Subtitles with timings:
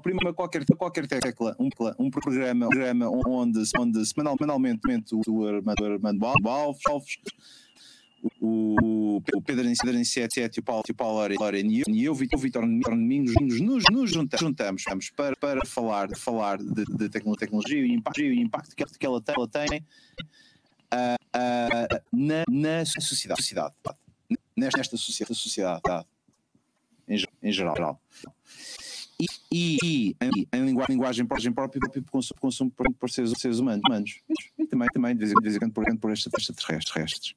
[0.00, 4.80] primeiro qualquer, qualquer tecla, um, um programa, um programa onde, onde semanalmente
[5.26, 6.82] o Armando Alves,
[8.40, 12.62] o, o Pedro Aniceto e o Paulo, e o Paulo Lorena e eu, o Vitor
[12.62, 18.20] Domingos, nos, nos juntamos, juntamos para, para falar, falar de, de tecnologia e o impacto,
[18.20, 19.80] e o impacto que, que ela ela tem
[20.92, 23.74] uh, uh, na, na sociedade, sociedade
[24.56, 26.06] nesta sociedade, sociedade
[27.08, 28.00] em, em geral.
[29.20, 33.82] E, e, e em, em linguagem, linguagem própria para consumo, consumo por, seres, seres humanos,
[33.86, 34.20] humanos.
[34.70, 37.34] Também, também de vez em quando por, por extraterrestres.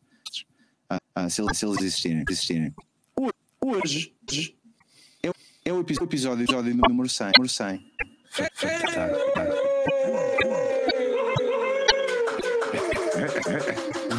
[0.89, 2.23] Ah, ah, se, se eles existirem.
[2.29, 2.73] existirem.
[3.59, 4.15] Hoje
[5.23, 5.29] é,
[5.65, 7.31] é o episódio, episódio número 100.
[7.37, 7.93] Número 100.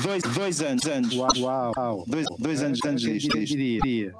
[0.05, 1.15] Dois, dois anos, anos.
[1.15, 2.05] Uau!
[2.07, 3.31] Dois, dois anos, anos disto.
[3.31, 4.15] Quem diria?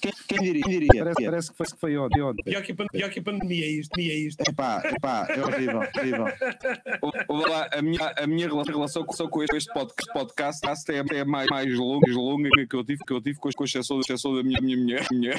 [0.00, 0.62] Quem, quem diria?
[0.62, 1.04] Quem diria?
[1.04, 2.20] Parece, parece que, foi, que foi ontem.
[2.20, 2.42] ontem.
[2.42, 4.40] Pior que, pior que a pandemia é isto, é isto.
[4.40, 6.26] Epá, epá, é horrível, horrível.
[7.28, 9.72] Olá, a minha, a minha relação com, com este
[10.12, 13.64] podcast é, é mais, mais longa, longa que eu tive, que eu tive com, com
[13.64, 15.38] exceção, exceção da minha, minha mulher.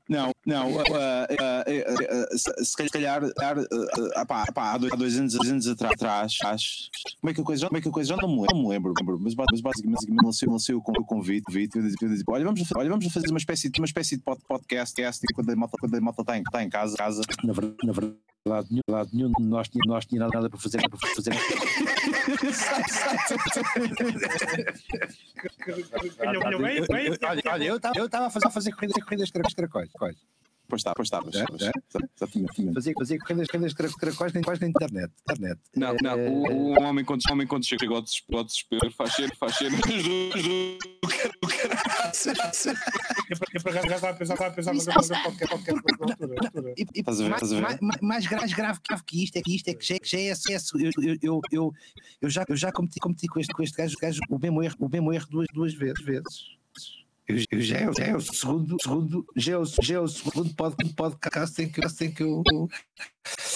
[0.11, 3.31] Não, não, uh, uh, uh, se calhar, uh,
[4.57, 6.37] há, dois, anos, dois anos atrás,
[7.21, 8.93] como é que a coisa, como é que a coisa já não me, me lembro,
[9.21, 13.29] mas, mas basicamente lancei, lancei o convite, convite eu disse, olha, vamos, olha, vamos fazer
[13.29, 16.41] uma espécie, uma espécie de podcast, podcast quando a malta, quando a malta está, em,
[16.41, 16.97] está em casa.
[17.45, 20.81] Na verdade, na verdade nenhum, nós, nós nada, nada para fazer.
[20.89, 21.31] Para fazer.
[27.49, 29.89] Olha, eu estava a fazer, a fazer corridas, corridas de caracóis.
[30.71, 31.17] Pois está, pois está.
[31.17, 31.71] É,
[32.15, 32.73] exatamente.
[32.73, 35.11] Fazia, fazia corridas, corridas caracóis nem na internet.
[35.29, 35.59] internet.
[35.75, 39.53] Não, não, o, o homem, quando, o homem quando chega ao desespero, faz cheiro, faz
[39.55, 39.81] cheiro do
[43.53, 45.85] Já estava a pensar, estava a pensar fazer qualquer altura.
[48.01, 50.77] Mais grave que isto é que isto é que já é acesso.
[52.21, 55.13] Eu já eu já cometi com este com este gajo o mesmo erro o mesmo
[55.13, 56.61] erro duas duas vezes
[57.51, 60.53] eu, já, é, já é o segundo, segundo já, é o, já é o segundo
[60.95, 62.43] podcast em que, em que eu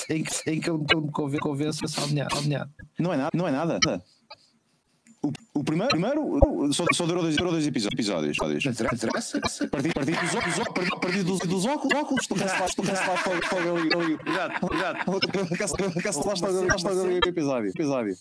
[0.09, 0.77] em que, em que eu,
[1.29, 2.29] me convenço a alinhar.
[2.99, 3.79] Não é nada, não é nada.
[5.25, 6.39] O, o primeiro, primeiro
[6.71, 8.37] só, só durou, dois, durou dois episódios.
[8.65, 9.41] Interessa?
[9.71, 14.19] Partir, partir dos óculos, partir dos, dos óculos, óculos, tu cancelas, tu cancelas fogo ali.
[14.27, 16.01] Exato, exato.
[16.03, 16.45] Cancelaste
[16.79, 17.69] fogo ali o episódio.
[17.69, 18.15] episódio.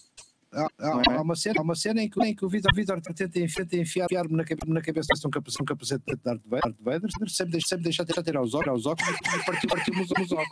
[0.55, 1.17] Há, há, é?
[1.17, 3.81] há, uma cena, há uma cena em que, em que o Vitor, Vitor tenta enfiar-me
[3.81, 7.85] enfiar na, na cabeça um capacete, um capacete de Darth Vader, Vader sempre, deixa, sempre
[7.85, 10.49] deixar tirar, tirar os óculos, aos óculos e partiu, partimos os óculos.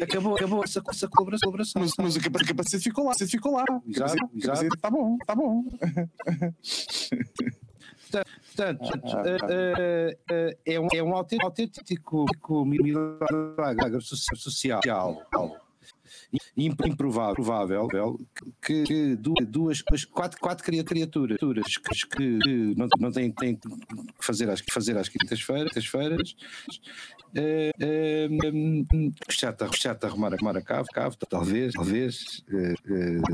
[0.02, 1.52] acabou, acabou essa, essa colaboração.
[1.80, 3.64] Mas, mas o capacete ficou lá, ficou lá.
[3.86, 4.16] Exato.
[4.36, 5.64] Está bom, está bom.
[8.54, 9.34] Portanto, uh,
[10.30, 12.24] uh, é, um, é um autêntico
[12.64, 14.80] milagre social
[16.56, 18.18] improvável
[18.62, 19.16] que
[19.48, 23.68] duas, quatro, quatro criaturas que, que não, não têm, têm que
[24.20, 25.72] fazer às, fazer às quintas-feiras,
[27.36, 28.28] é, é,
[29.28, 32.44] chata, chata arrumar, arrumar a cave, cave, talvez, talvez.
[32.48, 32.74] É,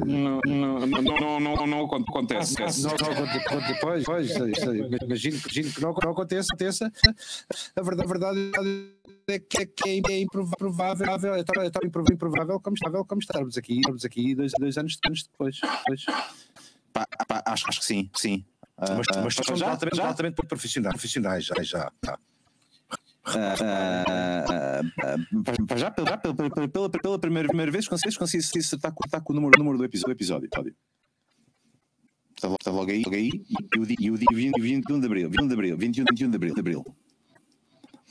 [0.06, 2.54] não, não, não, não, não acontece.
[2.58, 5.40] Não, não depois, depois, imagino, imagino
[5.72, 6.92] que não, não aconteça, aconteça.
[7.76, 8.52] A verdade, a verdade
[9.28, 13.56] é que é, que é improvável, é tão, é tão improvável como, estável como estarmos
[13.56, 15.60] aqui, estarmos aqui dois, dois anos, anos depois.
[15.60, 16.04] depois.
[16.92, 18.44] Pá, pá, acho, acho que sim, sim.
[18.76, 21.92] Uh, mas, mas uh, somos já, altamente, já, altamente profissionais, profissionais já, já.
[23.26, 24.80] Uh,
[25.76, 29.52] já, pela, pela, pela, pela primeira, primeira vez consegui, consegui acertar com, com o número,
[29.58, 30.12] número do episódio.
[30.12, 30.48] episódio.
[32.34, 33.30] Está logo aí, logo aí
[34.00, 36.84] e o dia 21 de abril, 21 de abril, 21, 21 de abril, de abril.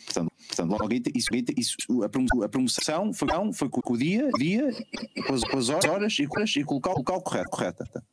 [0.06, 4.70] Portanto, portanto logo isso, isso, a promoção foi, foi com o dia, dia
[5.26, 7.84] com, as, com as horas e, e com o local, local correto, correto.
[7.92, 8.04] Tá?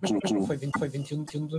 [0.00, 1.56] Mas, mas não foi, 20, foi 21, 21 de.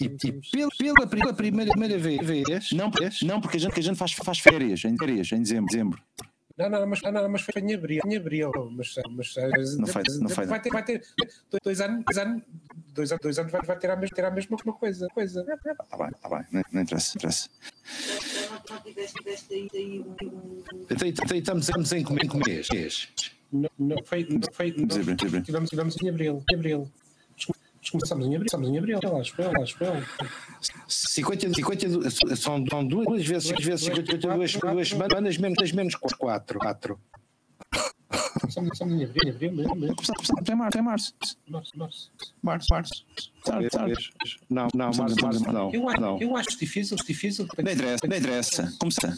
[0.00, 2.90] E, e pela, pela, pela primeira, primeira vez, não,
[3.22, 5.70] não porque a gente, a gente faz, faz férias, em férias, em dezembro.
[5.70, 6.02] dezembro.
[6.56, 9.34] Não, não, mas, não, mas foi em abril, em abril, mas, mas
[9.76, 11.02] não foi, não foi, vai, ter, vai ter
[11.64, 12.42] dois anos, dois anos,
[12.92, 15.08] dois anos, dois anos vai, vai ter, a mesma, ter a mesma coisa.
[15.08, 15.44] coisa.
[15.90, 17.48] Tá bem, tá bem, não, não interessa, interessa.
[21.34, 22.04] Estamos, estamos em
[22.38, 23.08] mês.
[23.54, 24.88] Não, não foi, não foi, não,
[25.42, 26.90] tivemos, tivemos em abril, em abril.
[27.88, 29.94] Começamos em abril, começamos em abril, acho eu, acho eu.
[30.88, 36.58] 50, 52, são, são duas, duas vezes, duas vezes 52 duas semanas, menos, menos 4.
[36.58, 36.98] 4.
[38.54, 39.36] Começamos em abril,
[40.50, 41.14] em março, em março.
[41.48, 42.10] Março, março.
[42.42, 43.04] Março, março.
[43.44, 44.10] Certo, certo.
[44.50, 45.72] Não, não, março, março não.
[45.72, 46.18] Eu, acho, não.
[46.20, 47.46] eu acho difícil, difícil.
[47.62, 48.74] Não interessa, não interessa.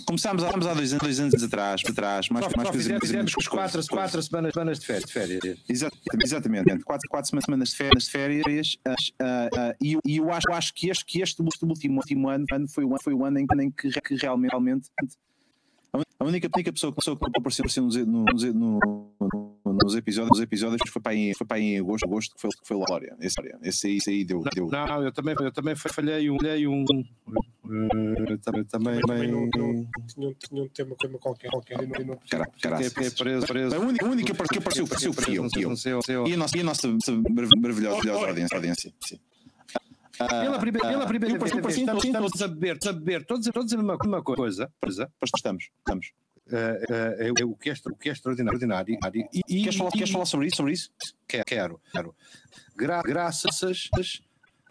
[0.07, 3.01] Começámos, há- há dois, anos- dois anos atrás, atrás, mais, Só, mais só coisas- fizemos,
[3.03, 5.11] fizemos quatro, quatro semanas, semanas de férias.
[5.11, 5.59] férias.
[5.69, 5.91] Exa-
[6.23, 10.17] Exatamente, quatro, quatro sema- semanas de férias, de férias as, ah, ah, e eu- e
[10.17, 13.03] eu acho, eu acho que este, que este último, último ano, ano foi, o, ano-
[13.03, 14.89] foi o ano em, que- em que realmente, realmente
[16.19, 19.13] a única, a única pessoa, que apareceu, apareceu nos, nos, no-
[19.83, 22.67] nos episódios, nos episódios foi para aí, foi para em agosto, agosto que foi, que
[22.67, 23.15] foi o Lória.
[23.21, 24.43] Esse, esse, aí, esse aí deu.
[24.55, 24.69] deu.
[24.69, 26.37] Não, eu também, eu também falhei um.
[26.39, 31.51] Falhei um eh, também, também, Também não, não, tinha, um- tinha um tema, tema qualquer,
[31.51, 32.93] qualquer e não, e não Cara, caraças.
[33.15, 33.75] preso, preso.
[33.75, 35.43] A única, a única que apareceu, apareceu fui eu.
[35.43, 35.69] Não sei, fui eu.
[35.71, 36.15] não sei, não sei.
[36.27, 38.57] E a nossa, e a nossa maravilhosa, maravilhosa audiência.
[38.57, 39.19] audiência sim.
[40.19, 42.99] Pela primeira, pela primeira eu vez, parecia- parecia estamos, todos- estamos a beber, todos a
[42.99, 46.13] beber, todos, todos a mesma, mesma coisa, coisa Pois estamos, estamos.
[46.89, 48.59] eh, é o, que é, o que é extraordinário.
[49.35, 50.57] E, e, Queres falar, queres falar sobre isso?
[50.57, 50.91] Sobre isso?
[51.27, 52.15] Quero, quero.
[52.77, 53.63] Gra graças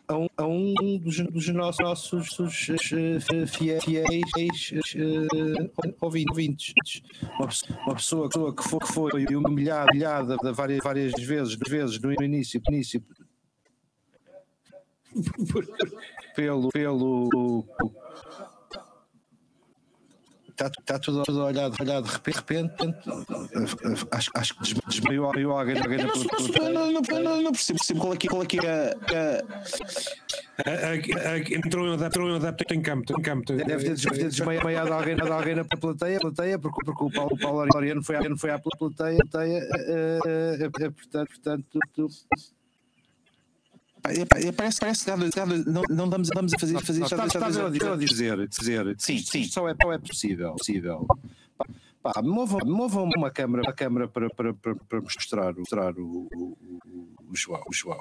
[0.07, 6.73] a um, a um dos, dos nossos, nossos eh, fiéis, fiéis eh, ouvintes.
[7.39, 12.13] Uma, pessoa- uma pessoa que foi, que foi humilhada, humilhada várias, várias vezes, vezes no
[12.23, 13.03] início, início
[16.35, 17.65] pelo, pelo
[20.49, 22.73] Está, está tudo, tudo olhado, olhado de repente,
[24.11, 27.51] acho, acho que desma- desmaiou desmaiou alguém, alguém na Eu não, não, não, não, não
[27.51, 29.43] percebo, percebo qual é que, qual é, que é a, a-
[30.65, 33.53] ah, Entrou um adepto, entrou um adepto em campo, em campo.
[33.53, 37.67] Deve ter, deve ter desmaiado alguém, alguém na plateia, plateia porque, porque o Paulo, Paulo
[37.75, 41.79] Ariano foi, à- foi à plateia, plateia eh, eh, eh, portanto, portanto
[44.11, 47.55] é, parece, parece dois- não, não damos, vamos a fazer, fazer Não, dois- há estás
[47.55, 49.43] dois a dizer, dizer, Sim, sim.
[49.45, 51.05] Só é, só é possível, possível.
[52.01, 56.57] Pá, movam, movam uma câmara, uma câmara para, para, para, para mostrar, mostrar o, o,
[57.31, 57.63] o, João.
[57.67, 57.99] O João,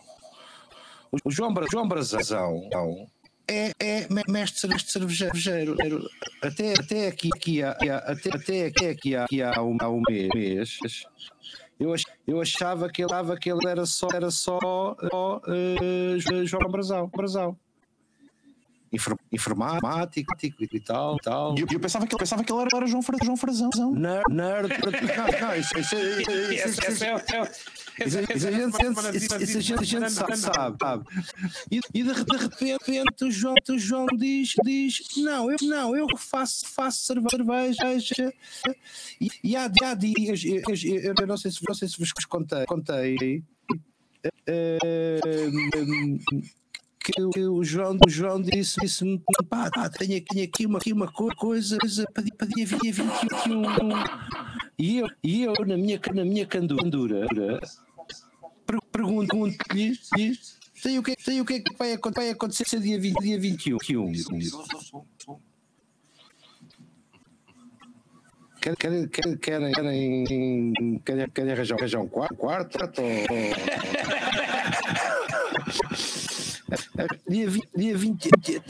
[1.24, 2.68] o, João, João Brazão
[3.48, 6.08] é, é me- mestre mestre cervejeiro.
[6.42, 10.02] Até, até aqui, aqui há- até, até aqui, aqui há, aqui há um, há um
[10.08, 10.78] mês.
[11.78, 14.58] Eu, ach- eu achava que ele, que ele era só, era só,
[15.10, 17.08] só eh, João Brazão.
[17.08, 17.58] Brazão.
[18.94, 20.32] Infor- Informático
[20.72, 21.54] e tal, tal.
[21.58, 23.70] E eu, eu pensava que, eu pensava que ele era, era João, Fra, João Frazão.
[23.92, 24.68] Nerd, nerd.
[24.68, 27.04] Não, não, isso, isso, isso, isso, isso,
[28.04, 31.04] isso, isso isso a gente- sabe, sabe.
[31.70, 32.36] E, e de, re- de
[32.66, 38.32] repente o João, o João diz, diz não, eu, não, eu faço, faço cerve- cerveja.
[39.20, 42.10] E, e há, há dias, eu, eu- eu não sei se, não sei se vos
[42.26, 43.42] contei, contei
[44.46, 44.78] eh,
[47.04, 49.04] que o João, o João disse, disse
[49.48, 51.76] pá, pá, tenho, aqui- uma, aqui uma co- coisa
[52.14, 53.62] para, para dia 20, 21.
[54.78, 57.26] E eu, e eu na minha, na minha candura,
[58.66, 60.38] per- pergunto-lhe lhe,
[60.82, 63.78] tem o que, tem o que é que vai, vai acontecer dia 20, dia 21.
[63.78, 64.52] 21.
[68.60, 68.76] Querem,
[69.08, 70.72] querem, querem, querem,
[71.34, 72.34] querem, arranjar, um quarto,
[77.28, 78.60] Dia 20, dia 20, dia,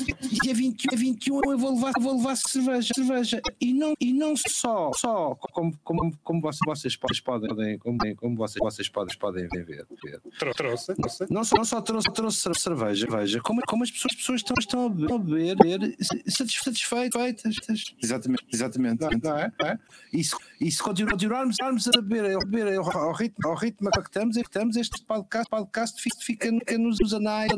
[0.43, 3.41] dia 20, dia 21 eu vou levar, vou levar cerveja, cerveja.
[3.61, 6.61] E não, e não só, só como, como, como vocês,
[7.01, 9.65] vocês podem, como, como vocês, vocês podem, podem ver.
[9.65, 9.87] ver.
[10.57, 11.27] Trouxe, trouxe.
[11.31, 14.41] Não só, não só trouxe, trouxe cer- cerveja, veja, como, como as pessoas, as pessoas
[14.41, 15.97] estão, estão a beber, a beber, beber
[16.31, 17.35] satis- satisfeitas.
[18.03, 19.01] Exatamente, exatamente.
[19.01, 19.53] Não, não é?
[19.61, 19.79] Não é?
[20.13, 23.91] E, se, e se continu- continuarmos continuarmos a beber, a beber ao, ritmo, ao ritmo
[23.91, 27.51] que estamos, que estamos este podcast, podcast fica, fica, nos nos anais,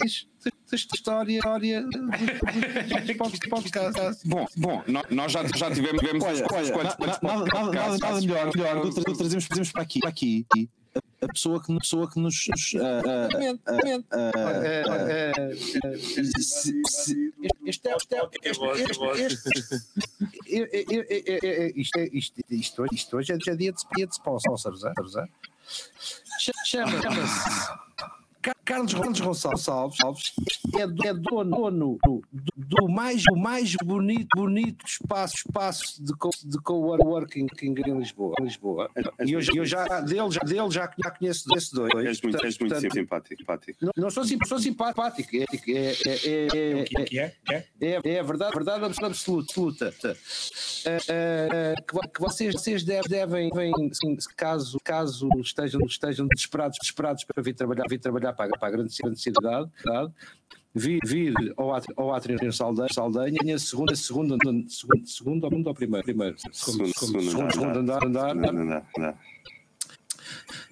[0.00, 0.26] anais
[0.70, 4.22] desta história, história dos pod- podcasts.
[4.24, 8.20] Bom, bom, nó- nós já, já tivemos, Olha, olha, quantos, na- quantos nada, nada, nada,
[8.20, 10.46] melhor, melhor do que tra- trazemos, trazemos para aqui, para aqui
[11.20, 12.46] a pessoa que, a pessoa que nos.
[12.76, 13.28] ah, ah.
[13.36, 13.94] É, é, é, é,
[14.62, 15.32] é, é, é,
[21.14, 22.82] é, é, isto, é, isto,
[23.16, 23.78] hoje- é dia de,
[24.14, 24.92] sponsors, é?
[25.16, 25.26] é?
[26.38, 27.86] Cha- chama- Chama-se
[28.64, 30.32] Carlos, Gonçalves
[30.76, 32.22] é, do- é dono, dono do,
[32.56, 38.34] do mais, do mais bonito, bonito espaço, espaço de, co, de coworking em Lisboa.
[38.40, 38.90] Lisboa.
[39.24, 41.92] E eu, eu já, dele, já, dele já, já conheço esses dois.
[42.04, 43.36] És muito, és muito Portanto, simpático.
[43.38, 43.78] simpático.
[43.80, 47.34] não, não sou, sou simpático, é, é, é, é, é que é?
[47.50, 47.64] é?
[47.80, 49.46] é, é verdade, verdade absoluta.
[49.46, 49.94] absoluta.
[50.86, 57.24] Eh, eh, que, que vocês, vocês devem, devem assim, caso, caso estejam, estejam desesperados, desesperados
[57.24, 60.12] para vir trabalhar, vir trabalhar para, para a grande, grande cidade, cidade
[60.76, 65.74] vir, vir ao átrio, ao átrio em Saldanha, Saldanha segunda, segunda, segundo, segundo, segundo ou
[65.74, 66.04] primeiro?
[66.04, 69.18] Primeiro, segundo, segundo, segundo, segundo andar, andar, andar.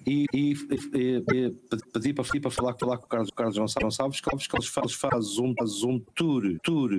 [0.05, 0.53] E, e,
[0.93, 1.51] e, e,
[1.91, 5.53] pedi para, para falar, falar com o Carlos, Carlos Gonçalves, Carlos, Carlos faz, faz, um,
[5.57, 6.91] faz um tour, tour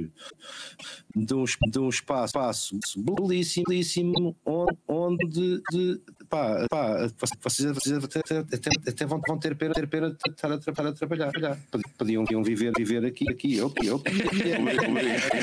[1.15, 7.09] de, um, de um espaço, espaço belíssimo, belíssimo onde, onde de, pá, pá,
[7.43, 10.89] vocês, vocês até, até, até vão, vão ter pena, ter pena de estar a, a,
[10.89, 11.33] a trabalhar.
[11.99, 14.03] Podiam, podiam viver, viver aqui, aqui, eu, eu,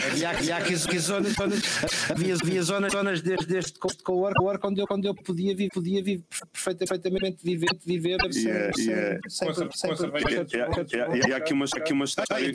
[0.10, 1.62] havia, havia aqui zonas, zonas,
[2.10, 7.38] havia, havia zonas, zonas deste, deste co-work onde eu, onde eu podia, podia viver perfeitamente
[7.44, 8.18] viver, viver
[11.28, 12.54] E aqui uma, aqui uma história,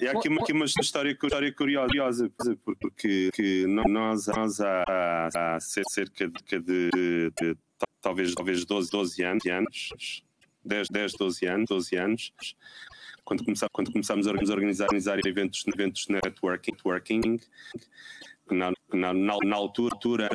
[0.00, 2.30] e aqui uma, aqui uma história, história curiosa,
[2.64, 7.56] porque que nós, nós há, há cerca de, de,
[8.00, 10.24] talvez, talvez 12, 12 anos,
[10.64, 12.32] 10, 10, 12 anos, 12 anos
[13.24, 17.40] quando, começar, quando começámos a organizar, organizar eventos, eventos networking, networking
[18.50, 20.28] na, na, na altura, altura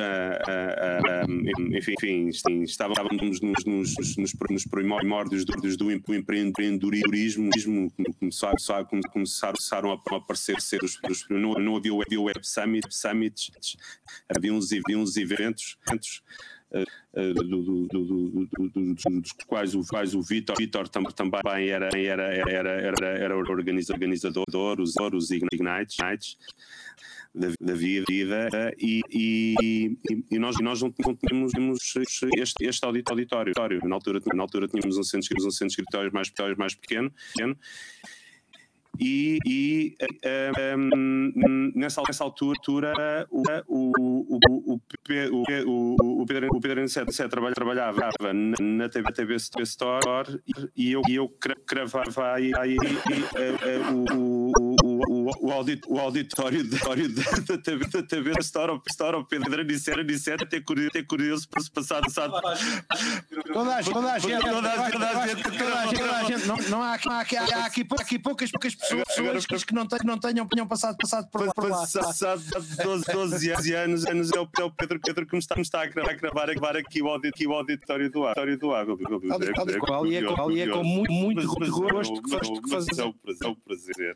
[1.72, 7.48] enfim, estávamos nos, nos, nos, nos primórdios do, do empreendedorismo,
[8.18, 8.56] começaram,
[9.12, 13.76] começaram a aparecer ser os, os, não, não havia web, web summit, summits,
[14.28, 16.22] havia uns, havia uns eventos, eventos
[17.34, 23.06] do, do, do, dos quais o, quais o Vitor, Vitor também era, era, era, era,
[23.06, 25.96] era organizador, os, os Ignites,
[27.34, 28.04] da, da vida
[28.78, 29.96] e, e,
[30.30, 31.52] e, nós, nós não, tínhamos,
[32.36, 33.52] este, este auditório.
[33.84, 37.56] Na altura, na altura tínhamos um centro, um centro de escritórios mais, mais pequeno, pequeno
[39.00, 39.96] e, e
[40.76, 44.38] um, nessa, nessa altura o, o, o,
[44.74, 46.80] o, o, Pedro, o Pedro
[47.54, 48.10] trabalhava,
[48.60, 50.40] na, TV, TV Store
[50.76, 51.28] e eu, e eu
[51.66, 54.76] cravava aí, aí, aí o, o,
[55.40, 56.78] o, audit, o auditório da,
[57.46, 61.70] da, TV, da TV Store ao Pedro Aniceto, Aniceto até curioso, até curioso para se
[61.70, 62.32] passar passado.
[63.52, 66.94] Toda a gente, toda a gente, toda a gente, toda a gente, não há
[67.64, 71.78] aqui poucas pessoas pessoas agora, que não, tenham, não tenham, tenham passado, passado por lá.
[71.78, 72.42] Passado
[72.82, 76.10] 12, 12 anos, anos é o Pedro, Pedro que me está, me está a gravar,
[76.10, 78.08] a gravar, a gravar aqui, o auditório, aqui o auditório
[78.58, 78.98] do Água.
[80.06, 83.14] E é com, e é com muito, muito gosto que fazemos.
[83.40, 84.14] É um prazer.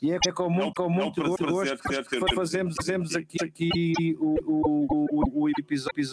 [0.00, 1.76] E é com muito, com muito gosto
[2.08, 6.04] que fazemos, fazemos aqui, aqui o, o, o, o episódio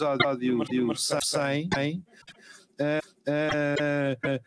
[1.22, 1.68] 100.
[2.80, 2.84] Uh,
[3.28, 4.40] uh, uh,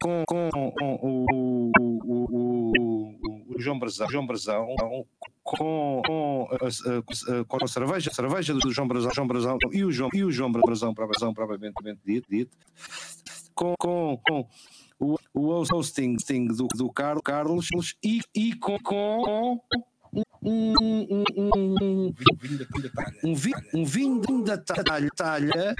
[0.00, 4.66] com, com o, o, o, o, João Brazão, João Brazão
[5.42, 9.92] com, com, a, com a cerveja, a cerveja do João Brazão, João Brazão e o
[9.92, 12.56] João, e o João Brazão, Brazão provavelmente dito, dito
[13.54, 14.48] com, com, com
[15.00, 16.16] o, o hosting
[16.46, 16.90] do, do
[17.22, 17.68] Carlos
[18.04, 19.58] e, e com, com
[20.12, 22.14] um, um, um,
[23.24, 23.34] um,
[23.74, 25.74] um vinho da talha, talha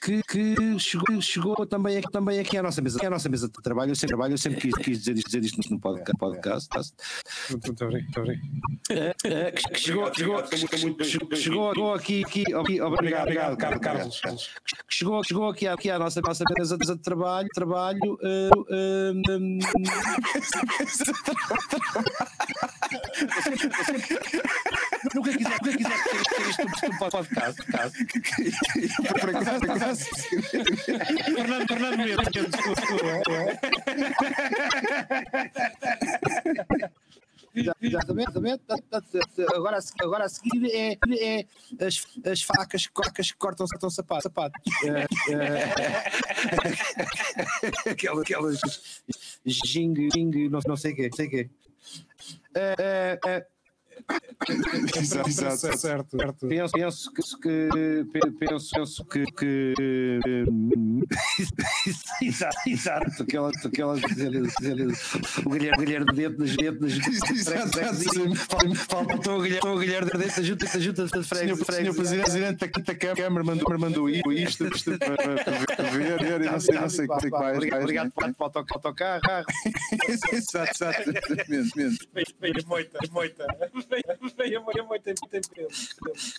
[0.00, 3.48] que, que chegou, chegou também, aqui, também aqui à nossa mesa, aqui à nossa mesa
[3.48, 3.90] de trabalho.
[3.90, 6.18] Eu sempre, trabalho, eu sempre quis, quis dizer, isto, dizer isto no podcast.
[6.18, 6.68] podcast
[7.50, 8.38] muito obrigado.
[8.90, 10.42] É, é, que chegou, chegou,
[11.34, 14.20] chegou, aqui, aqui, aqui obrigado, obrigado, Carlos.
[14.20, 14.50] Carlos.
[14.88, 18.18] Chegou, chegou aqui, aqui à nossa, nossa mesa de trabalho, trabalho.
[18.22, 19.58] Uh, uh, um,
[25.14, 27.62] nunca quiser, nunca quiser ter isto no podcast.
[29.20, 30.04] Por acaso, por acaso.
[31.24, 32.16] Fernando, Fernando Mendes,
[37.80, 38.60] Exatamente, exatamente.
[39.54, 41.46] Agora, agora a seguir é, é
[41.84, 44.24] as, as facas, facas que cortam, cortam sapatos.
[44.24, 44.60] sapatos.
[44.84, 45.06] É,
[47.86, 48.60] é, aquelas, aquelas
[49.44, 51.10] jing, jing, não, não sei o quê.
[51.14, 51.50] Sei quê.
[52.54, 53.46] É, é,
[54.96, 56.48] exato, exato, certo, certo.
[56.48, 56.72] Penso,
[57.12, 57.68] penso que,
[58.38, 59.74] penso, penso que, que
[62.22, 64.86] exato, exato, aquela, aquela dizer, dizer,
[65.44, 66.94] o Guilherme, Guilherme de dentro, dentro das
[68.88, 71.58] faltou o Guilherme, o Guilherme de dentro, junta, junta de fregues.
[71.66, 72.68] Senhor Presidente, a
[73.16, 75.16] Câmara mandou, mandou isto, isto para
[75.90, 77.58] ver, ver, não sei, não sei, sei quais.
[77.58, 79.44] Obrigado para o autocarro.
[80.08, 82.08] Exato, exato, exatamente.
[82.40, 83.46] Veio moita, moita
[83.88, 85.48] veio, veio muito tempo, tempo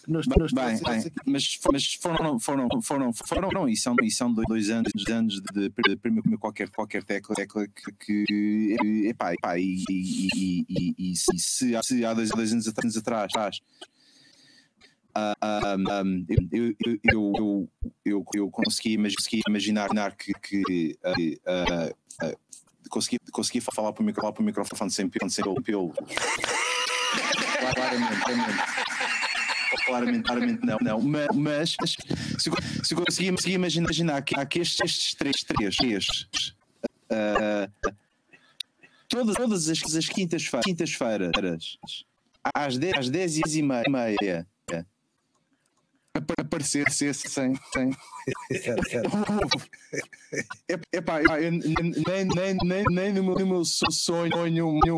[0.07, 4.33] nos, nos bem, bem, mas, mas foram, foram, foram, foram, não, e são, e são
[4.33, 9.83] dois anos, anos de, de, de qualquer, qualquer tecla, tecla que, que epá, epá, e,
[9.89, 13.59] e, e, e, e se, se há dois, dois anos atrás, atrás
[15.17, 17.69] um, eu, eu, eu,
[18.05, 22.37] eu, eu consegui, consegui imaginar que, que uh, uh,
[22.89, 25.93] consegui, consegui falar para o microfone, para o microfone sem pelo, sem pelo.
[27.75, 28.63] Claramente, claramente.
[29.85, 31.01] Claramente, claramente não, não.
[31.01, 31.75] Mas, mas
[32.37, 35.75] se, se imaginar, imaginar que, que estes, estes três, três,
[37.11, 37.95] uh,
[39.07, 41.31] todas, todas as, as quintas-feiras, quintas-feiras
[42.53, 44.47] às 10, às 10 e meia,
[46.49, 46.89] aparecer
[47.29, 47.53] sem.
[47.73, 47.91] sem.
[50.91, 54.35] é, pá, nem, nem, nem, nem no, meu, no meu sonho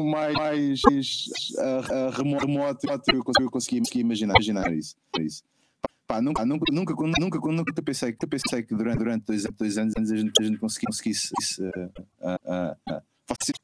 [0.05, 4.95] mais, mais uh, remoto eu consegui, consegui imaginar, imaginar isso.
[5.19, 5.43] isso.
[6.07, 10.15] Pá, nunca, nunca, nunca, nunca, nunca pensei, pensei que durante, durante dois, dois anos a
[10.15, 13.01] gente, a gente conseguisse, isso, uh, uh, uh,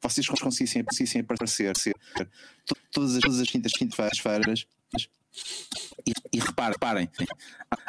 [0.00, 1.94] vocês conseguissem, conseguissem aparecer ser,
[2.90, 4.66] todas as, todas as quintas, quintas-feiras.
[6.06, 7.08] E, e reparem, reparem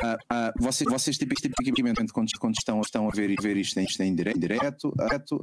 [0.03, 4.13] uh, uh, vocês, vocês tipicamente quando, quando estão, estão a ver, ver isto, isto em
[4.13, 5.41] direto, direto uh,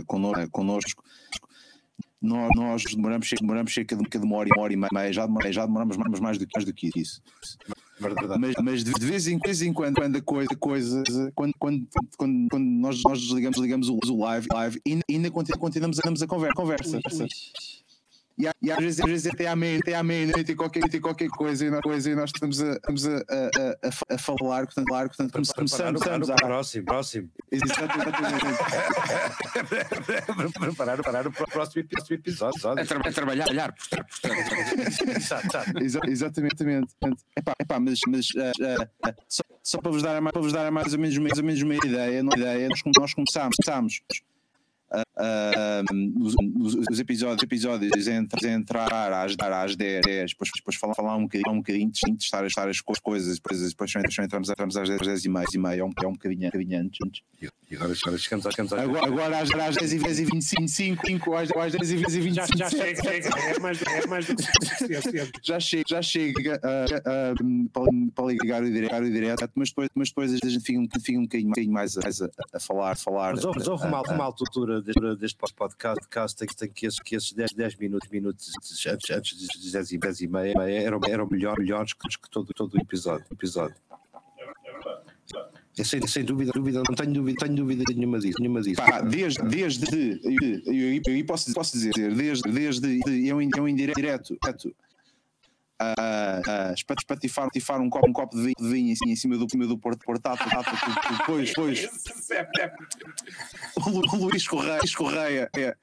[0.00, 1.04] uh, connosco,
[2.20, 5.96] nós, nós demoramos, demoramos cerca de uma hora, uma hora e meia, já, já demoramos
[5.96, 7.22] mais, mais, do, mais do que isso.
[8.38, 11.02] Mas, mas de, vez em, vez em quando, quando a coisa, coisa
[11.34, 11.86] quando, quando,
[12.16, 16.26] quando, quando nós, nós desligamos, desligamos o, o live, live ainda, ainda continuamos, continuamos a
[16.26, 16.54] conversa.
[16.54, 17.26] conversa.
[18.38, 21.28] E, e, às vezes, às vezes até à meia-noite à meia e qualquer, tem qualquer
[21.28, 24.86] coisa, e nós, coisa, e nós estamos a, estamos a, a, a, a falar, portanto,
[24.86, 26.36] claro, portanto começamos, começamos a...
[26.36, 27.30] Próximo, próximo.
[27.50, 28.04] Exatamente.
[30.58, 32.70] preparar, preparar o próximo episódio.
[32.70, 34.06] A, tra a trabalhar, portanto.
[36.08, 36.94] Exatamente.
[37.36, 40.92] Epá, epá, mas, mas uh, uh, só, só para vos dar, para vos dar mais,
[40.92, 44.00] ou menos, mais ou menos uma ideia, uma ideia nós, nós começámos, começámos
[44.90, 45.02] Uh,
[46.20, 46.34] os,
[46.90, 51.52] os, episódios, episódios entre, entrar às, às 10, 10 depois, depois falar, falar um bocadinho,
[51.52, 55.28] um bocadinho testar, testar as coisas, depois, depois, depois entramos, entramos às 10, 10 e
[55.28, 57.22] meia, e meia é, um, é um bocadinho, um bocadinho antes.
[57.70, 61.06] E agora, agora chegamos, chegamos às agora, agora às, às 10 e 10 e 25,
[61.06, 62.56] 5, às, às 10 e 10 e 25.
[62.56, 65.32] Já, já chega, chega, é mais, é mais do que suficiente.
[65.42, 69.88] Já chega, já chega uh, uh, para, para ligar o direto, o direto mas, depois,
[69.94, 72.00] mas depois a gente fica um, fica um bocadinho, um bocadinho mais, a,
[72.54, 72.96] a, falar.
[72.96, 74.82] falar mas houve, houve uma, uma altura
[75.16, 78.50] deste podcast tem, tem que esses, que esses 10, 10 minutos, minutos
[78.86, 82.52] antes, antes das 10 e, 10 e meia eram, eram melhor, melhores que, que todo,
[82.54, 83.26] todo o episódio.
[83.32, 83.76] episódio.
[85.78, 88.38] É sem, sem dúvida, dúvida, não tenho dúvida, tenho dúvida nenhuma disso.
[88.40, 88.82] Nenhuma disso.
[88.82, 90.20] Pá, desde, desde
[91.06, 94.38] eu, posso, posso dizer, desde, desde eu, eu indireto, direto,
[95.80, 99.46] a, espatifar, espatifar um, copo, um copo de vinho, de vinho assim, em cima do,
[99.46, 100.46] do portátil,
[101.18, 101.88] depois, depois
[103.76, 105.74] o Luís Correia, Correia é,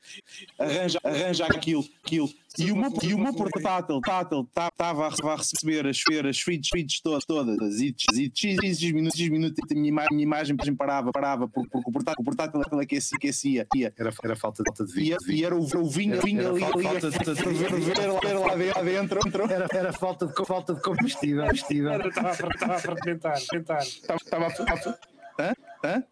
[0.60, 6.00] arranja, arranja aquilo, aquilo e o meu, e o meu portátil estava a receber as
[6.00, 7.96] feiras, feeds, feeds todas, todas, e
[8.34, 12.24] X minutos, X minutos, a minha, minha imagem parava, parava, porque, porque o portátil, o
[12.24, 13.68] portátil aquecia, aquecia.
[13.98, 15.18] Era, era falta de vinho.
[15.28, 17.98] E, e era o, o vinho, vinho ali, ali, falta de, de, ferver
[18.40, 19.20] lá dentro.
[19.52, 21.46] Era, era falta, de, falta de combustível.
[21.52, 22.34] Estava a
[22.80, 23.84] fermentar, fermentar.
[23.84, 25.06] Estava a.
[25.38, 25.54] Hã?
[25.84, 26.04] Hã?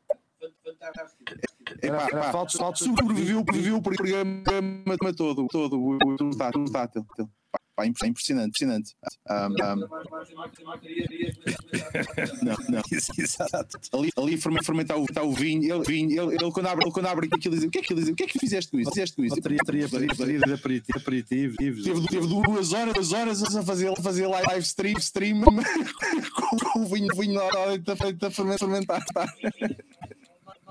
[1.81, 7.05] Epá, epá, falta, falta, sobreviveu, sobreviveu o programa todo, todo o, o, o tátil.
[7.75, 8.95] Pá, é impressionante, impressionante.
[9.27, 9.53] Um, um,
[12.43, 12.81] não, não,
[13.17, 13.79] exato.
[13.91, 17.07] Ali, ali fermentar o, tá o vinho, ele, vinho ele, ele, quando abre, ele, quando
[17.07, 18.09] abre aquilo, diz: O que é que ele diz?
[18.11, 18.91] O que é que fizeste com isso?
[18.91, 19.41] Fizeste com isso?
[19.41, 21.55] Teria, teria, teria de aperitivo.
[21.57, 26.85] Teve, teve duas horas, duas horas a fazer, a fazer live stream, stream com o
[26.85, 27.49] vinho, vinho lá
[28.27, 29.03] a fermentar.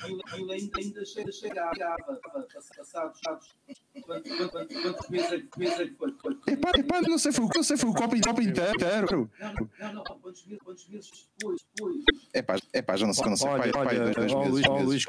[0.00, 0.06] Tá?
[0.06, 2.20] aquilo ainda chegava,
[2.76, 3.20] passados
[4.02, 5.38] quantos meses é
[5.86, 6.38] que foi?
[6.46, 9.30] Epá, epá, não sei, foi, não sei, foi o copo, copo inteiro.
[9.80, 10.46] Não, não, quantos
[10.88, 11.60] meses depois?
[12.34, 15.04] Epá, epá, já não sei, não sei, olha, pai, olha, pai, ó, Luís, ó, Luís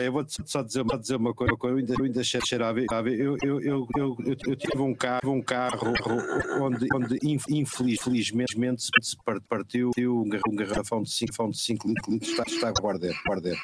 [0.00, 3.86] eu vou só dizer, dizer uma coisa, eu ainda, eu ainda cheirava, eu, eu, eu,
[3.96, 5.92] eu, eu tive um carro, um carro
[6.60, 9.16] onde, onde infelizmente se
[9.48, 13.56] partiu um garrafão de 5 litros, está, está a guardar, guardar.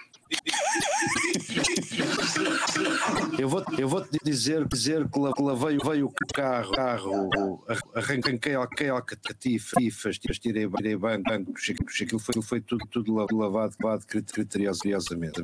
[3.39, 5.55] Eu vou, eu vou te dizer, dizer que lá, que lá
[6.03, 13.77] o carro, carro arranquei aquela catifas, tirei, tirei bancos, aquilo foi, foi tudo, tudo lavado,
[13.81, 15.43] lavado criteriosamente.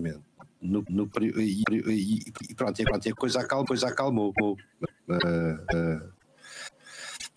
[0.60, 4.32] No, no, e, e, e, pronto, e pronto, a coisa acalmou, coisa acalmou.
[4.38, 4.56] Uh,
[5.12, 6.12] uh,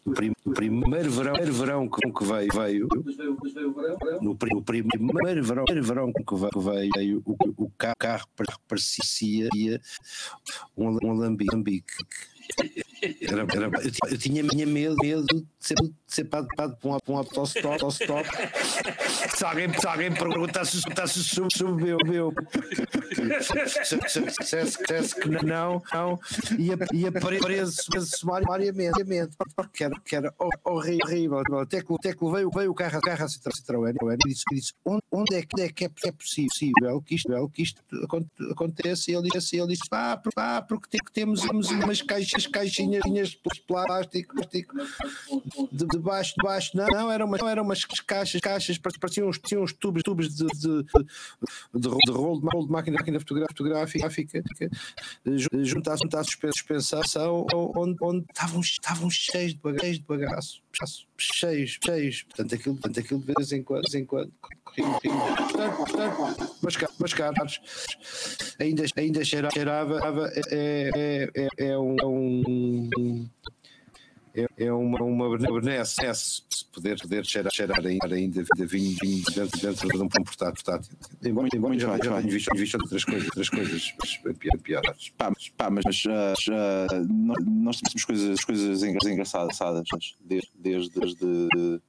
[0.06, 2.88] o primeiro verão, verão que veio, veio
[4.22, 8.28] no, no primeiro verão, verão que veio, veio o, o carro
[8.68, 9.80] parecia
[10.78, 11.96] um, um alambique.
[13.22, 16.90] Era, era, eu, eu, tinha, tinha medo, medo de ser, de ser pago, pago para
[16.90, 18.30] um, para um autostop, autostop.
[19.36, 22.34] Se alguém, se alguém perguntasse se subiu, meu.
[23.84, 26.20] Se dissesse que não, não,
[26.58, 31.44] ia, ia preso sumariamente, porque era, que era horrível.
[31.62, 34.74] Até que, até que veio, veio o carro, carro a Citroën e disse, disse
[35.12, 37.82] onde, é, que, é que é possível que isto, que isto
[38.52, 39.12] aconteça?
[39.12, 42.48] E ele disse, ele disse ah, ah porque temos, umas caixas,
[42.92, 44.74] caixinhas de plástico, plástico
[45.72, 50.04] debaixo, debaixo, não, não, eram umas, não, eram umas caixas, caixas, pareciam uns, uns tubos,
[50.04, 50.90] tubos de, de, de,
[51.74, 54.10] de rolo de, de máquina, máquina fotográfica,
[55.26, 59.60] junto à, junto à suspensão, onde, onde estavam, estavam cheios de
[60.00, 60.62] de bagaço,
[61.18, 65.76] cheios, cheios, portanto aquilo, portanto, aquilo de vez em quando, de vez em quando, portanto,
[65.78, 67.62] portanto, mas, mas caros,
[68.60, 73.30] ainda, ainda cheirava, é, é, é, é um
[74.36, 79.60] é, é uma, uma benesse se poder, poder cheirar, cheirar ainda, ainda vinho, vinho dentro,
[79.62, 80.64] dentro de um portátil.
[80.64, 80.98] portátil.
[81.24, 83.94] Embora, embora já, já tenho visto, visto outras coisas, outras coisas
[84.62, 85.10] piores.
[85.18, 87.14] Pá, mas, pá, mas, uh,
[87.46, 89.58] nós temos coisas, coisas engraçadas
[90.22, 91.82] desde, desde, desde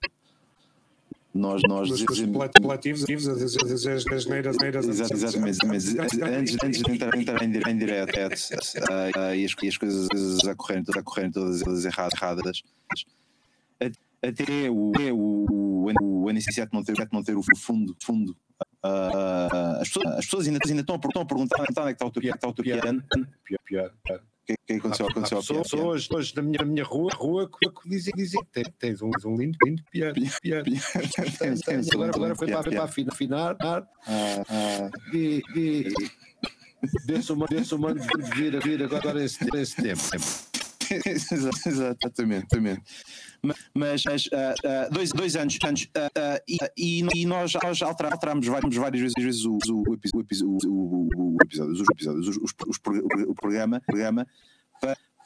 [1.36, 5.66] nós, nós Os apelativos, a dizer as neiras, Exato, exatamente.
[5.66, 10.08] Mas antes, antes de entrar, entrar em, em direto, uh, e, as, e as coisas
[10.46, 12.62] a correrem, a correrem todas elas erradas,
[14.22, 18.36] até o, o, o NC7 não ter, não ter o fundo, fundo
[18.84, 22.28] uh, as, pessoas, as pessoas ainda, ainda estão, a, estão a perguntar onde é que
[22.28, 23.04] está o Turquiano.
[23.44, 25.08] Pior, pior, pior que, que aconteceu?
[25.08, 29.02] aconteceu pessoas, pessoas, pessoas da minha, minha rua, rua que, dizem, dizem que tens, tens
[29.02, 30.14] um, um lindo, lindo piano.
[30.40, 30.66] piano.
[31.92, 34.90] agora, agora foi para, para afinar ah, ah.
[35.12, 35.92] e, e
[37.04, 38.00] Deus humano, Deus humano
[38.34, 40.02] vir, vir agora esse, esse tempo.
[41.06, 42.82] exatamente, exatamente.
[43.42, 46.42] Mas, mas uh, uh, dois, dois anos, anos uh,
[46.76, 52.28] e, e, nós, nós alterámos várias, várias vezes, o, o, o, o, episódio, os episódios,
[52.28, 52.76] os, os, os,
[53.28, 54.26] o programa, programa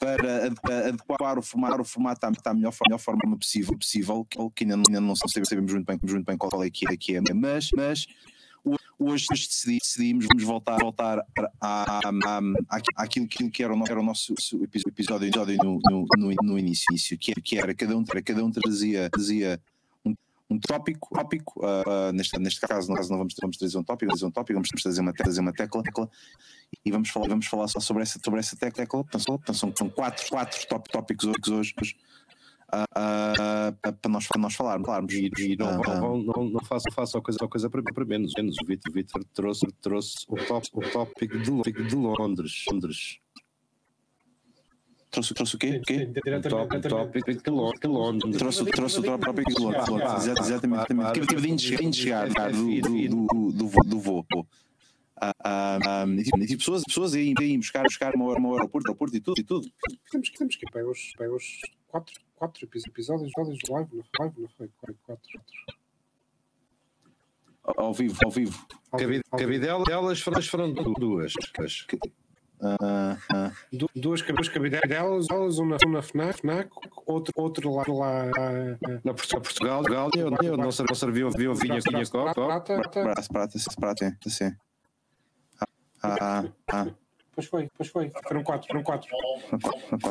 [0.01, 4.77] para, para adequar o formato, o formato à melhor, melhor forma possível, possível que ainda
[4.77, 7.69] não, ainda não sabemos muito bem, muito bem qual é que é, que é mas,
[7.77, 8.07] mas
[9.01, 11.25] hoje decidimos vamos voltar, voltar
[11.59, 12.41] à, à,
[12.97, 17.33] àquilo, que era o, era o nosso episódio, episódio no, no, no, no início, que,
[17.41, 19.61] que era cada um, cada um trazia, trazia
[20.05, 20.15] um,
[20.51, 24.13] um tópico, tópico uh, uh, neste, neste caso, caso não vamos, vamos trazer um tópico,
[24.13, 26.11] trazer um tópico, vamos trazer uma, trazer uma tecla, tecla
[26.85, 28.85] e vamos falar, vamos falar só sobre essa, sobre essa tecla.
[28.87, 30.61] Portanto, são, são quatro, quatro
[30.91, 31.97] tópicos hoje, hoje
[32.71, 34.87] para, nós, para nós falarmos.
[34.87, 35.13] falarmos.
[35.13, 38.33] E, e não, não, não, não façam, façam coisa, coisa para, para menos.
[38.37, 38.57] menos.
[38.63, 42.65] O Vitor, Vitor trouxe, trouxe o, top, o tópico de, de Londres.
[42.71, 43.19] Londres.
[45.11, 45.81] Trouxe, trouxe o quê?
[45.83, 46.09] o quê?
[46.09, 48.37] O tópico de Londres.
[48.37, 50.27] Trouxe, trouxe o tópico de Londres.
[50.27, 50.87] Exatamente.
[51.15, 54.25] Tive, tive de chegar do, do, do, do voo.
[55.21, 58.63] Uh, um, e, tipo, e pessoas, pessoas aí, aí buscar, buscar uma hora, uma hora
[58.63, 59.69] ao Porto, ao Porto e tudo, e tudo.
[60.11, 64.03] Temos, temos que ir para os, para os quatro, quatro episódios, episódios de live, não
[64.03, 64.27] foi?
[64.27, 64.71] Live, não foi?
[65.03, 65.41] Quatro.
[67.77, 68.67] Ao vivo, ao vivo.
[69.37, 71.35] Cabidela, elas foram, foram duas.
[72.61, 73.53] Uh, uh.
[73.73, 75.27] Duas, duas cabidelas,
[75.59, 76.71] uma, uma FNAC, FNAC
[77.07, 78.27] outro, outro lá, lá
[79.03, 79.41] na Portugal,
[79.83, 82.35] Portugal eu, eu não serviu vinho, vinha, vinha, copo.
[82.35, 84.55] Prata, prata, prata, prata, sim.
[86.03, 86.87] Ah, ah.
[87.35, 88.13] Pois foi, pois foi.
[88.27, 89.09] Foram quatro, foram quatro.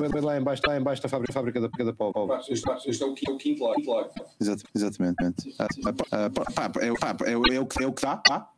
[0.10, 2.40] Foi lá embaixo, lá embaixo da fábrica, fábrica da, da Paulo.
[2.50, 4.10] Este é o quinto lag.
[4.74, 5.56] Exatamente.
[5.60, 8.50] Ah, ah, pá, é, pá, é, é, o que, é o que dá, pá.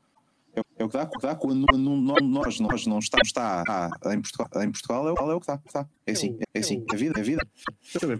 [0.56, 1.90] É, é o que dá, dá quando, quando
[2.22, 5.48] nós, nós não estamos está, ah, em Portugal, em Portugal é, o, é o que
[5.48, 5.88] dá, dá.
[6.06, 7.48] É assim, é assim, é vida, é vida.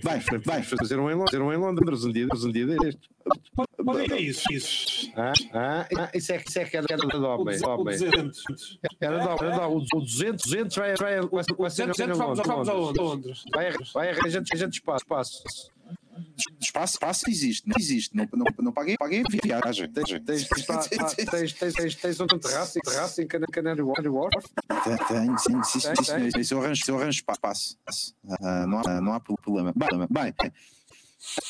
[0.02, 0.64] Vai, vai.
[0.64, 3.10] Fazer um em Londres, um em Londres um dia, um dia deste.
[3.86, 5.12] Olha isso, isso.
[5.16, 7.58] Ah, ah, ah, isso é, isso é que era da Dobe.
[7.66, 8.44] O 200.
[9.02, 12.74] Era da Dobe, o 200, 200 vai, vai, vai, vai ser 200 vamos, vamos a
[12.74, 13.44] Londres.
[13.54, 15.72] Vai, vai, a gente, a gente espaço, espaço
[16.60, 19.92] espaço, espaço existe, não existe, não, não, não paguei, paguei viagem.
[19.92, 20.48] Tens, tens,
[21.54, 24.46] tens, tens, tens um terraço, terraço em Canary Wharf?
[25.08, 27.78] Tenho, sim, sim, sim, sim, sim, se eu arranjo, se eu arranjo espaço,
[28.26, 29.74] uh, não, há, não há problema.
[30.10, 30.34] Bem,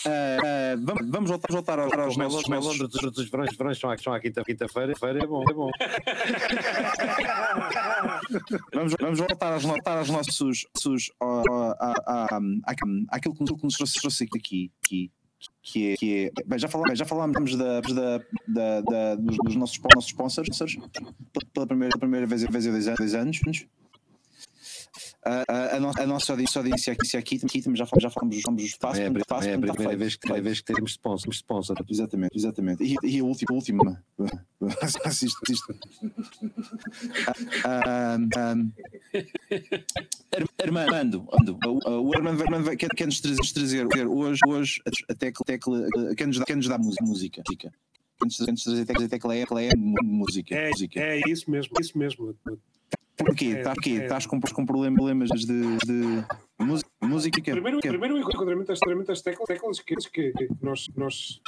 [0.06, 2.42] Uh, uh, vamos, vamos voltar, voltar aos, aos nossos.
[2.42, 4.66] Os Londres dos verões, verões estão, estão à quinta-feira, quinta
[5.24, 5.70] é bom, é bom.
[8.74, 10.68] vamos, vamos voltar, aos, voltar aos nossos.
[10.76, 11.74] nossos uh,
[13.10, 15.10] àquilo que nos trouxe, trouxe aqui, aqui
[15.64, 19.56] que é, que é bem, já, falámos, já falámos da, da, da, da dos, dos,
[19.56, 20.50] nossos, nossos sponsors
[21.54, 23.40] pela primeira, pela primeira vez, vez em dois anos.
[25.24, 29.00] A, a, a, nossa, a nossa audiência, aqui, aqui, aqui já, já falamos dos espaços.
[29.00, 31.32] É, portanto, espaço, é a portanto, primeira vez, que, primeira vez que temos sponsor.
[31.34, 31.78] sponsor.
[31.88, 32.84] Exatamente, exatamente.
[32.84, 34.04] E, e a última, a última.
[35.04, 35.64] Assiste, assiste.
[37.64, 38.56] Ah, ah, ah,
[40.64, 45.46] Armando, o Armando, Armando vai- quer, quer nos trazer, nos trazer hoje, hoje a tecla,
[45.46, 47.06] tecla quer, nos dar, quer nos dar música.
[47.06, 47.44] música.
[48.20, 50.56] Quer nos trazer a tecla, tecla é, tecla é música.
[50.56, 51.00] É, música.
[51.00, 52.36] é isso mesmo, isso mesmo.
[53.26, 53.46] Porquê?
[53.46, 53.90] é, Estás, porquê?
[53.92, 54.04] é.
[54.04, 56.26] Estás com, com problemas, de, de
[56.60, 56.90] música?
[57.02, 57.42] música?
[57.52, 57.90] Primeiro, Quê?
[57.90, 61.42] primeiro o enquadramento das, das teclas, teclas que, que, que nós, nós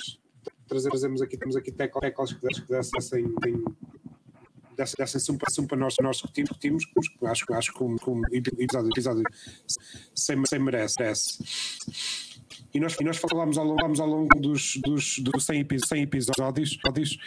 [0.68, 3.64] trazemos aqui, temos aqui teclas, teclas que dessem, dessem,
[4.76, 8.90] dessem, dessem sum para nós, nós discutimos, discutimos, acho, acho que um, que um episódio,
[8.92, 9.24] episódio
[10.16, 10.96] sem, sem merece.
[11.00, 11.44] merece.
[12.74, 16.02] E nós, e nós falámos ao longo, ao longo dos, dos, dos 100, epi- 100
[16.02, 17.18] episódios, episódios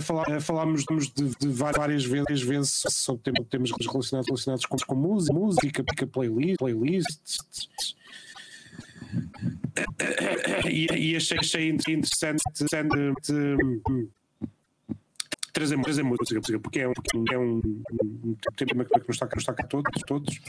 [0.00, 4.94] Fala- uh, falámos de, de várias vezes, vezes sobre tem- temas relacionados, relacionados com, com
[4.94, 7.38] música, música, playlist, playlists.
[10.70, 14.08] E, e achei, achei interessante, interessante hum,
[15.52, 16.92] trazer, trazer música, porque é um,
[17.32, 17.60] é um,
[18.24, 20.40] um tema que nos toca, nos toca a todos, todos.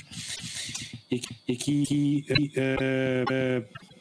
[1.12, 4.00] E aqui, uh, uh,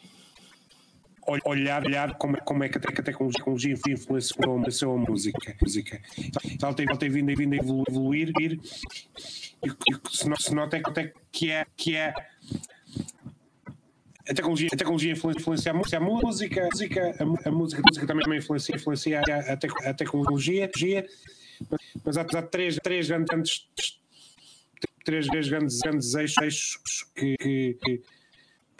[1.45, 5.57] olhar, olhar como, é- como é que a tec- a tecnologia influenciou, a música.
[5.62, 6.01] música.
[6.45, 8.61] Então, ela tem, ela tem vindo, vindo a evolu- evoluir ir,
[9.64, 10.83] e, o que- se, no- se nota é
[11.33, 12.14] que- é, que é
[14.29, 17.85] a tecnologia, a tecnologia influ- influencia a música, a música, a música, a, música, a
[17.88, 20.71] música também, influencia, influencia a, tec- a tecnologia,
[22.05, 23.69] mas há, há três, três grandes,
[25.05, 26.79] três, grandes, grandes eixos,
[27.14, 28.03] que- que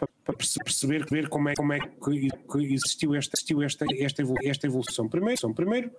[0.01, 2.39] para, para perce- perceber ver como é, como é que,
[2.73, 5.07] existiu esta, existiu esta, esta, evolu- esta evolução.
[5.07, 5.91] Primeiro, são, primeiro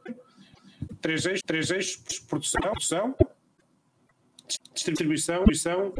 [1.00, 3.14] três eixos, três eixos, produção, produção
[4.74, 5.94] distribuição, distribuição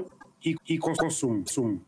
[0.44, 1.44] e, e consumo.
[1.44, 1.84] consumo.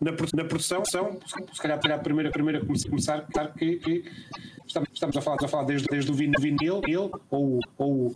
[0.00, 1.18] Na, na produção, são,
[1.52, 4.04] se calhar a primeira, a primeira come- começar, começar que, que
[4.66, 8.14] estamos, a falar, a falar desde, desde o vin- vinil, vinil ou, ou,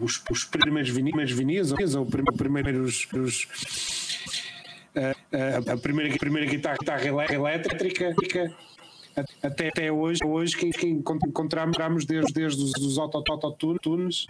[0.00, 3.46] os, os primeiros vinis, vinis ou prim- primeiros os,
[4.94, 8.14] a, a- primeira, a primeira guitarra, guitarra elé- elétrica
[9.42, 14.24] até, até hoje, hoje que, que encont- encontramos desde, desde os, os auto- autotunes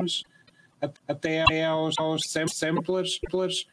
[1.07, 3.67] até aos, aos sam- samplers, samplers,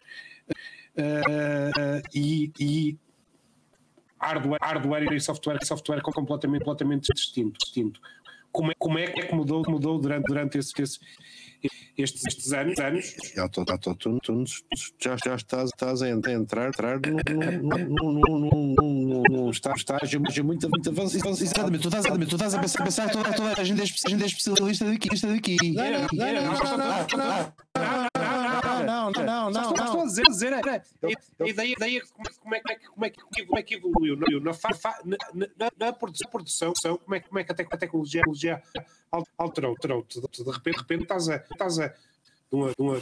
[0.95, 2.97] eh, e, e
[4.19, 7.57] hardware, hardware e software, software completamente, completamente distinto.
[7.63, 7.99] distinto.
[8.51, 10.99] Como, é, como é que mudou, mudou durante, durante esse, esse-
[11.97, 12.79] estes, estes anos?
[12.79, 13.13] anos?
[13.37, 14.43] Auto- Autotune, tu
[14.99, 17.17] já, já estás, estás a entrar, entrar num,
[17.61, 21.29] num, num, num, num, num estágio, estágio muito, muito avançado.
[21.43, 23.99] Exatamente, tu estás, tu estás a pensar, pensar que toda, toda a gente é espe-
[24.07, 25.07] a gente é especialista daqui.
[25.13, 25.57] Especialista daqui.
[25.73, 26.07] Não, não,
[27.75, 28.08] não,
[28.89, 29.11] não,
[29.63, 30.61] Só estou a dizer, dizer é,
[32.41, 35.71] como, é, como, é, que- como é que evoluiu na, na, fa- fa- na, na-
[35.77, 38.63] na produção, produção, como é, que- como é que a tec- a tecnologia, a tecnologia
[39.11, 40.05] al- alterou, alterou.
[40.09, 40.19] De,
[40.51, 41.93] repente, de repente estás a, estás a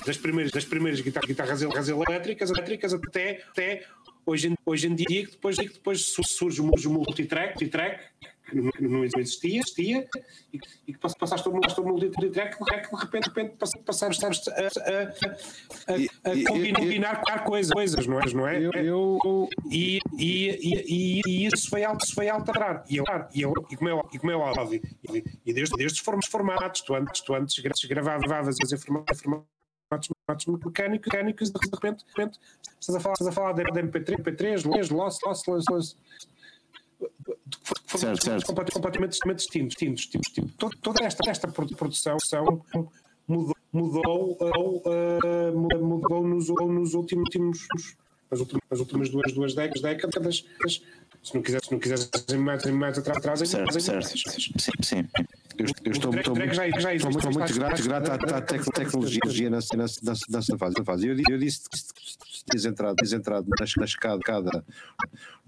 [0.06, 3.86] das primeiras, das primeiras guitarras, guitarras el- elétricas, elétricas até, até
[4.26, 8.04] hoje, em, hoje em dia, que depois, que depois su- surge o multitrack, multitrack
[8.50, 10.08] que não, que não existia, existia
[10.54, 14.26] e, e que pass- passaste passaste o multitrack, que de repente, de repente pass- passaste
[14.26, 14.34] a, a, a,
[16.32, 18.34] a, combinar, coisas, coisas, não é?
[18.34, 18.58] Não é?
[18.62, 19.20] Eu, eu,
[19.70, 22.84] E, e, e, e, isso foi, al- isso foi alterar.
[22.90, 24.82] E, e, e, como é, e como é óbvio,
[25.14, 29.22] e, e desde, desde os form- formatos, tu antes, tu antes gra- gravavas as informações
[29.22, 29.48] formatos
[30.66, 32.40] mecânicos, mecânicos de repente, de repente
[32.80, 35.98] estás a falar, estás a falar de, de MP3, MP3, LOS, LOS, LOS, LOS, LOS
[37.86, 38.46] Certo, certo.
[38.46, 40.54] completamente, completamente distintos, distintos, distintos.
[40.58, 42.62] Toda, toda esta, esta produ- produção são-
[43.28, 47.68] mudou, mudou, uh, uh, mudou nos, nos últimos, últimos
[48.30, 50.46] nas últimas, nas últimas duas, duas décadas, décadas.
[51.24, 54.08] Se não quiseres, se não quiseres mais, mais atrás, atrás Certo, certo.
[54.18, 55.08] Sim, sim.
[55.58, 59.76] Eu, eu estou, estou muito, estou existe, muito, grato, grato à, à tec- tecnologia nessa,
[59.78, 61.08] nessa, nessa, nessa fase.
[61.08, 61.78] Eu, eu disse que
[62.52, 64.66] tens entrado, tens entrado na, na escada, escada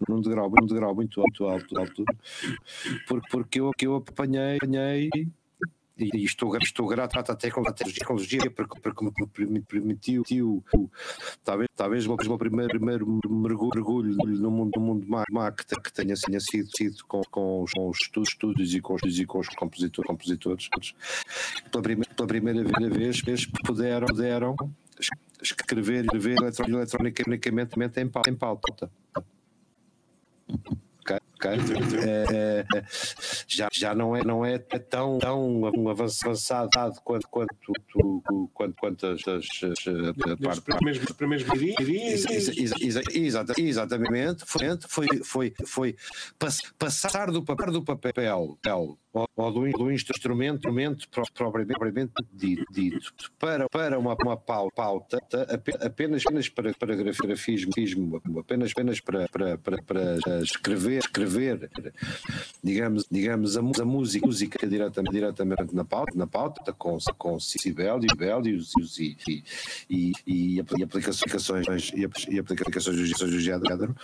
[0.07, 2.03] num degrau, num degrau muito alto, alto, alto,
[3.07, 5.09] porque, porque eu, que eu apanhei, apanhei
[5.99, 10.63] e estou, estou grato à tecno- à tecnologia porque, porque me permi- permitiu, permitiu
[11.43, 16.39] talvez, talvez o meu primeiro, primeiro mergulho, no mundo, no mundo Mac, que tenha, tenha
[16.39, 19.49] sido, sido com, com os, com os estudos, estudos e com os, e com os
[19.49, 20.69] compositor, compositores
[21.71, 24.55] pela primeira, pela primeira vez, vez puderam, puderam
[24.99, 25.09] es-
[25.41, 28.89] escrever, escrever eletro- eletronicamente em, pau- em pauta.
[30.47, 30.83] Ok?
[31.01, 31.19] Okay?
[31.47, 32.83] É, é,
[33.47, 36.69] já, já não é, não é tão, tão avançado
[37.03, 41.45] quanto, quanto, quanto, quanto, quanto as, as, as, primeiros, primeiros
[43.57, 45.95] Exatamente, foi, foi, foi, foi
[46.77, 48.97] passar do papel, do papel
[49.35, 55.17] ou do, do instrumento, instrumento propriamente dito para, para uma, uma pauta
[55.81, 57.71] apenas, apenas para, para grafismo,
[58.39, 61.28] apenas, apenas para, para, para, para escrever, escrever
[62.63, 68.71] digamos, digamos a, a música, música diretamente, diretamente na pauta, na pauta com, com Sibelius
[68.97, 69.43] e, e,
[69.89, 71.91] e, e, e aplicações
[72.29, 73.95] e aplicações do género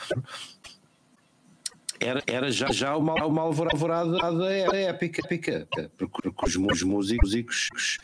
[2.00, 4.18] era, era já, já uma, uma alvorada
[4.52, 8.00] épica, épica porque, porque os, os músicos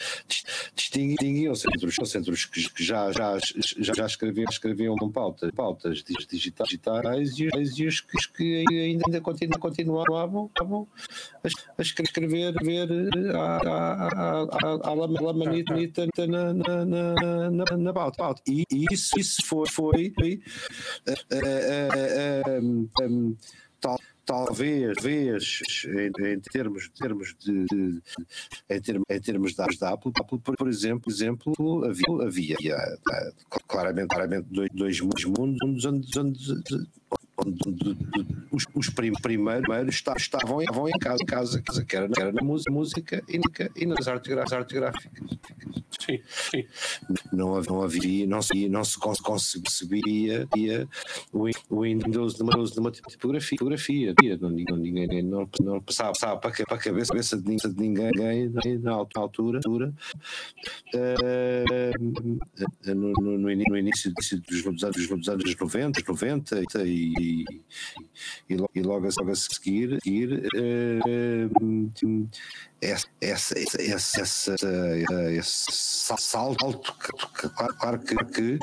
[0.76, 1.68] distinguiam-se
[2.18, 3.38] entre os, que já, já,
[3.78, 9.60] já, já escreviam, escreviam pautas, pautas digitais, digitais e, os, e os que ainda, ainda
[9.60, 10.50] continuavam,
[11.78, 12.90] a, escrever ver
[13.36, 14.48] a,
[14.84, 15.76] a, lamanita
[16.28, 16.86] na, na,
[17.50, 18.42] na, na, pauta.
[18.48, 20.14] E isso, isso foi, foi,
[23.82, 28.02] tal, talvez, talvez em, em, termos, termos de, de,
[28.70, 33.34] em, termos, em termos da Apple, Apple por, por exemplo, exemplo havia, havia, havia
[33.68, 36.40] claramente, claramente dois, dois mundos onde, onde,
[37.46, 37.98] onde
[38.52, 44.08] os, os primeiros estavam, estavam em casa, casa, que era, era na música e nas
[44.08, 44.32] artes,
[44.78, 45.12] gráficas.
[46.00, 46.66] Sim, sim.
[47.32, 50.48] Não, não havia, não se, não se concebia
[51.32, 51.50] o,
[51.82, 53.58] Windows numa, numa tipografia.
[53.58, 58.12] tipografia não, ninguém, não, não passava, passava para, para a cabeça, de, de ninguém
[58.80, 59.60] na altura.
[59.64, 59.94] altura
[60.96, 67.46] uh, no, no, no, início dos, dos, anos, dos anos 90, 90 e, e,
[68.50, 72.30] e, logo, logo a seguir, seguir uh,
[72.82, 74.56] essa, essa, essa, essa,
[75.32, 76.82] esse salto,
[77.78, 78.60] claro, que, que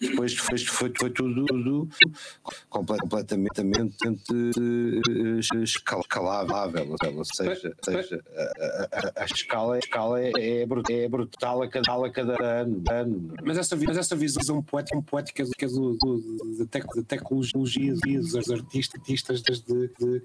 [0.00, 1.88] depois foi, foi, foi tudo, tudo
[2.68, 3.62] completamente
[5.62, 10.32] escalável, ou seja, seja a, a, a, escala, a escala é,
[10.90, 13.34] é, brutal a cada, a cada ano, ano.
[13.42, 16.84] Mas, essa, mas essa visão poética, poética é do, do, da, tec,
[17.52, 20.22] da tecnologia dos artistas de, de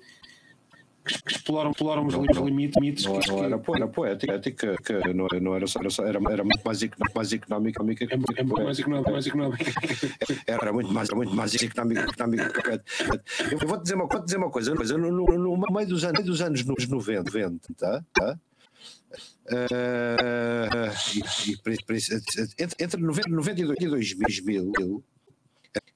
[1.03, 2.75] que exploram, exploram os limites.
[2.75, 6.19] limites não, que, não era, era poética, ética, que não, não era, era, só, era,
[6.29, 6.79] era muito mais,
[7.15, 7.83] mais económica.
[7.83, 9.11] É, é muito mais económica.
[9.11, 9.71] Mais económica.
[10.45, 12.01] Era muito mais, muito mais económica.
[12.01, 12.83] económica.
[13.51, 16.23] Eu vou dizer uma, vou dizer uma coisa, coisa no, no, no meio dos anos,
[16.23, 18.03] dos anos 90, 90 tá?
[18.13, 18.39] tá?
[19.51, 21.57] Uh, e, e,
[22.63, 25.03] entre, entre 90, 92 e 2000,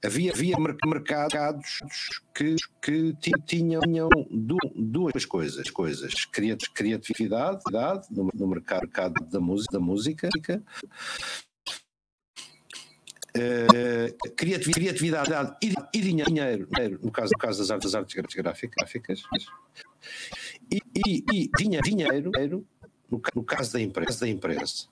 [0.06, 1.78] havia, havia mercados
[2.34, 3.12] que, que
[3.46, 4.08] tinham, tinham
[4.74, 7.62] duas coisas, coisas criatividade
[8.10, 10.28] no, no mercado da música, da música
[13.36, 16.66] Uh, criatividade e, e, dinheiro,
[17.02, 19.22] no caso, no caso das artes, artes gráficas,
[20.72, 22.66] e, e, e dinheiro, dinheiro
[23.10, 24.88] no, no caso da empresa, da empresa.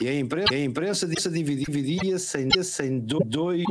[0.00, 2.48] E a imprensa, a imprensa dividia-se em,
[2.82, 3.62] em dois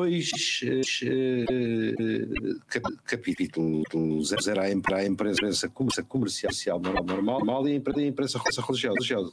[3.06, 4.32] capítulos.
[4.48, 4.72] Era a
[5.06, 5.68] imprensa
[6.08, 9.32] comercial normal e a imprensa religiosa.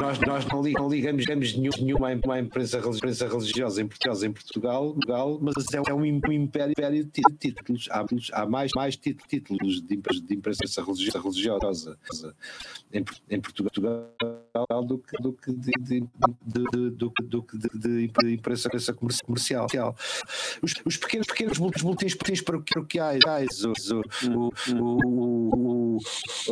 [0.00, 5.54] Nós, nós não, ligamos, ligamos nenhuma, nenhuma empresa, empresa religiosa em Portugal, em Portugal, mas
[5.86, 7.88] é um império de títulos.
[7.90, 11.98] Há, há mais, mais títulos de, de imprensa religiosa
[12.92, 14.08] em, em Portugal
[14.84, 16.00] do que, do que de, de,
[16.46, 16.90] de,
[17.74, 18.70] de, de imprensa
[19.24, 19.66] comercial.
[20.62, 23.20] Os, os pequenos, pequenos boletins, paroquiais,
[23.64, 23.72] o,
[24.74, 25.98] o, o,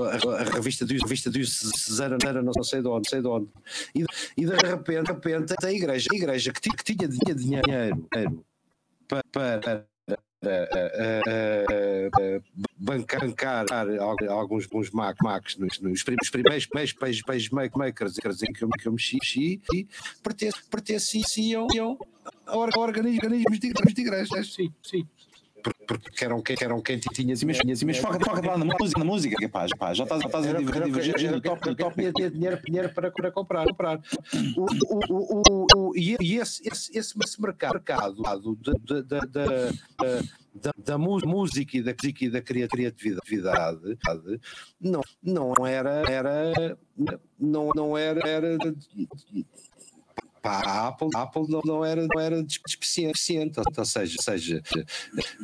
[0.02, 3.48] a, a revista do, a revista do Cesara, não sei de onde, sei de onde.
[3.94, 4.04] E,
[4.36, 8.06] e de repente, de repente a igreja, a igreja que, que tinha, tinha dinheiro
[9.08, 9.86] para, para
[12.76, 13.66] bancar, bancar
[14.00, 19.60] alguns, alguns Macs nos, nos primeiros pages, pages makers em que eu, que eu mexi,
[19.72, 19.86] e
[20.70, 21.66] pertenciam
[22.46, 24.54] a organismos de igrejas.
[24.54, 25.08] Sim, sim
[25.86, 29.04] porque eram, que eram quem tinha sim, mas, mas foca, foca lá na música, na
[29.04, 32.12] música rapaz, pá, já estás, já estás a divergir no top, no top.
[32.12, 34.00] Tinha dinheiro, dinheiro para, para comprar, comprar.
[34.56, 37.80] O, o, o, o, e esse, esse, esse, esse mercado
[38.22, 38.72] da,
[39.02, 39.72] da, da,
[40.54, 43.98] da, da música e da, e da criatividade
[44.80, 46.78] não, não era, era
[47.38, 48.56] não, não era, era
[50.46, 54.62] a Apple, a Apple não, não era, não era deficiente, ou seja, seja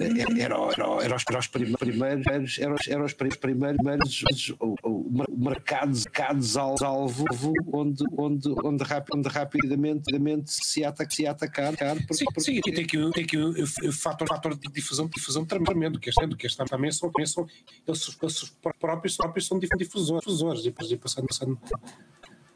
[0.00, 4.22] era, era, era, os, era os primeiros, eram, eram os primeiros
[4.60, 7.24] o, o mercados, mercados alvo
[7.72, 11.74] onde, onde, onde, onde rapidamente, rapidamente se, ataca, se atacar.
[11.96, 15.98] Porque, sim, porque, sim, tem aqui, tem aqui o fator, fator de difusão, difusão tremendo,
[15.98, 17.46] que este, que este também são, são
[17.86, 21.58] eles, eles próprios, próprios são difusores, difusores e, passando, passando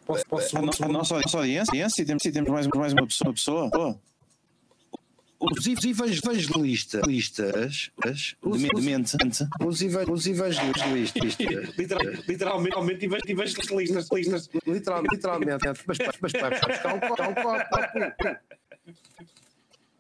[0.07, 3.05] Posso, posso, a, no, a nossa, nossa audiência, se temos, se temos mais, mais uma
[3.07, 3.97] pessoa, uma pessoa oh.
[5.41, 7.03] os evangelistas,
[8.41, 9.17] os, demente,
[9.61, 11.37] os, os evangelistas,
[12.29, 12.77] literalmente
[13.27, 17.69] evangelistas, literalmente, literalmente, mas, mas vai buscar um copo, um copo,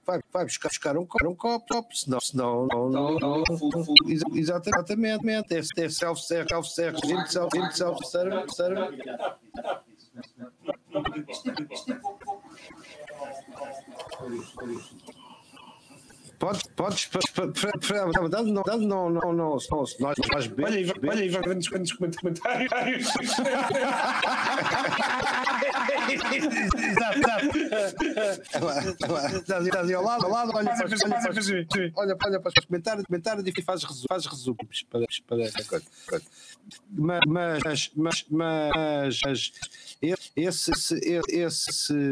[0.06, 3.84] vai, vai buscar, buscar um copo, um copo, senão, senão não, não, não, não
[4.36, 8.56] exatamente, é, é self-service, self-service, self-service,
[10.16, 10.28] Thank
[15.05, 15.05] you.
[16.38, 17.08] Podes, podes,
[18.30, 20.16] dando não, dando não, não, não, nós, nós
[20.62, 21.68] Olha aí, vai nos
[22.16, 22.70] comentários.
[26.76, 28.46] Exato, exato.
[29.36, 30.86] Estás ali ao lado, ao lado, olha para
[31.96, 35.86] olha, olha para os comentários, comentários e faz faz resumos para, para a coisa.
[36.90, 39.20] Mas, mas, mas, mas
[40.36, 42.10] esse, esse, esse esse,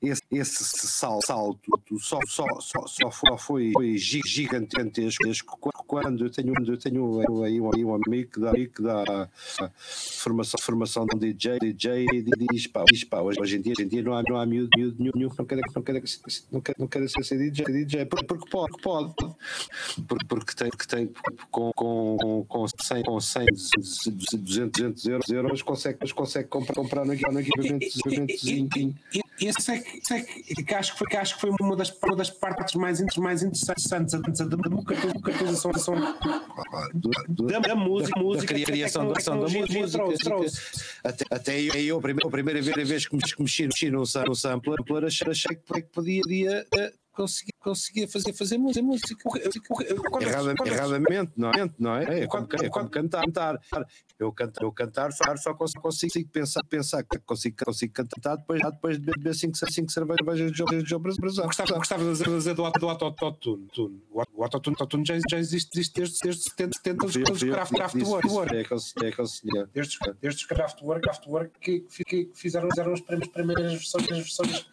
[0.00, 0.22] esse
[0.86, 1.26] salto
[1.98, 7.94] só, só, só, só foi, foi gigantesco quando eu tenho, eu tenho aí um, um
[7.94, 9.28] amigo que dá, que dá
[10.20, 12.22] formação, formação de DJ, DJ e
[12.52, 14.46] diz, pá, diz pá, hoje, hoje, em dia, hoje em dia não há, não há
[14.46, 16.02] miúdo, miúdo nenhum que não quer, não quer,
[16.52, 19.14] não quer, não quer ser DJ, DJ porque pode, pode,
[20.06, 21.10] porque, porque tem, que tem
[21.50, 23.46] com, com, com 100, com 100
[24.38, 30.64] 200, 200 euros, consegue, consegue comprar, comprar no equipamento, equipamento esse é, que, é que,
[30.64, 33.42] que, acho que foi, que acho que foi uma das, uma das partes mais, mais
[33.42, 39.78] interessantes a democratização da, da música, da criação da, da música.
[41.04, 45.30] Até, até eu, a primeira, a primeira vez que mexi, mexi no, no sampler, achei,
[45.30, 45.62] achei que
[45.92, 46.66] podia, podia
[47.18, 49.16] conseguia, conseguia fazer, fazer música.
[50.20, 51.70] Erradamente, erradamente, não é?
[51.78, 52.20] Não é?
[52.20, 53.58] É como, é cantar, cantar.
[54.18, 58.60] Eu cantar, eu cantar só, só consigo, consigo pensar, pensar que consigo, consigo cantar depois,
[58.62, 60.64] depois de beber 5 cinco cervejas de
[61.20, 61.44] Brasil.
[61.44, 63.68] Gostava, gostava de dizer do, do autotune.
[64.34, 68.56] O autotune já, já existe desde, desde 70, 70 dos Kraftwerk.
[68.56, 68.74] É que
[69.74, 74.66] Desde, desde os Kraftwerk, Kraftwerk que, que fizeram, fizeram as primeiras versões, versões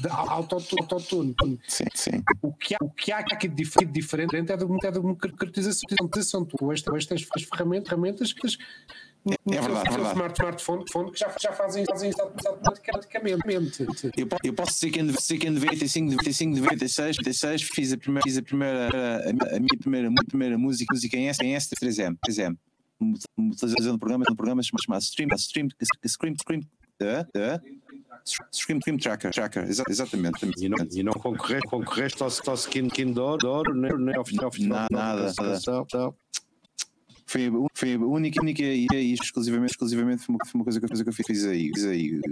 [0.00, 1.34] de autotune.
[1.74, 2.22] Sim, sim.
[2.40, 6.44] O que há, o que há aqui de diferente é de é de uma caracterização.
[6.44, 10.14] Tu hoje, tens as ferramentas, ferramentas que é, é verdade, é verdade.
[10.14, 13.82] Smart, smartphone phone, que já, já fazem, fazem isso automaticamente.
[14.16, 18.42] Eu, eu posso dizer que em 95, 95, 96, 96 fiz a primeira, fiz a,
[18.42, 18.88] primeira
[19.28, 22.56] a, minha primeira, minha primeira música, música em S, em S3M, 3M.
[23.36, 25.68] Utilizando um programa, um programa chamado Stream, Stream,
[26.06, 26.60] Scream, Scream,
[27.02, 27.83] uh, uh,
[28.24, 30.50] Scream, Scream Tracker, tracker exa exatamente.
[30.58, 34.50] E não, e não concorreste, concorreste ao, ao Skin King Door, nem, nem ao final.
[34.60, 35.32] Nada, nada.
[35.36, 36.14] nada.
[37.26, 40.86] Foi, foi a única, única e, e exclusivamente, exclusivamente foi uma, foi uma coisa, que,
[40.86, 42.26] coisa que eu fiz aí, fiz aí uh,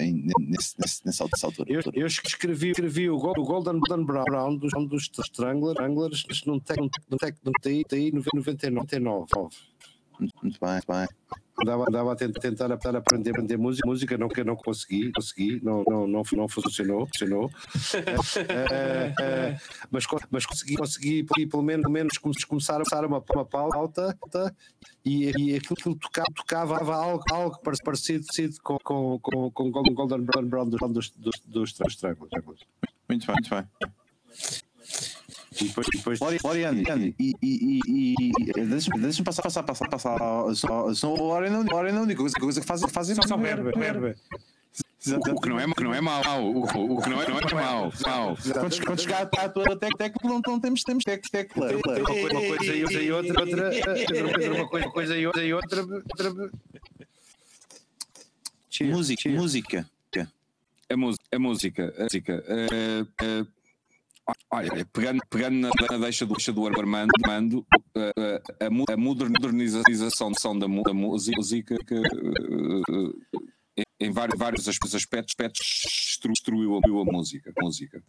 [0.00, 1.70] em, nesse, nesse, nessa altura.
[1.70, 5.76] Eu, eu escrevi, escrevi o, Golden, Golden Brown dos, dos Stranglers,
[7.84, 8.70] tem 99.
[8.70, 9.26] 99.
[10.20, 11.06] Muito bem, muito bem.
[11.60, 15.82] Andava, andava a tentar, tentar aprender, aprender música, música não que não consegui, consegui, não,
[15.88, 17.50] não, não, não funcionou, funcionou.
[18.48, 19.58] é, é,
[19.90, 24.16] mas, mas consegui, consegui pelo menos, pelo menos começar a passar uma, uma pauta
[25.04, 30.68] e, e aquilo tocava, tocava algo, algo parecido, parecido com, com, com, com Golden Brown
[30.68, 32.66] dos, dos, dos, dos, dos.
[33.08, 33.66] Muito bem, muito bem.
[35.50, 36.82] E depois, depois Oriane,
[37.18, 38.14] e, e, e,
[38.56, 40.18] e deixa-me passar, passar, passar, passar.
[40.94, 44.14] São o Oriane, a única coisa, coisa que fazem, fazem só verba, verba.
[45.34, 47.54] O que não é, que não é mau, o, o que não é, não é
[47.54, 48.36] mau, mau.
[48.36, 51.46] Quando, quando chegar a tua técnica, não temos, temos técnica.
[51.56, 53.70] Uma coisa e outra, outra,
[54.50, 55.82] uma coisa, coisa e outra, e outra,
[58.82, 59.88] música, música.
[60.90, 62.44] A música, a música, a música.
[64.50, 70.32] Olha, pegando, pegando na, na deixa do, deixa do Armando, Armando a, a, a modernização
[70.58, 73.20] da, da música que, uh,
[74.00, 75.66] em vários, vários aspectos, aspectos
[76.28, 77.52] destruiu a, música.
[77.60, 78.02] Música.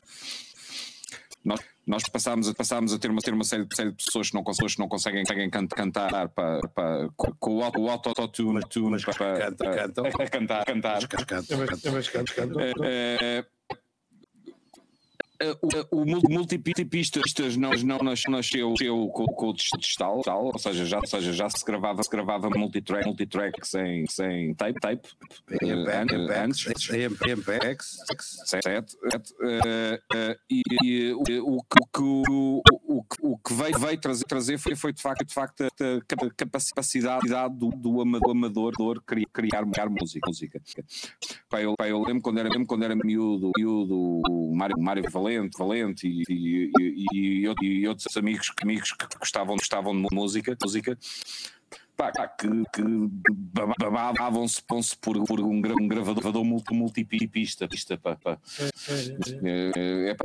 [1.44, 4.30] Nós, nós passámos a, passámos a ter uma, ter uma série, de, série de pessoas
[4.30, 7.90] que não, pessoas que não conseguem, conseguem can- cantar para, para, com, o auto- o
[7.90, 10.06] auto-tune tune mas para, canta- para- cantam.
[10.06, 10.66] a cantar.
[10.66, 11.00] cantar.
[11.02, 11.88] Mas É, mas- canto.
[11.88, 12.60] é, mas canto, canto.
[12.60, 13.18] Eh, eh,
[13.72, 13.76] eh,
[15.92, 18.74] o, o mul- multipistas não, não nas- nasceu,
[19.14, 22.50] com, com o digital, tal, ou seja, já, ou seja, já se gravava, se gravava
[22.50, 25.10] multitrack, multitrack sem, sem tape, tape
[25.62, 26.90] eh, an- antes.
[26.90, 27.98] MPX.
[28.46, 29.34] Certo, certo.
[29.44, 34.26] Eh, eh, e, o, que- o, que- o, o, que- o que veio, veio trazer,
[34.26, 37.28] trazer foi, foi de facto, de facto a, a capa- capacidade
[37.58, 40.28] do, do ama- do amador, amador criar, criar, música.
[40.28, 40.62] música.
[41.50, 46.08] Pá, eu, lembro quando era, lembro quando era miúdo, miúdo o Mário, Mário Valente, Valente
[46.08, 50.98] e, e, e, e, e outros amigos, amigos que gostavam, gostavam de música, música
[51.96, 52.82] pá, que, que
[53.34, 54.62] baba- babavam-se
[55.02, 58.38] por, por um, gra- um gravador multi, multipista, pista, pá, pá.
[59.44, 59.72] É,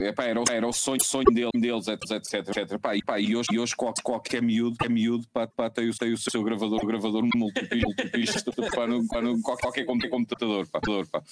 [0.00, 2.78] é, é, pá, era, o- era o sonho, sonho dele- deles, etc, etc, etc.
[2.78, 5.88] Pá, e, pá, e hoje, e hoje qual- qualquer miúdo, é miúdo pá, pá, tem,
[5.88, 9.98] o, tem o seu gravador, o gravador multipi- multipista pá, no, pá, no, qualquer com-
[9.98, 10.68] computador.
[10.68, 11.22] Pá, computador, pá.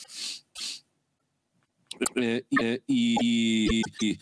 [2.17, 2.45] Eh,
[2.89, 4.19] e, e- e-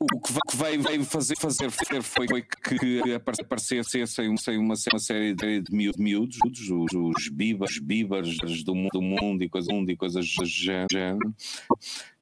[0.00, 4.74] o que que veio, fazer, fazer, fazer foi, foi que apare- aparecessem sem, sem uma,
[4.92, 9.48] uma série de, de miú- miúdos, os, os bibas, bibas do, mu- do mundo e
[9.48, 11.18] coisas, mundo e coisas do género,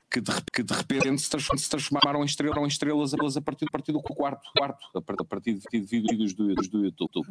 [0.09, 3.41] que de, que de repente se, transform- se transformaram em estrelas, em estrelas elas a
[3.41, 6.85] partir, a partir do quarto, quarto a par- a partir de, de vídeos do, do
[6.85, 7.27] YouTube.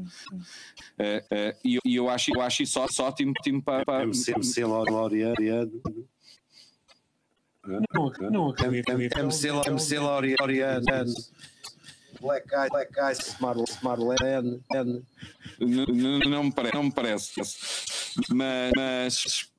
[0.97, 4.65] Eh, eh, e eu- eu acho, eu acho isso ótimo, ótimo para, para MC, MC
[4.65, 5.35] Laureano.
[7.65, 8.91] Não, não acredito.
[8.91, 9.49] MC
[9.99, 10.85] Laureano.
[12.19, 13.35] Black Eyes, Black Eyes,
[13.81, 14.61] Marlene.
[14.73, 15.03] N-
[15.89, 17.31] n- Não me parece, não me parece.
[18.29, 19.49] Mas, mas,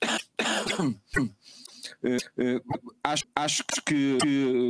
[2.05, 2.61] eh, eh,
[3.03, 4.19] acho, acho que que,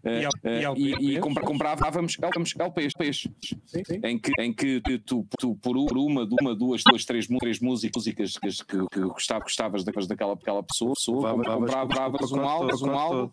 [0.03, 3.27] Eh, E L- eh, e e, compra- comprávamos LPs, LPs,
[3.65, 4.01] Sim, sim.
[4.03, 8.05] em que, em que tu, tu por uma, uma duas, duas, três, três músicas
[8.37, 13.31] que, que, que gostavas, gostavas daquela, daquela pessoa, pessoa compravas um álbum, um álbum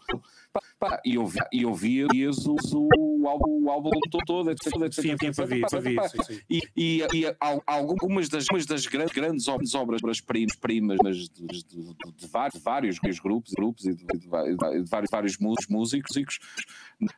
[0.79, 2.07] pá, e ouvia, e ouvia
[2.47, 3.91] o, o, álbum, o álbum
[4.27, 6.09] todo, etc, Sim, sim, para vir, para vir, pá.
[6.09, 6.41] sim, sim.
[6.49, 11.17] E, e, e al- algumas das, algumas das grandes, grandes obras, obras primas, primas mas
[11.29, 16.39] de, de, de, de vários, vários grupos, grupos e de, de, vários, vários músicos, músicos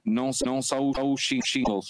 [0.05, 1.89] não, não são os, os sing- singles,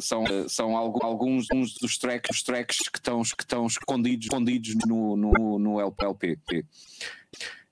[0.00, 4.26] são, uh, são algu- alguns uns dos tracks, os tracks que estão, que estão escondidos,
[4.26, 6.38] escondidos no, no, no LP.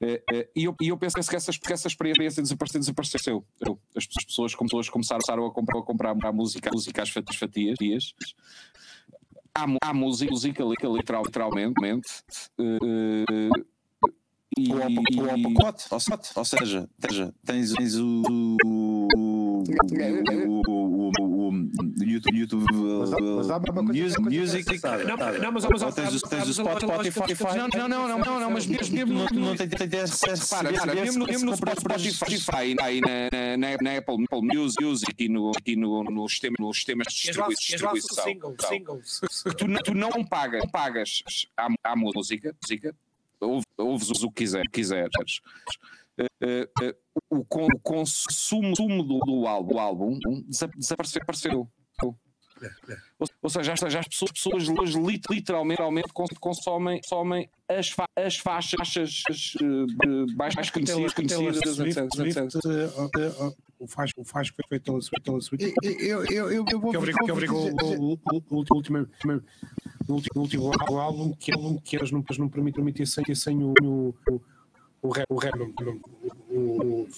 [0.01, 2.81] Eh, eh, E eu, e eu penso que essa, que essa experiência desapareceu.
[2.81, 3.45] desapareceu.
[3.61, 7.11] Eu- As pessoas, como pessoas começaram a comprar, a comprar a música, a música às
[7.11, 7.73] fat- fatias.
[7.79, 8.15] fatias.
[9.55, 12.09] Há, há música, música li- literal, literalmente.
[12.59, 12.79] eh,
[13.31, 13.51] eh,
[14.59, 14.89] e, Ou ao,
[15.25, 18.23] ou ao e- pacote, ou, se- ou seja, tens, tens o,
[18.65, 19.63] o, o,
[21.23, 21.42] o
[22.01, 22.65] YouTube, YouTube
[23.01, 24.81] Mas há- mas há uma coisa- Music.
[25.41, 26.49] Não, mas, tens, o- tens
[27.13, 27.45] Spotify.
[27.57, 31.27] Não, não, não, não, não, não, mas mesmo, mesmo não, tem acesso Para, para, mesmo,
[31.47, 31.57] no
[32.13, 33.57] Spotify, aí na,
[33.99, 35.57] Apple, Apple Music e nos
[36.77, 38.25] sistemas de distribuição.
[38.25, 39.21] singles, singles.
[39.45, 39.79] que tu, não-
[40.25, 41.23] pagas, pagas
[41.57, 42.95] à, música, música
[43.41, 45.41] ouve- ouves o que quiser, quiseres.
[46.43, 46.97] Eh, eh,
[47.31, 51.21] o, con- o consumo sumo do, do álbum, do álbum desa- desapareceu.
[51.21, 51.69] desapareceu.
[53.19, 58.37] Ou, ou seja, as, as pessoas, pessoas literalmente, literalmente cons- consomem, consomem as, fa- as
[58.37, 59.25] faixas
[59.61, 61.13] eh, mais, mais conhecidas.
[63.81, 65.39] O faz, o faz foi pela pela.
[66.01, 68.11] Eu, eu, eu, eu vou que obrigou, que obrigou o,
[68.79, 68.99] último,
[71.01, 73.75] álbum que, álbum que eles não, permitem, sem, sem o,
[75.03, 75.09] o,
[76.49, 77.09] o, o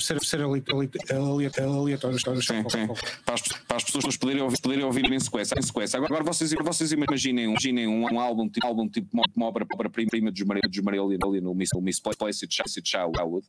[0.00, 2.18] ser, ser aleatório.
[2.42, 2.86] Sim, sim.
[3.24, 5.58] Para as, para as pessoas poderem ouvir, poderem ouvir em sequência.
[5.58, 5.98] Em sequência.
[5.98, 9.90] Agora, vocês, vocês imaginem, imaginem um, um álbum, tipo, álbum tipo uma, uma obra, obra
[9.90, 12.50] prima dos Maria, dos Maria ali, no Miss, Miss Placid
[12.84, 13.46] Childhood,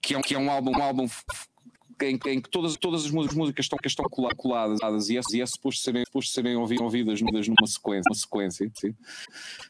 [0.00, 1.22] que é um, que é um álbum, um f-
[2.02, 5.40] em, em que todas, todas as músicas, estão, que estão cola- coladas e é, e
[5.40, 8.08] é suposto serem, suposto serem ouvi- ouvidas, ouvidas numa sequência.
[8.10, 8.94] Uma sequência sim.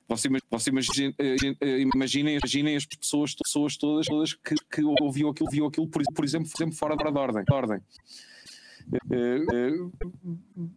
[0.09, 5.47] Você, você imagine- eh, imaginem, imaginem as pessoas, pessoas todas, todas que, que ouviam aquilo,
[5.49, 7.45] ouviam aquilo por, por exemplo, por exemplo, fora da ordem.
[7.51, 7.81] Ordem.
[9.11, 10.73] Eh, eh,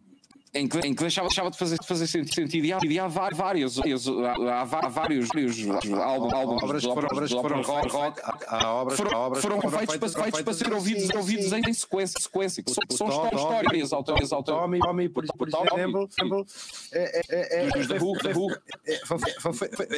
[0.58, 2.64] em que, em que deixava, deixava de fazer, de fazer sentido.
[2.64, 5.58] E há, e há vá- várias, várias- há, há vá- vários, vários
[5.92, 9.42] álbuns, álbuns obras de que foram, obras de foram rock, rock, há- obras, foram, obras
[9.42, 11.60] foram que feitos, para, feitos para ser ouvidos, sim, ouvidos sim.
[11.68, 14.60] em sequência, sequência que são, são histórias, autores, O autores.
[14.62, 16.46] Tommy, Tommy, por, por exemplo, exemplo,
[16.92, 18.34] é, é, é, Dos da Who, da é,
[19.06, 19.18] foi-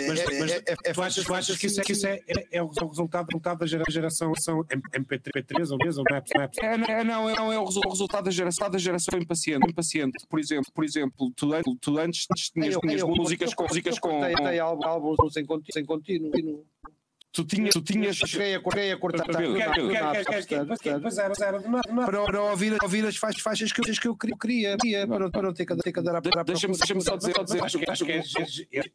[0.09, 2.21] Mas, é- é- é- é tu, achas, tu achas que isso é, que isso é,
[2.27, 6.59] é, é o resultado, resultado da gera- geração são MP3 ou mesmo, ou Maps, Maps?
[6.59, 9.19] É, não, é, não, é, não, é o resu- o resultado da geração, da geração
[9.19, 9.69] impaciente.
[9.69, 10.27] impaciente.
[10.29, 14.01] Por exemplo, por exemplo tu, an- tu antes tinhas, tinhas eu- músicas eu- músicas eu
[14.01, 14.09] com.
[14.11, 16.65] cortei- com- álbum- álbuns sem contínuo, sem contínuo.
[17.31, 18.17] Tu tinhas, tu tinhas.
[18.17, 19.39] Cheguei a, cheguei a cortar para,
[22.25, 23.85] para ouvir, ouvir as faixas, faixas que, eu-
[24.17, 26.31] que eu queria, queria, para, não- para não ter que, ter que andar a De-
[26.47, 28.23] Deixa-me deixa só dizer, Acho que, acho que é,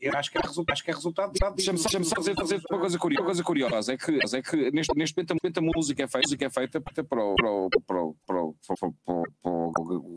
[0.01, 1.31] eu acho que é resultado, acho que é resultado.
[1.55, 4.97] Deixa-me só, dizer, dizer uma coisa curiosa, uma coisa curiosa é que, é que neste,
[4.97, 7.69] neste momento, momento a música é feita, música é feita para, para, o- para, o-
[7.85, 9.71] para, o- para, o- para, o-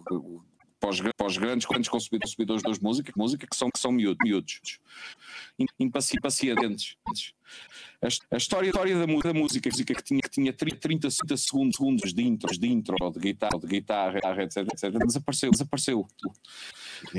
[0.05, 0.43] para, o-
[1.17, 4.79] para, os, grandes, grandes consumidores consumidores de música, música que são, que são miúdos, miúdos
[5.79, 6.97] impaci- impacientes.
[8.03, 9.33] A, his- a história, a história da, música,
[9.71, 13.19] música que tinha, que tinha 30, 30 segundos, segundos de intros, de intro, ou de
[13.19, 16.07] guitarra, de guitarra, etc, etc, desapareceu, desapareceu.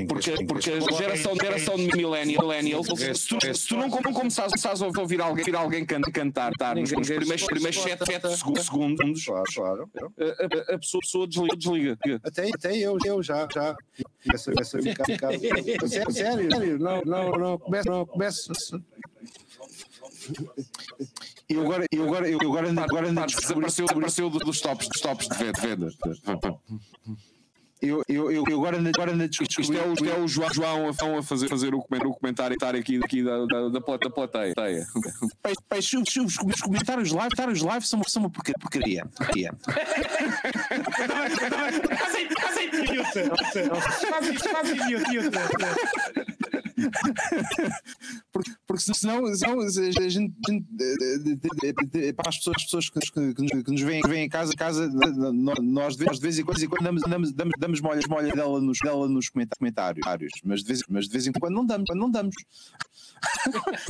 [0.08, 4.52] Porque, porque a geração, geração de millennial, millennials, se tu, se tu não, não começares,
[4.82, 9.28] a ouvir alguém, ouvir alguém can- cantar tá, nos, nos primeiros, primeiros 7, 7 segundos,
[9.28, 9.42] a,
[10.72, 11.56] a- a pessoa, desliga.
[11.56, 12.20] desliga.
[12.24, 13.76] Até, até eu, eu já, já.
[15.88, 18.52] Sério, sério, não, não, não, começa, não, começa.
[21.50, 25.28] E agora, e agora, eu agora, ando- agora ando Desapareceu, desapareceu dos tops, dos tops
[25.28, 25.60] de venda.
[25.60, 25.88] venda.
[27.80, 29.78] eu, eu, eu agora, ando- agora ando a Isto descobrir.
[29.78, 32.54] é o, isto é o João, João a, a fazer, fazer o comentário, o comentário
[32.54, 34.52] estar aqui, aqui da, da, da, plata- plateia.
[34.54, 34.68] Pá,
[35.68, 39.06] pá, os, os- os- os comentários live, comentários live são, são uma porca- porcaria.
[41.96, 43.30] Quase idiota.
[44.50, 45.38] Quase idiota.
[48.32, 50.34] Porque, porque senão, senão a gente, a gente,
[50.80, 53.00] eh, de- de- para as pessoas, as pessoas que,
[53.34, 54.88] que, nos, que nos que veem em casa, casa
[55.62, 58.78] nós de vez, de vez em quando, damos, damos, damos, damos molha, molha dela nos,
[58.78, 60.04] dela nos comentários,
[60.44, 62.34] mas de, vez, mas de vez em quando não damos, não damos.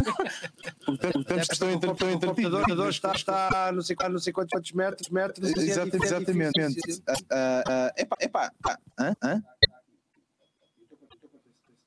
[0.86, 4.20] portanto, portanto estão, o entre- estão computador, o computador está, está não sei, quantos- não
[4.20, 5.50] sei quantos, metros, metros.
[5.52, 6.60] é é Exatamente.
[7.06, 9.16] Ah, ah, ah, Epá, epá, ah, hã?
[9.22, 9.42] Hã?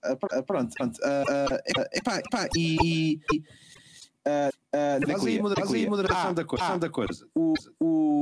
[0.03, 0.99] Ah, ah, Pronto, pronto.
[1.03, 1.23] ah,
[1.93, 3.19] Epá, epá, e.
[4.23, 6.63] Faz aí Ah, moderação ah, da coisa.
[6.65, 7.27] ah, da coisa.
[7.35, 8.21] o o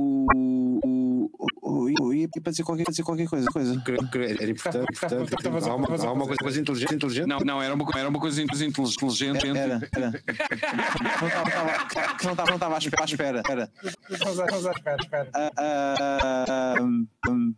[0.00, 1.30] o o-
[1.62, 3.72] o- eu ia para dizer qualquer, dizer qualquer coisa, coisa.
[3.74, 7.26] Era importante, a- Há uma, a há uma coisa inteligente, inteligente.
[7.26, 9.46] Não, não, era uma, era uma coisa inteligente.
[9.48, 10.10] Era, era.
[11.20, 11.48] Não estava-
[11.86, 13.02] estava- que não estava à espera.
[13.02, 13.72] à espera, Era.
[14.20, 15.30] Vamos lá, vamos lá, espera, espera.
[15.34, 17.54] Ah, ah, ah, hum, hum.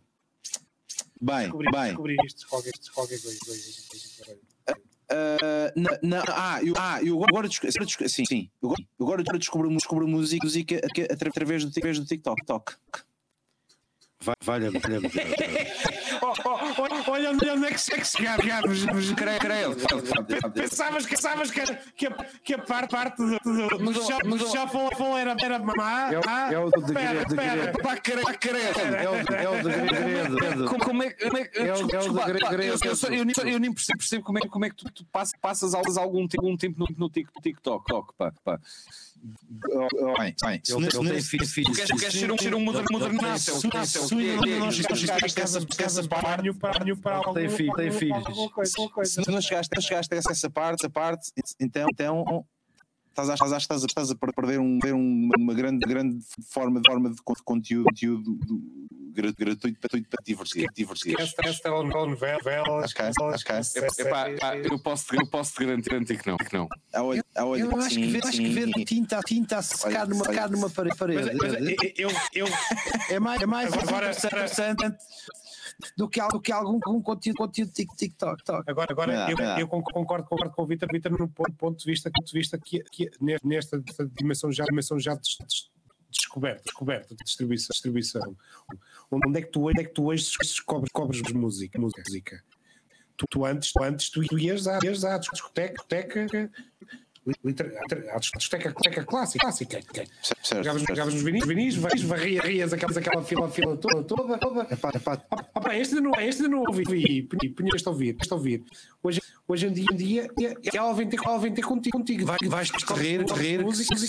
[1.25, 1.85] Bem, Descobri, bem.
[1.87, 4.37] descobri isto, qualquer, qualquer coisa.
[5.11, 7.72] Ah, na- na- ah, eu, ah, eu agora descobri,
[8.11, 8.51] sim, sim.
[8.62, 12.37] Eu agora, descobri, descobri música, música atra- através do, através do TikTok.
[12.41, 12.75] TikTok.
[14.20, 15.09] Vai- Valha-me, valha-me.
[17.08, 18.84] Olha, olha onde é que se é que chegámos.
[19.40, 19.76] Creio.
[20.52, 22.08] Pensavas, pensavas que, a- que,
[22.44, 23.92] que a parte, do, do, do
[24.38, 26.12] do shuffle era, era má?
[26.12, 26.52] É o- ah?
[26.52, 27.78] é o degredo.
[27.82, 28.64] Pá, creio, creio.
[28.96, 30.64] É o, é o degredo.
[30.66, 32.50] Como, é, como é, É o- é o pá,
[33.12, 33.34] eu, nem,
[33.74, 35.04] percebo, como é, é que tu,
[35.40, 37.84] passas, algum, algum tempo, no, no Tik- TikTok.
[37.86, 38.58] Tok, pá, pá.
[39.70, 39.89] Oh,
[40.68, 41.66] Ele não- ele se não- tem filho, filho.
[41.72, 42.37] Tu queres, ser um,
[44.59, 45.61] não chegaste a essa-
[46.99, 48.25] parte, Tem tem filhos.
[49.11, 49.75] se não chegaste,
[50.14, 50.31] a essa,
[50.91, 52.45] parte, então, então
[53.11, 56.18] estás a, estás a, estás a, estás a perder, um, perder um- uma grande, grande
[56.51, 60.68] forma, forma de con- conteúdo, conteúdo do- gratuito, para divertir.
[60.74, 61.18] divertir.
[61.20, 62.84] Esquece telenovela.
[62.84, 63.60] Acho que é, acho que é.
[64.06, 66.36] Epá, epá, eu posso, eu posso te garantir, que não.
[66.36, 66.68] Que não.
[67.56, 70.94] Eu acho que ver, acho que ver tinta, tinta a secar numa, secar numa pare-
[70.96, 71.30] parede.
[71.36, 72.46] Mas, mas eu, eu,
[73.10, 74.84] É mais, é mais Agora- interessante
[75.96, 78.44] do que, do que algum, algum conteúdo, conteúdo TikTok.
[78.44, 78.70] Tok.
[78.70, 79.58] Agora, agora Não, eu, não.
[79.58, 82.58] eu concordo, concordo com o Vitor, Vitor no ponto, ponto de vista, ponto de vista
[82.58, 85.70] que, que nesta, nesta dimensão já, dimensão já des- des-
[86.18, 88.36] descoberta, descoberta de distribuição, distribuição.
[89.10, 92.42] Onde é que tu, onde é que tu hoje descobres, descobres música, música?
[93.16, 96.50] Tu, tu antes, tu antes tu ias à, ias à discoteca, discoteca,
[97.27, 99.83] à discoteca, discoteca clássica, clássica.
[100.43, 104.62] Jogavas, jogavas nos vinis, vinis varrias, varrias, rias aquelas, aquela fila, fila toda, toda, toda.
[104.70, 107.27] Epá, epá, pá, este ainda não, este ainda não ouvi,
[107.75, 108.64] este a ouvir, este a ouvir.
[109.03, 112.27] Hoje, hoje em dia, em dia é ela vem ter, ela vem ter contigo, contigo.
[112.27, 114.01] vai, vais que Se músicas,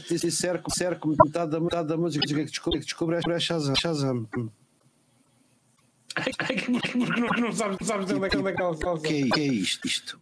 [0.00, 3.74] se disser que metade da, metade da música que descobre, que descobre é Shazam.
[3.76, 4.28] Shazam.
[6.16, 8.74] Ai, porque não, não sabes, não sabes onde é que é que ela
[9.08, 9.86] é- que é isto?
[9.86, 10.20] isto?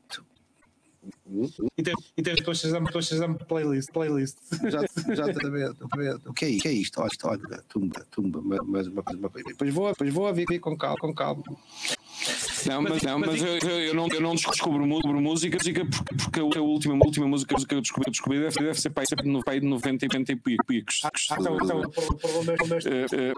[1.76, 4.38] E tens, e tuas Shazam, tuas Shazam playlist, playlist.
[4.70, 4.80] Já,
[5.14, 6.14] já também, também.
[6.26, 6.62] O que é isto?
[6.62, 7.00] Que é isto?
[7.00, 9.18] Olha, olha, tumba, tumba, mais uma coisa.
[9.48, 11.42] Depois vou, depois vou a ver com calma, com calma.
[12.66, 14.86] Não, mas, não, mas eu, eu, eu não, eu não descubro
[15.20, 18.80] música, música porque, porque a última, a última música que eu descobri, descobri deve, deve
[18.80, 20.36] ser para aí no pai de 90 e 90 e
[20.66, 21.00] picos.
[21.04, 21.10] Ah,
[21.40, 22.88] então, então, o problema é problema é este.
[22.88, 23.32] Eh, eh,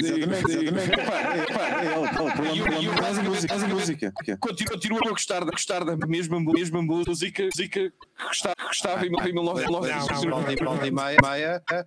[0.00, 0.92] Exatamente, exatamente.
[0.92, 3.22] Epá, epá, é ele, ele, o problema- E o- o problema e o- é a
[3.22, 4.12] música, a música.
[4.20, 4.36] Ok.
[4.38, 7.92] Continuo, continuo a gostar, da- gostar da mesma, mesma música, música que
[8.26, 10.64] gostava, que gostava em Não, não, 1990.
[10.64, 11.86] Volta e meia, meia, é, a rep-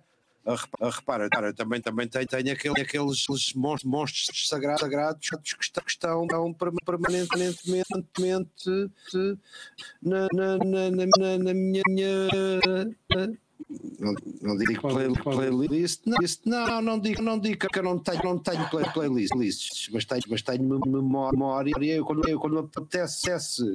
[0.54, 5.82] repara, cara, eu também, também tenho, tenho aquele, aqueles monstros, monstros sagrados, sagrados que estão,
[5.86, 7.58] estão, estão perma- permanentemente
[10.02, 11.82] na, na, na, na, na, minha.
[11.88, 12.26] minha
[13.98, 17.98] não, não digo play, playlist, não, isso- não, não digo, não digo que eu não
[17.98, 21.72] tenho, não tenho play, playlists, mas tenho, mas tenho mem- memória.
[21.80, 23.74] Eu, quando, eu, quando me apetece,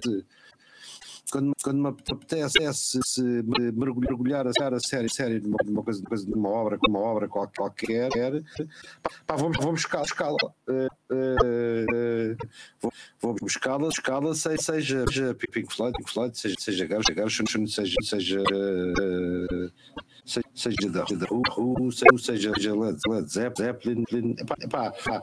[1.32, 6.50] quando, quando me apetece se me mergulhar, a a sério, sério numa, numa coisa, numa
[6.50, 8.10] obra, uma obra qual- qualquer,
[9.28, 10.38] pá, vou buscar, buscá-la.
[10.70, 12.36] eh, eh, eh,
[12.82, 12.92] vou,
[13.22, 17.96] vou buscá-la, buscá-la, se- seja, seja Pink Floyd, Pink Floyd, seja, seja Gershwin, Gershwin, seja,
[18.04, 19.70] seja, eh,
[20.26, 21.06] se- seja da
[21.58, 24.04] Who, se- seja seja Led Led Zeppelin,
[24.40, 25.22] epá, epá, epá.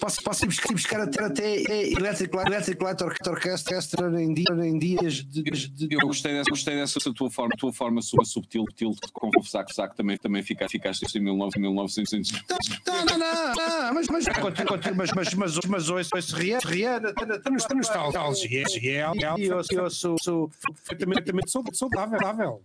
[0.00, 1.62] Posso, posso ir buscar, até, até
[1.92, 7.54] Electric Light, Orchestra, em dias de, de, de- Eu gostei dessa, gostei dessa tua forma,
[7.58, 11.58] tua forma sub- subtil, subtil de confessar que saco também, também ficaste, ficaste em 19,
[11.60, 12.32] 1900.
[12.32, 16.36] Não, não, não, não, mas, mas, mas, mas, mas, mas ouço, ouço
[16.66, 20.50] Rihanna, estamos nostalgia, é, é, e ouço, eu sou, sou,
[20.86, 22.62] perfeitamente saudável.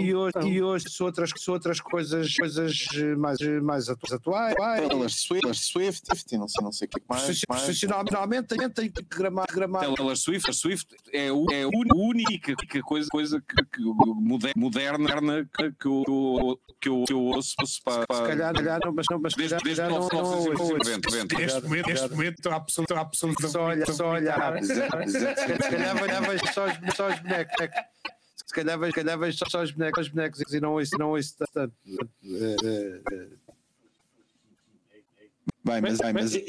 [0.00, 2.86] E hoje, e hoje sou outras, sou outras coisas, coisas
[3.18, 4.54] mais, mais atu- atuais.
[4.54, 7.22] Taylor Swift, Taylor Swift, não sei, não sei o que mais.
[7.48, 7.62] mais.
[7.62, 9.82] Profissionalmente tenho tenho que gramar, gramar.
[9.94, 15.48] Taylor Swift, a Swift é, o- é a única coisa, coisa que, que moder- moderna
[15.56, 19.06] que, que, eu, que, eu, que eu ouço para, para Se calhar, calhar não, mas
[19.10, 20.50] não, mas desde, desde não, não, ouço.
[20.50, 21.38] 1990.
[21.38, 23.48] Neste momento, neste momento, estou absoluto, absoluto.
[23.48, 24.56] Só olhar, só olhar.
[24.56, 25.10] Exato.
[25.10, 27.54] Se calhar vejo só os, só os bonecos.
[28.44, 30.98] Se calhar vejo, se calhar vejo só, só os bonecos, os bonecos e não ouço,
[30.98, 31.74] não ouço tanto.
[35.64, 36.42] Bem, mas, Mas, bem, mas eu,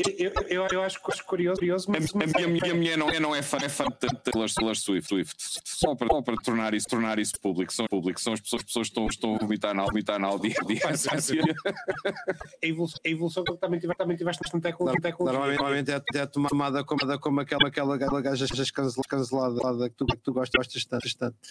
[0.50, 3.20] eu, eu acho acho curioso, curioso mas, a, minha- a minha, a minha não, é-
[3.20, 3.92] não é fã, é fã de
[4.24, 5.36] Taylor, Taylor Swift, Swift.
[5.64, 7.72] Só, para, só para tornar isso, tornar isso público.
[7.72, 8.20] São, público.
[8.20, 11.12] são as pessoas, as pessoas que estão, estão a vomitar na, vomitar na audiência.
[12.64, 15.00] a evolução, a evolução que também tiveste, também tiveste bastante tecnologia.
[15.02, 15.40] tecnologia.
[15.40, 15.60] Normalmente,
[15.92, 20.18] normalmente é, é tomada como, como aquela, aquela, aquela gaja cancel- cancelada que tu, que
[20.18, 21.08] tu gostas, gostas tanto.
[21.20, 21.38] tanto.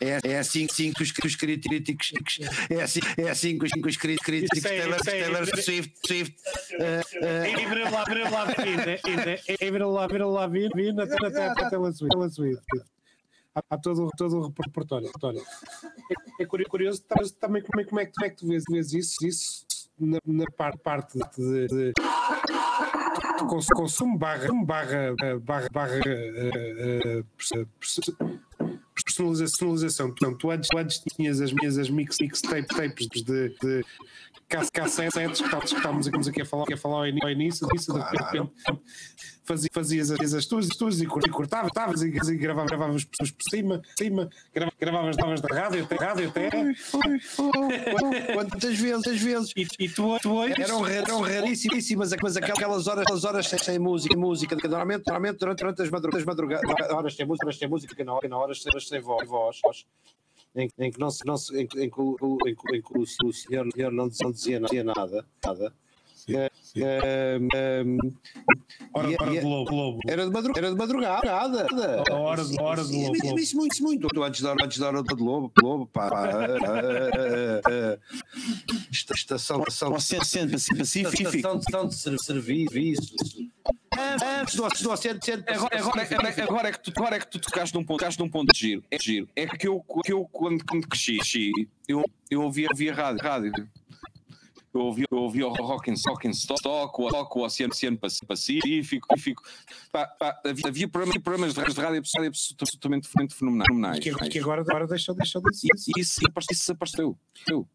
[0.00, 2.12] É, é assim, sim que os, que os críticos
[2.70, 6.36] é assim, é assim os crí- críticos é- Taylor, é- Taylor Swift, Swift
[6.80, 8.98] eh, eh, Avril Lavigne,
[9.98, 11.16] Avril Lavigne, até
[11.70, 12.62] Taylor Swift.
[13.70, 15.06] Há, todo, todo o repertório.
[15.06, 15.40] repertório.
[16.38, 18.64] É, é curio- curioso tá- também como é, como é como é que tu vês,
[18.68, 19.64] vês isso, isso
[19.96, 21.92] na, na parte, parte de, de, de
[23.48, 28.16] cons- consumo barra, barra, eh, barra, barra eh, eh, perso- perso-
[29.02, 30.08] personalização.
[30.08, 33.84] Portanto, tu antes, tu antes tinhas as minhas as mix, mixtape tapes de, de
[34.48, 37.98] cass- cassetes que estávamos- aqui, aqui a falar, aqui a falar ao início, disso, de
[38.00, 38.52] repente
[39.46, 42.70] fazias, fazias as, as tuas, as tuas e cor- e cortavas, cortavas e, e gravavas,
[42.70, 46.50] gravavas por, por cima, cima grava- gravavas, davas da rádio até, rádio até.
[48.32, 49.52] Quantas vezes, quantas vezes?
[49.56, 53.58] E, e tu, tu hoje eram, ra- eram raríssimas, mas aquelas horas, aquelas horas sem,
[53.58, 57.68] sem música, música, normalmente, normalmente durante, durante as madrugadas, madrugadas, horas sem música, horas sem
[57.68, 58.38] música, que não, que não
[58.88, 59.28] sem voz,
[60.56, 61.08] em, em que, não,
[61.52, 61.90] em, em
[62.24, 64.08] o- em que- em que o, o senhor, não,
[64.60, 65.26] dizia nada.
[65.44, 65.74] nada.
[68.92, 70.00] Hora, e- hora e- do Globo.
[70.08, 71.32] Era, de madrugada, era de madrugada.
[72.10, 73.16] A hora do, a hora do Globo.
[73.16, 74.08] Isso, isso muito, isso muito.
[74.08, 76.08] Tu Antes da hora, antes da hora do Globo, Globo, pá.
[76.10, 77.98] pá, ah, ah, ah.
[78.92, 80.82] Esta- Estação, estação, Oceano Pacífico.
[80.82, 83.14] estação, estação de ser- serviço.
[84.40, 87.38] Antes do do Oceano Agora, agora, agora, agora é que tu, agora é que tu
[87.40, 88.84] tocaste num ponto, tocaste num ponto de giro.
[88.90, 89.28] É giro.
[89.36, 91.50] É que eu, que eu quando, quando cresci, cresci,
[91.88, 93.22] eu, eu ouvia, ouvia rádio.
[93.22, 93.52] rádio.
[94.74, 95.94] Eu ouvia, eu ouvia o Rock and,
[96.26, 97.08] and Stock, o,
[97.38, 99.06] o Oceano, Oceano Pacífico.
[99.06, 99.42] Pacífico.
[99.92, 101.98] Pá, pá, havia, havia programas, programas de rádio, de rádio
[102.28, 104.00] absolutamente, absolutamente fenomenais.
[104.00, 105.50] que, que agora, agora deixou, deixou de
[105.96, 107.16] E isso, isso desapareceu.
[107.48, 107.68] Eu.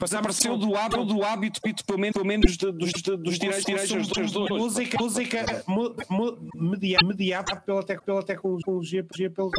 [0.00, 4.08] Desapareceu do hábito, do hábito pelo menos, pelo menos de- dos, de- dos direitos, direitos
[4.08, 4.50] dos dois.
[4.50, 9.52] música, música mu, mu, media, mediada pela, tec, pela tecnologia, pelos,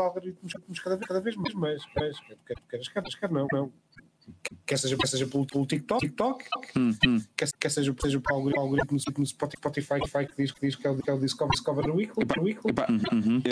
[0.00, 1.82] algoritmos, cada, vez, cada vez mais.
[1.94, 3.72] Mas, mas quer não, não.
[4.66, 6.44] Quer seja, quer seja pelo, pelo TikTok, TikTok
[7.36, 10.90] quer, quer seja, seja pelo algoritmo, algoritmo no Spotify que diz que, diz que é
[10.90, 12.24] o, que é o Discover, Discover Weekly.
[12.40, 12.70] weekly.
[12.70, 13.42] Epá, uhum.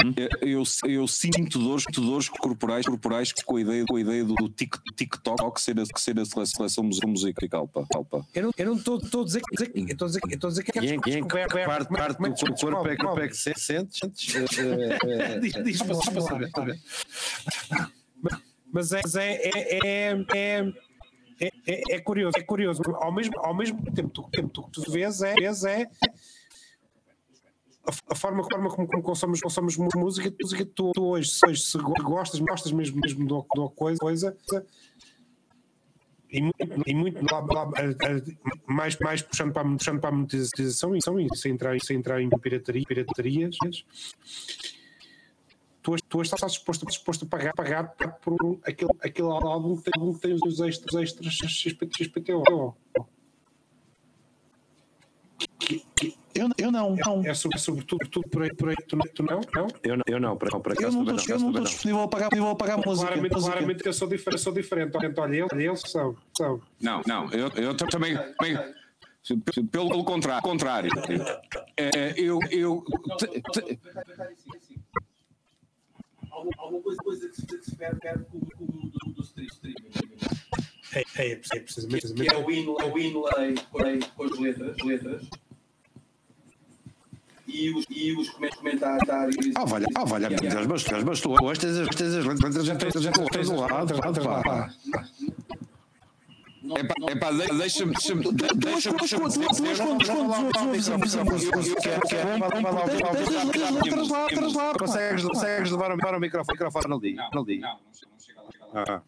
[0.40, 4.48] eu, eu, eu sinto dores, dores corporais, corporais com a ideia, com a ideia do
[4.48, 7.66] tic- TikTok ser a, ser a seleção musical.
[7.68, 8.24] Pá, pá, pá.
[8.34, 10.50] Eu não eu não estou estou a dizer que estou a dizer que estou a
[10.50, 11.86] dizer que E em, e em que parte, é- parte
[12.24, 13.98] é do que corpo, corpo é que, é que se- sentes?
[13.98, 14.58] sentes?
[14.58, 15.40] Eh, eh,
[18.76, 20.72] mas é, é, é, é, é,
[21.40, 22.82] é, é- é curioso, é curioso.
[22.96, 25.86] Ao mesmo, ao mesmo tempo, tempo tu, tu vês é, é
[28.10, 31.94] a, forma, forma como, como consomes mu- música, música tu, tu hoje, hoje, se go-
[32.02, 34.36] gostas, gostas mesmo, mesmo de uma coisa, coisa
[36.30, 36.56] e muito,
[36.86, 41.28] e muito lá- lá- a- a- mais, mais puxando para, puxando para a monetização e
[41.36, 43.56] sem entrar, sem entrar em pirataria, piratarias
[45.87, 47.84] tu, tu estás disposto, disposto a pagar, pagar
[48.20, 52.74] por aquele, aquele álbum que tem, que tem os extras, extras XP, XPTO.
[55.59, 57.24] Que- que- Eu, eu não, não.
[57.24, 59.41] É, sobre, sobretudo tudo por aí, por aí tu, tu não?
[59.55, 59.68] não?
[59.82, 62.09] Eu não, eu não, para Eu acaso não também estou eu não estou disponível a
[62.09, 63.07] pagar, disponível a pagar música.
[63.07, 63.53] Claramente, música.
[63.53, 64.97] claramente eu sou diferente, eu sou diferente.
[64.97, 66.61] Olha, olha, eles, eles são, são.
[66.80, 68.16] Não, não, eu, eu tam- também.
[68.39, 68.74] também
[69.72, 70.91] pelo, pelo contrário, contrário.
[71.76, 72.84] É, eu, eu,
[73.18, 73.80] te- te-
[76.59, 79.90] Alguma coisa, coisa que se, que perde com, o mundo do, do stream- streaming.
[80.94, 82.34] É, é, é, precisamente, Que precisamente.
[82.34, 83.55] é o inlay, é o inlay
[84.16, 85.28] com, as letras, letras.
[87.49, 89.36] E os, e os comen- comentários.
[89.55, 90.28] Ah, valha, ah, valha,
[90.68, 92.76] mas, mas, mas tu hoje tens as tens as letras já
[94.12, 94.74] do lado, pá.
[96.76, 97.92] É pá, é pá, de- deixa-me.
[97.92, 98.24] deixa-me-.
[104.78, 107.44] Consegues, consegues levar, o microfone, ali, Não, não,
[108.18, 108.84] chega lá.
[108.88, 109.02] Ah.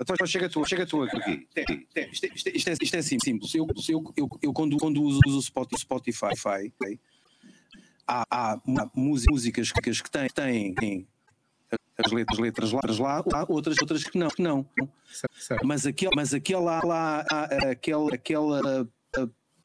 [0.00, 1.46] Então chega tu, chega tu aqui.
[2.10, 3.54] Isto, é- é- é, é simples.
[3.54, 3.66] Eu,
[5.04, 6.36] uso o Spoti- Spotify,
[8.06, 8.60] há,
[8.94, 9.80] músicas que,
[10.74, 11.06] têm
[11.98, 14.28] as letras, letras lá, lá, há outras, outras que não.
[14.28, 14.66] Que não.
[15.64, 17.24] Mas, aquele, mas aquela, lá,
[17.70, 18.88] aquela, aquela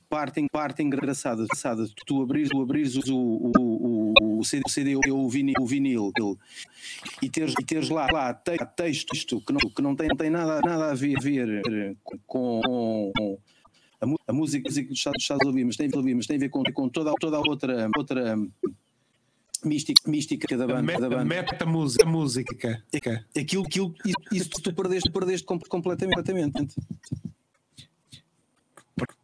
[0.10, 3.52] parte, parte engraçada, engraçada, tu abrires, tu abrires o, o,
[4.20, 6.12] o, o CD, o vinil, o vinil
[7.22, 10.30] e teres, e teres lá, lá te- texto que não, que não tem, não tem
[10.30, 11.62] nada, nada a ver, a ver
[12.26, 13.38] com, com
[14.02, 16.38] a, mu- a música que estás, estás a ouvir, mas tem a ouvir, mas tem
[16.38, 18.36] a ver com, com toda, toda a outra, outra
[19.64, 20.82] mística, mística da banda.
[21.00, 21.26] da banda.
[21.26, 22.84] Meta música, música.
[23.38, 26.16] Aquilo, aquilo, isso, isso tu perdeste, perdeste com- completamente.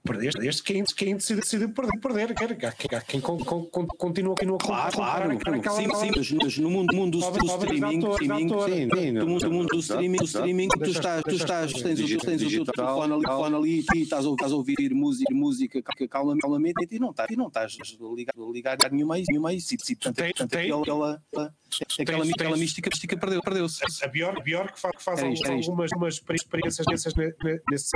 [0.06, 2.36] Perdeste, perdeste quem, quem decidiu, decidiu perder, perder.
[2.36, 6.12] Quer, quer, quer, quem con, con, con, continua, continua Claro, claro, aquela- aquela- sim, sim,
[6.16, 8.70] mas, mas no mundo, mundo do, streaming, streaming autor.
[8.70, 12.00] Sim, sim, do mundo, do mundo do streaming, do streaming tu estás, tu estás, tens,
[12.00, 15.34] o- tens o teu telefone ali, telefone ali e estás a, estás a ouvir música,
[15.34, 17.76] música ca- calma- calmamente e não estás, e não estás
[18.16, 19.74] ligado, ligado a nenhuma, nenhuma isso.
[19.74, 20.16] E, portanto,
[20.48, 21.54] tem- aquela, aquela,
[22.00, 22.26] aquela,
[22.58, 23.82] mística, mística perdeu, perdeu-se.
[24.04, 27.10] A Bjork, Bjork que faz, algumas, algumas experiências nesse,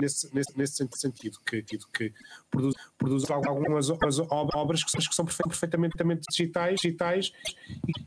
[0.02, 1.62] nesse, nesse, nesse sentido, que,
[2.00, 2.14] que,
[2.50, 5.96] produz, produz algumas obras que, são- que são perfe- perfeitamente
[6.30, 7.32] digitais, digitais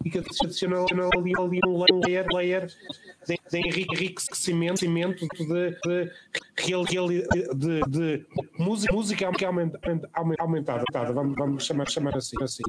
[0.05, 0.87] e, que adicionam
[1.17, 2.67] ali, ali um layer, layer
[3.27, 6.11] de, de enriquecimento cimento de, de,
[7.55, 8.27] de, de
[8.59, 9.79] música, música que aumenta,
[10.15, 12.43] aumenta, aumentada, vamos, vamos chamar, chamar assim.
[12.43, 12.63] assim.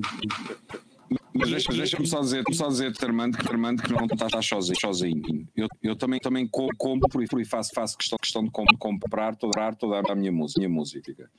[1.33, 4.79] Mas deixa- deixa-me só dizer, só dizer Armando, que, Armando, que não estás sozinho.
[4.79, 5.47] sozinho.
[5.55, 9.73] Eu, eu também, também com- compro e faço, faço questão, questão de com- comprar toda,
[9.75, 10.59] toda a minha música.
[10.59, 11.29] Minha música.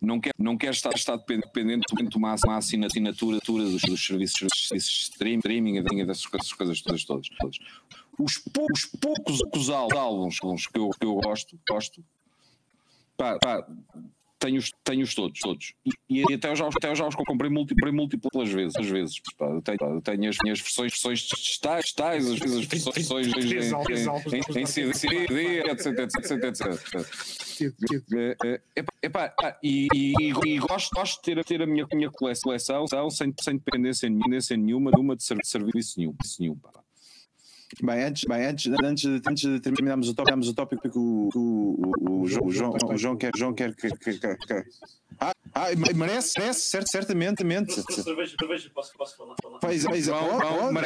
[0.00, 5.02] não quero, não quero estar, estar dependente de uma, uma assinatura dos, dos serviços, serviços
[5.02, 6.48] stream, streaming e dessas coisas,
[7.04, 7.58] todas, todas.
[8.18, 12.04] Os, pou, os poucos álbuns que eu, que eu gosto, gosto
[13.16, 13.66] pá, pá,
[14.46, 15.74] tenho-os tenho todos, todos.
[16.08, 18.76] E, e, até, eu já, até eu já os comprei, múltiplas, múltiplas vezes.
[18.76, 21.28] Às vezes pá, tenho, tenho as minhas versões, versões
[21.60, 23.26] tais, tais, às vezes as versões
[24.56, 26.66] em, em CD, etc, etc, etc.
[29.02, 30.14] Epá, e, e,
[30.46, 35.16] e, gosto, gosto de ter, ter a minha, minha coleção sem, sem dependência nenhuma, nenhuma
[35.16, 36.14] de serviço nenhum.
[36.38, 36.85] nenhum pá.
[37.82, 41.92] Bem, antes, bem, antes, antes, antes de terminarmos o tópico, o tópico que o, o,
[41.98, 44.64] o, o, João, o, João, o João quer, João quer que, que, que, que.
[45.18, 47.42] Ah, ah, merece, merece, certo, certamente.
[47.42, 49.34] Cerveja, cerveja, posso, posso falar?
[49.42, 49.58] falar.
[49.58, 50.06] Pois, pois,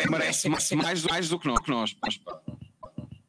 [0.09, 1.61] merece, merece mais, mais do que nós.
[1.61, 1.97] Que nós.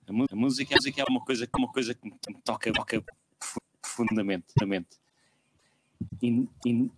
[0.07, 3.03] A música, a música é uma coisa, uma coisa que me toca, toca
[3.83, 4.97] fundamentalmente.
[6.21, 6.91] E, e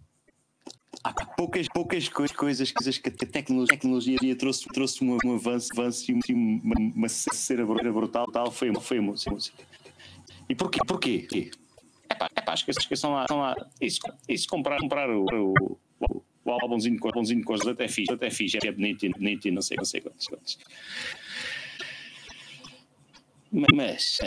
[1.03, 6.11] há poucas, poucas coisas, coisas que a tecnologia, tecnologia trouxe, trouxe um, um avanço, avanço
[6.11, 9.63] e uma, uma cera brutal, tal, foi, foi a música.
[10.47, 10.79] E porquê?
[10.87, 11.27] porquê?
[12.09, 13.55] Epá, epá, esqueçam lá, lá.
[13.81, 13.99] Isso,
[14.29, 18.71] isso comprar, comprar o, o, o, o álbumzinho, o álbumzinho até fixe, até fixe, é
[18.71, 20.27] bonito, bonito e não sei, não sei quantos.
[20.27, 20.57] quantos.
[23.51, 24.19] Mas, mas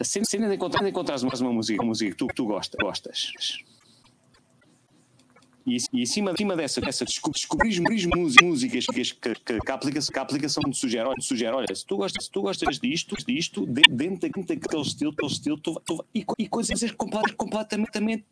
[0.00, 2.78] a cena de encontrar, de encontrar uma, uma música, uma música que tu, tu gostas,
[2.80, 3.32] gostas
[5.66, 7.80] e, e em cima, cima dessa, dessa descobrir
[8.42, 11.84] músicas que, que, que, a aplicação, que a aplicação te sugere, olha, sugere, olha, se
[11.86, 16.24] tu gostas, se tu gostas disto, disto, dentro daquele estilo, aquele estilo, tu, tu, e,
[16.38, 18.24] e coisas completamente, completamente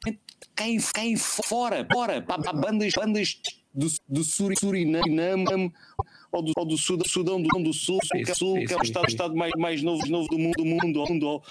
[0.54, 3.40] caem, caem fora, fora, para, bandas, bandas
[3.74, 5.72] do, do Suriname
[6.30, 8.72] ou do, ou do Sudão, Sudão do, do Sul, sim, que, é, sul, sim, que
[8.74, 9.12] é o estado, sim.
[9.12, 11.42] estado mais, mais novo, novo do mundo, do mundo, do mundo ou,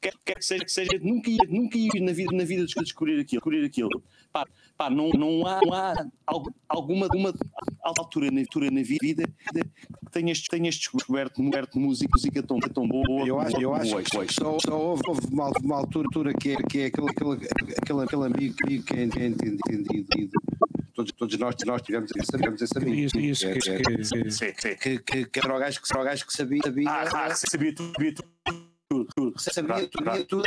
[0.00, 3.20] quer, quer que seja, que seja nunca ia, nunca ia na vida, na vida descobrir
[3.20, 4.02] aquilo, descobrir aquilo.
[4.36, 6.06] Pá, pá, não, não há, não há
[6.66, 7.32] alguma, alguma
[7.82, 13.26] altura na, altura na vida que tenhas, tenhas descoberto, descoberto música, música tão, tão boa.
[13.26, 16.80] Eu acho, eu acho que só, só houve, houve uma, uma, altura que é, que
[16.80, 17.32] é aquele, aquele,
[17.80, 20.30] aquele, aquele amigo que é entendido
[20.92, 22.94] todos, todos nós, nós tivemos esse, tivemos esse amigo.
[22.94, 26.32] Isso, isso, que, que, que, que, que, era o gajo que, era o gajo que
[26.34, 26.60] sabia.
[26.62, 28.14] sabia ah, sabia tudo, sabia
[28.88, 29.32] tudo tudo.
[29.32, 30.42] Você sabia tudo,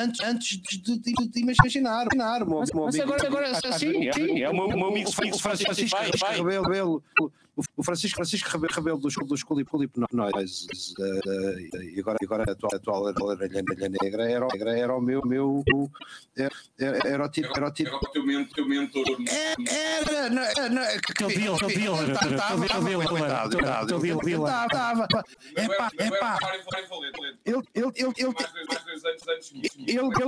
[0.00, 2.06] antes, antes de, de, de, de imaginar.
[2.12, 5.96] imaginar mas, mas agora, agora sim, sim, é o meu, meu amigo o Francisco
[6.52, 7.02] Rebelo,
[7.76, 9.68] o Francisco Francisco Rebelo dos, dos Culip
[10.12, 10.66] Nós
[11.82, 13.36] e agora, agora a atual, atual
[14.02, 15.62] Negra era, era, era o meu, meu
[16.36, 17.56] era, era o tipo.
[17.56, 17.90] Era o tipo.
[17.90, 19.04] Era o teu mentor.
[19.68, 23.00] Era, não, não, aquele deal, aquele deal, aquele deal,
[23.80, 24.46] aquele deal.
[24.46, 25.08] Estava,
[25.56, 26.38] é pá, é pá.
[27.44, 28.32] Ele, ele, ele, ele, ele,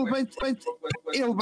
[0.05, 0.27] bem,
[1.13, 1.35] ele,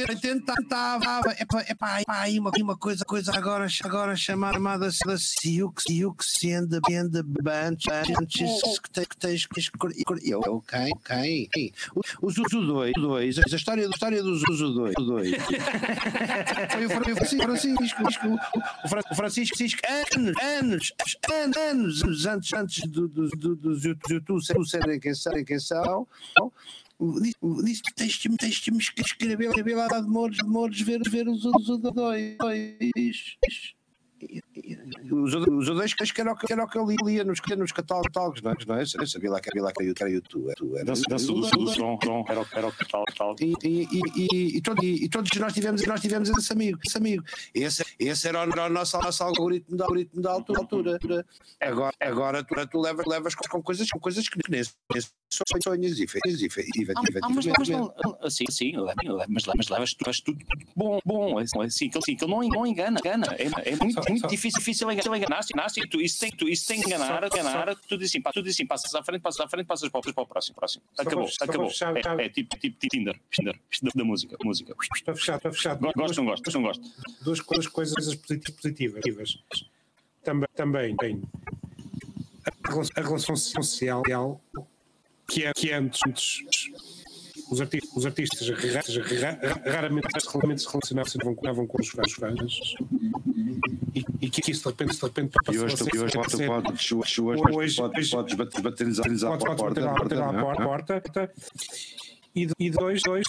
[0.00, 4.90] ele bem tentava, é pá, é pá, aí uma, uma coisa, coisa agora, agora chamada
[5.40, 9.60] Siuk, Siuk, Senda, Benda, Banch, antes que tens que
[10.24, 11.72] eu, ok, ok.
[12.22, 15.30] Os Uso 2, dois, a história, a história dos Uso 2, dois.
[16.72, 18.26] Foi o Francisco,
[19.10, 20.92] o Francisco, anos, anos,
[21.56, 26.06] anos, antes, antes dos YouTube serem quem serem quem são,
[27.64, 31.28] disse que tens, tens, tens que escrever, escrever lá de Mouros, de Mouros, ver, ver
[31.28, 32.36] os outros dois.
[35.10, 38.42] Os, os dois que era o que, era o que eu lia nos, nos catálogos,
[38.42, 38.54] não é?
[38.66, 38.82] Não é?
[38.82, 40.52] Eu sabia lá que havia lá que era YouTube.
[40.84, 41.18] Dança do
[41.68, 43.36] som, era o catálogo.
[43.40, 46.78] E, e, e, e, todos nós tivemos, nós tivemos esse amigo.
[46.84, 47.24] Esse, amigo.
[47.54, 50.92] esse, esse era, o, nosso, nosso algoritmo, da, algoritmo da altura.
[50.92, 51.26] altura.
[51.60, 56.04] Agora, agora tu, tu levas, levas com coisas, com coisas que nem são sonhos e
[56.04, 57.12] efetivamente.
[58.30, 58.72] Sim, sim,
[59.28, 59.68] mas, levas,
[60.00, 60.44] levas tudo
[60.74, 63.26] bom, bom, assim, que ele não, engana, engana.
[63.38, 66.80] É, é muito muito só, difícil, difícil enganar-se, enganar-se, tu, isso tem, tu, isso tem
[66.80, 69.66] que enganar, enganar, tu dizes assim, tu dizes assim, passas à frente, passas à frente,
[69.66, 70.82] passas para, para o próximo, próximo.
[70.96, 71.70] Acabou, acabou.
[71.70, 73.58] É, é, tipo, tipo, tipo Tinder, Tinder,
[73.94, 74.74] da música, música.
[75.04, 75.76] Para fechar, para fechar.
[75.76, 76.82] Gosto, não gosto, não gosto.
[77.22, 79.38] Duas, duas coisas positivas.
[80.22, 81.22] Também, também tem
[82.96, 84.02] a relação social
[85.28, 86.40] que é que é antes
[87.50, 88.46] os artistas, os artistas
[89.64, 92.60] raramente, se relacionavam com os fãs,
[93.94, 97.76] e, que isso de repente, de repente e hoje, tu, hoje, pode, podes, hoje, hoje,
[98.10, 101.32] podes, bater-lhes à porta,
[102.34, 103.26] e, dois, dois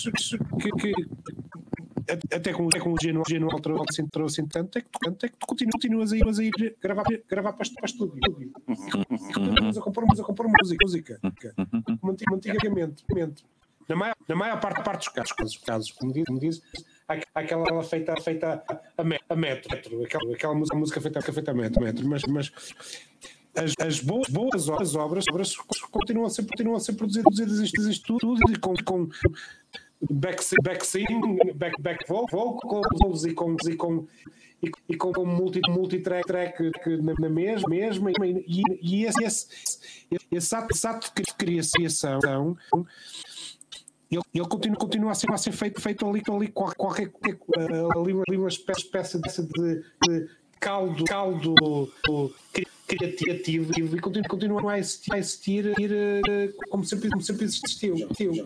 [0.80, 0.92] que,
[2.36, 5.26] até com, até com o Geno, Geno alterou assim, assim tanto, é que tu, tanto
[5.26, 8.20] é que tu continuas, continuas a ir, a ir gravar, gravar para, para estúdio.
[8.38, 11.20] E continuas a compor, a compor música, música
[12.00, 13.04] como antigamente.
[13.90, 16.62] Na maior, na maior parte, parte dos casos, casos, casos como diz, como diz
[17.34, 18.64] aquela feita, feita
[18.98, 22.52] a, me- a metro, aquela, aquela música, música feita, feita a metro, metro mas, mas
[23.56, 25.56] as, as boas, boas obras, obras, obras
[25.92, 29.10] continuam a ser, continuam a ser produzidas, isto, isto tudo e com, com
[30.12, 34.08] back, back singing, back, back vocals e com, e com,
[34.62, 36.62] e, e com, com multi, multi-track track
[37.02, 39.48] na, na mesma, mesma e, e esse, esse,
[40.32, 42.56] esse esse ato de criação
[44.12, 47.36] ele, ele continua, continua a, ser, a ser feito, feito ali, ali qual- qualquer, qualquer
[47.58, 50.30] uh, ali, ali uma espécie, espécie de, de
[50.60, 51.54] caldo, caldo
[52.98, 57.96] criativo e continua, continua a existir, a existir uh, como, sempre, como sempre existiu.
[57.96, 58.46] existiu.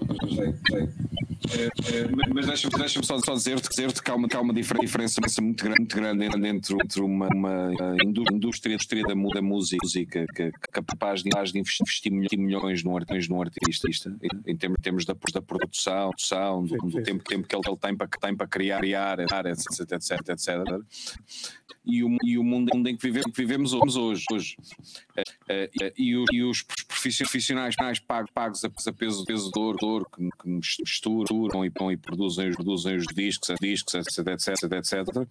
[1.55, 4.79] Eh, Mas deixa-me deixa só, só dizer-te dizer que há uma, que há uma difer-
[4.79, 10.25] diferença muito grande, muito grande entre, entre uma, uma eh, indú- indústria, indústria da, música
[10.33, 13.87] que, é capaz de, de investir milhões, num, art- num artista,
[14.21, 17.77] em, em termos, termos da, da produção, produção, do, do tempo, tempo que ele, ele
[17.77, 20.47] tem, para, tem para criar, criar etc, etc, etc.
[21.85, 24.23] E o, e o mundo em que vivemos, que vivemos hoje.
[24.33, 24.55] Hoje.
[25.47, 30.29] Eh, eh, e, os, profissionais mais pagos, a, peso, peso de ouro, de ouro que,
[30.49, 35.27] misturam e, pão e produzem, produzem os discos, discos etc, etc, etc,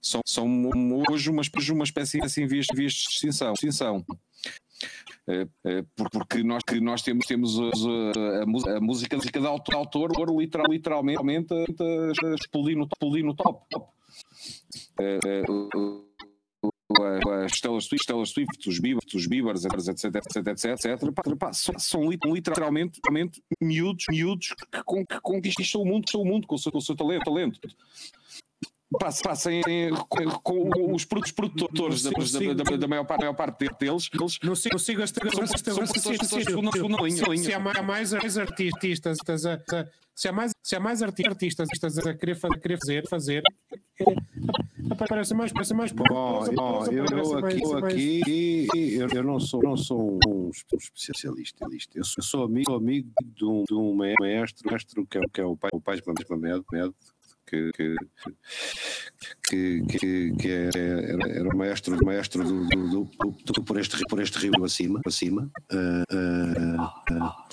[0.00, 0.70] são, são
[1.10, 3.52] hoje uma, uma espécie assim, vias, vias de extinção.
[3.52, 4.04] extinção.
[5.28, 9.74] Eh, por- porque nós, nós temos, temos a, a, a música, a música de autor,
[9.74, 13.66] autor literal, literalmente a, a explodir no, explodir no top.
[15.00, 16.05] Eh, eh, o-
[17.00, 20.14] o- as Taylor Swift, Taylor Swift, os Bieber, os Biebers, etc, etc,
[20.46, 25.82] etc, etc, pá, pá, são, são lit- literalmente, literalmente miúdos, miúdos que, con- que conquistam
[25.82, 27.24] o mundo, o mundo com o seu, com o seu talento.
[27.24, 27.60] talento.
[29.22, 29.62] Passem
[30.42, 32.10] com, com os produtores da,
[32.86, 33.20] maior, parte,
[33.80, 35.00] deles, eles Não sigo, sigo
[35.34, 35.82] São- esta- são
[37.58, 39.86] mais, há mais mais artistas, a- a-
[40.16, 43.06] se há mais, se há mais arti- artistas artistas a querer, fa- a querer fazer,
[43.06, 43.42] fazer
[44.00, 44.04] é,
[45.08, 46.04] parece mais, parece mais Bom,
[46.54, 48.22] bom, eu, eu aqui, eu, aqui
[48.98, 51.66] eu, eu não sou, não sou um especialista.
[51.94, 55.40] Eu sou, eu sou amigo, amigo de um, de um maestro, maestro que, é, que
[55.40, 56.94] é o pai, o pai de Mamed, Mamed,
[57.46, 57.96] que, que,
[59.48, 63.10] que, que, que é- era, era o maestro, maestro do, do, do,
[63.52, 65.00] do- por, este, por este rio acima.
[65.06, 65.50] acima.
[65.70, 67.46] Ah, ah, ah.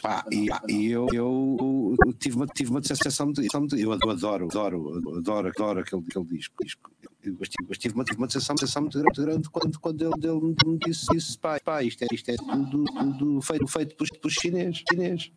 [0.00, 3.48] Pá, e, e eu, eu, eu tive uma, tive uma sensação de-
[3.80, 6.54] eu adoro, adoro, adoro, adoro aquele, aquele disco.
[6.62, 6.90] disco.
[7.38, 10.26] Mas tive, mas tive uma, uma sensação, sensação muito grande, muito grande quando, quando ele,
[10.26, 14.06] ele me disse, disse pá, pá, isto é, isto é tudo, tudo feito, feito por,
[14.20, 14.82] por chinês.
[14.90, 15.30] chinês.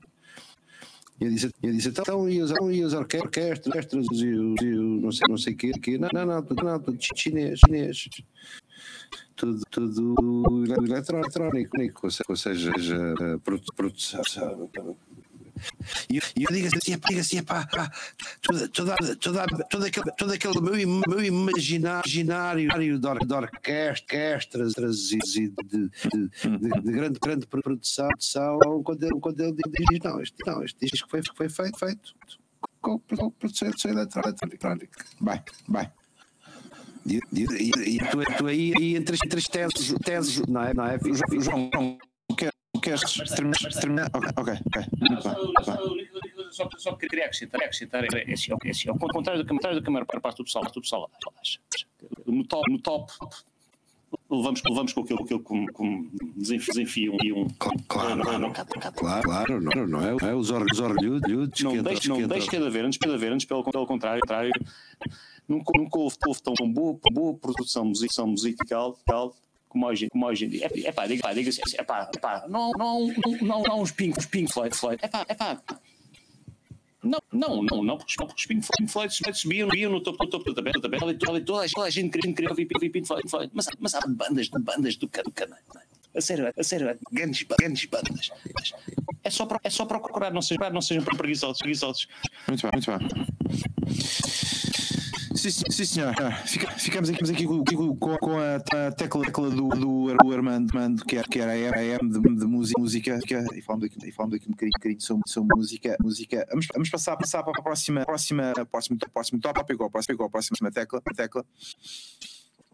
[1.20, 4.08] E eu disse, eu disse então, e as, e as orque- orquestras, e os,
[4.62, 5.98] o não sei, não sei o quê, quê.
[5.98, 8.08] Não, não, não, tudo, não, tudo chinês, chinês.
[9.36, 12.72] Tudo, tudo eletrónico, ou seja,
[13.22, 14.22] eh, produ- produção.
[16.10, 17.92] E eu, digo assim, epá, digo assim, epá, pá,
[18.42, 22.70] toda, toda, toda, todo aquele, todo aquele meu, meu imaginário,
[23.00, 24.74] de, or, de orquestras
[25.12, 28.10] e de, de, de, de, de grande, grande produção,
[28.84, 32.16] quando ele, quando ele diz, não, isto, não, isto disco foi, foi feito, feito
[32.82, 34.36] com, com produção eletrónica.
[35.20, 35.92] Vai, vai.
[37.08, 40.74] E, e, e, tu, tu aí, aí entre, as- entre as teses, teses, não é?
[40.74, 40.98] Não é?
[41.00, 41.98] João, João,
[42.38, 43.02] quer- queres
[43.36, 43.58] terminar?
[43.80, 44.10] terminar?
[44.14, 46.08] Ok, ok, bem, muito bem.
[46.52, 49.90] Só, só queria acrescentar, acrescentar é, assim, é assim, ao contrário do que, do que
[49.90, 51.10] a maior parte do pessoal, do pessoal
[51.42, 51.60] acha.
[52.26, 53.12] No top, no top
[54.30, 57.48] levamos, levamos com aquilo, aquilo como, como desenfi- desenfiam e um.
[57.88, 58.54] Claro, não, claro, não, não,
[58.94, 61.30] claro, claro, não, não é, não é os or- os orlhudos
[61.62, 64.52] não que não que deixa de haver, antes de haver, antes pelo, pelo contrário, contrário
[65.48, 68.98] nunca, nunca houve, houve tão boa, boa produção musical, musical
[69.70, 70.70] como hoje, como hoje em dia.
[70.74, 73.92] É, é pá, diga, diga assim, é pá, é pá, não, não, não, não, uns
[73.92, 75.62] Pink, Pink Floyd, Floyd, é pá, é pá.
[77.04, 80.46] Não, não, não, não, porque, os Pink Floyd, Floyd subiam, subiam, no topo, no topo
[80.50, 83.52] da tabela, da tabela, toda, toda, toda a gente queria, queria ouvir, Pink Floyd, Floyd,
[83.54, 85.88] mas, mas há bandas, bandas do, do canal, não é?
[86.18, 88.32] a sério, a sério, grandes, grandes bandas.
[89.24, 92.08] É só, é só procurar, não sejam, não sejam preguiçosos, preguiçosos.
[92.48, 94.57] Muito bem, muito bem.
[95.38, 96.16] Sim, sim, senhor.
[96.20, 98.56] Ah, fica- ficamos aqui, aqui com, com- a,
[98.88, 102.46] a tecla, tecla do, do, do Armando, que era, que era a M, de, de
[102.46, 103.20] música, música
[103.56, 105.96] e falamos aqui, e falamos aqui um bocadinho, um bocadinho sobre, sobre música.
[106.02, 106.48] música.
[106.50, 110.72] Vamos, vamos passar, passar para a próxima, próxima, próximo, próximo tópico, ou próximo, ou próxima
[110.72, 111.02] tecla.
[111.16, 111.46] tecla.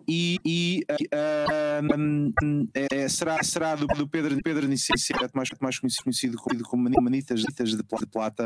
[0.07, 5.79] E, e ah, hum, hum, é, será, será do, do Pedro, Pedro Nicete, mais, mais
[5.79, 6.03] conhecido,
[6.37, 8.45] conhecido como, Manitas, de plata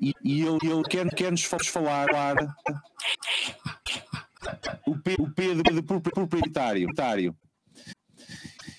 [0.00, 2.36] e, e ele, ele quer, quer nos falar, falar
[4.86, 6.86] o P, o P de, de propri- proprietário.
[6.86, 7.36] proprietário.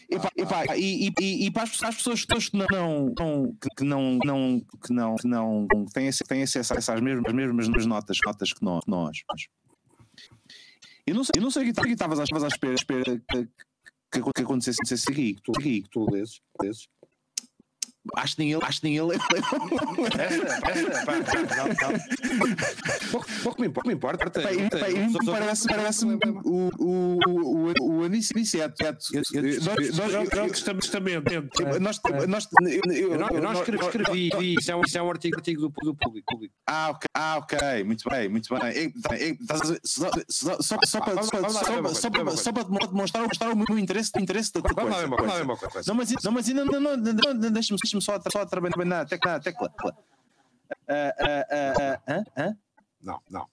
[0.10, 4.20] Epá, epá, e, e, e para, as, para as pessoas que não, não, que não,
[4.24, 8.54] não, que não, que não têm, têm acesso a essas mesmas, as mesmas notas, notas
[8.54, 8.84] que nós.
[8.88, 9.18] nós.
[11.08, 13.48] Eu não sei, eu não sei o que estavas à espera, espera que,
[14.12, 16.88] que, que acontecesse aqui, tu, aqui, tu lesses, lesses.
[18.15, 19.15] Acho que nem ele, acho que nem ele.
[19.15, 21.14] Essa, essa, pá.
[23.11, 24.30] Pouco, pouco me importa, me importa.
[24.30, 28.84] Pá, e- pá, e Só- só- parece, parece o, o, o, o, Aniceto.
[31.80, 32.48] Nós, nós,
[32.94, 34.30] eu, não, não nós- escrevi,
[34.60, 36.34] isso é um, isso é um artigo, artigo do, do público.
[36.68, 38.69] Ah, ok, ah, ok, muito bem, muito bem.
[38.69, 39.36] É, tá, é,
[39.84, 40.99] Só, só, só, só
[42.52, 44.90] para demonstrar, mostrar o meu interesse, o interesse da coisa.
[45.88, 49.34] Não, mas, ainda não, não, não, não, deixa-me deixa só, só trabalhar na tecla.
[49.34, 49.74] Na tecla.
[50.88, 51.14] Ah,
[52.08, 52.54] ah, ah?
[53.02, 53.48] Não, não.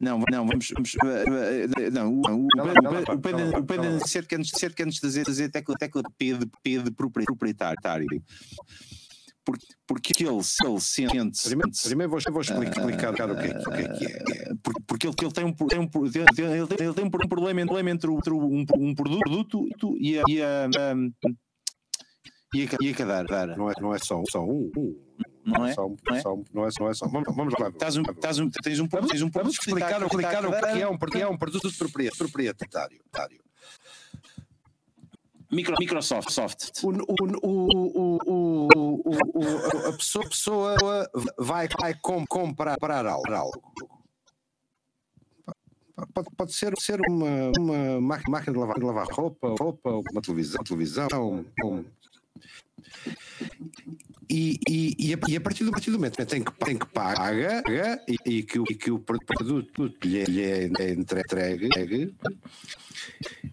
[0.00, 0.72] Não, não, vamos.
[0.74, 0.96] vamos
[1.92, 3.58] não, o, o, o, o, Pedro-
[4.54, 8.06] dizer que antes de dizer tecla, tecla P de, P de propri- proprietário.
[9.44, 11.42] Porque, porque ele, ele sente.
[11.44, 12.86] Primeiro, primeiro vou, vou explicar,
[13.30, 14.54] o que é que- é é.
[14.62, 18.10] Porque, ele, ele tem um, tem um, ele tem, ele tem um problema, entre, entre
[18.10, 19.66] um, um produto
[19.98, 20.22] e a.
[20.28, 21.12] E a, um,
[22.54, 23.56] e a, cadar.
[23.56, 24.70] Não é, não é só, só um.
[24.76, 24.96] um.
[25.44, 25.72] Não é?
[25.72, 26.20] Só Não é?
[26.20, 27.08] só um, não é, não é só.
[27.08, 27.68] Vamos, vamos lá.
[27.68, 30.88] Estás um, estás um, tens um, Vamos, tens um vamos explicar, explicar o que é
[30.88, 31.70] um, porque é um produto
[32.18, 33.00] proprietário.
[35.50, 36.30] micro, Microsoft.
[36.30, 36.82] Soft.
[36.82, 40.76] O, o, o, o, a pessoa, pessoa
[41.38, 43.60] vai, vai com, comprar comprar algo.
[46.14, 50.22] Pode, pode ser, ser uma, uma má- máquina de lavar, de lavar roupa, roupa, uma
[50.22, 51.08] televisão, televisão
[51.62, 51.84] um-
[54.28, 56.78] e, e, e, a, e a partir do, a partir do momento em que, em
[56.78, 57.62] que paga
[58.06, 62.14] e, e que, e que o produto lhe, lhe é entregue, entregue,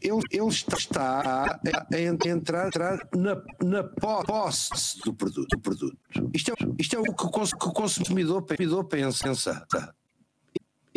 [0.02, 1.60] ele, ele está, está
[1.92, 5.48] a, entrar, entrar na, na posse do produto.
[5.50, 5.98] do produto.
[6.34, 9.66] Isto, é, isto é o que o consumidor, consumidor pensa.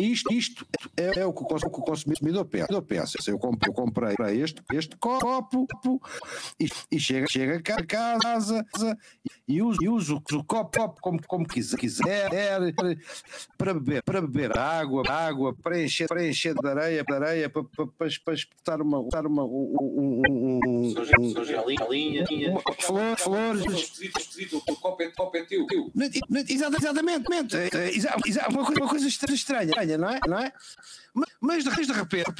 [0.01, 0.65] Isto, isto
[0.97, 2.67] é, é o que o consumidor pensa.
[2.71, 5.67] Eu, penso, eu comprei, eu comprei este, este copo
[6.59, 8.65] e, e chega, chega cá a casa
[9.47, 12.29] e uso, e uso o copo, como, como quiser, quiser
[13.57, 17.63] para beber, para beber água, água, para encher, para encher de areia, de areia, para,
[17.63, 20.93] para, para, para espetar uma, uma um, um, um, um, um-
[23.17, 25.65] flores, Esquisito, esquisito, o copo é, o copo é teu.
[26.49, 27.55] Exatamente, exatamente.
[27.55, 28.89] É, é, exa- exa- uma coisa, uma
[29.91, 30.19] estranha, não é?
[30.27, 30.53] Não é?
[31.13, 32.31] Ma- Mas mas de repente,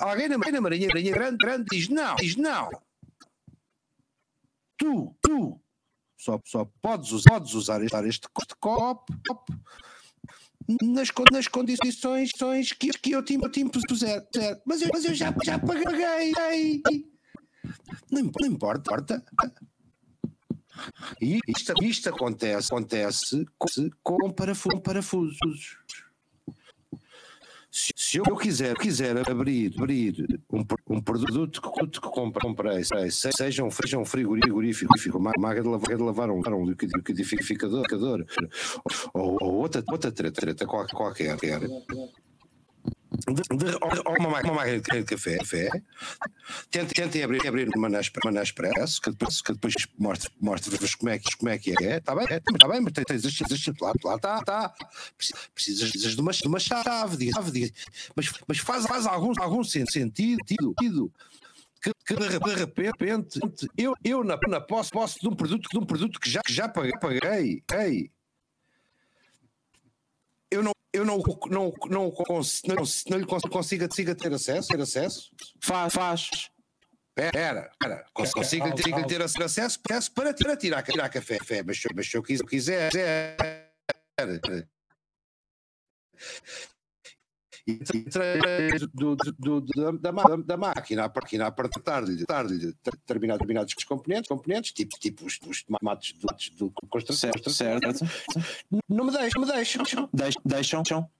[0.00, 2.68] alguém na, Marinha, Marinha grande, grande diz não, diz não.
[4.78, 5.60] Tu, tu,
[6.18, 9.54] só, só podes, usar, podes usar este, este copo, copo
[10.82, 14.26] nas, nas condições que, que eu te, eu te impuser.
[14.26, 14.62] puser.
[14.66, 16.82] Mas eu, mas eu já, já paguei.
[18.10, 19.24] Não, não importa.
[21.22, 23.66] E isto, isto acontece, acontece com,
[24.02, 25.78] com parafu- parafusos.
[27.78, 33.10] Se, se eu quiser, quiser abrir, abrir um, um produto que, que compre- comprei, sei,
[33.10, 36.90] se- seja um, seja um frigorífico, uma máquina de lavar, de lavar um, um liquid-
[36.96, 37.84] liquidificador,
[39.12, 41.36] ou, ou outra, outra treta, treta qual- qualquer,
[43.28, 43.74] de, de,
[44.04, 45.68] ou uma, máquina, de café, café
[46.70, 47.88] tentem, tentem abrir, abrir uma
[48.24, 51.96] uma Nespresso que depois, que depois mostra, mostra-vos como é, que- como é que é.
[51.98, 53.22] Está bem, está bem, mas tens, tens,
[53.80, 54.74] lá, lá está, está.
[55.16, 57.72] Precisas, precisas de uma, de uma chave, chave, diga-
[58.14, 61.12] mas, mas faz, faz algum, algum sen- sentido, sentido
[61.82, 63.40] que, que de re- de repente
[63.76, 66.52] eu, eu na, na posse, posse de um produto, de um produto que já, que
[66.52, 68.10] já paguei, paguei
[70.96, 72.76] eu não, não, não, não, cons- não,
[73.10, 75.30] não lhe cons- consiga, consiga ter acesso, ter acesso?
[75.62, 76.30] Faz, faz.
[77.34, 78.04] Era, era.
[78.12, 79.80] Cons- Consigo ter, ter acesso, acesso
[80.12, 83.36] para, para tirar, tirar café, café, mas, se eu- mas se eu quis- quiser, quiser
[84.18, 84.66] e através
[88.94, 94.96] do, do, do, da, da, máquina, a máquina apertar-lhe dar-lhe determinados, determinados componentes, componentes tipo,
[94.98, 96.26] tipo os, os tomates do,
[96.56, 97.30] do construção.
[97.32, 98.04] Certo, certo.
[98.88, 100.08] Não me deixam, me deixam.
[100.12, 101.10] Deixam, deixam.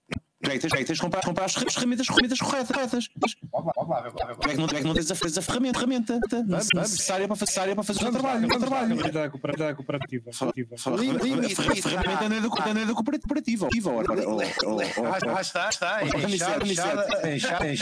[0.49, 3.09] É tens, é tens de comprar, comprar as ferra- as ferramentas, ferramentas corretas.
[3.09, 7.37] Tu é que não, tu é que não tens a, a ferramenta, ferramenta necessária para,
[7.37, 8.47] necessária para fazer o trabalho.
[8.47, 9.13] O trabalho.
[9.13, 9.71] Da cooperativa.
[9.75, 10.71] cooperativa.
[10.77, 10.81] A
[11.77, 13.69] ferramenta não é da não é da cooperativa.
[13.87, 14.07] Ora.
[15.37, 16.03] Ah, está, está.
[16.05, 17.73] Enxada, enxada,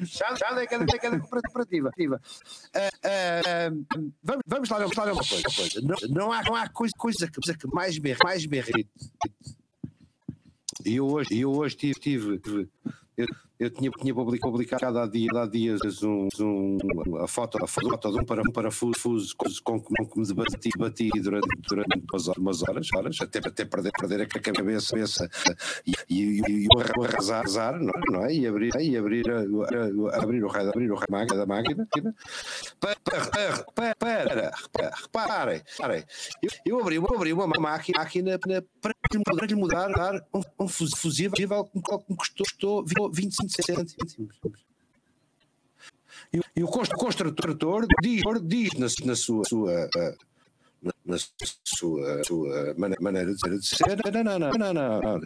[0.00, 2.20] enxada, é cada, é cooperativa.
[2.74, 3.70] Ah, ah, ah,
[4.22, 6.08] vamos, lá, vamos lá uma coisa.
[6.08, 7.40] Não, há, coisa, que,
[7.72, 8.90] mais me, mais me irrita.
[10.90, 12.40] Eu hoje, eu hoje tive, tive,
[13.16, 13.26] eu,
[13.58, 16.78] eu tinha, tinha public- publicado há, dia, há dias um, um-
[17.16, 21.48] a, foto, a foto de um para- um parafuso com, com, me debati, debati durante,
[21.68, 22.04] durante
[22.38, 25.28] umas horas, horas, até, até perder, perder a cabeça, cabeça
[25.86, 28.12] e, e, o arrasar, arrasar, não, é?
[28.12, 28.34] não é?
[28.34, 31.86] E abrir, e abrir, a- a- a- abrir o raio, abrir o raio da máquina,
[32.80, 33.94] para, para, para,
[34.72, 36.04] para, reparem, reparem,
[36.42, 39.88] eu, eu abri, eu abri uma máquina, máquina para, para lhe mudar,
[40.32, 43.47] um, um fus- fusível que me custou, custou 25
[46.32, 50.14] E, o- o const- construtor diz, diz na, na sua, sua ah,
[51.04, 51.16] na,
[51.64, 55.20] sua, sua mane- maneira de ser, não, não, não, não, não.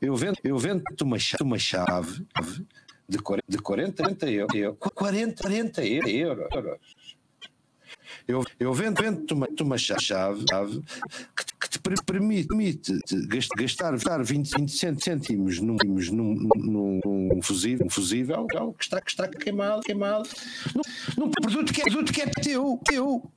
[0.00, 2.26] Eu vendo, eu vendo uma chave, uma chave
[3.08, 6.48] de 40, de 40 40 euros, 40, 40 euros.
[8.28, 10.82] Eu, eu vendo, vendo uma, uma chave, chave
[11.36, 15.60] que, te- que te per- permite, permite te gas- gastar, gastar 20, 20 cent- cêntimos
[15.60, 15.76] num,
[16.10, 18.46] num, num, num fusível, um fusível
[18.76, 20.28] que está, que está queimado, queimado
[21.16, 23.30] num, produto que é, produto que é teu, teu.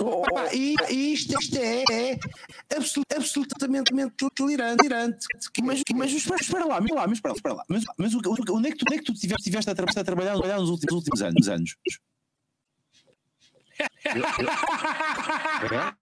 [0.00, 2.18] Opa, e, e isto, isto é, é
[2.76, 3.92] absolut- absolutamente
[4.36, 4.76] delirante.
[4.78, 5.26] delirante.
[5.62, 7.64] Mas, mas espera, espera lá, lá, mas espera, lá.
[7.68, 10.04] Mas, mas onde é que tu, onde é que tu tiveste, tiveste a, tra a
[10.04, 11.48] trabalhar, a trabalhar nos últimos, últimos anos?
[11.48, 11.76] anos?
[14.14, 14.16] yep,
[15.70, 15.94] yep.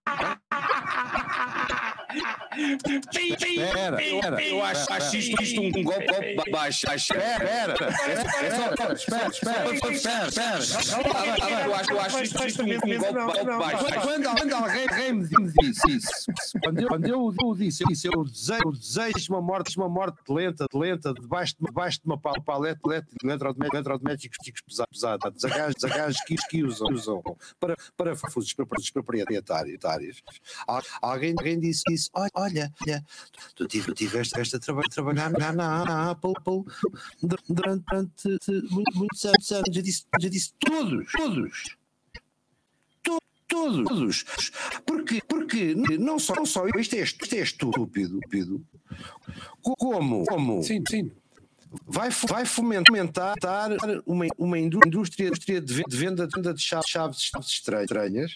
[3.11, 6.85] Espera, espera, eu acho, isto, isto um golpe, golpe ba- baixo.
[6.93, 11.65] Espera, espera, espera, espera, espera, espera, espera.
[11.65, 13.85] Eu acho, eu acho isto, um, um golpe, baixo.
[14.01, 16.31] Quando, quando alguém, me disse isso,
[16.63, 20.17] quando eu, quando eu, eu disse, disse, eu desejo, eu desejo uma morte, uma morte
[20.29, 22.79] lenta, lenta, debaixo, de- debaixo de uma pal- paleta
[23.23, 27.21] eletrodomésticos, eletrodomésticos pesados, pesados, a gajos, a gajos que, que usam, usam
[27.59, 28.53] para, para fusos
[28.93, 30.21] proprietários.
[30.67, 33.05] Al- Alguém, alguém disse isso, olha, olha, olha,
[33.55, 35.51] tu tive- tu tiveste esta traba- trabalhar na,
[36.11, 36.63] Apple
[37.21, 38.37] durante, durante
[38.71, 39.51] muito- muitos anos.
[39.51, 41.75] Eu disse, eu disse todos, todos.
[43.03, 44.23] To- Todos.
[44.85, 48.65] Porque, porque não só, não só isto, é, isto é estúpido, estúpido.
[49.61, 51.11] Como, como Sim, sim.
[51.85, 53.35] vai, vai fomentar
[54.05, 58.31] uma, uma indú- indústria, indústria de venda, de venda de chaves, chaves estranhas.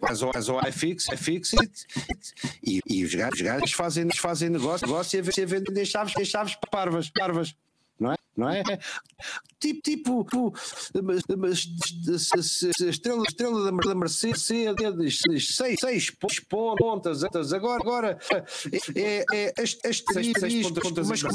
[0.00, 1.86] Mas o, mas o iFix, iFixit,
[2.62, 6.56] e, e os gajos, os gajos fazem, fazem negócio, negócio e a- vender chaves, chaves
[6.70, 7.54] parvas, parvas.
[7.98, 8.16] Não é?
[8.36, 8.62] Não é?
[9.58, 10.52] Tipo, tipo, tipo
[12.88, 16.10] estrela, estrela da Mer- da Mercedes, seis, seis
[16.78, 17.24] pontas.
[17.24, 18.18] Agora, agora
[18.94, 19.52] é, é,
[20.40, 21.32] seis pontas, pontas mas, com,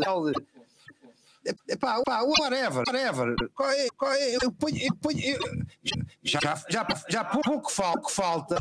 [0.00, 0.30] gel
[1.68, 3.34] Epá, pá, whatever, whatever.
[3.62, 5.38] É, é, eu ponho, eu ponho, eu-
[6.22, 6.38] já,
[6.68, 7.72] já, já pouco que
[8.12, 8.56] falta,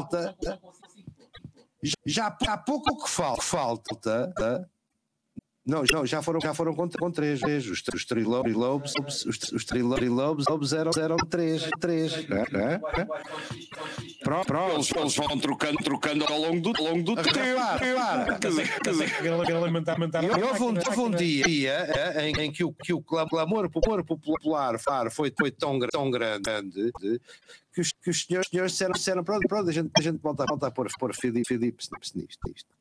[2.06, 4.70] já, já pouco que falta, falta,
[5.70, 7.70] não, não, já foram, já foram com, com três vezes.
[7.70, 8.56] Os, os trilobes,
[9.26, 12.14] os, os trilobes, lobes eram, eram três, três.
[12.14, 13.06] É, é.
[14.24, 14.76] Pronto, pronto.
[14.76, 17.30] Eles, eles vão trocando, trocando ao longo do, ao longo do tempo.
[19.94, 20.24] Aumentar.
[20.24, 24.04] E houve um, houve um dia, é, em, em que o, que o clamor popular,
[24.04, 26.92] popular far, foi, foi tão, tão grande de-
[27.74, 30.44] que os, que os senhores, senhores disseram, disseram pronto, pronto, a gente, a gente volta,
[30.48, 31.78] volta a pôr, pôr Filipe, Filipe
[32.16, 32.79] nisto.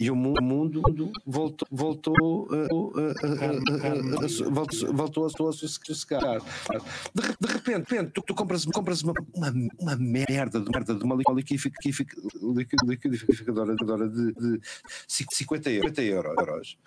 [0.00, 0.80] E, o- o mu- o mundo
[1.26, 2.14] voltou, voltou,
[2.50, 6.40] uh, uh, uh, voltou, voltou a sossegar.
[7.14, 11.14] De, de repente, tu, tu compras, compras uma, uma, uma merda de merda de uma
[11.16, 12.76] liquidific- liquidific- liqui-
[13.08, 14.60] liquidificadora de, de
[15.06, 15.90] 50 euros.
[15.94, 16.78] 50 euros.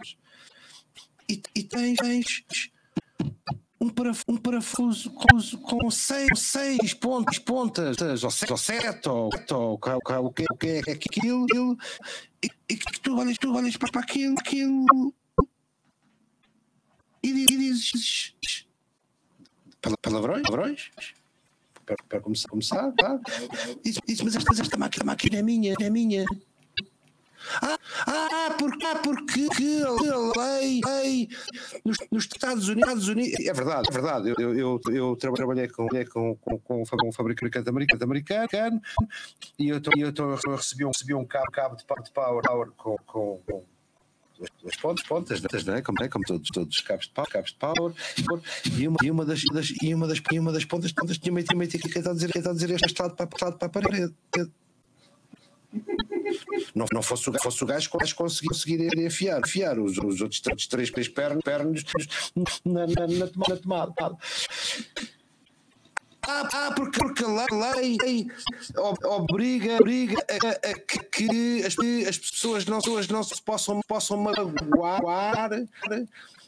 [1.29, 2.43] E, e tens, tens
[3.79, 5.39] um, paraf- um parafuso com,
[5.91, 10.79] seis, seis pontas, pontas, ou sete, ou sete, ou, ou, ou, ou, o que é
[10.91, 11.77] aquilo, aquilo
[12.43, 14.85] e, e que tu olhas, tu olhas para, aquilo, aquilo
[17.23, 18.35] e, e dizes
[19.81, 20.91] pala- palavrões, palavrões
[21.85, 23.19] para, para começar, começar tá?
[23.83, 26.25] Diz, diz, mas esta, esta máquina, máquina é minha, é minha.
[27.61, 31.27] Ah, ah, porque, ah, porque que a lei, lei
[31.85, 33.07] nos, nos Estados Unidos,
[33.39, 34.29] é verdade, é verdade.
[34.37, 38.81] Eu, eu, eu, trabalhei com, com, com, com um fa- fabricante americano, americano
[39.59, 42.69] e eu, tô- eu, tô- eu recebi um, recebi um cabo, cabo de, power- power,
[42.77, 43.63] com, com, com
[44.61, 45.81] duas, pontas, pontas, pontas, não é?
[45.81, 46.07] Como, é?
[46.09, 47.93] Como todos, todos os cabos de power, cabos de power,
[48.77, 51.31] e uma, e uma, das, das, e uma, das, e uma das pontas, pontas tinha
[51.31, 54.13] uma, tinha uma etiqueta a dizer, a dizer este lado para, lado para a parede.
[56.75, 60.67] Não, não fosse, fosse o gajo que conseguir, conseguir enfiar, enfiar os, os outros três,
[60.67, 61.83] três três pernas,
[62.65, 63.25] na, na, na.
[63.47, 63.93] Na tomada.
[66.25, 67.27] Ah, ah, porque, porque a
[67.75, 68.27] lei, lei
[68.77, 71.75] ob- obriga, obriga a, a- a que, que as,
[72.07, 75.49] as pessoas não, pessoas não se possam, possam magoar.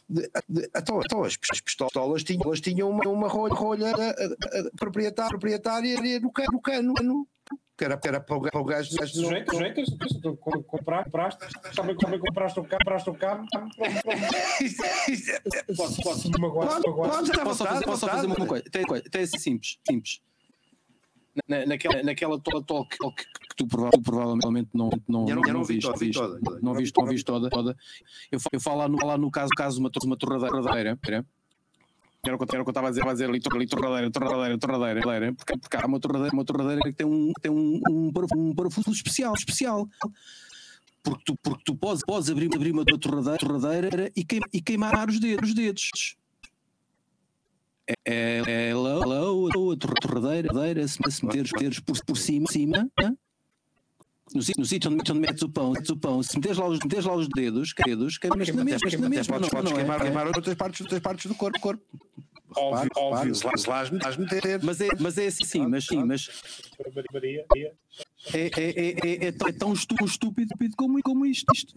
[0.08, 0.30] De-
[0.74, 6.20] Então, então as, as pistolas tinham, tinham uma, uma rolha, rolha eh, eh, proprietária, proprietária
[6.20, 6.60] no cano, no
[6.94, 7.28] cano,
[7.76, 8.96] que era, que era para o ga- para o gajo.
[8.96, 9.82] gajo sujeito, sujeito,
[10.22, 11.10] tu compraste,
[11.74, 13.94] também, também compraste um carro, compraste um carro, pronto.
[15.76, 18.64] posso, posso me magoar, Posso fazer, posso fazer uma coisa?
[18.70, 20.20] Tem, coisa, tem assim simples, simples.
[21.46, 22.64] Na, naquela, naquela talk,
[22.96, 26.60] talk que tu, prova- tu provavelmente não, não, não- não, viste, toda, vi viste, toda.
[26.62, 27.76] não viste, não viste toda, toda.
[28.32, 30.98] Eu, eu falo lá no, lá no caso, caso uma, uma torradeira,
[32.28, 34.56] era o que eu estava a dizer, a dizer ali, tor- ali torradeira, torradeira,
[35.00, 38.54] torradeira, porque, porque há uma torradeira, uma torradeira que tem um, tem um, um, um
[38.54, 39.88] parafuso especial, especial.
[41.02, 45.08] Porque tu, porque tu podes, podes abrir, abrir uma torradeira, torradeira e, queim, e queimar
[45.08, 45.48] os dedos.
[45.48, 46.16] Os dedos.
[48.04, 53.16] É, é, lá, lá, a torradeira, se, meteres, meteres por, por cima, cima hã?
[54.36, 56.68] No sítio, no sítio onde, onde metes o pão, metes o pão, se meteres lá
[56.68, 59.70] os, meteres lá os dedos, dedos, queimas na mesma, Até na mesma, podes, não, podes
[59.72, 59.80] não é?
[59.82, 61.58] queimar, queimar outras partes, outras partes do corpo.
[61.60, 61.82] corpo.
[62.54, 63.34] Óbvio, óbvio.
[64.18, 64.62] Meter.
[64.62, 66.30] Mas é, mas é assim, mas sim, mas
[68.32, 71.52] é, é, é, é, é tão, é estu- estúpido, como, como isto.
[71.52, 71.74] isto.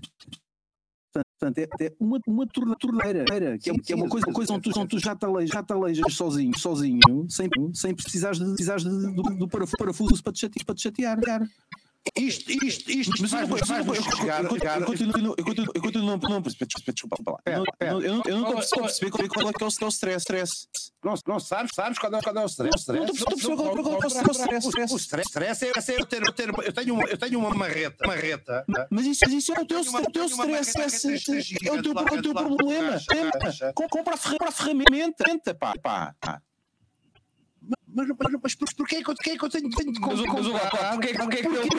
[1.12, 3.26] Portanto, é, é uma, uma torneira,
[3.58, 5.54] que é, que é uma coisa, uma coisa onde, tu, onde tu já te aleijas,
[5.54, 10.24] já te aleijas sozinho, sozinho, sem, sem precisares, de, precisares de, do, do parafuso, parafuso
[10.24, 10.66] para te chatear.
[10.66, 11.18] Para te chatear.
[12.16, 13.48] Isto, isto, isto Mas eu
[14.04, 14.44] chegar,
[14.86, 17.40] continuo- chegar- eu continuo- não não perceber, desculpa, lá.
[17.46, 17.64] Eu
[17.94, 20.12] não- não- não- não estou a perceber qual é- qual é que é o qual
[20.12, 20.68] é o stress.
[21.04, 22.88] Não, não sabes, sabes quando é, é o stress?
[22.92, 24.94] Não estou a perceber qual é- qual é é o stress.
[24.94, 27.04] O stress, é, é eu, ter, eu, tenho uma,
[27.56, 28.06] marreta.
[28.08, 29.26] marreta Mas isso,
[29.56, 29.80] é o teu,
[30.26, 31.02] stress, é o teu,
[31.68, 31.72] é
[32.34, 33.00] problema.
[33.90, 34.14] Compra
[34.50, 36.42] a ferramenta, pá.
[37.92, 40.26] Mas, mas, mas, mas porquê que eu, porquê que eu tenho, tenho de Mas, o-
[40.28, 40.70] mas o comprar?
[40.70, 41.70] Rafa, porquê, porquê, Porque- que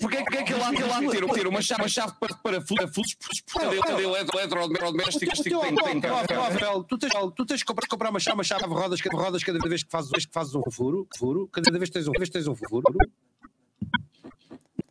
[0.00, 2.12] porquê, porquê que ele há que ele há de ter, ter uma chave, uma chave
[2.18, 6.14] para, para parafusos porque ele é eletro- eletrodomésticos teu- tem, o teu- tem, tem, ó,
[6.14, 6.18] ó,
[6.48, 9.08] Rafael, Tu tens, tu tens que comprar, comprar uma chave, uma chave de rodas, de
[9.10, 12.12] rodas cada vez que fazes, que fazes um furo, furo, cada vez que tens um,
[12.12, 12.82] vez que tens um furo.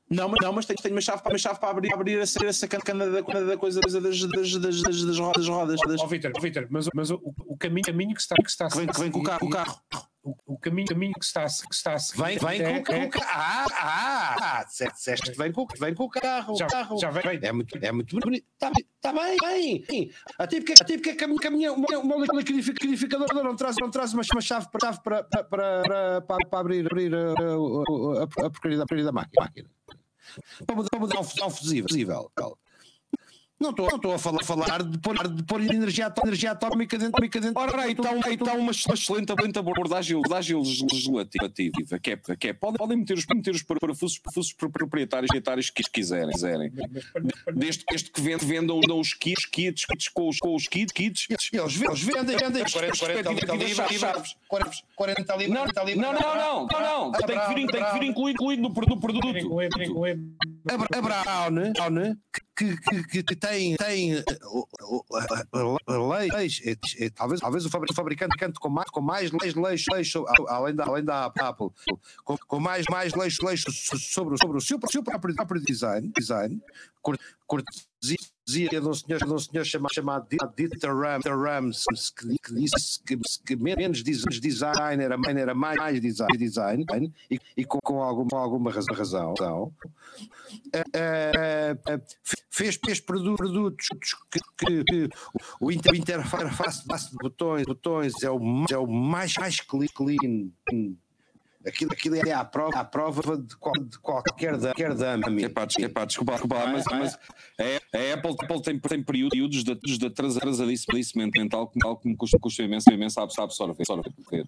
[0.10, 2.68] Não, mas, não, mas tenho, tenho uma chave, uma chave para abrir, abrir essa, essa
[2.68, 3.24] cana da,
[3.58, 6.86] coisa das, das, das, das, das, das rodas, rodas, das, Ó, Vítor, ó, Vítor, mas,
[6.86, 9.20] o- mas o, o caminho, caminho que está, que está que vem, que vem com
[9.20, 9.48] o carro.
[9.48, 9.82] O carro.
[10.24, 12.80] O, o caminho, caminho que está, a se- que está a seguir Vem, vem é-
[12.82, 13.28] com, é- o carro.
[13.30, 16.56] Ah, ah, ah, disseste que vem com, vem com o carro.
[16.56, 16.98] Já- carro.
[16.98, 17.24] já vem.
[17.42, 18.46] É muito, é muito bonito.
[18.54, 18.72] Está
[19.02, 20.12] tá bem, bem.
[20.40, 24.14] Até porque, até porque a minha, a minha uma, uma liquidificadora não traz, não traz
[24.14, 28.50] uma, uma chave para, chave para, para, para, para, abrir, abrir a, a, a, a
[28.50, 29.52] porcaria da, a porcaria da máquina.
[30.66, 31.88] Para mudar, para mudar um fusível.
[33.64, 37.62] Não estou, a falar, falar de, pôr, de pôr energia, energia atómica dentro, atómica dentro.
[37.62, 40.58] Ora, aí está, um- aí está uma excelente, excelente abordagem, abordagem
[40.92, 41.50] legislativa,
[42.02, 45.82] que é, que é podem, podem meter os, meter os parafusos, parafusos proprietários, proprietários que
[45.84, 46.32] quiserem.
[46.32, 46.72] quiserem.
[47.56, 51.28] Desde, desde que vendam, vendam os kits, kits, kits com os, com os kits, kits.
[51.30, 54.36] Eles vendem, eles vendem, vendem 40, 40 respectivas libras, chaves.
[54.50, 56.04] 40, 40 libras, Não, 40 libras.
[56.06, 57.12] não, não, não, não, não.
[57.14, 59.28] Tem que vir, tem que vir incluído, incluído no produ- produto.
[60.70, 62.16] A Bra- a Brown, Brown,
[62.56, 64.24] que, que, que, tem, tem eh,
[66.36, 69.86] leis, eh, eh, talvez, talvez o fabri- o fabricante com mais, com mais leis, leis,
[69.92, 70.14] leis
[70.48, 71.70] além, da, além da Apple,
[72.24, 76.12] com, com mais, mais leis, leis so- sobre, sobre o seu, seu próprio, próprio design,
[76.16, 76.62] design
[77.02, 77.18] cor-
[78.46, 81.84] cortesia de um senhor, de um senhor chamado, chamado Dieter Ram, Rams,
[82.18, 86.86] que, que disse que, que menos des- design era, era mais, design, design
[87.32, 88.96] e, e com, com alguma, alguma razão.
[88.96, 89.74] razão
[90.74, 90.84] eh,
[91.88, 92.02] eh,
[92.52, 93.88] fez, fez produ- produtos
[94.30, 94.40] que,
[94.84, 95.10] que-
[95.60, 100.50] o inter- o interface de botões, botões é o, é o mais, mais clean.
[101.66, 104.74] Aquilo, aquilo é à prova, à prova de, qual- de qualquer dama.
[104.74, 108.36] Qualquer dama É pá, des- é pá, desculpa, desculpa lá, mas, mas a, a Apple,
[108.40, 112.90] a Apple tem, tem períodos de, de atrasadíssimo mental que, que me custa, custa imenso,
[112.92, 113.74] imenso a absorver.
[113.80, 114.46] absorver.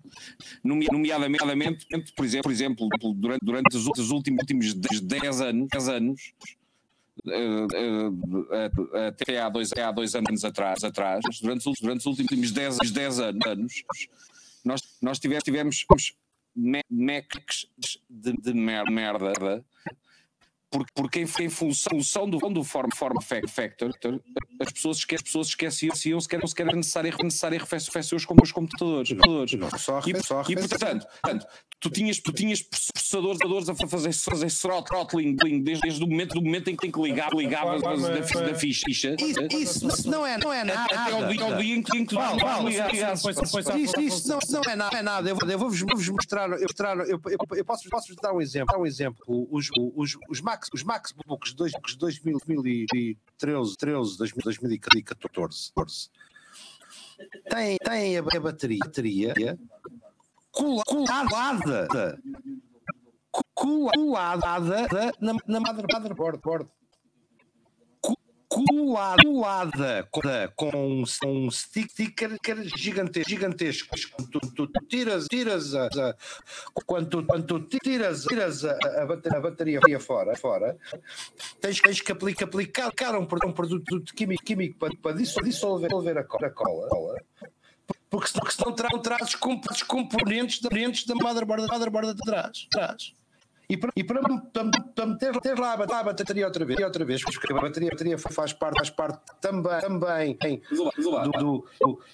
[0.63, 1.85] Nomea- Nomeadamente,
[2.15, 6.33] por exemplo, por exemplo durante, durante os últimos, últimos 10 anos, 10 anos
[7.27, 12.19] eh, eh, eh, até há dois, há dois anos atrás, atrás durante, os- durante os
[12.19, 13.83] últimos 10, 10 anos,
[14.63, 15.85] nós, nós tivemos, tivemos
[16.55, 17.65] Macs
[18.07, 19.63] de, de mer- merda
[20.75, 23.93] porque, porque em, em função, função do, do form, form fac- factor,
[24.59, 28.15] as pessoas, esque, as pessoas esqueciam se que era, se que era necessário, necessário arrefecer
[28.17, 29.09] os, com- os computadores.
[29.09, 29.53] computadores.
[29.53, 31.47] Não, só E, só e portanto, portanto,
[31.79, 34.49] tu tinhas, tu tinhas processadores a fazer, fazer
[34.81, 38.19] throttling desde, desde o momento, do momento em que ligar, ligavas da, da,
[38.51, 39.15] da ficha.
[39.19, 40.93] Isso, isso, não é, não é nada.
[40.93, 42.69] Até ao dia, ao dia em que tu Paulo, Paulo.
[42.69, 45.29] Isso, isso não, não é nada, é nada.
[45.29, 48.41] Eu, vou- eu vou-vos mostrar, eu, mostrar eu, eu, eu posso, posso vos dar um
[48.41, 48.73] exemplo.
[48.73, 49.15] Dar um exemplo.
[49.51, 55.71] Os, os, os, Max, os MacBooks de dois- de 2013, 13, 2014
[57.49, 59.59] têm, têm a, bateria, bateria
[60.51, 62.19] cola- colada,
[63.31, 64.47] co- colada
[65.19, 66.39] na, na mother- motherboard.
[66.41, 66.69] board.
[68.55, 72.37] Colada, colada com, um sticker
[72.77, 73.97] gigantesco, gigantesco.
[74.31, 76.15] Tu, tu, tu tiras, tiras a, a-
[76.85, 80.77] quando, quando tiras, tiras a, a bateria, a bateria fora, fora,
[81.59, 85.89] tens, tens que aplicar, aplicar um, produto- um produto químico, químico para, para disso- dissolver,
[85.89, 86.49] dissolver a cola.
[86.51, 87.21] Cola
[88.09, 92.67] porque senão, porque senão tra- trazes componentes, componentes da motherboard, da motherboard de trás.
[92.71, 93.13] trás.
[93.69, 96.79] E para, e para, para, para meter, ter lá a bat- a bateria outra vez,
[96.79, 101.31] outra vez, porque a bateria, a bateria faz parte, faz parte também, também do, do,
[101.31, 101.67] do,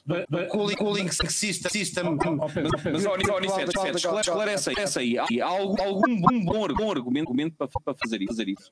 [0.05, 1.69] do, do cooling, cooling system.
[1.71, 5.41] system Mas, mas ó, ó, Aniceto, Aniceto, esclare- esclarece aí, esclarece aí.
[5.41, 8.27] Há algum, bom, bom, ar- bom argumento, argumento para, para fazer isso?
[8.33, 8.71] Fazer isso?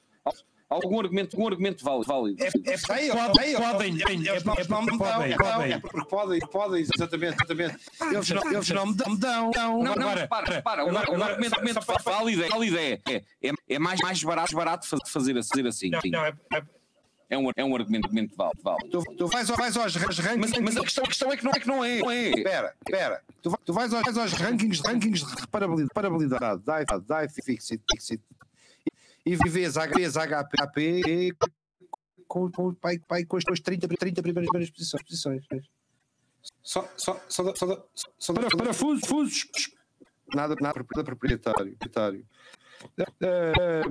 [0.70, 2.06] Algum argumento, algum argumento válido?
[2.06, 2.44] válido.
[2.44, 3.58] É, é feio, Podem, é feio.
[3.58, 3.94] podem,
[4.70, 5.72] não- não podem, podem.
[5.74, 7.78] é porque podem, podem, exatamente, exatamente.
[8.14, 9.52] Eles não, eles não me dão.
[9.56, 12.44] Não, não, Agora, repara, repara, um, um argumento, para- válido
[12.78, 15.90] é, é, é, é, é mais, mais barato, barato faz- fazer, fazer assim.
[15.90, 16.12] Não, sim.
[16.12, 16.62] não, é, é,
[17.32, 18.62] É um, é um argumento, argumento válido.
[18.64, 18.90] válido.
[19.04, 20.60] Tu, tu vais, vais aos Mas, rankings.
[20.62, 21.98] mas a, questão, a questão é que não é que não é.
[22.00, 22.30] Não é.
[22.30, 23.22] Espera, espera.
[23.42, 28.22] Tu, tu vais, aos, vais aos rankings, rankings de reparabilidade, reparabilidade die, die fixit, fixit,
[29.34, 31.34] e vês, vês HP
[32.28, 35.04] com, com, pai, pai, com as tuas 30, 30 primeiras primeiras posições.
[35.04, 35.44] posições.
[36.64, 37.88] Só, só, só, só,
[38.18, 39.48] só da- parafusos, fusos.
[40.34, 41.76] Nada, nada proprietário.
[41.76, 42.26] proprietário.
[43.22, 43.82] Eh,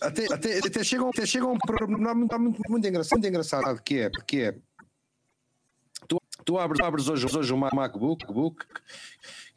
[0.00, 3.80] até, até, até chegam, até chegam a um problema muito, muito, muito engraçado, muito engraçado
[3.82, 4.54] que é, que é
[6.44, 8.64] tu, abres, abres hoje, hoje um MacBook, MacBook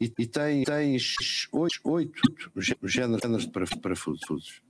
[0.00, 1.14] e, e tens, tens
[1.52, 2.20] oito, oito
[2.84, 4.60] géneros, géneros de paraf- parafusos.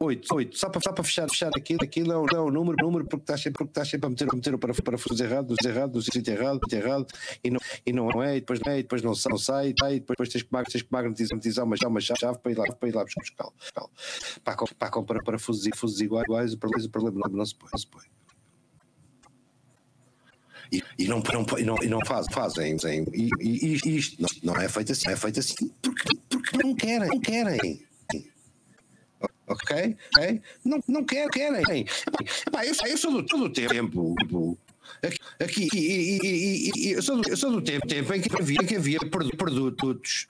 [0.00, 2.76] Oito, oito, só para, só para fechar, fechar aquilo, aquilo é o, é o número,
[2.84, 5.54] número porque estás sempre, porque estás sempre a meter, a meter o paraf- parafuso errado,
[5.64, 7.06] errado, do sítio errado, errado,
[7.42, 9.72] e não, e não é, e depois não é, e depois não, não sai, e
[9.72, 12.94] depois, depois tens que, tens que magnetizar, uma, uma chave para ir lá, para ir
[12.94, 13.48] lá buscar.
[14.42, 17.78] Para, para comprar parafusos, parafusos iguais, iguais, o problema, o problema não se põe, não
[17.78, 18.02] se põe.
[20.72, 22.76] E, e não, não, não, não faz, fazem.
[23.12, 27.08] E, e, e isto não, é feito assim, é feito assim porque, porque não querem,
[27.08, 27.84] não querem.
[29.46, 29.96] Ok?
[30.16, 30.42] ok?
[30.64, 31.86] Não, não querem, querem.
[32.46, 34.14] Epá, eu, eu sou do todo o tempo.
[35.02, 38.34] Aqui, aqui e, e- e- eu, sou do, eu sou do tempo, tempo em que
[38.36, 40.26] havia, em que havia produ- produtos.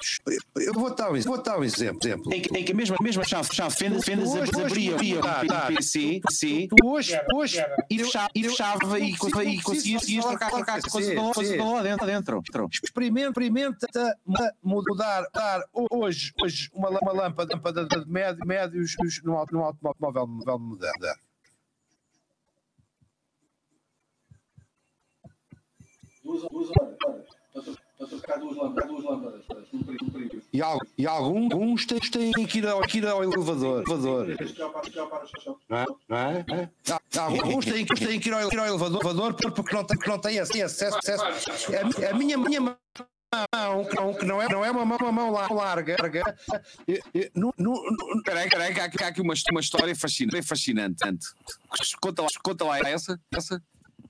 [0.57, 1.99] Eu vou dar um, vou dar um exemplo.
[2.05, 2.32] exemplo.
[2.32, 5.20] Em que, em que a mesma, mesma chave, chave fendas, fendas Hoje- hoje- abria, abria
[5.20, 5.69] tá, tá.
[5.70, 8.99] o PC, PC hoje, hoje e fechava, e, fechava,
[9.45, 11.59] e, e conseguias trocar, trocar coisas lá- coisas sim.
[11.62, 12.07] lá dentro.
[12.07, 12.41] dentro.
[12.82, 13.86] experimenta, experimenta
[14.62, 20.27] mudar, mudar hoje, hoje uma, uma lâmpada, lâmpada de médio, médios num, auto- num automóvel
[20.27, 21.23] móvel moderno.
[26.24, 26.68] Duas, duas.
[26.70, 27.62] Para,
[27.98, 30.12] para trocar lâmpadas, duas período.
[30.12, 30.42] período.
[30.52, 33.82] E, al- e alguns têm, têm que ir ao, que ir ao elevador.
[33.86, 34.26] elevador.
[35.68, 35.84] Não é?
[36.09, 36.44] Não é?
[36.51, 37.18] É.
[37.18, 40.38] Alguns têm, que- têm que ir ao, elevador por- porque não têm, porque não têm
[40.40, 40.84] acesso.
[40.84, 41.22] acesso.
[42.05, 42.76] A, a minha, minha mão,
[43.88, 46.36] que não, que não, é, não é uma mão, uma mão lá- larga, larga
[46.88, 49.34] eh, eh, no, no, no, Espera aí, espera aí, que há, que há aqui uma,
[49.51, 50.42] uma história fascinante.
[50.42, 51.05] fascinante.
[52.01, 53.20] Conta lá, conta lá essa.
[53.32, 53.62] essa.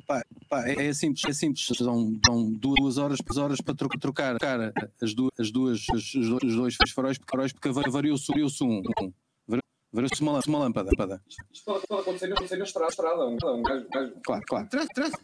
[0.06, 1.66] Pá, pá, é, é simples, é simples.
[1.78, 6.14] Dão, dão duas horas, duas horas para tro- trocar, trocar as duas, as duas, os,
[6.14, 6.54] dois-
[7.28, 8.82] faróis, porque variou-se variou-se um.
[9.94, 9.96] Um.
[9.96, 10.90] Variou-se uma, lâmpada- uma lâmpada.
[10.90, 11.22] lâmpada.
[11.52, 14.12] Isto pode, pode acontecer, acontecer na estrada, estrada, um, um gajo, um gajo.
[14.24, 14.68] Claro, claro.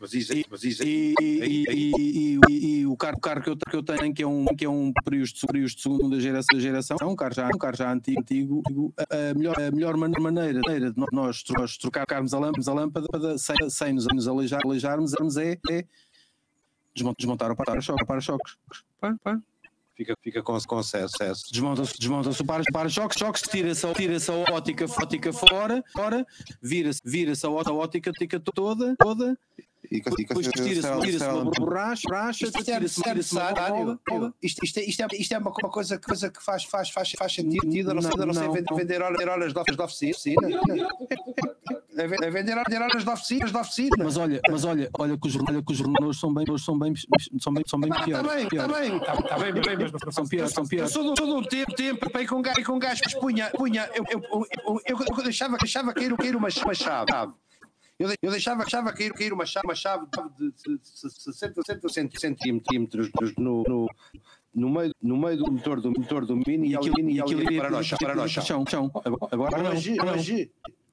[0.01, 3.51] mas isso, mas isso E, e, e, e, e- e o carro, o carro que,
[3.51, 6.21] eu, que eu tenho, que é um, que é um período de, período de segunda
[6.21, 8.63] geração, geração, é um carro já, um carro já antigo, antigo
[8.99, 13.07] a, melhor, a melhor man- maneira, maneira de nós, nós trocarmos a lâmpada, a lâmpada
[13.11, 15.85] para, sem, sem nos, nos aleijar, aleijarmos é, é
[16.95, 18.07] desmontar, desmontar o para-choques.
[18.07, 18.57] Para-choques.
[19.01, 19.41] Pá, pá.
[20.01, 21.53] Fica, fica com, com acesso.
[21.53, 26.27] Desmonta-se desmonta para, para choques, choques, tira-se tira a ótica, ótica fora, fora
[26.63, 29.39] vira-se vira a ótica, ótica tica toda, toda
[29.91, 34.35] E, e, Depois tira-se tira uma borracha, borracha, Isto é tira-se tira-se uma.
[34.43, 37.13] Isto, isto, é, isto, é, isto é uma uma coisa, coisa que faz, faz, faz,
[37.19, 37.91] faz sentido.
[37.91, 38.77] A não a não ser Não, vender, não.
[38.77, 40.49] vender horas, horas de oficina.
[41.97, 43.47] É ve- é vender horas de oficina.
[43.47, 43.97] De oficina.
[44.05, 46.95] Mas olha, mas olha, olha que os, olha que os jornais são bem, são bem,
[47.41, 48.31] são bem, são bem Está piores.
[48.33, 48.97] bem, está bem.
[48.97, 50.93] Está tá bem, bem, mas não São piores, são piores.
[50.93, 53.19] de, sou de um tempo, tempo para ir com um gajo, com um gajo que
[53.19, 57.11] punha, punha eu, eu, eu, eu, eu, eu deixava, deixava cair, cair uma chave.
[58.01, 60.07] Eu, de- eu deixava, deixava cair, cair uma chave, uma chave
[60.39, 63.87] de de- de 60, 60 centímetros no, no,
[64.55, 67.61] no, meio, no meio do motor do motor do Mini e aquilo, e aquilo ia
[67.61, 67.99] para no chão.
[67.99, 68.43] Para no chão.
[68.45, 68.91] chão, chão.
[69.31, 70.07] Agora não, Hoje, não.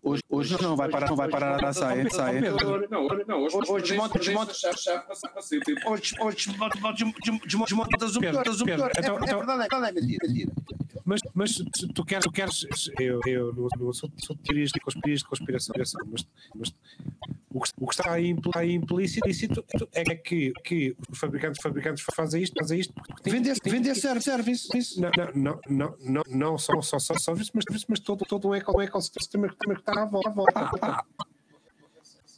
[0.04, 2.42] Hoje, Hoje, hoje não vai parar, não vai parar a saia, saia.
[2.42, 2.58] Não,
[2.90, 3.56] não, hoje, não, hoje,
[5.08, 5.76] passa para sempre.
[5.86, 6.50] hoje, hoje
[8.62, 8.92] o Pedro, motor.
[8.96, 9.44] É, então- é então- é
[10.44, 10.48] é.
[11.06, 11.56] Mas, mas
[11.94, 12.66] tu- queres, tu queres
[13.00, 16.74] eu, eu não, não sou, sou de teorias de conspiração, de conspiração mas, mas
[17.54, 22.04] o, que, o que está aí impl- aí implícito é que, que os fabricantes, fabricantes
[22.14, 25.00] fazem isto, fazem isto porque Vender, vender service, service.
[25.00, 28.56] não, não, não, não, não, só, só, só, só isso, mas, mas todo, todo um
[28.56, 31.06] eco- ecossistema que está à volta.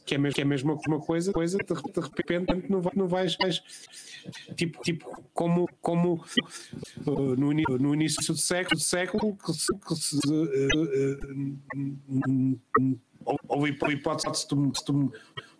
[0.06, 3.36] Que é mesmo, que é mesmo uma coisa, coisa de, repente não, vai, não vais,
[3.36, 3.62] vais
[4.56, 6.24] tipo, tipo como, como
[7.06, 11.18] uh, no, no início do século, do século que se, que se, uh,
[12.80, 13.00] uh,
[13.48, 15.12] houve a hipótese de tu, de tu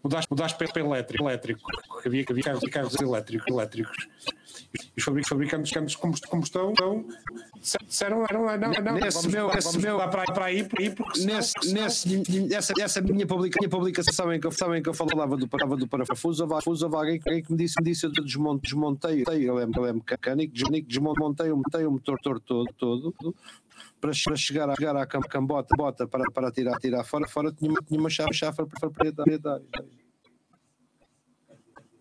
[0.02, 1.60] mudares, mudares para, elétrico, elétrico,
[2.04, 4.08] havia, havia carros, carros elétricos, elétricos.
[4.72, 7.04] E os fabric- fabricantes de combust- combustão então,
[7.86, 10.62] disseram, não, não, não, não, Nesse vamos, meu- vamos nesse meu- lá para, para aí,
[10.64, 14.52] para aí, porque Nesse, senão- nesse, essa, essa minha, publica, minha publicação, sabem que, eu-
[14.52, 17.84] sabem que eu falava do, falava do parafuso, houve, alguém, alguém que me disse, me
[17.84, 22.40] disse eu desmonte, desmontei, eu é, eu é mecânico, desmontei, desmontei, montei o motor todo,
[22.40, 23.34] todo, todo
[24.00, 27.70] para, chegar, a, chegar à cam- cambota bota, para, para tirar, tirar fora, fora tinha,
[27.70, 29.66] uma- tinha uma chave, chave para proprietário.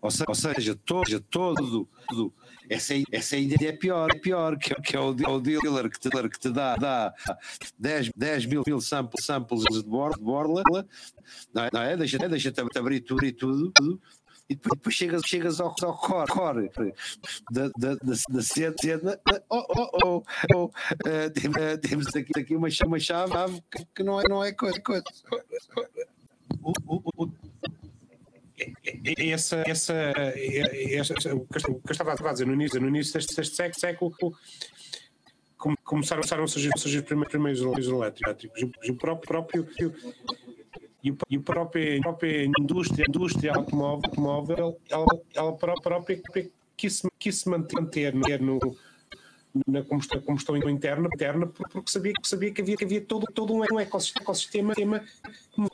[0.02, 2.32] Ou seja, ou seja, todo, todo, todo
[2.70, 6.00] essa, essa ainda é pior, é pior, que, é- que é o, o dealer que
[6.00, 7.14] te, que te dá, dá
[7.78, 10.62] 10, 10 mil, mil samples, samples de bor- de borla,
[11.52, 11.92] não é?
[11.92, 11.96] É?
[11.98, 14.00] Deixa-te deixa abrir tudo e tudo, tudo,
[14.50, 16.70] e depois, chegas, chegas ao, ao core, core
[17.52, 20.22] da, da, da, da cena, oh, oh, oh,
[20.54, 20.70] oh,
[21.06, 23.32] eh, eh, temos aqui, aqui uma, uma chave
[23.70, 24.80] que, que não é, não é coisa.
[24.80, 25.04] coisa.
[26.62, 27.30] o- o- o-
[29.16, 33.56] essa, essa, essa, o que eu estava a dizer no início, no início deste, deste
[33.56, 34.36] século, século
[35.56, 39.94] come- começaram, começaram a surgir, surgir os primeiros, primeiros elétricos o próprio, próprio
[41.02, 46.20] e, e a própria indústria, indústria automóvel, automóvel ela, ela pró- própria
[46.76, 47.78] quis, quis se manter
[48.40, 48.58] no,
[49.66, 53.80] na combustão, combustão interna, interna porque sabia, sabia que, havia, que havia todo, todo um
[53.80, 54.84] ecossistema, ecossistema que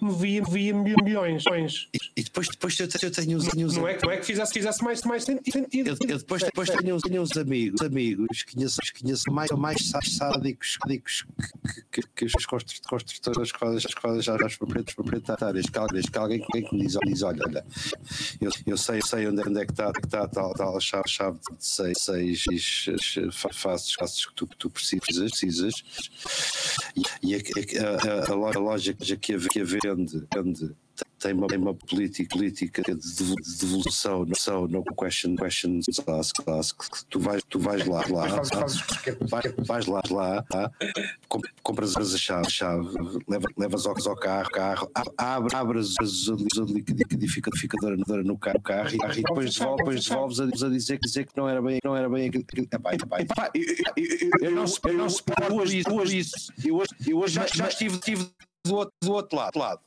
[0.00, 1.44] movia, movia milhões.
[1.92, 4.24] E, e depois, depois eu, tenho eu tenho uns, não, não, é, não é que
[4.24, 5.90] fizesse, fizesse mais, mais sentido.
[5.90, 9.90] Eu, eu depois, depois tenho, uns, tenho uns amigos, amigos que conheço, conheço mais, mais
[9.90, 11.26] sádicos, sádicos
[11.92, 13.04] que, que, que, os construtores
[13.38, 15.66] as fazem, que fazem já as proprietárias.
[15.66, 17.66] Que alguém, que alguém que diz, diz olha, olha
[18.40, 20.80] eu, eu sei, eu sei onde, é, onde é que está, que está tal, tal
[20.80, 25.74] chave, chave de 6, 6, 6 faço passos que tu, tu precisas, precisas.
[26.96, 30.74] E, e a, a, a, a loja que a vende, vende
[31.18, 35.86] tem uma, tem uma política, política de devo- de devolução, não são no question, questions
[36.06, 40.44] ask, ask, que tu vais, tu vais lá, lá, pequenos- Vai- vais lá, lá?
[41.28, 42.86] Com- compras a chave, chave
[43.26, 48.94] leva- levas ao, ao carro, carro ab- abre, abres a liquidificadora no carro, carro e,
[49.18, 52.08] e depois devolves, depois devolves a, a dizer, dizer que não era bem, não era
[52.08, 52.60] bem aquilo que.
[52.60, 53.50] Epá, epá, Epá,
[54.40, 55.06] eu, não eu não
[55.56, 55.92] hoje, isso.
[55.92, 56.52] hoje, isso.
[56.64, 58.28] Eu hoje, eu hoje já, já estive, estive
[58.64, 59.58] do outro, do outro lado.
[59.58, 59.80] lado.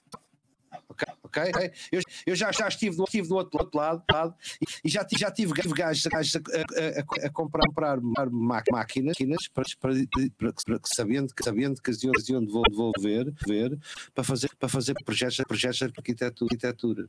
[0.87, 1.43] Ok, ok.
[1.49, 1.71] ok?
[1.91, 4.35] Eu, eu já, já estive, do, estive do outro, outro lado, lado
[4.83, 8.77] e, já, já tive gajos, gajos a, a- a- comprar, comprar máquinas,
[9.09, 9.93] máquinas para, para,
[10.37, 13.79] para, para sabendo, sabendo que as iam, devol- devolver ver,
[14.13, 16.47] para fazer, para fazer projetos, projetos de arquitetura.
[16.51, 17.07] arquitetura.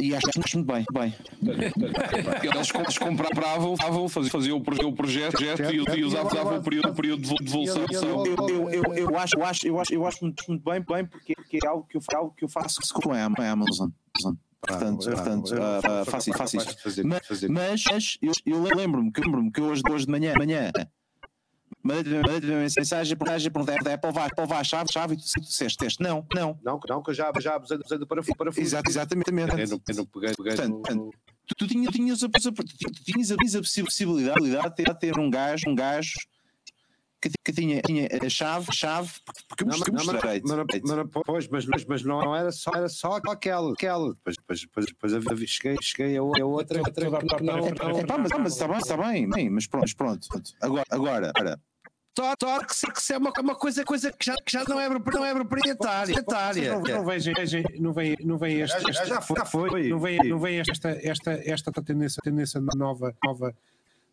[0.00, 1.14] E, acho, acho muito bem, bem.
[2.42, 6.94] Eles, eles compravam, faziam, faziam o proje- o projeto, e, e usavam o período, o
[6.94, 7.84] período de devolução.
[7.90, 11.06] Eu, eu, eu, eu, acho, eu, acho, eu, acho, eu acho muito, muito bem, bem
[11.06, 13.90] porque, porque é algo que eu, algo que eu faço com a Am- a Amazon.
[14.60, 17.02] Portanto, Ah, portanto ah, ah, eu- faço, isso.
[17.04, 20.70] Mas, mas eu, eu lembro-me que, lembro que hoje, hoje de manhã, manhã
[21.82, 25.24] mandei uma mensagem mensagem por da Apple, vai, Apple vai a chave, chave e tu,
[25.34, 26.00] tu disseste.
[26.00, 26.58] Não, não.
[26.62, 28.36] Não, não, que eu já, já abusei, abusei do parafuso.
[28.36, 28.60] parafuso.
[28.60, 29.30] Exato, exatamente.
[29.30, 29.36] Eu
[29.68, 31.10] não, eu não peguei, peguei Portanto, no- portanto,
[31.46, 35.68] tu, tu tinhas, tinhas, a, tu tinhas a, a possibilidade de ter, ter um gajo,
[35.68, 36.12] um gajo
[37.22, 39.10] que, que tinha, tinha a chave, chave,
[39.46, 42.70] porque eu Não, mostrei, não, mas- mas- Pois, mas, mas, mas não, não era só,
[42.74, 43.72] era só aquela.
[43.74, 44.14] aquela.
[44.14, 47.00] Depois, depois, depois, depois havia- cheguei, cheguei a outra, a outra, que
[47.44, 47.56] não.
[47.58, 50.26] não- É pá, mas, mas está bem, está bem, bem, mas pronto, mas pronto.
[50.62, 51.60] Agora, agora, agora.
[52.38, 55.34] Torque-se que é uma, uma coisa, coisa que, já, que já não é, não é
[55.34, 56.14] proprietária.
[56.14, 56.74] Vocês proprietária.
[56.74, 59.88] Não, não vejam, vejam, não vem, não vem este, Já- já- foi, já foi.
[59.88, 63.54] não vem, não vem esta, esta, esta tendência, tendência nova, nova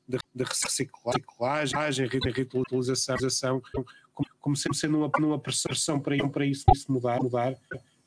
[0.07, 3.61] de, de reciclagem, de reutilização,
[4.13, 7.55] como, como sempre sendo uma, uma pressão para, para isso, para isso mudar, mudar.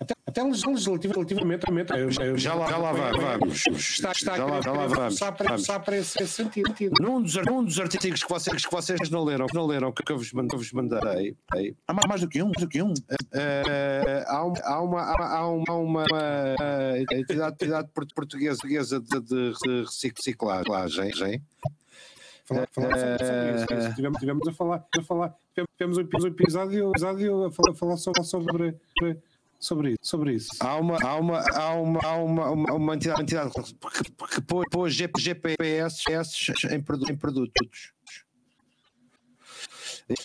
[0.00, 3.66] Até, até legislativa- relativamente, eu- eu- Já lá, já lá vai- vamos.
[3.66, 4.94] Está, está Já lá- já lá vamos.
[4.98, 5.66] forçar para, Vamos.
[5.66, 6.72] para esse, esse sentido.
[7.00, 10.10] Num dos, num dos artigos que vocês, que vocês não leram, que não leram, que
[10.10, 11.36] eu vos, que eu vos mandei,
[11.86, 12.94] Há mais, mais do que um, mais do que um.
[13.32, 15.14] eh, há, um- há uma, há,
[15.46, 16.04] uma, há uma,
[16.60, 19.52] eh, entidade, entidade port- portuguesa, portuguesa de, de,
[20.16, 21.42] reciclagem?
[22.46, 23.86] Falar, falar sobre, sobre isso.
[23.86, 23.94] isso.
[23.94, 25.34] Tivemos, tivemos a falar, a falar
[25.76, 28.76] tivemos um epi- um episódio, episódio a falar, a falar sobre, sobre,
[29.60, 30.48] sobre, isso, sobre isso.
[30.58, 34.02] Há uma, há uma, há uma, há uma, uma, uma entidade, entidade que,
[34.34, 36.04] que pôs, pôs GPS
[36.70, 37.92] em, em produtos.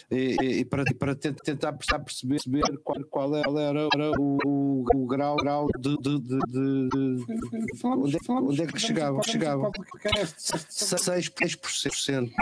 [0.10, 2.06] E, e- e para, para tent- tentar perceber,
[2.42, 8.08] perceber qual, qual era, era o, o, o grau, grau de, de, de, de- Falamos-
[8.08, 9.22] onde, é, falamos- onde é que chegava?
[9.22, 10.34] chegava falamos-
[11.30, 12.34] 6%,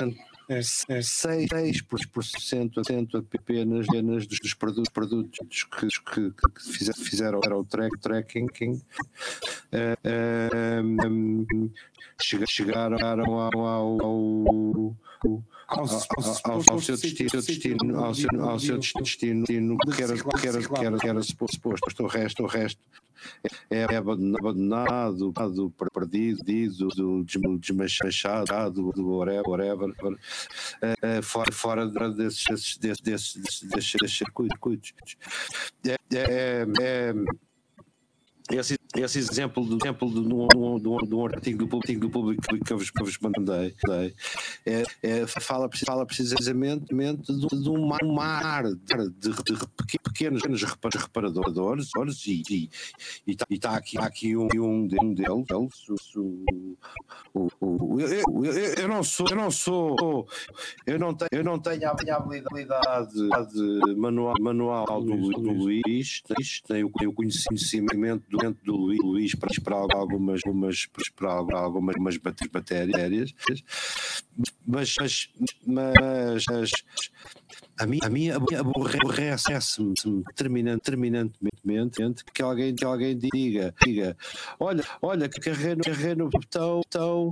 [0.50, 1.72] 6%, É, é.
[1.72, 8.82] 6% apenas, apenas dos, produtos, produtos que, que, que fizeram, fizeram era o track, tracking.
[9.72, 11.46] eh, eh, hum,
[12.22, 14.96] chega- chegaram ao, ao, ao,
[15.68, 15.86] ao,
[16.46, 19.46] ao, ao seu destino, destino, ao seu, ao seu destino,
[19.96, 21.60] que era, que era, que era, que era suposto.
[22.04, 22.80] O resto, o resto
[23.70, 29.94] é abandonado, abandonado, perdido, perdido, desm- desmanchado, do whatever, whatever,
[30.82, 34.94] eh, eh, fora, fora de- desses, desses, desses, desses, desses, circuitos.
[35.86, 37.14] É, é, é,
[38.96, 42.74] esse exemplo do exemplo um, de, um, de um artigo do público, do público que
[42.74, 44.14] eu vos, que eu vos mandei dei,
[44.66, 46.94] é, é, fala, fala precisamente
[47.24, 49.34] de, de um mar- de, de,
[50.04, 51.90] pequenos, pequenos repa- reparadores
[52.26, 52.70] e, e,
[53.28, 56.78] e está aqui, tá aqui um, um, de- um deles, deles, o,
[57.34, 60.28] o, o, eu, eu, eu- eu não sou, eu não sou,
[60.86, 66.22] eu não tenho, eu não tenho a habilidade de manual, manual do, do Luís,
[66.68, 72.18] tenho o conhecimento do, do Luís, para, para algumas, algumas, para algumas, algumas
[72.54, 73.34] matérias,
[74.66, 75.30] mas, mas,
[75.66, 76.72] mas
[77.78, 84.16] a mim, a mim aborre- aborrece-me terminante, terminantemente que alguém, que alguém diga, diga
[84.60, 85.40] olha, olha, que
[85.76, 87.32] no, carreguei no botão, botão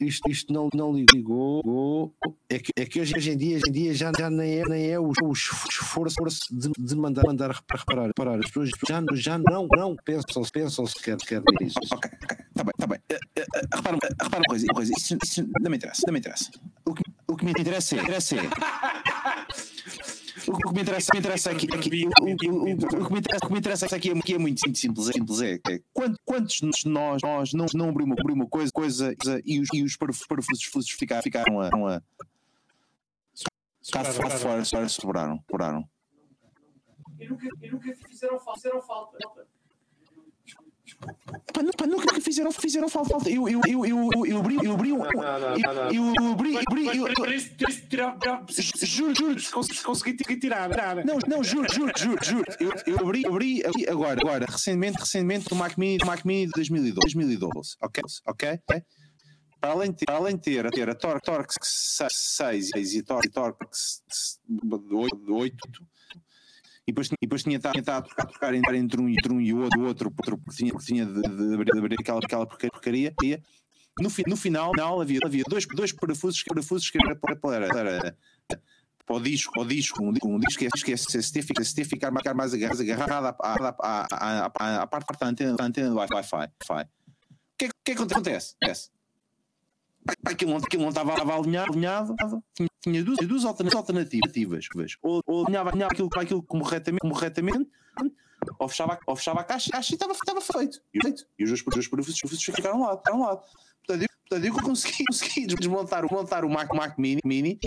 [0.00, 2.14] isto, isto não, não ligou.
[2.48, 4.62] É que, é que hoje, hoje em dia, hoje em dia já, já nem é,
[4.68, 6.16] nem é o, o esforço
[6.52, 8.38] de, de mandar, mandar reparar, reparar.
[8.38, 11.78] As pessoas já, já não, não pensam, pensam sequer, sequer nisso.
[11.92, 12.98] Ok, ok, está bem, está bem.
[13.10, 13.44] Eh, eh,
[13.74, 16.50] repara, uma- repara uma coisa, uma coisa isso, isso não me interessa, não me interessa.
[16.84, 18.02] O que, o que me interessa é.
[18.02, 19.75] Interessa é
[20.48, 23.44] o que me interessa, me interessa aqui, aqui o, o- o- o que me interessa,
[23.44, 26.16] o que me interessa aqui é, aqui é muito simples, é simples é, é quant-
[26.24, 29.14] quantos de nós, nós não, não abrimos, abrimos uma coisa, coisa
[29.44, 29.96] e os, e os
[30.90, 32.02] ficaram, ficaram a, a,
[33.92, 35.88] cá fora, fora, fora, sobraram, sobraram.
[37.18, 39.18] E nunca, e nunca fizeram, fizeram falta.
[41.52, 43.28] Pá, nu- pá, nunca fizeram, fizeram falta.
[43.28, 45.04] Eu, eu, eu, eu, eu, eu abri, eu abri um.
[45.04, 46.86] Eu, abri, eu abri.
[46.86, 47.14] Eu,
[48.86, 49.36] juro, juro.
[49.84, 50.70] Consegui tirar.
[50.70, 51.04] tirar.
[51.04, 52.44] Não, não, juro, juro, juro, juro.
[52.58, 56.52] Eu, eu abri, abri agora, agora, recentemente, recentemente, o Mac Mini, o Mac Mini de
[56.52, 58.02] 2012, 2012, ok?
[58.26, 58.60] Ok?
[59.60, 63.30] Para além de ter, para além de ter, ter a Torque, Torque 6 e Torque,
[63.30, 63.66] Torque
[65.28, 65.56] 8,
[66.86, 69.52] e depois, e depois tinha estado, a trocar, trocar entre, entre um, entre um e
[69.52, 72.46] o outro, o outro porque tinha, porque tinha de, de abrir, de abrir aquela, aquela
[72.46, 73.12] porcaria.
[73.24, 73.38] E
[74.00, 77.68] no, fi- no final, final havia, havia dois, dois parafusos, parafusos que era para, para,
[77.68, 81.62] para, o disco, ao disco, um, disco- um disco que é, que é SST, fica,
[81.62, 83.32] SST ficar, ficar mais agarrado, à,
[84.86, 86.48] parte da antena, da antena do Wi-Fi.
[86.68, 86.76] O
[87.64, 88.54] é- o que é que acontece?
[88.62, 88.90] acontece?
[90.24, 92.14] Aquilo aquilo não estava, alinhado, alinhado
[92.54, 94.68] tinha, tinha duas, duas alternativas.
[95.02, 97.68] Ou, ou alinhava, alinhava aquilo, aquilo corretamente, corretamente
[98.58, 100.80] ou, fechava, ou fechava a caixa, a caixa estava, estava feito.
[101.02, 101.26] Feito.
[101.38, 102.96] e os dois, parafusos ficaram lá.
[102.96, 103.36] Ficaram lá.
[103.36, 107.58] Portanto, eu, eu consegui, consegui desmontar, montar o Mac, Mac Mini, Mini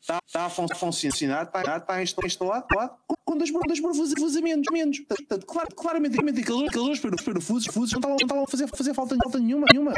[0.00, 4.66] está, está a fun- funcionar, está, está instalado, instalado lá, com, dois, dois parafusos menos.
[4.70, 5.00] menos.
[5.00, 5.74] Portanto, claramente,
[6.16, 9.66] claramente aqueles, aqueles parafusos, parafusos não estavam, não estavam a fazer, fazer falta, falta nenhuma.
[9.72, 9.92] nenhuma.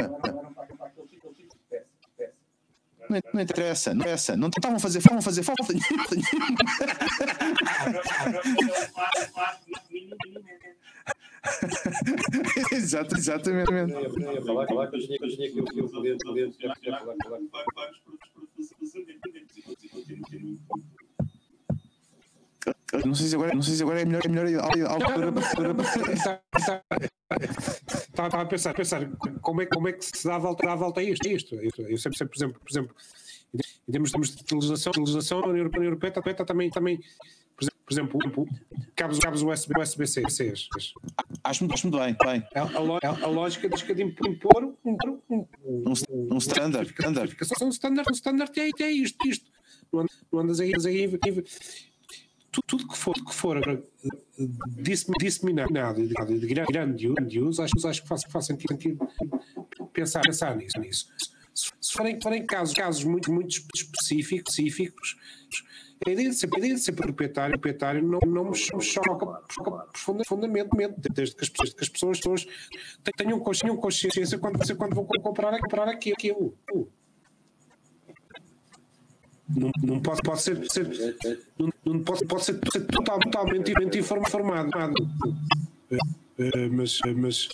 [3.09, 4.37] Não, não interessa, não interessa.
[4.37, 5.73] Não estavam a fazer, estavam a fazer falta.
[12.71, 13.71] Exato, exatamente.
[23.05, 25.75] Não sei se agora, não sei se agora é melhor, é melhor a altura para.
[27.91, 29.05] Estava a pensar, pensar
[29.41, 31.31] como, é, como é que se dá a volta, dá a volta a isto, a
[31.31, 31.55] isto.
[31.81, 32.95] Eu sempre, sempre, por exemplo, por exemplo
[33.87, 36.99] em termos, de legislação, legislação a União Europeia, a Europeia está, também, também
[37.55, 38.47] por exemplo, por exemplo
[38.95, 40.23] cabos, cabos USB, USB-C.
[41.43, 42.43] Acho, acho muito bem, bem.
[42.53, 44.97] A, a, lo- a lógica de de impor um, um,
[45.29, 47.35] um, Um, um standard, standard.
[47.61, 49.49] um standard, um standard é, é isto, isto.
[49.91, 50.01] Não
[50.41, 51.07] andas- aí, andas aí
[52.65, 53.83] tudo, que for, que for
[54.67, 57.07] disse- disseminado e de, de grande,
[57.39, 58.77] uso, acho, acho que faz, faz sentido,
[59.93, 60.79] pensar, pensar nisso.
[60.79, 61.07] nisso.
[61.53, 65.17] Se, forem, forem casos, casos muito, muito específicos, específicos
[66.05, 69.25] a ideia de ser, ideia de ser proprietário, proprietário não, não me choca, choca
[69.87, 70.69] profunda- profundamente,
[71.11, 72.19] desde que as pessoas, que as pessoas,
[73.59, 76.55] tenham consciência quando, quando vão comprar, comprar aquilo.
[79.49, 80.87] Não, não pode, pode ser, ser
[81.57, 84.93] não, não pode, pode ser, ser total- totalmente, totalmente informado.
[85.89, 85.97] Eh,
[86.39, 87.47] eh, Mas, mas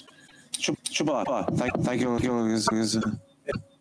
[0.53, 1.47] Deixa, eu falar, lá.
[1.51, 3.19] Está tá aquela aquela coisa.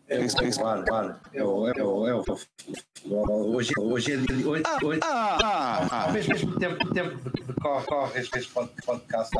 [0.09, 1.15] É o claro, claro.
[1.33, 3.55] É o é o é o futebol.
[3.55, 6.03] Hoje hoje é dia- hoje hoje Ah, ah, ah.
[6.05, 9.31] ao mesmo mesmo tempo tempo de- de corre corre este este pod- podcast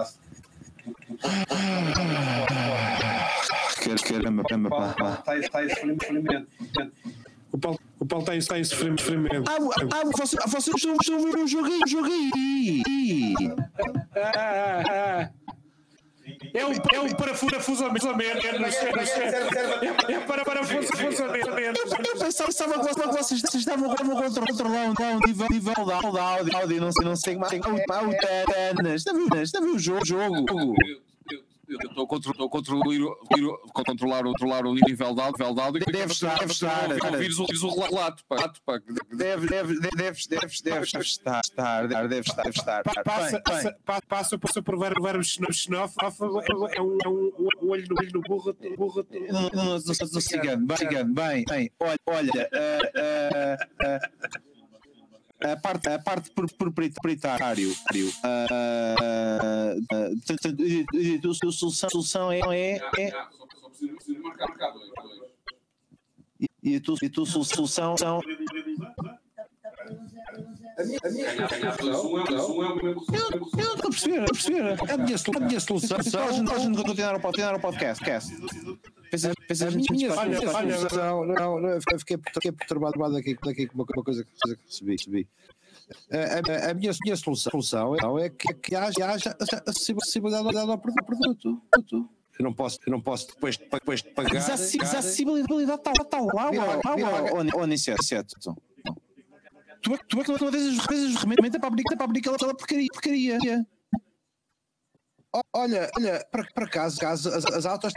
[4.08, 5.36] Caramba, caramba, pá, pá.
[5.40, 6.48] está esse sofrimento.
[7.54, 9.50] O Paulo, o Paulo está em, está em sofrimento.
[9.50, 9.58] Ah,
[9.94, 13.34] ah, vocês, vocês estão estão a ver um jogo aí, um jogo aí.
[14.16, 15.30] Ah, ah, ah.
[16.54, 18.08] É um, é um parafusamento.
[18.22, 21.12] É, é para parafusamento.
[21.12, 24.94] Eu pensava, pensava que vocês- estavam a controlar um
[25.28, 26.20] nível, nível de áudio,
[26.58, 27.52] áudio, não sei, não sei mais.
[27.90, 28.10] Ah, o
[28.46, 30.06] Tenas, está a ver- está a ver o jogo?
[30.06, 30.46] jogo.
[31.82, 35.82] Eu estou a contro- estou a controlar, a controlar, controlar o nível áudio, nível áudio
[35.88, 36.90] e Deve estar, deve estar.
[37.12, 38.36] Ouvires o, ouvires o relato, pá.
[38.38, 38.80] relato, pá.
[39.12, 42.84] Deve, deve, deve, deve, deve, deve estar, estar, deve estar, deve estar.
[42.84, 46.36] Pa- Passa, passa, pa- passa, por ver- verbos xenófobos,
[46.78, 47.32] é um, é um
[47.62, 49.06] um olho no olho no burro, burro.
[49.12, 54.00] Não, não, não, não, não cigano, bem, cigano, bem, bem, olha, olha, ah, ah, ah,
[54.00, 54.53] a parte, a parte pro- proprietário,
[58.24, 58.48] ah,
[59.02, 63.12] ah, ah, portanto, e- e a solução, solução é, é, é
[66.62, 68.20] e a tua, e a tua solu- solução são
[73.14, 74.92] eu, eu não estou a perceber, não estou a perceber.
[74.94, 75.98] A minha, solu- a minha solução.
[76.44, 78.00] Nós não continuar o pod- continuar o podcast.
[78.04, 78.34] podcast.
[79.14, 83.68] Pensas, pensas, A minha, minha Olha, solução, olha, não, não, fiquei, fiquei perturbado aqui, aqui
[83.68, 84.32] com uma, uma coisa, que
[84.66, 84.92] recebi.
[84.94, 85.28] recebi.
[86.12, 86.18] A,
[86.68, 89.38] a- a minha, minha solução, solução é, é que, que haja, haja
[89.68, 91.06] acessibilidade ao produto.
[91.06, 92.10] produto, produto.
[92.40, 94.34] Eu não posso, eu não posso depois, de- depois de pagar.
[94.34, 96.50] Mas a a acessibilidade está está lá,
[98.02, 98.34] certo.
[99.84, 102.36] Tu é que tu é que não tens as ferramentas para abrir, para abrir aquela,
[102.36, 102.88] aquela porcaria.
[102.92, 103.38] porcaria.
[105.52, 107.92] Olha, olha, para, para caso, caso as, as autos,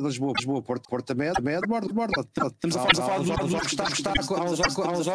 [0.00, 2.20] de Lisboa, Lisboa, Porto, Porto também, também é de bordo, bordo.
[2.20, 5.06] Estamos a falar, estamos dos obstáculos, há uns estamos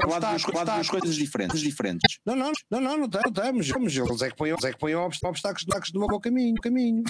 [0.45, 1.59] obstáculos, coisas diferentes.
[1.59, 2.19] diferentes.
[2.23, 3.95] Não, não, não, não, não, temos, temos.
[3.97, 7.03] Eles é que põem, é que põem obst- obstáculos, obstáculos no meu caminho, caminho.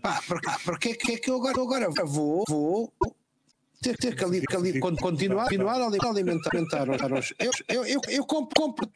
[0.00, 0.20] Pá,
[0.64, 2.92] porque, é que, é eu agora, agora vou, vou
[3.82, 7.34] ter, ter que, ali, que ali, con- continuar, continuar a ali- alimentar, alimentar os.
[7.36, 8.88] Eu, eu, eu, eu compro, compro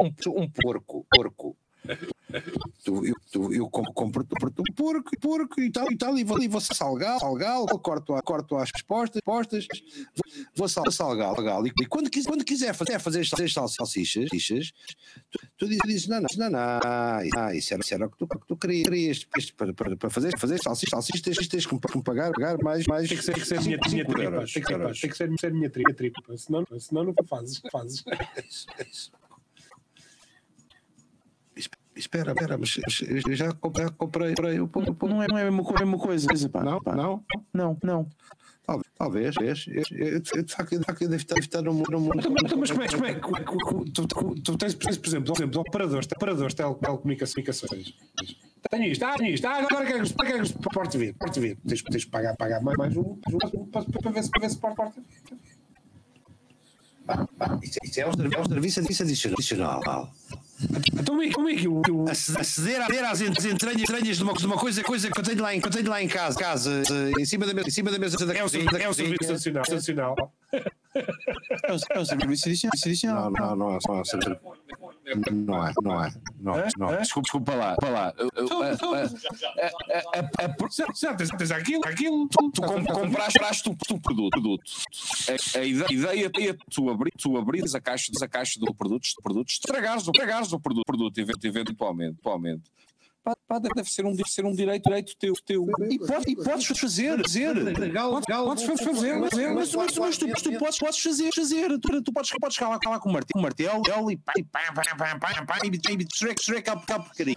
[0.00, 1.56] um, um porco, porco.
[2.84, 4.26] Tu, eu, tu, eu compro, compro,
[4.58, 8.22] um porco, porco e tal, e tal, e vou, e vou salgar, salgar, corto, a-
[8.22, 9.66] corto as postas, postas,
[10.14, 11.60] vou, vou sal- salgar, salgar.
[11.66, 14.72] E, e quando, quis- quando quiser fazer, fazer, fazer sal- salsichas, salsichas,
[15.30, 18.46] tu, tu dizes, não, não, não, não, isso era, isso era o que tu, que
[18.46, 19.26] tu querias,
[19.56, 23.08] para, para, para fazer, fazer salsichas, salsichas, tens, tens que me pagar, pagar mais, mais.
[23.08, 24.30] Tem que ser, tem que ser minha, minha tripa.
[24.46, 24.68] Tem que
[25.16, 26.36] ser, tem que ser, minha tripa.
[26.36, 27.60] Senão, senão nunca fazes.
[27.72, 28.04] fazes.
[32.00, 32.78] Espera, espera, mas
[33.28, 35.08] eu já comprei, já comprei, comprei pouco, um pouco.
[35.08, 36.48] Não é, não é a mesma co- a mesma coisa.
[36.48, 36.64] pá.
[36.64, 36.96] Não, Pá.
[36.96, 38.08] não, Não, não.
[38.96, 39.66] talvez, talvez.
[39.68, 41.86] Eu, de facto, de facto, eu devo estar, no mundo.
[42.58, 45.38] Mas como é, é que como é que- tu, tu, tu tens, por exemplo, por
[45.42, 47.94] exemplo operadores, operadores de tele- telecomunicações.
[48.70, 51.56] Tenho isto, ah, tenho isto, ah, agora quero que quero que porte vir, porte vir.
[51.66, 54.76] Tens, tens que pagar, pagar mais, mais um, para, ver se, para ver se porte,
[54.76, 55.00] porte
[57.62, 60.12] Isso, isso é um serviço, é um serviço adicional.
[60.92, 61.80] Então, como é, é que o.
[61.90, 62.40] o- Aceder,
[62.82, 65.40] aceder às ent- às entranhas, entranhas de, uma, de uma coisa, coisa que eu tenho
[65.42, 66.82] lá em, que eu tenho lá em casa, casa
[67.18, 68.92] em, cima da mesa, em cima da mesa da É um, é um cozinha.
[68.92, 69.64] serviço adicional.
[69.70, 70.32] adicional.
[70.52, 73.30] É um, é um serviço adicional.
[73.30, 76.98] Não, não, não, é, não, é, não é, não é, não é, não é.
[77.00, 78.14] Desculpa, desculpa lá, desculpa lá.
[78.18, 78.48] Eu- eu-
[80.70, 82.28] certo, aquilo, aquilo.
[82.28, 84.30] Tu, Tu com- compraste o, produto.
[84.30, 84.62] produto.
[85.54, 89.22] A, a ideia, é tu, abrir, tu abrires a caixa, a caixa do produto, do
[89.22, 90.04] produto estragares,
[90.52, 92.10] o- o produto, produto event- eventualmente.
[92.12, 92.62] eventualmente.
[93.22, 95.34] Pá, pá, deve ser um, deve ser um direito, direito teu.
[95.44, 95.66] teu.
[95.90, 97.54] E, pode, e podes fazer, fazer.
[98.46, 101.78] Podes fazer, mas, mas, mas, mas, tu, tu podes, podes fazer, fazer.
[101.78, 104.72] Tu, tu podes, podes lá, lá com o martelo, o martelo e pá, e pá,
[104.72, 107.36] pá, pá, pá, e e destruir aquela aquela porcaria.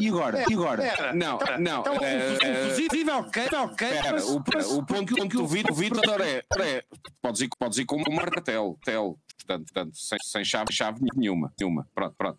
[0.00, 0.42] E agora?
[0.48, 1.12] E agora?
[1.14, 1.80] Não, não.
[1.80, 3.88] Então, é, é, fusível, ok, ok.
[4.26, 6.84] O, o ponto, o ponto do Vitor, Vitor é, é
[7.20, 11.52] podes, ir, podes ir com um martelo, tel, portanto, portanto sem, sem chave, chave nenhuma,
[11.58, 11.86] nenhuma.
[11.94, 12.38] Pronto, pronto.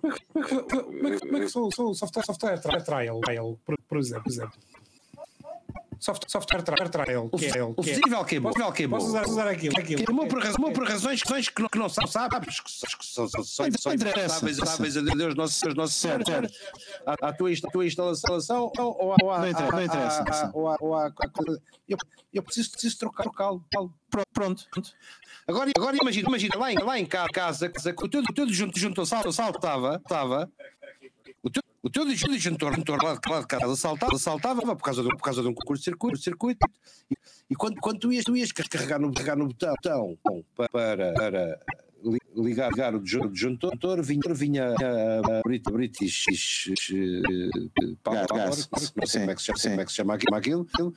[0.00, 0.24] Como é que-
[0.64, 3.98] como é que- como é que sou o software, software tri- trial, trial por, por
[3.98, 4.24] exemplo?
[4.24, 4.58] por exemplo?
[5.98, 7.60] Soft- Software tri- trial, O que é ele.
[7.76, 8.50] o que é- fusível queimou.
[8.50, 8.98] O fusível queimou.
[8.98, 9.74] Posso usar, usar aquilo?
[9.78, 10.02] aquilo.
[10.02, 13.28] Queimou por, queimou por razões, razões que não, que não sabes, que são- que são,
[13.28, 16.30] são, são, impensáveis a Deus nosso, Deus nosso certo,
[17.04, 20.22] à, à tua, insta- tua instalação ou, ou, ou à- Não interessa, à- não interessa.
[20.22, 20.50] à- à-
[20.80, 21.12] ou à-
[21.86, 21.98] eu,
[22.32, 23.62] eu preciso, preciso trocar trocá-lo.
[23.70, 24.94] Pronto, pronto.
[25.50, 28.46] Agora, agora imagina, imagina lá, em, lá em ca- casa, casa o teu, o teu
[29.04, 30.48] sal, saltava, estava,
[31.42, 35.02] o teu, o teu disjuntor, disjuntor lá, de- lá de casa saltava, saltava por causa
[35.02, 36.64] de, um- por causa de um curto-circuito, circuito,
[37.10, 37.16] e,
[37.50, 39.74] e quando, quando tu ias, tu ias carregar no, carregar no botão,
[40.22, 41.60] botão para, para
[42.04, 46.26] li- ligar, ligar o disjun- disjuntor, vinha, vinha a, a Brit- British
[46.92, 47.66] eh,
[48.04, 50.36] Power, Gás, não sei como é que se chama, como é que se chama aquilo,
[50.36, 50.94] aquilo, aquilo.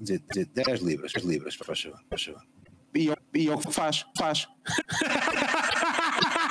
[0.00, 0.22] Dizer
[0.52, 2.42] 10 libras, 10 libras, para favor, para favor.
[2.96, 4.46] E eu- e eu faz, faz.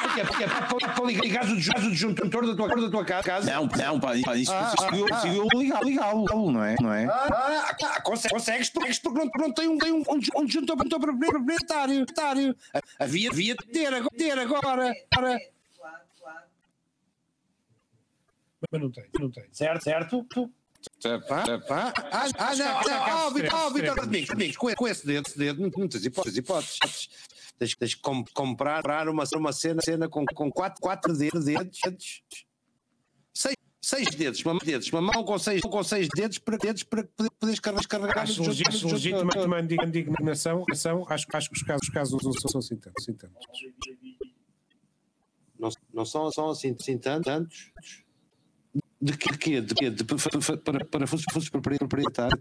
[0.01, 3.23] Porque é, porque é para, para, para ligar o disjuntor- da tua, da tua ca-
[3.23, 3.51] casa.
[3.51, 6.75] Não, não, pá, pá, isso Ah, conseguiu ah, conseguiu ligar, ligá-lo, não é?
[6.79, 7.05] Não é?
[7.05, 8.31] Ah, ah, consegues,
[8.69, 8.69] consegues
[8.99, 12.05] porque, não, não tem um, tem um, um, um disjuntor proprietário.
[12.05, 12.55] proprietário.
[12.99, 14.09] Havia, havia de ter agora.
[14.17, 14.93] Ter agora.
[15.11, 15.39] agora.
[18.71, 19.43] Mas não tem, não tem.
[19.51, 20.25] Certo, certo.
[20.99, 21.71] Certo, Ah, certo.
[21.71, 25.37] ah, ah, ah, não, não, ah, Vitor, ah, Vitor, amigos, amigos, com, esse dedo, esse
[25.37, 26.79] dedo, tens hipóteses, hipóteses.
[27.57, 31.79] Tens, tens que com- comprar uma, uma cena, cena com, com quatro, quatro dedos, dedos,
[31.83, 32.23] dedos.
[33.33, 37.03] Seis, seis dedos, uma, dedos, uma mão com seis, com seis dedos para, dedos para
[37.03, 40.65] poder, poderes carregar, carregar Acho legítimo, legítima uma indignação.
[41.09, 43.03] Acho, acho que os casos, os casos não são assim tantos.
[43.03, 43.47] Assim tantos.
[45.57, 47.71] Não, não são, são assim, assim tantos.
[49.01, 49.29] De quê?
[49.31, 49.61] De quê?
[49.61, 49.89] De, quê?
[49.89, 52.39] de, para, para, para, para fundos, fundos proprietários?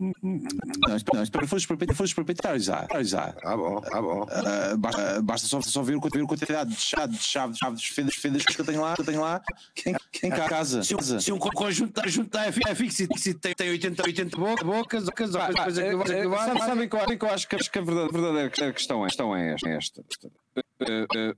[0.00, 2.86] Não, para fundos propriet- fundos proprietários há.
[3.14, 3.34] há.
[3.44, 4.26] Ah, bom, ah, bom.
[4.30, 7.92] Ah, basta, basta só, só ver, ver a quantidade de chaves, de chaves, chaves de
[7.92, 9.42] fendas, fendas que eu tenho lá, que eu tenho lá
[9.86, 9.94] em,
[10.26, 10.82] em casa.
[10.82, 13.70] Se um, se um co- conjunto, conjunto é fi- é fixo e se tem, tem
[13.70, 16.88] 80, 80 bo- bocas, bocas, Pá, pá, coisa que vai, é, que vai, sabe- Sabem
[16.88, 19.68] que eu acho- que que, que a verdade- verdadeira questão é, questão é esta.
[19.68, 20.04] é esta.
[20.80, 21.34] Eh, eh,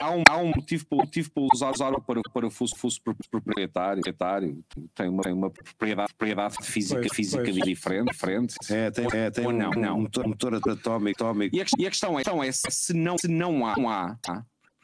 [0.00, 3.00] Há um, há um motivo, para, motivo para usar, usar o para, para fuso, fuso
[3.02, 4.64] pro- proprietário, proprietário
[4.94, 7.56] tem uma, tem uma propriedade, propriedade física, Pois, física pois.
[7.56, 8.54] diferente, diferente.
[8.70, 11.56] É, tem, é, tem Ou um, não, um motor, motor atómico, atómico.
[11.56, 14.16] E a, e a questão é, então é se não, se não há, não há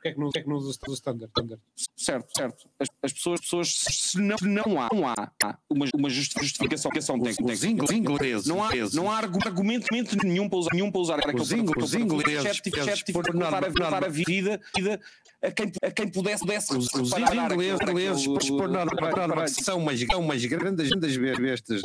[0.05, 1.31] Porquê é que não, é que não usa o standard?
[1.35, 1.63] standard?
[1.97, 2.69] certo, certo.
[2.79, 6.91] As, as pessoas, pessoas se não, se não há, não há uma, uma justi- justificação
[7.19, 7.53] técnica.
[7.55, 8.95] Os ingles- ingleses, Não há, ingleses.
[8.95, 9.87] não há argu- argumento
[10.23, 12.61] nenhum para usar, nenhum para usar aquele Os ingleses,
[13.13, 15.01] por dificultar a- vida, vida
[15.43, 20.21] a quem, a quem pudesse, pudesse Os, os ingleses, ingleses por, norma, são umas, são
[20.21, 21.83] umas grandes, grandes bestas,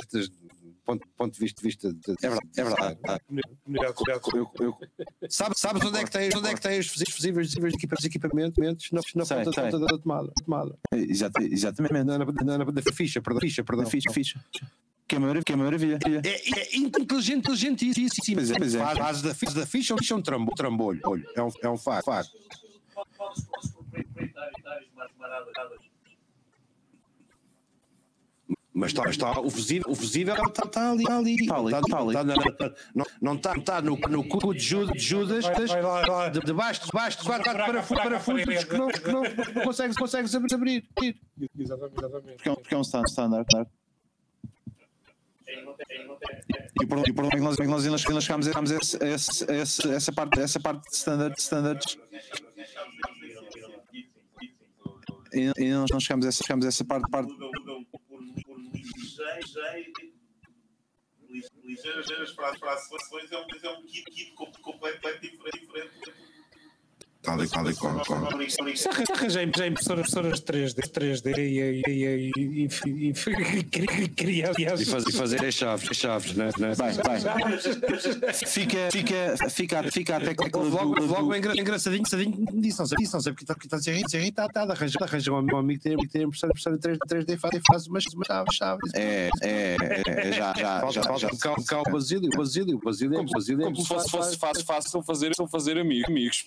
[0.98, 3.00] ponto, ponto de vista, de vista de, É verdade, é verdade.
[3.98, 4.22] Social.
[4.34, 4.78] Eu, eu,
[5.30, 7.96] Sabe, sabes onde é que tens, onde é que tens os fusíveis, fusíveis de equipa-
[7.98, 8.58] de equipamentos?
[8.92, 9.64] Na, na Sei, ponta, sei.
[9.72, 10.32] ponta da tomada.
[10.46, 10.78] tomada.
[10.94, 11.94] exata- exatamente.
[11.94, 13.42] Na, na, na, na, na ficha, perdão.
[13.42, 13.86] Ficha, perdão.
[13.86, 14.44] Ficha, ficha.
[15.08, 15.44] Que é maravilha.
[15.44, 16.00] Que é maravilha.
[16.24, 18.36] É, é inteligente, inteligentíssimo.
[18.38, 18.80] Pois é, pois é.
[18.80, 20.56] Faz, faz da, faz da ficha, ficha é um trambolho.
[20.56, 21.02] trambolho.
[21.36, 22.06] É um, é um facto.
[22.06, 22.32] facto.
[28.72, 32.00] Mas está, está o fusível, o fusível está, está ali, está ali, Está ali, está
[32.00, 32.14] ali.
[32.14, 35.46] na- na- na- não, não está, está no, no cu de Judas, de Judas
[36.46, 40.88] debaixo, debaixo de quatro, quatro Fraca, parafusos, que não, que não, não consegues, consegues abrir.
[40.96, 41.20] abrir.
[41.58, 42.36] Exatamente, exatamente.
[42.36, 43.46] Porque é um, porque é um stand- standard.
[43.50, 43.72] standard.
[46.82, 48.76] E por, e por onde é que nós, é que nós ainda ainda chegámos a
[48.78, 51.98] esse- a esse- a esse- essa, parte, essa parte de standard, standards?
[55.34, 58.00] E ainda nós não chegámos a essa, chegámos a essa parte, parte mudam, mudam por,
[58.08, 59.09] por ligeiro-
[61.64, 62.10] ligeiras
[62.88, 66.39] frações, é um, é um kit, kit com- completamente diferente.
[67.22, 68.00] Tal e qual e qual.
[69.14, 74.66] arranjar já impressoras, impressoras 3D, 3D e, e, e, e, e, e, e criar E,
[74.86, 76.50] faz, e fazer as chaves, as chaves, né?
[76.58, 76.72] né?
[76.78, 78.34] Bem, bem.
[78.34, 82.54] Fica, fica, fica, fica a tecla do, Logo, do- logo é engra- engraçadinho, engraçadinho que
[82.54, 84.98] me disse, não sei, disse, não sei porque está, está a ser irritado, irritado, arranja,
[85.02, 87.88] arranja um amigo, um amigo que tem, que impressora, impressora 3D, 3D faz, e faz
[87.88, 88.94] umas, umas chaves, chaves.
[88.94, 89.76] É, é,
[90.08, 93.26] é, já, já, Falta, já, falta cá, o Basílio, o Basílio, o Basílio, é- o
[93.26, 94.10] Basílio é Como se fosse,
[94.64, 96.46] fácil fazer, fazer amigos.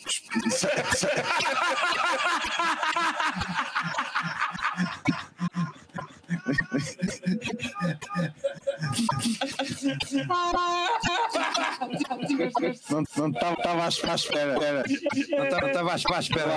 [12.90, 14.14] Não não estava à espera.
[14.14, 14.84] espera.
[15.30, 16.54] Não estava- estava à espera.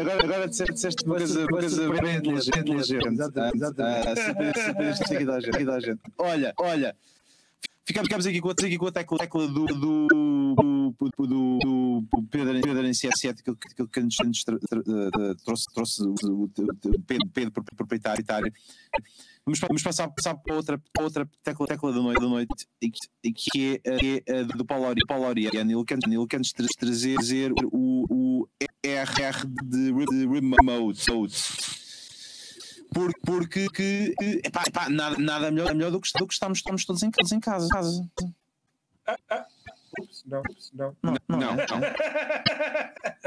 [0.00, 2.72] Agora, agora disseste uma coisa, uma coisa bem inteligente.
[3.12, 4.08] Exatamente, exatamente.
[4.08, 4.12] Ah,
[5.50, 6.00] aqui da gente.
[6.18, 6.96] Olha, olha.
[7.84, 12.04] Ficamos, ficamos aqui, com, a- aqui com a tecla, tecla do, do, do, do, do,
[12.30, 13.54] Pedro, Pedro em 7 que,
[13.86, 14.58] que, nos, nos tra-
[15.44, 16.14] trouxe, trouxe o,
[16.44, 16.48] o,
[17.04, 18.52] Pedro, Pedro proprietário.
[19.44, 22.68] Vamos, vamos passar, passar para outra, outra tecla, tecla da noite, da noite
[23.32, 25.30] que, é, é do Paulo Paulo.
[25.30, 25.50] Ele
[25.84, 26.40] quer, ele quer
[26.78, 27.16] trazer,
[27.72, 31.81] o, o RR de, de remote.
[32.92, 34.14] Porque, porque que,
[34.44, 37.34] epá, epá, nada, nada melhor, melhor do que, do que estamos, estamos todos em casa.
[37.34, 38.08] Em casa, casa.
[40.26, 40.42] Não,
[40.72, 40.96] não.
[41.02, 41.80] Não, não, Não, não.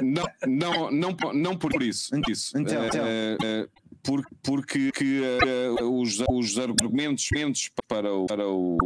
[0.02, 2.10] Não, não, não, po- não por isso.
[2.30, 2.58] isso.
[2.58, 3.06] Então, Eh, então.
[3.06, 3.68] eh,
[4.04, 8.78] por- porque que, eh, os, os argumentos argumentos para o, para o,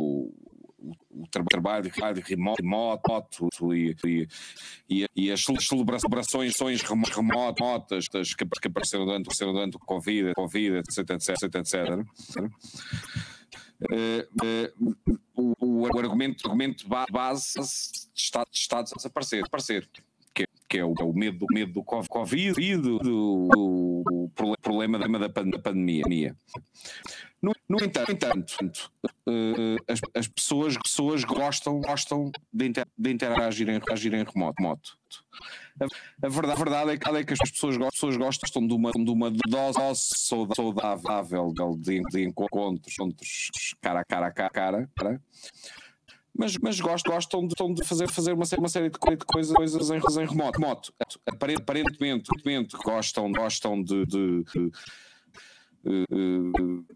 [0.00, 0.32] o-
[1.10, 2.62] o tra- trabalho trabalho remoto,
[3.74, 4.28] e, e,
[4.88, 10.76] e, e as celebrações celebrações remo- remotas que, que apareceram durante, durante o Covid, Covid
[10.78, 12.46] etc, etc, etc.
[13.92, 14.72] Eh, eh,
[15.34, 17.54] o, o argumento, argumento ba- base
[18.14, 19.88] está, está a desaparecer, desaparecer
[20.34, 24.30] que, que é o, é o medo, do- medo do Cov- Covid e do, do-
[24.36, 26.36] do problema da pandemia.
[27.42, 28.92] No, no entanto,
[29.26, 34.98] eh, as, as pessoas, pessoas gostam, gostam de, inter, de interagir em, interagir em remoto.
[35.80, 38.92] A, a verdade, a verdade é, que, é que as pessoas, pessoas gostam de uma,
[38.92, 43.50] de uma dose saudável de, de encontros, encontros
[43.80, 45.22] cara a cara a cara, cara
[46.36, 49.24] mas, mas gostam, gostam, de, de fazer, fazer uma, série- uma série de coi- de
[49.24, 49.50] coisas,
[49.90, 50.60] em, em remoto.
[50.60, 50.94] remoto.
[51.26, 54.70] Apare- Aparentemente, aparentemente gostam, gostam de, de- de,
[55.86, 56.94] eh,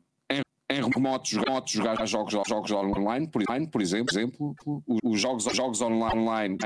[0.71, 4.55] em, em remotos, remotos jogar jogos, jogos online, por, por exemplo,
[4.87, 6.57] os, os jogos, os jogos online,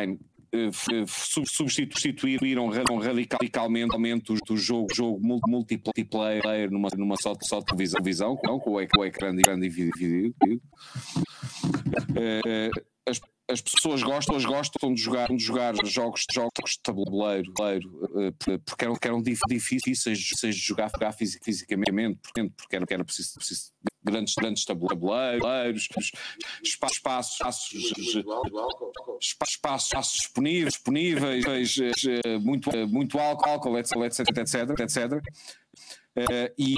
[0.53, 1.05] eh, f-
[1.47, 2.83] substituíram ra-
[3.33, 3.97] radicalmente
[4.47, 9.69] do jogo, jogo mul- multiplayer numa, numa só, só televisão, com, o ecrã grande, grande
[9.69, 10.35] dividido.
[13.09, 13.21] As,
[13.51, 18.59] as pessoas gostam, gostam de jogar, de jogar jogos, jogos de tabuleiro, tabuleiro, eh, por-
[18.61, 23.35] porque eram, eram dif- difíceis de jogar, jogar fisi- fisicamente, porque, era, porque era preciso,
[23.37, 25.89] preciso de grandes, grandes tabuleiros,
[26.63, 27.73] espa- espaços, espaços,
[29.21, 31.77] espa- espaços, espaços disponíveis, disponíveis
[32.25, 35.23] eh, muito, muito álcool, etc, etc, etc, etc.
[36.31, 36.77] Eh, e,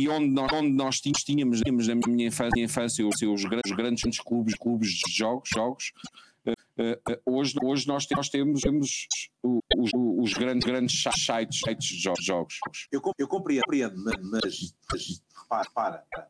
[0.00, 3.72] e onde nós, onde nós tínhamos, tínhamos, tínhamos na minha infância, infância os, os grandes,
[3.72, 5.92] grandes clubes, clubes de jogos, jogos
[6.46, 9.06] eh, eh, hoje, hoje nós, nós temos, temos
[9.42, 12.58] os, os grandes, grandes sites, sites de jo- jogos.
[12.90, 16.28] Eu, eu compreendo, mas, mas repara, repara,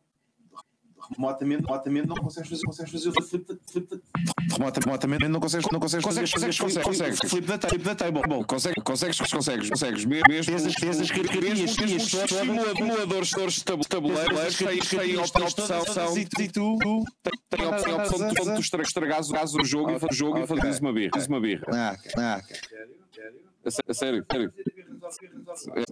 [1.17, 4.03] remotamente, remotamente não consegues fazer, consegues fazer o flip flip
[4.53, 7.31] remota, remotamente não consegues, não consegues, Consegues, fazer, consegues, consegues, flip, consegues.
[7.31, 8.23] flip da flip da table.
[8.29, 10.05] Bom, Consegues, consegues, consegues, consegues.
[10.05, 12.31] Mesmo, Tens as- tens as características mesmo, mesmo os todas.
[12.31, 17.05] simula- simuladores de tab- tabuleiros têm a opção, são, e tu, tu,
[17.51, 20.15] têm a opção, a opção de tu- tu estra- estragares o jogo e fa- o
[20.15, 21.11] jogo e fazes uma birra.
[21.29, 21.65] Uma birra.
[21.73, 22.41] Ah, ah,
[23.67, 24.53] Sé- a sério, sério.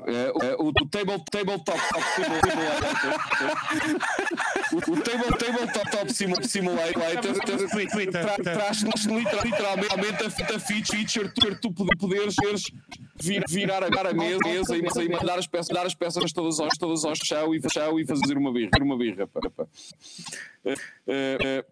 [0.06, 2.97] É, é, o, o table, tabletop top simulator.
[4.72, 7.02] o, o table, tabletop top simu- simulator
[8.10, 10.26] tra- traz-nos literal- literalmente a,
[10.56, 12.34] a feature, feature tu, tu poder- poderes
[13.20, 16.32] vir, virar a, virar a mesa, mesa e, e mandar as peças, dar as peças
[16.32, 18.70] todas ao, todas ao chão e, chão e fazer uma birra.
[18.80, 19.66] Uma birra pá, pá.
[20.64, 20.74] Eh,
[21.06, 21.64] eh,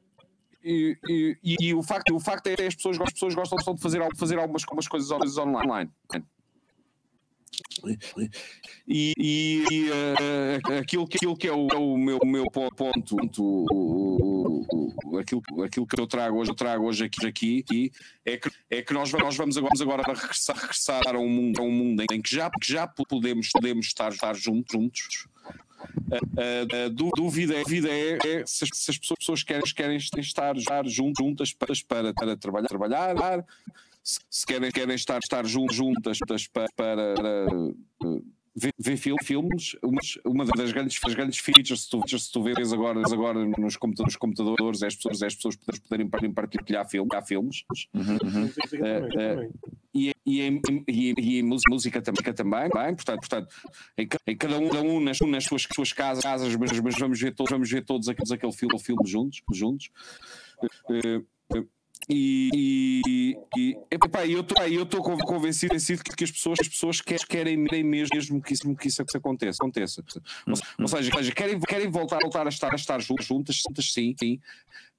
[0.64, 0.98] e,
[1.42, 4.00] e, e, o, facto, o facto é que as pessoas, as pessoas gostam de fazer,
[4.16, 5.90] fazer algumas, algumas coisas online.
[8.88, 14.64] E, e, eh, aquilo, aquilo que é o, é o meu, meu po- ponto, o-
[15.04, 17.92] o- aquilo, aquilo que eu trago hoje, eu trago hoje aqui, aqui,
[18.24, 21.60] é, que, é que nós, nós vamos agora, vamos agora regressar, regressar a um mundo,
[21.60, 24.72] a um mundo em que já, que já podemos, podemos estar, estar juntos.
[24.72, 25.28] juntos.
[26.10, 29.42] A, a- a dú- dúvida, é, a dúvida é, é se, as, se as pessoas
[29.42, 31.72] querem, querem estar, estar juntas, juntas para,
[32.12, 33.44] para, trabalhar, trabalhar
[34.02, 36.18] se, se querem, querem estar, estar jun- juntas
[36.52, 37.46] para, para, para,
[38.04, 38.20] eh,
[38.54, 42.42] ver, ver fil- filmes, uma, uma das grandes, das grandes features, se tu, se tu
[42.42, 46.32] vês agora, agora nos, computadores, nos computadores, é as pessoas, é as pessoas poderem, poderem
[46.32, 47.64] par- partilhar film, há filmes.
[47.94, 49.48] Eh, eh,
[49.94, 53.54] e, e, em, e, e em música, também, também, bem, portanto, portanto
[53.96, 57.20] em, em cada um, cada um nas, nas suas, suas casas, casas mas, mas vamos
[57.20, 59.90] ver todos, vamos ver todos aqueles, aquele filme, filme juntos, juntos.
[60.90, 61.22] Eh,
[62.08, 66.68] e, e, e epá, eu estou eu estou con- convencido, convencido que, as pessoas, as
[66.68, 69.58] pessoas querem, querem mesmo, que isso, que isso aconteça.
[69.62, 70.04] aconteça.
[70.46, 74.40] Ou, ou seja, querem, querem voltar, voltar a estar, a estar juntas, juntas, sim, sim,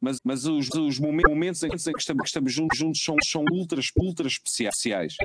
[0.01, 3.45] mas, mas os, os momen- momentos em que estamos, que estamos juntos, juntos são, são
[3.51, 5.15] ultras, ultras especiais.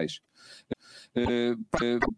[1.12, 1.56] Eh,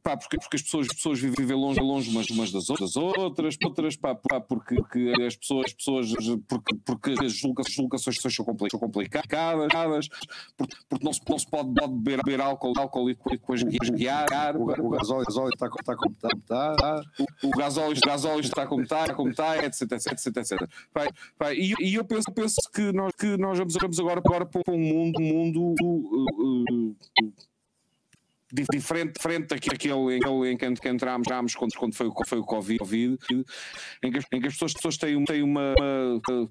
[0.03, 3.57] pá, porque, porque as pessoas, as pessoas vivem longe, longe umas, umas das outras, outras,
[3.65, 6.13] outras pá, pá, porque, porque as pessoas, as pessoas
[6.47, 10.09] porque, porque as julgações são compli- são complicadas,
[10.57, 14.57] porque, porque não, se, não se pode, pode beber, beber álcool, álcool e depois guiar.
[14.57, 16.29] O, o gasóleo, está, está como está.
[16.37, 17.03] está.
[17.43, 20.71] O, o gasóleo, gasóleo está como está, como está, etc, etc, etc, etc.
[20.93, 21.07] Pá,
[21.39, 24.63] pá, e, e eu penso, penso que nós, que nós vamos, vamos agora, agora para
[24.69, 27.33] um mundo, um mundo uh, uh, di-
[28.53, 29.79] diferente, diferente daquele
[30.45, 33.17] em que, que entrámos, entrámos quando, quando foi, foi o Covid, Covid,
[34.03, 36.49] em, que, em que as pessoas, pessoas têm, têm uma, uma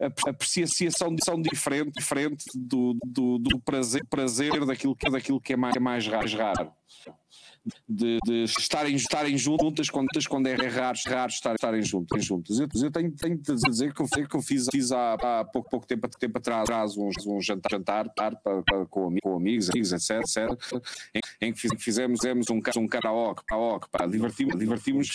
[0.00, 5.76] ap- apreciação diferente, diferente do, do, do prazer, prazer daquilo, que, daquilo que é mais,
[5.76, 6.72] mais raro.
[7.88, 12.24] De, de estarem, estarem juntas quando, quando é raro, raro estar, estarem juntas.
[12.24, 12.58] juntas.
[12.58, 15.68] Eu, eu tenho, tenho de dizer que eu, que eu fiz, fiz há, há pouco,
[15.68, 20.20] pouco tempo, tempo atrás, um, um jantar, jantar para, para- com, com amigos, amigos, etc,
[20.20, 20.82] etc
[21.14, 25.08] em, em que fiz- fizemos, fizemos um, um karaoke, karaoke pá, divertimos, divertimos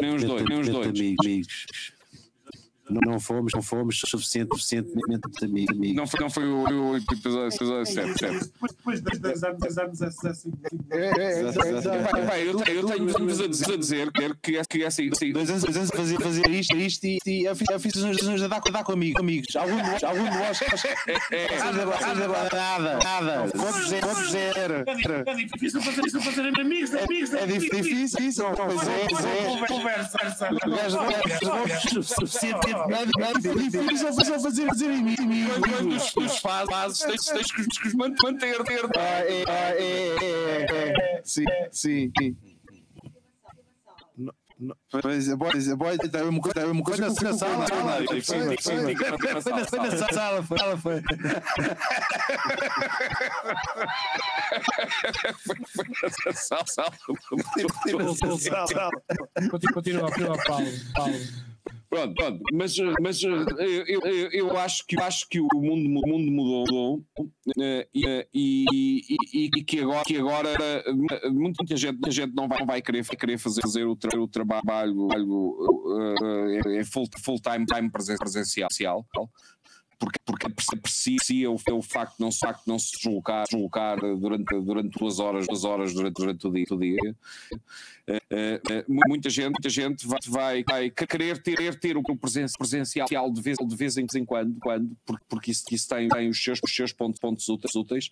[0.00, 0.88] nem os dois, nem os dois.
[0.88, 1.92] amigos.
[2.90, 5.94] Não, não fomos, não fomos suficiente, suficientemente amigos.
[5.94, 8.52] Não foi, não foi o, o episódio episódio certo, certo.
[8.52, 10.50] Depois, depois de 10 anos, 10 anos, é assim.
[12.10, 15.32] Pai, pai, eu, eu tenho-vos a dizer, a dizer que, que, é- é assim, assim,
[15.32, 17.96] Dois anos, dois anos a fazer, fazer isto, isto e, e eu fiz, eu fiz
[17.96, 19.20] uns, uns a dar, dar com amigos.
[19.20, 19.54] amigos.
[19.56, 20.60] Algum de vós, algum de vós,
[22.52, 23.46] nada, nada.
[23.54, 24.52] Vou dizer, vou dizer.
[25.26, 27.32] É difícil fazer isso, fazer amigos, amigos.
[27.32, 29.66] É dif- difícil isso, pois é, pois é.
[29.68, 30.18] Conversa.
[30.66, 30.98] O gajo
[33.40, 35.16] difícil fazer, fazer, fazer amigos.
[35.68, 38.62] quando os, os fazes, tens, tens que os- que os manter.
[38.64, 38.84] ter.
[38.96, 41.20] Ah, é, ah, é, é, é, é.
[41.24, 42.12] Sim, sim.
[45.02, 48.22] Pois é, pois pois é, uma coisa, uma coisa Foi na sala, sala, foi, foi,
[48.22, 48.56] foi,
[49.42, 51.02] foi na- foi na sala, foi, ela foi.
[59.50, 60.66] Continua, continua, Paulo.
[60.94, 61.14] Paulo.
[61.92, 66.00] Pronto, pronto, mas, mas eu, eu, eu- eu acho que, acho que o mundo, mu-
[66.02, 67.04] o mundo mudou
[67.60, 69.00] eh, e, e,
[69.34, 70.48] e, e que agora, que agora
[70.86, 74.18] eh, muita gente, muita gente não vai, não vai querer, querer fazer, fazer o, tra,
[74.18, 78.68] o trabalho eh, eh, em full, full time, time presen- presencial.
[80.02, 84.98] Porque, porque aprecia o, o facto de não, facto não se deslocar, deslocar durante, durante
[84.98, 86.66] duas horas, duas horas durante, durante o dia.
[86.72, 87.16] O dia.
[88.08, 92.46] Eh, eh, muita gente, muita gente vai, vai, vai querer ter, querer ter o presen-
[92.58, 96.42] presencial de vez, de vez em quando, quando porque, porque isso, isso tem, tem os
[96.42, 98.10] seus, os seus pontos, pontos úteis, úteis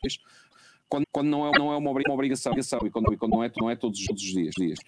[0.91, 2.53] quando, quando não, é, não é uma obri- uma obrigação,
[2.85, 4.53] e quando, quando não, é, não é todos, todos os dias.
[4.59, 4.79] dias.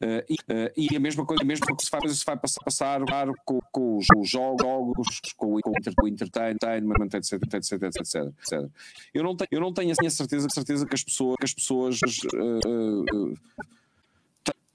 [0.00, 2.36] Eh, e, eh, e a mesma coisa, a mesma coisa que se vai, se vai
[2.36, 5.06] passar, passar claro, com, com os, os jogos,
[5.36, 5.70] com, com
[6.02, 8.70] o entertainment, etc, etc, etc, etc.
[9.12, 11.54] Eu não tenho, eu não tenho assim, a certeza, certeza que as pessoas, que as
[11.54, 11.98] pessoas
[12.34, 13.34] eh,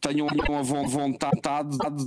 [0.01, 1.39] tenham a von- vontade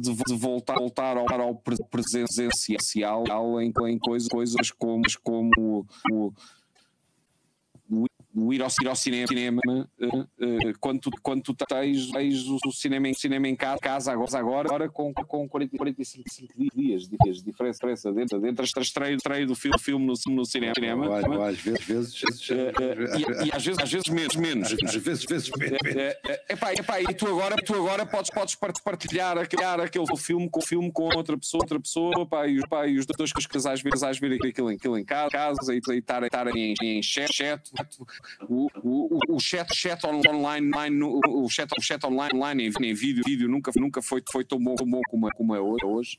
[0.00, 3.24] de, voltar, voltar ao, ao pre- presencial
[3.60, 6.32] em, em coisas, coisas como, como o,
[8.34, 9.60] o- o ir ao, ir ao cinema, cinema
[10.00, 10.06] eh,
[10.40, 14.12] eh, quando, tu, quando tu tens, tens o, o cinema, em, cinema em casa, casa
[14.12, 18.64] agora, agora, agora com, com 40, 45 cinco dias, dias de diferença, diferença dentro, dentro
[18.74, 20.72] da estreia, estreia do filme, filme no, no cinema.
[20.74, 24.72] cinema Às- às vezes, vezes, Eh, eh, e, e às vezes, às vezes menos, menos.
[24.84, 25.78] Às vezes, vezes, menos.
[26.48, 30.60] Epá, epá, e tu agora, tu agora podes, podes part- partilhar aquele, aquele filme com
[30.60, 33.82] filme com outra pessoa, outra pessoa, pá, e, os- pá, e os dois casais às
[33.82, 37.30] vezes, às vezes aquilo, em- aquilo em casa, casa e estarem em, em chat
[38.48, 42.70] o, o, o- chat, chat on- online, online, o chat, o chat online, online em,
[42.94, 44.74] vídeo, vídeo nunca, nunca foi, foi tão bom,
[45.08, 46.18] como, é- como é hoje.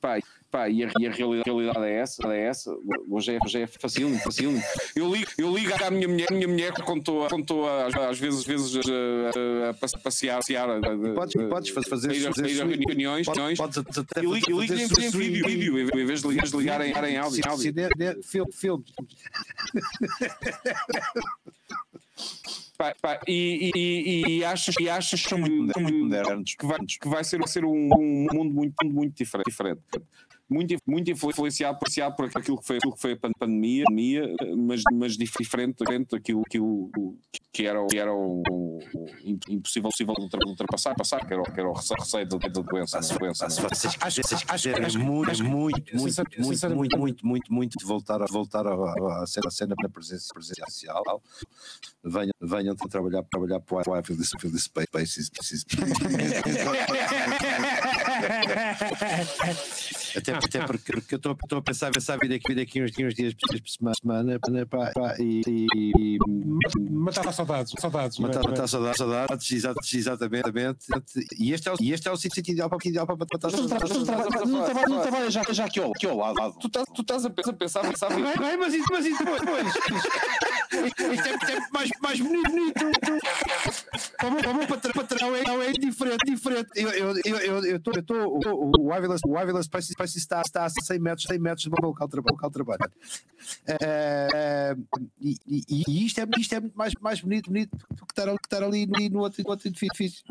[0.00, 0.18] Pá,
[0.50, 2.74] Pá, e a, e a realidade, a realidade é essa, é essa.
[3.10, 4.50] Hoje é, hoje é fácil, fácil.
[4.96, 8.46] Eu ligo, eu ligo à minha mulher, minha mulher a- quando estou a- às vezes,
[8.46, 10.80] vezes a, a passe- passear, passear a,
[11.14, 14.20] Podes, podes fa- fazer, a ir a- fazer a ir a reuniões, Podes- podes até
[14.24, 17.42] Eu ligo, eu ligo em, vídeo, vídeo, em vez de ligar, em, em áudio.
[17.46, 17.74] Áudio.
[18.22, 18.84] Filme, filme.
[22.78, 26.54] Pá, pá, e, e, e, achas, e achas que, muito modernos.
[26.54, 29.46] que, vai, que vai ser, ser um, um mundo muito, muito diferente.
[29.50, 29.80] diferente.
[30.50, 34.34] Muito, muito influenciado, influenciado por aquilo que foi, aquilo que foi a pan- pandemia, pandemia,
[34.56, 36.90] mas, mas dif- diferente, diferente daquilo daquilo
[37.52, 39.08] que era, o- que era o, o- o
[39.48, 40.14] impossível, impossível
[40.46, 42.98] ultrapassar, passar, que era, o- que era o rece- receio da, da doença.
[43.18, 43.50] doença né?
[44.00, 47.84] Acho- vocês acho- acho- muito, acho- muito, muito, muito, sinceramente- muito, muito, muito, muito de
[47.84, 51.22] voltar a voltar a, a, a cena, a cena presencial, presencial
[52.02, 53.80] venham, venham trabalhar, trabalhar para o
[54.16, 55.30] desse Spaces.
[60.18, 63.14] Até, até porque, porque eu estou a pensar, pensar vir aqui, vir aqui uns, uns
[63.14, 66.18] dias por semana, semana pá, pá, e, e,
[66.90, 68.18] Matar saudades, saudades.
[68.18, 68.66] matar, não é?
[68.66, 69.52] saudades, saudades,
[69.94, 70.78] exatamente, exatamente.
[71.38, 73.50] E este é o, e este é o sítio ideal para, ideal para matar tra-
[74.46, 76.56] não tra- não trabalha- já, já aqui ao, aqui ao lado.
[76.60, 79.66] Tu estás, tu estás a pensar, pensar, Bem, mas isso, mas isso depois.
[80.68, 82.74] Isto é, isto é mais, mais bonito, bonito.
[84.18, 86.68] Para o meu- patrão, é, é diferente, diferente.
[86.74, 88.40] Eu estou, eu estou,
[88.78, 91.88] o- Ávila, o Ávila Spicy, Spicy está, está a 100 metros, 100 metros do meu
[91.90, 92.34] local de trabalho.
[92.34, 92.92] Local de trabalho.
[93.66, 94.76] Eh,
[95.20, 98.28] e, e, e isto é, isto é muito mais, mais bonito, bonito do que estar,
[98.28, 100.22] ali- estar ali no, no outro, no outro edifício.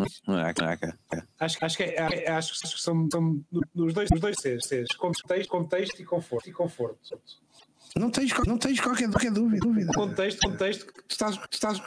[1.39, 1.95] Acho, acho, que, é,
[2.25, 3.43] é- acho, acho que são, são
[3.73, 6.49] nos dois, nos dois Cs, Cs, contexto, contexto e conforto.
[6.49, 6.97] E conforto.
[7.95, 9.65] Não tens, não tens qualquer, qualquer dúvida.
[9.65, 9.91] dúvida.
[9.93, 11.79] Contexto, contexto, tu estás, tu estás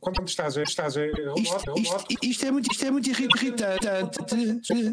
[0.00, 3.86] quando estás, estás Isto, isto, isto é muito, isto é muito irritante.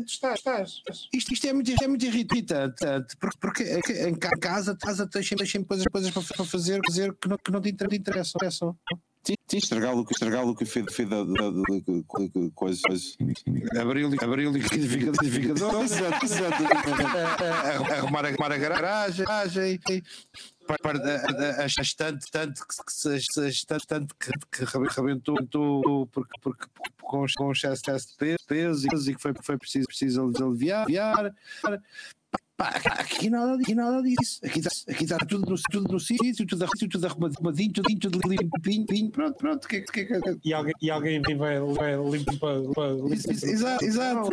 [0.06, 0.82] estás, estás.
[1.14, 2.86] Isto, isto é muito, é muito irritante,
[3.20, 7.28] porque, porque é em ca- casa, casa tens sempre, coisas, coisas para, fazer, fazer que,
[7.28, 8.40] não, que não te inter- te interessam.
[9.24, 9.96] Sim, sim, estragar
[10.48, 11.24] o que fez da
[12.56, 12.82] coisa.
[13.80, 15.22] abrir o liquidificador,
[15.84, 16.64] exato, exato.
[17.94, 20.02] arrumar, a garagem, garagem e-
[20.66, 22.74] pa- pa- a- a- a estante, estante que,
[23.16, 25.36] estante, estante que, que rebe- rebentou
[26.08, 26.66] porque, porque,
[27.02, 30.90] com, com excesso de peso, peso e que foi, foi preciso, preciso aliviar.
[32.58, 32.68] Pá,
[33.00, 34.40] aqui nada, aqui nada disso.
[34.46, 38.20] Aqui está, aqui está tudo, no, tudo no sítio, tudo, tudo arrumadinho, tudo, tudo
[38.66, 39.68] limpinho, pronto, pronto.
[39.68, 41.96] Que, que, que, que, E alguém, e alguém vem vai, vai
[43.44, 44.30] exato, exato.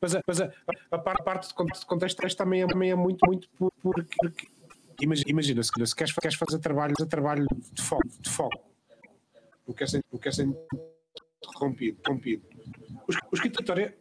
[0.00, 0.50] Mas, a- mas a,
[0.92, 3.72] a par- parte de con- de contexto texto também é, também é muito, muito por-
[3.82, 4.46] porque.
[5.26, 8.62] imagina, se, se queres, queres fazer trabalho, fazer trabalho de foco, de foco.
[9.66, 10.46] Não quer ser, não quer ser
[11.42, 11.98] interrompido.
[11.98, 12.42] interrompido.
[13.08, 13.94] O, es- o escritório é-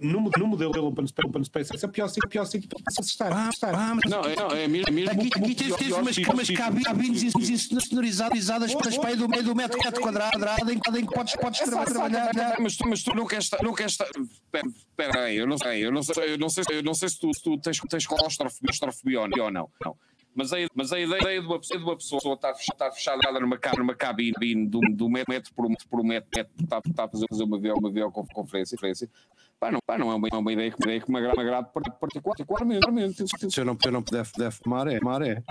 [0.00, 2.92] no, no modelo dele Open Space, Open Space é o pior sítio, pior sítio para
[2.92, 3.32] se estar.
[3.32, 3.74] Ah, estar.
[3.74, 6.50] ah, mas Não, é, não, é mesmo, é mesmo Aqui, aqui tens, tens umas, umas
[6.50, 7.22] cabines
[7.70, 11.60] insonorizadas para espelho do meio do metro quadrado quadrado em que em que podes, podes
[11.60, 12.30] tra- trabalhar.
[12.60, 13.62] Mas tu, mas tu não queres estar.
[13.62, 16.82] Não queres estar espera, aí, eu não sei, eu não sei, eu não sei, eu
[16.82, 19.70] não sei se tu, se tu tens, tens claustrofobia claustrofobia ou não.
[19.84, 19.96] não.
[20.34, 23.58] Mas a, mas a ideia de uma, pessoa- de uma pessoa estar, estar fechada numa,
[23.76, 27.26] numa cabine do, do metro, metro por metro por metro, metro está, está a fazer
[27.28, 29.10] fazer uma, video- uma videoconferência, conferência,
[29.58, 31.36] pá, não, pá, não é uma, é uma ideia, que- uma ideia que me agrada,
[31.36, 33.24] me agrada particular- particularmente.
[33.50, 34.98] Se eu não, eu não puder, puder fumar, é.
[34.98, 35.42] Fumar é.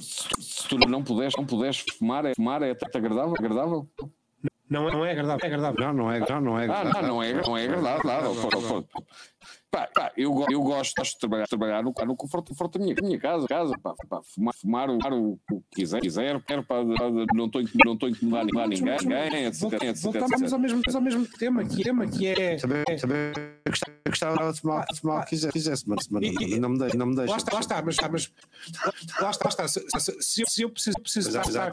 [0.00, 3.88] Se tu não puderes, não puderes fumar, é, fumar é até agradável, agradável.
[4.68, 5.40] Não, é- não é agradável.
[5.42, 5.80] É agradável.
[5.86, 6.64] Não, não é, não, não é.
[6.66, 8.34] Ah, não, não é, não é agradável.
[8.34, 8.84] Pô.
[9.70, 12.94] Pá, pá, eu, go- eu gosto, de trabalhar, trabalhar no, no conforto, conforto da minha,
[13.02, 16.76] minha casa, casa pá, pá, fumar, fumar, o, o que quiser, quiser quero, pá,
[17.34, 21.00] não estou não estou a incomodar ninguém, ninguém, etc, etc, etc, Voltamos ao mesmo, ao
[21.00, 22.56] mesmo tema, que, tema que é.
[22.56, 23.32] Também, também
[23.68, 26.96] gostava, gostava de fumar, o que quisesse, quisesse, mas, mas não, não me deixa.
[26.96, 27.30] Não me deixa.
[27.32, 28.32] Lá está, lá está, mas, mas
[29.20, 29.68] lá está, lá está.
[29.68, 31.72] Se, se- se eu, se eu preciso, preciso estar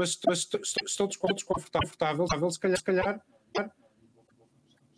[0.00, 3.20] estou estou desconfortável, confortável, se calhar, se calhar,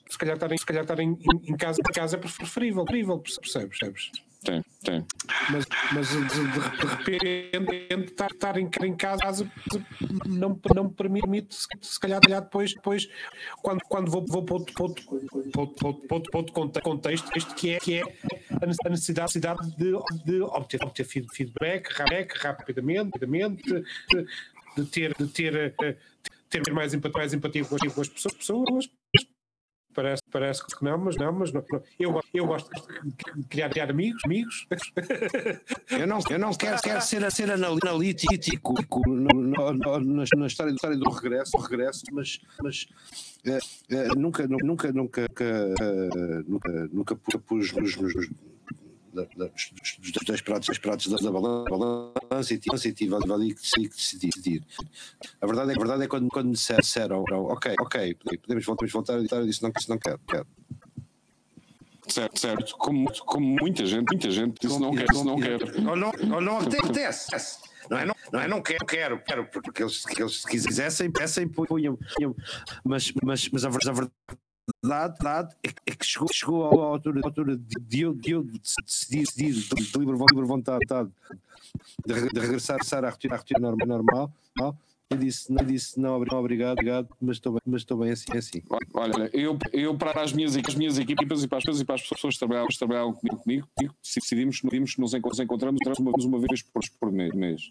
[0.09, 1.19] se calhar estar em, se calhar estar em,
[1.57, 3.79] casa, em casa é preferível, preferível, percebes?
[3.79, 4.11] percebes?
[4.45, 5.07] Tem, tem.
[5.51, 5.65] Mas,
[5.95, 7.05] mas de, de-
[7.57, 9.51] repente estar, estar em, em casa
[10.27, 11.67] não, não me permite, se,
[11.99, 13.09] calhar, calhar depois, depois
[13.63, 15.05] quando, quando vou, vou para outro, para outro,
[15.51, 15.75] para outro,
[16.07, 16.31] para outro,
[16.73, 18.03] para contexto, este que é, que é
[18.63, 19.93] a necessidade de,
[20.27, 23.63] de obter, obter feed- feedback, feedback rapidamente, rapidamente
[24.77, 25.97] de, ter, de ter, eh,
[26.51, 28.91] ter mais empatia, mais empatia com as, pessoas, pessoas
[29.95, 31.65] Parece, parece que não, mas não, mas não.
[32.01, 34.67] Eu, eu gosto de criar, criar amigos, amigos.
[35.89, 38.75] Eu não, eu não quero, quero ser, ser anal- analítico
[39.07, 42.89] no- no- no- na, história, história do regresso, regresso mas, mas
[43.47, 43.59] eh,
[43.91, 48.31] eh, nunca, nu- nunca, nunca, eh, nunca, nunca pu- pus nos, nos-
[49.15, 53.55] da- da- dos- dois pratos, dois pratos da, da balan- balança e tive, e ali
[53.55, 54.63] que decidir.
[55.41, 58.93] A verdade é, a verdade é quando, quando me disseram, ok, ok, podemos voltar, podemos
[58.93, 60.47] voltar, eu disse não, disse não quero, quero.
[62.09, 62.77] Certo, certo.
[62.77, 65.63] Como, como muita gente, muita gente disse não quer, disse não quer.
[65.89, 66.61] Ou não, ou não.
[67.91, 71.11] Não é não, não, é não quero, quero, quero, porque eles, que eles se quisessem,
[71.11, 72.35] peçam, punham, punham.
[72.85, 74.11] Mas, mas, mas a verdade,
[74.83, 79.25] verdade é, é que chegou, chegou à altura, à altura de, eu, de eu decidir,
[79.25, 80.17] decidir de, livre,
[80.47, 80.81] vontade
[82.07, 84.79] de, de regressar à rotina, à rotina normal, normal.
[85.11, 88.11] Eu disse, não, disse não, obri- não, obrigado, obrigado, mas estou bem, mas estou bem
[88.11, 88.63] assim, assim.
[88.95, 92.03] Olha, eu, eu para as minhas, as minhas equipas e para as, e para as
[92.09, 92.69] pessoas que trabalhavam,
[93.13, 96.63] que comigo, comigo, decidimos, decidimos nos enco- nos encontramos uma, uma vez
[96.99, 97.71] por mês.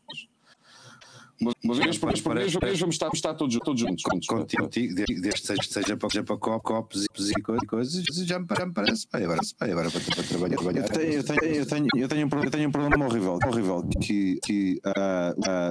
[1.64, 4.04] Uma, vez por mês, por mês, vez vamos estar, estar todos, todos juntos.
[4.12, 4.28] juntos.
[4.28, 8.46] Contigo, desde que seja, para, seja para co- copos e co- e coisas, já me,
[8.58, 9.24] já me parece bem.
[9.24, 10.56] Agora, bem, agora para, para trabalhar.
[10.58, 13.06] trabalhar Eu tenho, eu, tenho, eu, tenho, eu, tenho um, pro- eu tenho um problema
[13.06, 14.82] horrível, horrível que, que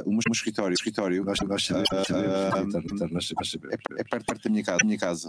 [0.06, 3.54] o meu escritório, escritório Nós, nós sabemos, nós sabemos,
[3.98, 4.78] é, perto, perto da minha casa.
[4.84, 5.28] Minha casa.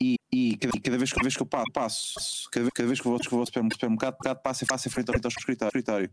[0.00, 3.00] E, e cada, cada vez, cada vez que eu pa- passo, cada vez, cada vez
[3.00, 5.10] que eu vou, que eu vou ao supermer- supermercado, mercado, passo e faço em frente
[5.10, 5.68] ao escritório.
[5.68, 6.10] escritório.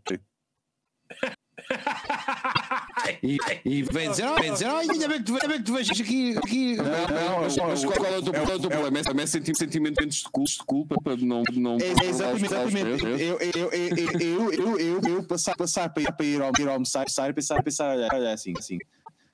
[3.24, 5.74] E, e vem dizer, oh, vem dizer, oh, ainda bem que tu, bem que tu
[5.74, 6.38] vejas aqui.
[6.38, 6.76] aqui.
[6.76, 9.00] Não, não, mas, mas qual é o teu, é problema?
[9.00, 11.44] É, é senti- sentimentos de culpa, de culpa para não.
[11.54, 13.06] não É, exatamente, exatamente.
[13.06, 16.26] É, é, Eu, eu, eu, eu, eu, eu, eu, eu passar, passar para ir, para
[16.26, 18.78] ir ao, ir almoçar, almoçar e pensar, pensar, olha, olha assim, assim.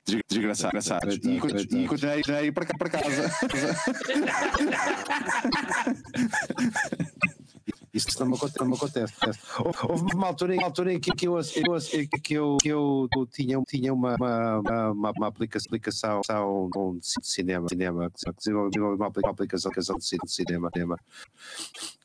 [0.05, 1.15] Desgra- Desgraçado, desgraçados.
[1.17, 1.77] E, coitado.
[1.77, 3.31] e continuei a ir para, cá- para casa.
[7.97, 9.13] Isso não me acontece.
[9.89, 11.11] Houve- uma altura, em- uma altura em que,
[12.33, 16.21] eu, eu, eu, tinha, tinha uma, uma, uma, uma, aplicação,
[17.19, 20.97] de cinema, cinema desenvolvi uma apli- uma aplicação, de ci- de cinema, cinema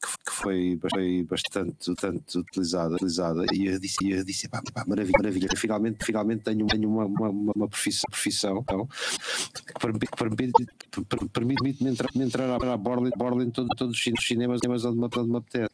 [0.01, 5.17] que, foi, foi bastante, bastante utilizada, utilizada e eu disse, eu disse pá, pá, maravilha,
[5.19, 10.67] maravilha, finalmente, finalmente tenho, tenho uma, uma, uma, profissão, profissão então, que permite- que permite-
[11.09, 13.09] per- permite-me entrar, entrar à, borda,
[13.45, 14.99] em todo, todos os cin- cinemas, cinemas onde
[15.31, 15.69] me apetece.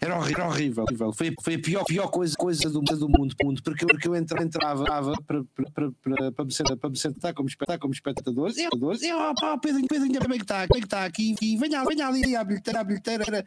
[0.00, 0.84] Era horrível, era horrível.
[0.84, 1.12] horrível.
[1.12, 4.42] Foi, foi a pior, pior coisa, coisa do, do mundo, mundo porque, porque eu entra-
[4.42, 4.84] entrava,
[5.26, 7.48] para, para, para, para, me sentar, para me sentar como,
[7.80, 8.52] como espectador.
[8.56, 8.70] E eu,
[9.02, 11.34] eu oh, pá, Pedro, Pedro, ainda bem que está, como é que está aqui?
[11.40, 13.46] E venha, venha ali à bilheteira, à bilheteira.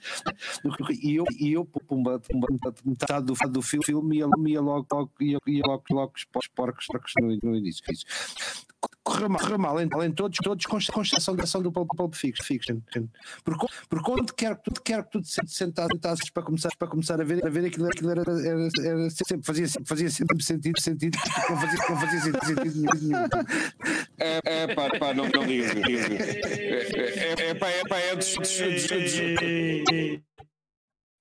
[1.02, 2.48] E eu, e eu pumba, pumba,
[2.86, 7.14] metade do, do filme ia, ia logo, logo, ia, ia logo, logo os porcos, porcos
[7.20, 7.84] no, no início.
[9.04, 12.80] Correu mal, correu mal, além todos, todos com exceção da ação do Pulp, Fiction.
[13.44, 16.88] Porque, porque onde quer que tu, quer que tu te senta- sentasses para começar, para
[16.88, 20.44] começar a ver, a ver aquilo, aquilo era, era, era sempre, fazia, sempre- fazia sempre
[20.44, 21.18] sentido, sentido,
[21.50, 23.16] não fazia, não fazia sentido nenhum.
[24.18, 25.72] É, é pá, pá, não, não digas.
[25.76, 28.36] É, é, é pá, é pá, é dos.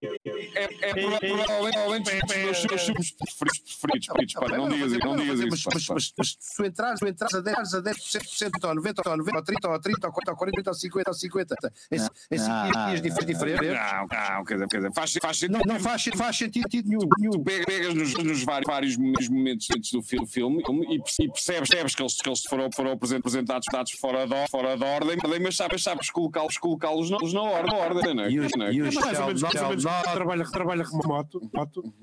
[0.09, 4.48] Dos- dos- dos- É, é prova- provavelmente dos meus meus filmes preferidos, preferidos, preferidos, pá,
[4.56, 5.48] não digas isso, não digas isso.
[5.51, 5.94] mas, pá.
[5.94, 9.36] mas, mas se tu entrares, tu entrares a 10, a 10%, ou 90, ou 90,
[9.39, 11.55] ou 30, ou 30, ou 40, ou 40, ou 50, ou 50,
[11.90, 13.68] em, em cinco Ah, dias dif- diferentes.
[13.68, 14.06] Não,
[14.36, 15.59] não, quer dizer, quer dizer, faz, faz sentido.
[15.66, 17.31] Não, não faz, faz sentido nenhum.
[17.32, 18.97] Tu pega- pegas nos, nos vários, vários
[19.28, 22.68] momentos antes do fi- filme e, perce- e percebes, percebes que eles, que eles foram,
[22.74, 27.18] foram apresen- apresentados dados fora da, fora da ordem, mas sabes, sabes colocá-los colocá na,
[27.62, 28.31] na ordem, não é?
[28.31, 28.72] E os- Não é?
[28.72, 31.38] e os ou que trabalha, trabalha remoto.
[31.38, 31.94] remoto.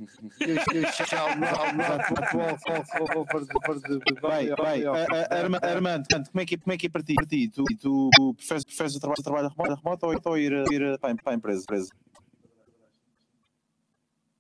[4.22, 4.86] Vai, vai.
[4.86, 7.16] Ah, ah, Arma- Armando, como é que, como é que é para ti?
[7.16, 7.50] Para ti?
[7.50, 10.98] Tu, tu, preferes, preferes o trabalho, trabalho remoto, remoto ou, ou ir, a- ir a-
[10.98, 11.62] para, a- para a empresa?
[11.64, 11.90] empresa?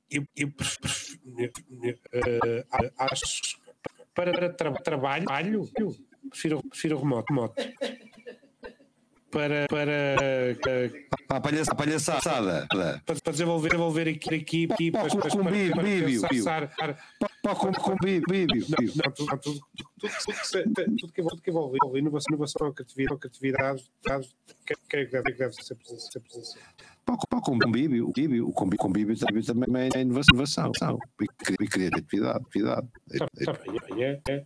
[0.10, 1.18] Eu, eu pref- pref-
[2.14, 3.60] eh, eh, acho
[4.14, 5.26] para, para tra- trabalho,
[6.30, 7.34] prefiro, prefiro remoto.
[7.34, 7.56] remoto.
[9.32, 9.92] Para, para,
[10.22, 10.56] eh,
[11.30, 12.68] A palhaça- a palhaçada.
[12.70, 15.84] para, para desenvolver, desenvolver aqui, aqui, aqui para, para, para, para
[16.30, 16.76] pensar-
[17.42, 17.72] Pá, com,
[19.06, 19.60] não, tudo,
[21.42, 23.84] que envolve, inovação, inovação, criatividade, criatividade,
[24.66, 26.64] que, que, deve, ser presen- ser presencial.
[27.72, 30.72] Bíbio, o bíbio, o combi- com bíbio também, é inovação,
[31.22, 32.46] e cri- criatividade.
[32.52, 32.88] criatividade.
[33.18, 33.54] Tá, tá
[33.96, 34.44] bem, é, é.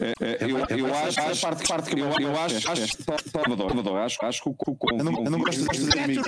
[0.00, 2.40] É, é, eu, É eu a acho, parte- acho, parte- parte que eu, eu eu
[2.40, 2.96] acho, é- acho,
[3.30, 6.22] Salvador, acho, acho que o, o Eu não, eu não gosto de não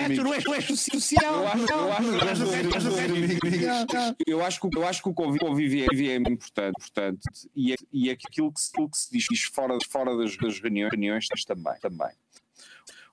[0.45, 1.35] tu és social.
[1.35, 6.12] Eu acho, eu acho, eu acho, eu eu que eu acho que o convívio, é,
[6.12, 7.20] é importante, portanto,
[7.57, 10.91] e é, e é aquilo que se, que se diz, fora, fora das, das reuniões,
[10.93, 12.11] reuniões também, também.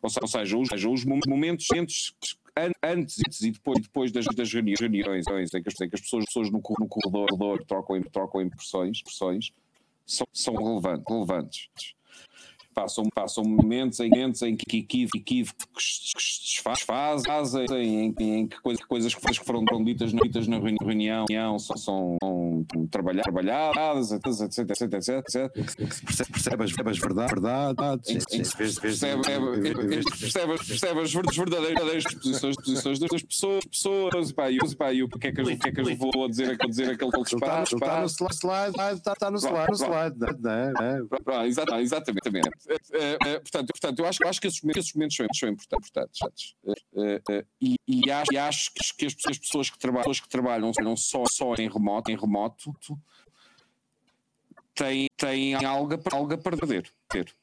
[0.02, 2.14] Ou se- ou seja, os, ou seja, os momentos momentos
[2.58, 6.02] an- antes e depois, depois das, das reuni- reuniões em que, as- em que as
[6.02, 9.52] pessoas, pessoas no corredor trocam, trocam impressões, impressões
[10.06, 11.04] são, são relevantes.
[11.08, 11.70] relevantes.
[12.74, 14.78] Passam, passam momentos em, momentos em que
[15.14, 18.84] equívocos se desfazem, em, em que coisas,
[19.14, 21.26] coisas que foram ditas, ditas na reuni- reunião
[21.60, 25.52] são, são, são trabalhar- trabalhadas, etc, etc, etc, etc, etc.
[26.06, 28.10] Percebe, percebe as, as verdade- verdades.
[28.10, 29.22] Em- em que se percebe, percebe,
[30.20, 35.10] percebe, percebe as verdadeiras posições, posições das pessoas, pessoas e pá, e pá, e eu,
[35.10, 37.78] porque é que, porque é que eu vou dizer, dizer aquele Ele está disparate?
[37.80, 40.72] tá no slide, está tá no slide, no slide, não é?
[40.72, 41.02] Não é?
[41.24, 42.22] Pronto, exata- exatamente.
[42.70, 45.28] Eh, eh, eh, portanto, portanto, eu acho, eu acho que esses momentos, esses momentos são,
[45.34, 46.20] são importantes.
[47.62, 50.72] e, e acho, e acho que, que as, as pessoas que trabalham, pessoas que trabalham
[50.82, 52.72] não só, só em remoto, em remoto
[54.76, 56.92] têm, têm algo, a- algo a perder.
[57.10, 57.34] Ter.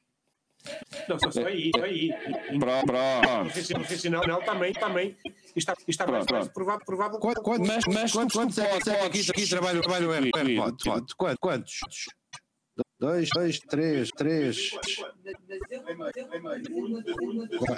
[1.09, 2.11] Não, só, só aí, só aí.
[2.59, 3.45] Pronto, pronto.
[3.45, 5.17] Profissional, profissional também, também.
[5.57, 6.85] Está, está mais, Pronto, mais provável.
[6.85, 8.63] provável Quantos, quantos, Mas- mas quantos, quantos é
[10.13, 10.83] é em Sim, remoto?
[10.83, 10.91] sim.
[10.91, 11.15] Quantos?
[11.15, 11.39] Quantos?
[11.41, 11.81] Quantos?
[13.01, 14.71] Dois, dois, três, três.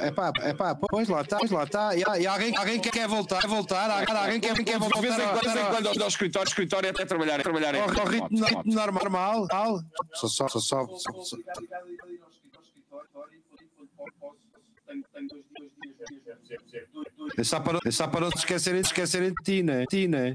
[0.00, 1.94] É pá, é pá, pois lá está, pois lá está.
[1.94, 5.00] E, e alguém, alguém que quer voltar, voltar, alguém quer, quer De voltar.
[5.02, 7.38] vez em quando, de vez em ao- quando, ao- ao escritório, escritório é até trabalhar,
[7.38, 8.68] é trabalhar em remoto, ritmo remoto.
[8.70, 9.80] normal, normal.
[10.14, 11.36] Só, só, só, só, só, só.
[17.44, 19.84] Só para, só para não se esquecerem, esquecerem de ti, né?
[19.86, 20.34] Ti, né?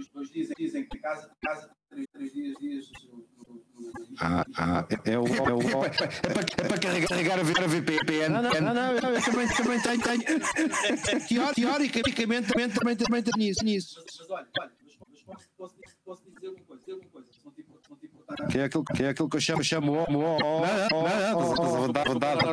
[0.00, 4.46] Dois, dois dias dizem que casa, casa três, três dias, dias no, no, no, Ah,
[4.56, 5.26] ah, é, é o.
[5.26, 8.28] É, o, é, para, é para carregar, carregar a, ver- a VPN.
[8.30, 10.00] Não, não, não, não, eu também, também tenho.
[10.00, 10.24] tenho.
[11.54, 13.62] Teori- Teoricamente, também, também, também tenho nisso.
[13.62, 14.02] nisso.
[14.06, 17.28] Mas, mas olha, olha, mas, mas posso, posso, posso dizer uma coisa, dizer uma coisa,
[17.30, 18.46] se não te impor- se não te importar.
[18.48, 19.96] Que é aquilo, que é aquilo que eu chamo, chamo o.
[20.10, 22.50] Não, não, não, não, não, verdade.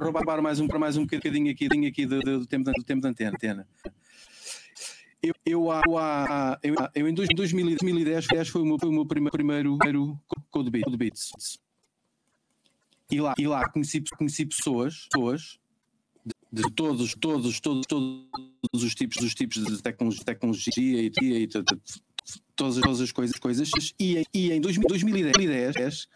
[0.00, 3.00] roubar, mais um, para mais um bocadinho aqui, aqui do, do, do tempo, do tempo
[3.02, 3.32] da antena.
[3.34, 3.68] antena.
[5.22, 8.92] Eu, eu, eu, há- eu, eu em dois- 2010 10 foi o meu, foi o
[8.92, 9.76] meu primeiro, primeiro,
[10.50, 11.58] Code Beat- Code.
[13.10, 15.58] E lá, e lá conheci, conheci pessoas, pessoas
[16.52, 18.28] de, todos, todos, todos, todos
[18.84, 21.80] os tipos, os tipos de tecnologia, tecnologia e, e, e to- to-
[22.54, 23.70] todas, todas as coisas, coisas.
[23.98, 26.06] E, e em 2000 2010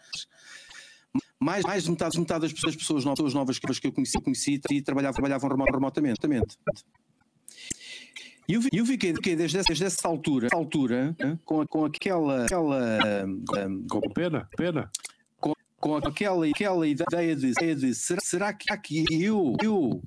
[1.39, 4.81] mais, mais de metade, metade das pessoas, pessoas novas, novas que eu conheci, conheci e
[4.81, 6.19] trabalhavam, trabalhavam remo- remotamente.
[8.47, 11.15] E eu, vi- eu fiquei, fiquei desde, essa- desde essa altura, essa altura
[11.45, 14.91] com, com aquela, aquela hum, Com pena, pena.
[15.39, 20.01] com, com aquela, aquela ideia de, ideia de será, será que aqui eu, eu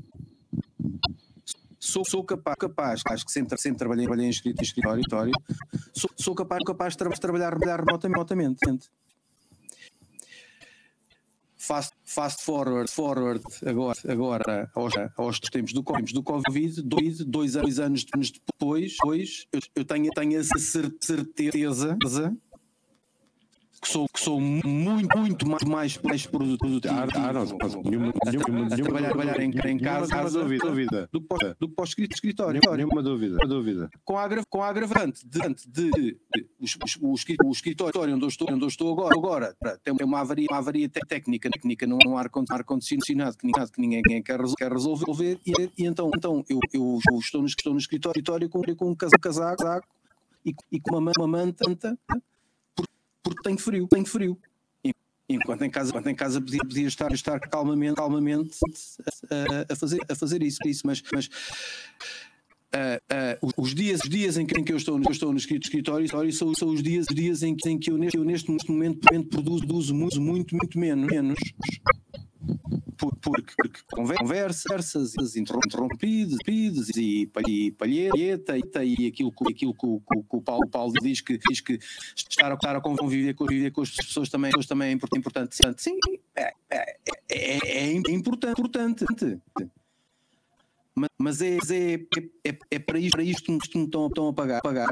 [1.79, 5.33] sou, sou capaz, capaz, acho que sempre, sempre trabalhei, trabalhei em escritório, em escritório
[5.95, 8.59] sou, sou capaz, capaz de tra- trabalhar, trabalhar remotamente.
[8.63, 8.89] remotamente.
[11.59, 17.53] Fast, fast forward, forward agora, agora aos, aos tempos do, tempos do Covid, dois, dois,
[17.55, 18.31] dois anos depois,
[18.93, 21.97] depois eu, eu tenho, tenho essa cer- certeza
[23.87, 27.45] que sou, que sou muito, muito mais, mais, mais produtivo Ah, ah, não,
[27.85, 31.09] nenhuma, nenhuma, a trabalhar, trabalhar em, em casa, nenhuma dúvida, dúvida.
[31.13, 32.61] do do que para o escrit- escritório.
[32.77, 33.91] Nenhuma dúvida, nenhuma dúvida.
[34.05, 36.17] Com a, com a agravante de, de, de-
[36.61, 39.95] os- os- o, escri- o escritório onde eu estou, onde eu estou agora, agora tem
[40.03, 43.81] uma avaria, uma avaria técnica, técnica num, num ar con- ar condicionado que, ninguém- que
[43.81, 48.49] ninguém, quer, quer resolver e, e então, então eu, eu estou, no, estou no escritório
[48.49, 49.87] com, com um casaco, casaco
[50.45, 51.65] e, e com uma, ma- uma manta
[53.29, 54.39] porque, tenho frio, tenho frio.
[55.29, 58.57] Enquanto em casa, enquanto em casa podia, podia estar, estar calmamente, calmamente
[59.69, 61.29] a, a fazer, a fazer isso, isso mas, mas
[62.73, 65.39] ah, ah, os- dias, os dias em que, em que eu estou, eu estou no
[65.39, 68.71] escrit- escritório, são, são os dias, os dias em, que, em que eu, neste, neste
[68.71, 71.39] momento, momento produzo, produzo muito, muito, menos, menos
[72.97, 75.05] porque, porque conver- conversas
[75.37, 80.69] interrom- interrompidas e, pa- e palheta e, e aquilo, que- aquilo que, o- o- Paulo,
[80.69, 81.79] Paulo diz que diz que
[82.17, 85.57] estar a, estar a conviver, conviver com as pessoas também, também é import- importante.
[85.79, 85.99] Sim,
[86.35, 86.97] é, é,
[87.31, 87.59] é,
[87.89, 89.05] é importante, importante.
[90.95, 91.95] Ma- Mas é, é,
[92.45, 94.89] é, é para isto, para isto que me estão, estão a pagar, pagar?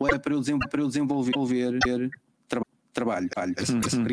[0.00, 1.32] Ou é para eu desenvolver, para eu desenvolver
[2.98, 3.54] trabalho, trabalho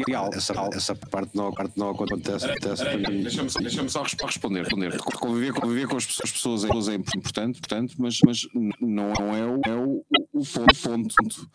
[0.08, 0.30] real?
[0.34, 2.46] Essa, essa parte não, parte não acontece.
[2.46, 2.84] acontece.
[3.24, 4.64] Deixa-me só, deixa só resp- responder.
[4.64, 4.98] responder.
[4.98, 8.48] Conviver, conviver com as pessoas, pessoas é, é importante, importante mas, mas
[8.80, 11.16] não, é, o, é o, o ponto.
[11.16, 11.50] ponto.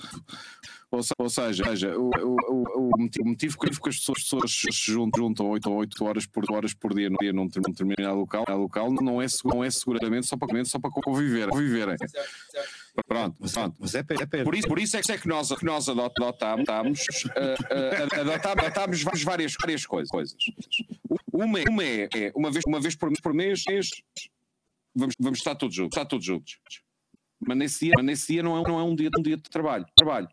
[0.92, 5.70] Ou, ou seja, o, o, o, motivo, que as pessoas, pessoas se juntam, juntam 8
[5.70, 8.92] ou 8 horas por, horas por dia, no dia num, ter- num determinado local, local
[9.00, 11.94] não, é, não é seguramente só para, só para conviver, conviverem.
[13.06, 13.76] Pronto, pronto.
[13.78, 14.00] Mas é.
[14.32, 14.44] É.
[14.44, 16.12] Por isso, por isso é que é nós, que nós adot-
[16.42, 17.00] adotámos,
[17.36, 20.32] eh, eh, adotámos, adotámos várias, várias coisas.
[21.32, 23.90] Uma, é- uma é, é uma, vez, uma vez por, por mês, mês,
[24.94, 25.96] vamos, vamos estar todos juntos.
[25.96, 26.58] Estar todos juntos.
[27.46, 29.42] Mas nesse dia, mas nesse dia não, é, não é um, dia, um dia de
[29.44, 29.86] trabalho.
[29.96, 30.28] trabalho.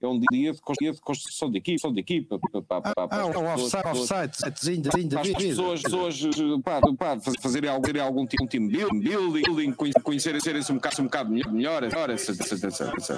[0.00, 0.52] É, um, dia
[0.92, 3.86] de, construção de equipa, de equipa para, para, para, para Ah, as um pessoas- offsite,
[3.88, 6.20] offsite, sitezinho de- de para as pessoas, pessoas
[6.64, 9.00] pá, pá, faz- fazerem algum, algum tipo de team building,
[9.42, 11.50] building conhe- conhecerem serem-se um bocado, um bocado melhor,
[11.82, 12.52] melhor, etc, etc,
[12.94, 13.10] etc.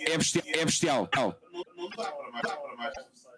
[0.00, 0.44] É bestial.
[0.48, 1.08] É bestial.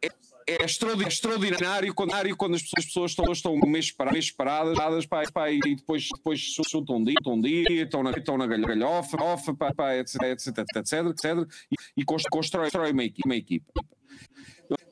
[0.03, 5.23] É, é extraordi- é extraordinário quando, as pessoas, as pessoas estão, estão mês paradas, pá,
[5.33, 8.67] pá, e depois, depois se juntam um dia, um dia estão na, estão na galho-
[8.67, 11.25] galhofa, ofa, pá, pá, etc, etc, etc, etc,
[11.71, 13.03] e, e cons- constrói, uma.
[13.25, 13.73] Uma equipa.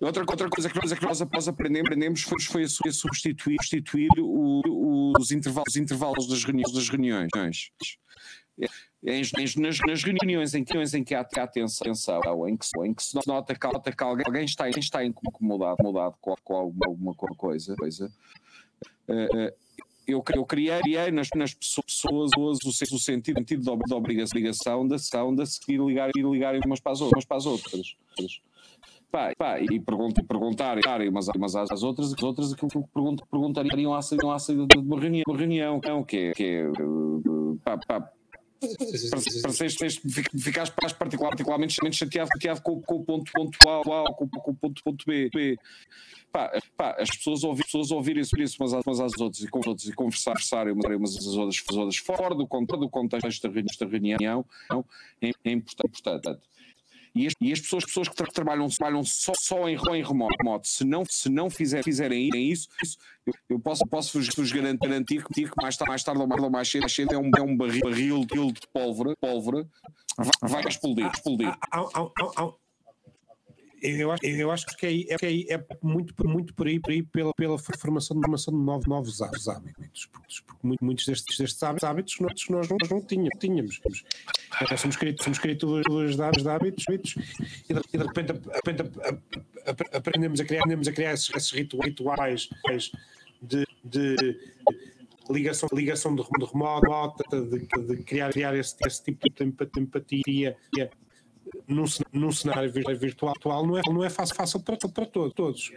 [0.01, 5.13] Outra, outra coisa que nós, que nós após aprendemos, foi, foi a substituir, substituir o-
[5.19, 6.73] os, intervalos, os intervalos das reuniões.
[6.73, 7.29] Das reuniões.
[9.05, 11.87] Em- em- nas, nas reuniões em que, em que há, há tensão,
[12.49, 16.17] em que, em que se nota que, nota que alguém, alguém está, está incomodado, incomodado
[16.21, 18.13] com, com alguma, alguma coisa, coisa
[19.09, 19.55] eh, eh,
[20.07, 20.81] eu, eu criei,
[21.13, 26.11] nas, nas pessoas, o, o sentido, sentido de de obrigação da ação de seguir ligar,
[26.17, 27.25] e ligarem umas para as outras.
[27.25, 27.97] Para as outras.
[29.11, 33.95] Pá, pá, e perguntar, perguntarem umas, umas às outras, as outras aquilo que pergunt, perguntariam
[33.95, 38.13] à saída, de uma reunião, que é, que é uh, pá, pá,
[39.43, 40.01] pareceste
[40.41, 44.55] ficaste particular, particularmente chateado, chateado com, com o ponto, ponto A, A com, com o
[44.55, 45.31] ponto, ponto B.
[45.31, 45.59] B.
[46.31, 49.49] Pá, pá, as pessoas, ouvir, pessoas ouvirem isso, isso umas, às- umas às outras e,
[49.49, 53.75] com, e conversar, conversarem umas, umas às outras, outras fora do, do contexto da reunião,
[53.79, 53.87] da
[55.23, 56.39] é, é importante.
[57.19, 60.69] E as, e as pessoas, pessoas que tra- trabalham, trabalham só, só em, em remoto,
[60.69, 62.97] se não, se não fizer, fizerem isso, isso
[63.27, 66.69] eu, eu posso, posso vos, vos garantir, que, mais, mais tarde ou mais, ou mais
[66.71, 69.69] cedo, cedo é um, é um barril, barril de pólvora, pólvora
[70.17, 71.11] vai, vai explodir.
[71.13, 71.49] explodir.
[71.49, 72.53] Há- há- há-
[73.81, 76.91] Eu acho, eu acho que, é, é, que aí é muito, muito por aí, por
[76.91, 81.39] aí pela, pela formação, de- formação de novos, novos hábitos, porque, porque muito- muitos destes,
[81.39, 83.39] destes hábitos, nós, nós, não, tínhamos.
[83.39, 83.81] tínhamos.
[84.79, 84.97] Somos,
[85.39, 87.15] criaturas, de hábitos, hábitos,
[87.69, 88.83] e, de, de repente, repente
[89.93, 92.49] aprendemos a criar, aprendemos a criar esses, esses ritu- rituais
[93.41, 94.17] de, de
[95.31, 100.57] ligação, ligação de, remoto, de, de criar, criar esse, esse tipo de empatia
[101.67, 105.71] num, num cenário vir- virtual atual não é, não é fácil, fácil para, para todos.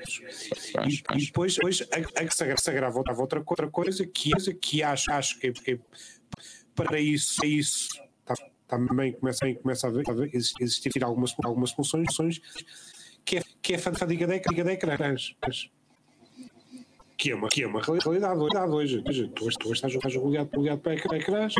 [0.88, 4.32] E, e depois, depois a, a que se agra- se agrava outra, outra, coisa que,
[4.56, 5.80] que acho, acho que, que
[6.76, 7.90] para isso, isso
[8.26, 8.36] tá-
[8.68, 12.40] também começa, também começa a, haver, a exi- existir algumas, algumas soluções
[13.26, 15.36] que é, que é fadiga de de ecrãs.
[17.22, 19.04] Que é uma, que é uma realidade, realidade hoje.
[19.08, 21.54] hoje tu, tu estás, estás ligado, ligado para ecrã- ecrãs.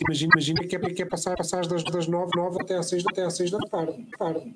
[0.00, 3.04] Imagina, imagina que é, que é passar, passar das, das 9, 9 até às 6,
[3.12, 4.06] até às 6 da tarde.
[4.18, 4.54] tarde.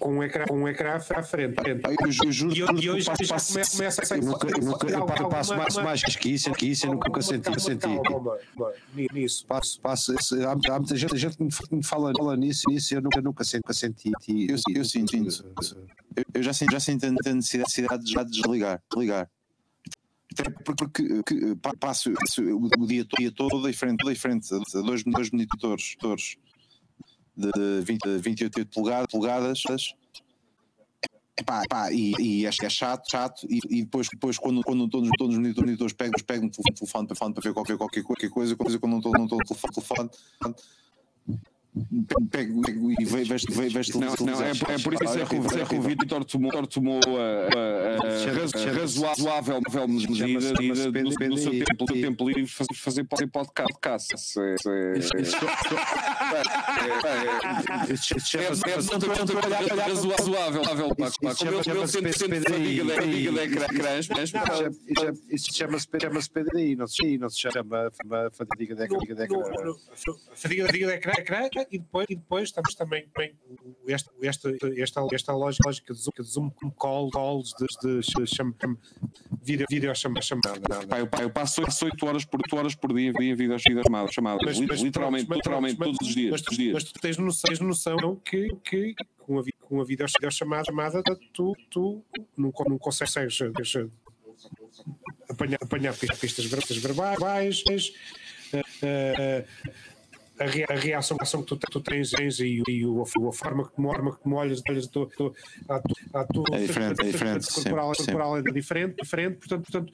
[0.00, 1.20] Com um ecrã, com um ecrã à frente.
[1.20, 1.82] à frente.
[2.24, 5.28] Eu juro E, e hoje já começa, começa a Eu nunca, eu nunca eu Alguma-
[5.28, 7.42] passo mais, mais que isso, que isso eu nunca senti.
[7.42, 7.80] calma, senti.
[7.80, 8.02] calma,
[8.56, 8.72] calma,
[9.12, 9.44] nisso.
[9.46, 11.44] Passo, passo, há, há muita gente, gente que
[11.74, 14.10] me fala, fala nisso, nisso eu nunca, eu nunca, senti, nunca senti.
[14.48, 15.14] Eu, eu sinto.
[15.14, 18.82] Eu, eu já sinto, já sinto a necessidade de já desligar.
[18.90, 19.30] desligar.
[20.32, 24.08] Até porque, porque que, pa- passo, passo o, o dia, todo- dia todo em frente,
[24.08, 25.96] em frente a dois, dois monitores
[27.36, 29.62] de 20, de 28 polegadas, polegadas.
[31.38, 34.86] Epá, epá, e, e acho que é chato, chato, e, e depois, depois quando, quando
[34.88, 38.28] todos, todos os monitores, pegam, pegam o telefone, telefone para, para ver qualquer, qualquer, qualquer
[38.28, 40.10] coisa, coisa quando não estou no telefone, telefone
[42.30, 43.46] pego, pego e vejo,
[44.00, 47.00] Não, não, é, por- é por isso é que, o- é Vitor tomou, Vitor tomou
[47.16, 50.52] a, a- a- a razoável medida
[51.28, 54.14] no seu tempo, no tempo livre fazer, fazer podcast.
[54.38, 54.98] É, é, é,
[59.78, 60.62] é razoável,
[65.30, 67.90] Isso chama-se chama-se PDI, não se não se chama
[68.32, 68.98] fadiga de ecrã.
[68.98, 71.12] fadiga, de ecrã,
[71.70, 73.34] e depois, e depois estamos também bem,
[73.88, 77.66] esta, esta, esta, esta lógica, lógica de Zoom, de zoom call, calls, de,
[78.00, 78.54] de cham,
[79.42, 80.22] vídeo chamada.
[80.24, 80.60] chamada.
[80.86, 83.12] Pá, eu, pá, eu passo 8 horas por, 8 horas por dia em
[83.84, 86.30] chamadas, chamadas, Mas- li- mas literalmente, mas literalmente pronto, todos os dias.
[86.32, 86.74] Mas, todos os dias.
[86.74, 91.54] mas tu tens noção, tens noção que, que com a, com a videochamada chamada, tu,
[91.70, 92.04] tu
[92.36, 93.86] não, não consegues eh,
[95.28, 97.62] apanhar, apanhar pistas, pistas verbais,
[98.82, 99.46] eh,
[100.40, 103.32] a, rea- a reação, a reação que tu, tu tens, tens e, e o- a
[103.32, 105.32] forma que a forma que tu olhas, olhas a tua, a tua,
[106.14, 109.92] a tua É diferente, é diferente, corporal, sim, corporal é diferente, diferente, portanto, portanto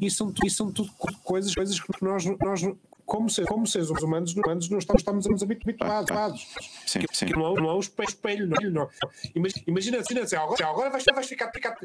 [0.00, 2.62] isso são, isso são tudo co- coisas, coisas que nós, nós
[3.06, 6.46] como, ser, como seres humanos, humanos não estamos, estamos, habituados.
[6.86, 7.26] Sim, sim.
[7.26, 8.70] Que não, é- não é o espelho, não.
[8.70, 8.88] não.
[9.34, 11.76] Imagina, imagina, imagina assim, agora, agora vais, vais ficar, ficar,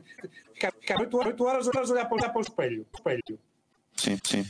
[0.53, 2.85] ficar, ficar 8 horas, 8 horas, horas a olhar para, olhar para o espelho.
[2.93, 3.39] espelho.
[3.95, 4.45] Sim, sim.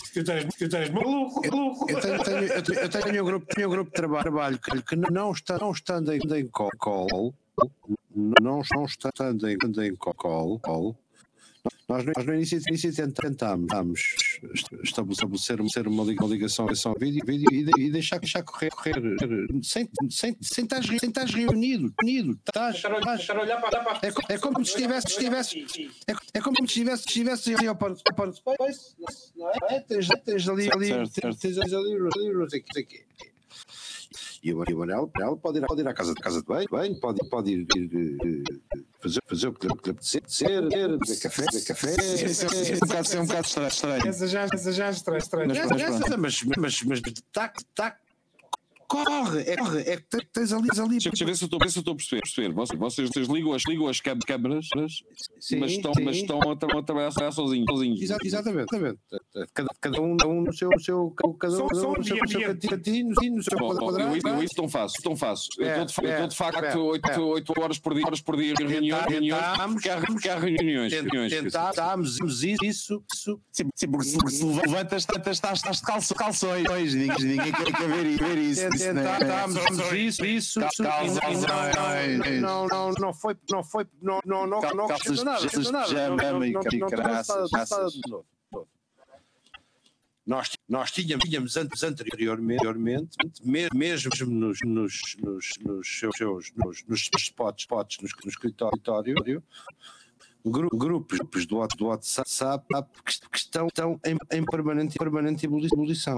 [0.91, 1.89] Maluco, maluco.
[1.91, 4.81] Eu tenho, tenho- eu tenho- eu tenho um grupo, tenho um grupo de trabalho que,
[4.81, 7.33] que não, está, não estando em, em call, call,
[8.15, 9.53] não, não estando em,
[9.85, 10.95] em call, call,
[11.87, 14.01] nós, no- nós no início, início tentámos,
[14.83, 18.69] estabelecer, estabelecer uma liga- uma ligação, ligação vídeo, vídeo e, de- e deixar, deixar correr,
[18.71, 18.95] correr
[19.63, 23.25] sem, sem, sem, estás, sem reunido, unido, estás, estás,
[24.29, 25.65] é, é como se estivesse, estivesse
[26.07, 28.95] é, é como se estivesse, estivesse ali ao ao Space,
[29.35, 29.79] não é?
[29.81, 32.87] Tens, tens ali, ali, tens, tens ali, ali, não sei o que, não sei o
[32.87, 33.05] quê.
[34.45, 36.67] E o, e o Manel, Manel pode, ir, pode ir à casa, casa de banho,
[36.69, 41.45] banho pode, pode ir, ir, eh, fazer, fazer o que lhe apetecer, ser, beber café,
[41.45, 41.95] beber café.
[42.23, 43.67] Isso é um bocado, é um bocado estranho.
[43.69, 44.07] estranho.
[44.07, 45.17] Essa já, essa já é estranha.
[45.17, 45.47] estranha.
[45.47, 46.43] Mas mas.
[46.43, 47.01] Mas, mas, mas,
[47.33, 47.97] tá, tá,
[48.87, 50.97] corre, é, corre, é que te- tens ali, tens ali.
[50.97, 52.21] Deixa, eu ver se eu estou ver se eu estou a perceber.
[52.21, 52.53] perceber.
[52.53, 54.93] Vocês, vocês, vocês ligam as, ligam as câmaras, mas,
[55.39, 56.03] Sim, mas estão, sim.
[56.03, 57.65] mas estão a, tra- a trabalhar sozinhos.
[57.69, 58.01] sozinhos.
[58.01, 58.99] Exa- Exatamente, exatamente.
[59.53, 62.03] Cada, cada um, cada um no seu, no seu cada Só- um, cada um no
[62.03, 64.11] seu, no seu cantinho, no seu Bom, bom, quadrado.
[64.11, 65.47] eu, isso- eu isso tão faço, tão faço.
[65.59, 67.19] Eu É, estou de, fa- eu é, estou de facto é, 8, é.
[67.19, 70.93] 8 horas por dia, horas por dia em reuniões, reuniões, há reuniões.
[70.93, 73.41] reuniões Tentámos isso, isso.
[73.51, 76.65] Sim, porque se, levantas, estás, de calço- calções.
[76.93, 80.59] Ninguém, quer ver, isso- isso não é- Tentámos isso, isso, isso.
[82.41, 84.87] Não, não, não, foi, não foi, não, não, não, não
[88.09, 88.65] Não-.
[90.27, 96.83] Nós, nós tínhamos, tínhamos antes, anteriormente, anteriormente me- mesmo nos, nos, nos, nos seus, nos,
[96.87, 98.81] nos spots, spots no, no escritório,
[100.43, 102.65] gru- grupos, grupos do, do WhatsApp
[103.05, 106.17] que, que estão, estão em, em permanente, permanente ebulição.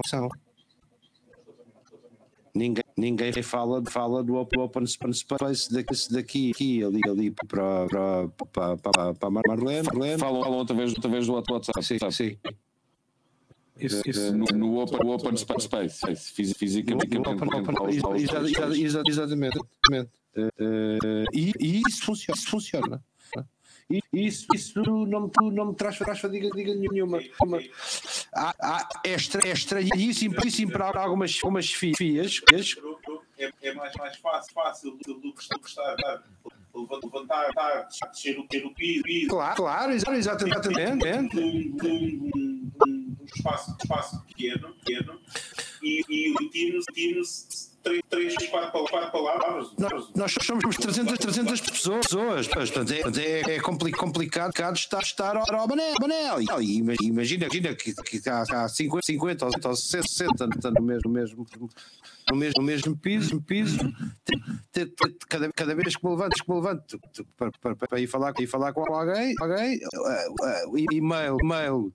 [2.58, 8.27] Ninguém, ninguém fala, fala do op- Open Space daqui, daqui, aqui, ali, ali para, para,
[8.52, 9.84] para, para, para a Marlene.
[9.88, 10.18] Marlene.
[10.19, 11.84] Falam, falam através, através do WhatsApp.
[11.84, 12.38] Sim, sim.
[13.80, 16.00] Isso, isso, No, no Open, no open Space,
[16.34, 17.14] fisi- fisicamente.
[17.16, 19.08] No Open- Open- Exatamente.
[19.08, 19.60] exatamente.
[20.36, 22.36] Eh, eh, E e isso funciona.
[22.40, 23.03] Isso funciona.
[24.11, 27.19] Isso, isso não, me- não me traz, traz fadiga, fadiga nenhuma.
[27.41, 27.59] Uma-
[28.33, 30.35] Há, há, é, estra, é estranhíssimo,
[30.72, 32.41] para algumas, algumas fias.
[33.38, 35.95] É, é mais, mais fácil, fácil do que estar,
[36.74, 40.67] levantar, estar, descer o o piso, Claro, claro, exa- exatamente.
[40.69, 45.19] num, num, num, num espaço, espaço pequeno, pequeno
[45.88, 47.22] e, e tiro, tiro
[48.09, 49.69] três, quatro, quatro palavras.
[49.77, 55.67] Nós, nós somos 300, 300 pessoas, portanto, é, é, é compli- complicado estar, estar ao
[55.67, 55.93] Manel.
[56.01, 56.41] Manel.
[56.61, 61.48] Ima- imagina, imagina que, que há, há 50, 50 ou 60, 60 no mesmo, mesmo,
[62.30, 63.80] no mesmo, no mesmo piso, piso
[65.30, 66.99] cada, cada vez que me levanto, que me levanto
[67.38, 71.91] para, para, para ir, falar, ir falar com alguém, alguém eh, eh, e-mail, e-mail.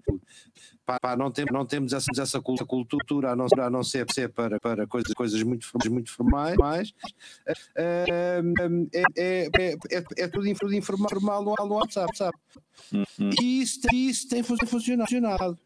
[0.85, 4.59] Pá, não, tem, não temos essa, essa cultura a não, a não ser, ser para,
[4.61, 6.57] para coisas, coisas muito, muito formais.
[6.57, 6.93] mais.
[7.77, 12.37] É, é, é, é, é, é tudo, tudo informal no, no WhatsApp, sabe?
[13.41, 15.59] E isso, tem- isso tem fun- funcionado.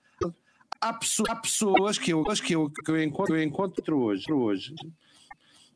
[0.81, 4.75] Há, pesso- há pessoas que eu, que eu, que eu encontro, eu encontro hoje, hoje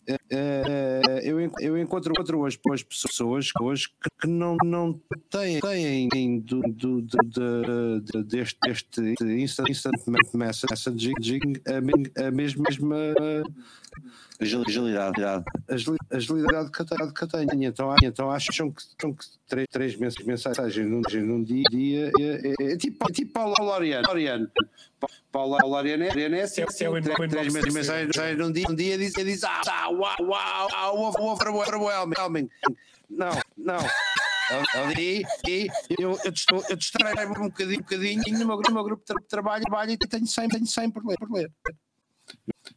[0.06, 3.88] é, eu, eu encontro, encontro hoje, hoje pessoas hoje
[4.20, 5.60] que, não, não têm,
[6.08, 9.94] têm do, do, do, de- de- deste, deste instant, instant
[10.34, 12.96] messaging a, a mesma, mesma
[14.40, 15.20] Agil- Agilidade.
[15.68, 17.64] agili- agilidade que eu tenho.
[17.64, 22.48] Então, então acham que, acham que três, três mens- mensagens num, num dia, dia é,
[22.48, 24.06] é- é tipo, é tipo Paulo Laureano.
[25.32, 26.66] Paulo Laureano é, é assim, é
[27.28, 32.48] três, mensagens num dia, um dia diz, diz ah, ah, uau, uau, uau, o overwhelming.
[33.08, 33.78] Não, não.
[34.74, 35.68] Ali, e
[35.98, 39.06] eu, eu, distou- eu distraio-me um bocadinho, um bocadinho no meu, no meu grupo de
[39.06, 41.16] tra- trabalho, trabalho e tenho 100, tenho 100 por ler.
[41.18, 41.50] Por ler.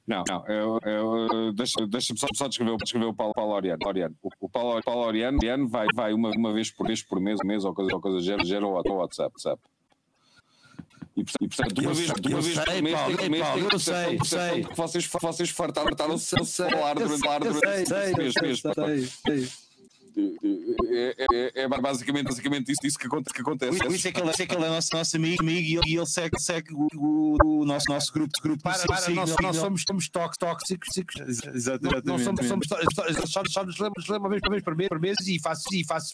[0.06, 3.80] Não, não, eu, eu, deixa- deixa-me só, só descrever, o- descrever o Paulo, Paulo Oriano.
[3.85, 4.15] Oriano.
[4.22, 7.40] O, o Paulo, Paulo Oriano, Oriano vai, vai uma, uma vez por vez por mês,
[7.43, 9.32] mês ou coisa, ou coisa gera, gera o o WhatsApp.
[9.33, 9.61] WhatsApp.
[11.16, 13.30] E, portanto- de uma Eu vez, de uma eu vez sei, por mês, Paulo, tem-
[13.30, 14.61] mês Paulo, tem eu sei, percepção sei.
[14.61, 18.33] de que vocês, vocês fartaram, fartaram-se de falar eu durante, eu durante sei, mês.
[18.33, 18.74] sei, mês, pá.
[18.74, 19.50] sei, sei.
[20.92, 23.77] é, é- é basicamente, basicamente isso, isso que, aconte- que acontece.
[23.77, 25.98] Por isso é que ele, é que ele é nosso, nosso amigo, amigo e ele,
[25.98, 26.88] ele segue, segue o,
[27.43, 28.32] o- nosso, nosso grupo.
[28.42, 31.16] grupo Para, para, nós, nós somos, somos tóxicos, tóxicos.
[31.53, 32.06] Exatamente.
[32.06, 32.77] Não somos, somos tó-
[33.27, 35.64] só, só nos lembro, lembro uma vez, uma vez por mês, por mês e faço,
[35.74, 36.14] e faço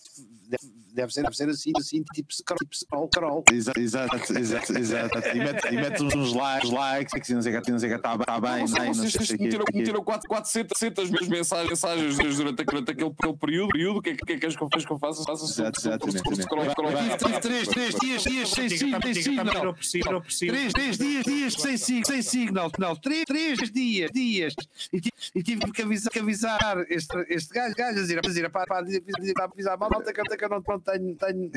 [1.01, 3.43] deve, ser, deve ser assim, assim, tipo scroll, tipo scroll, scroll.
[3.51, 5.17] Exato, exato, exato, exato.
[5.33, 7.91] E mete, e mete uns, likes, likes, que não sei o que, não sei o
[7.91, 9.43] que, está tá bem, não vocês sei o que.
[9.43, 13.97] meteram, meteram 4, 400, 400 mensagens, mensagens durante, durante aquele, aquele período, período.
[13.99, 15.23] O que é que, que, é que és que eu- queres que eu faça?
[15.23, 16.17] Faça Exato, exatamente.
[16.19, 17.17] scroll, scroll, Tive- scroll.
[17.17, 19.65] tive três, três dias, dias sem signal, sem signal.
[19.65, 20.51] Não preciso, não preciso.
[20.53, 24.53] Três, três dias, dias sem, sig- sem signal, não, três, três dias, dias.
[24.93, 28.21] E tive, e tive que avisar, que avisar este, este gajo, gajo, a dizer, a
[28.21, 30.79] dizer, para, para, dizer, dizer, para avisar a malta que eu que eu não, não
[30.79, 30.79] tenho, tenho.
[30.79, 30.79] Exato, exatamente, exatamente.
[30.79, 30.79] Falo, falo, daqui a daqui a um ano, um ano vai, vai saber, vai saber
[30.79, 30.81] que eu não que eu não
[31.15, 31.49] tenho.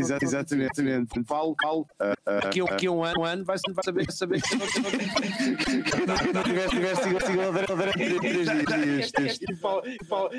[6.32, 9.10] Não tiveste, tiveste igual igual durante durante três dias.
[9.12, 9.50] três dias.
[9.50, 10.30] E fala- e fala-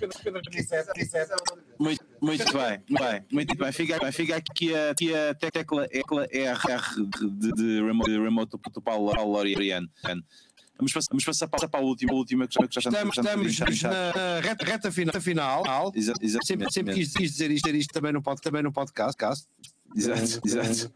[0.00, 1.32] Pedro- Pedro Nicete, Nicete.
[1.78, 3.72] Muito, muito bem, muito bem, muito bem.
[3.72, 8.50] Fica, bem, fica aqui a, aqui a tecla, tecla RR de, de, remote, de remote
[8.72, 9.88] do Paulo Paulo Loriano.
[10.78, 13.14] Vamos passar, vamos passar para, para a última, a última que já, que já Estamos,
[13.16, 15.20] já estamos já- já- na reta, reta final.
[15.20, 15.92] final.
[15.94, 19.16] Exa- exatamente, Sempre, sempre quis, quis dizer isto, isto também no, pod, também no podcast.
[19.16, 19.48] cast.
[19.96, 20.92] Exato, exato.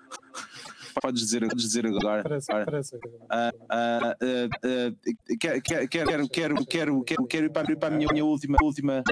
[1.00, 2.22] Podes dizer, podes dizer agora.
[2.22, 2.64] Parece, agora.
[2.70, 2.96] parece.
[3.30, 7.94] Ah, ah, ah, ah, quero, quero, quero, quero, quero, quero, quero ir para, ir para
[7.94, 9.02] a minha, minha última, última.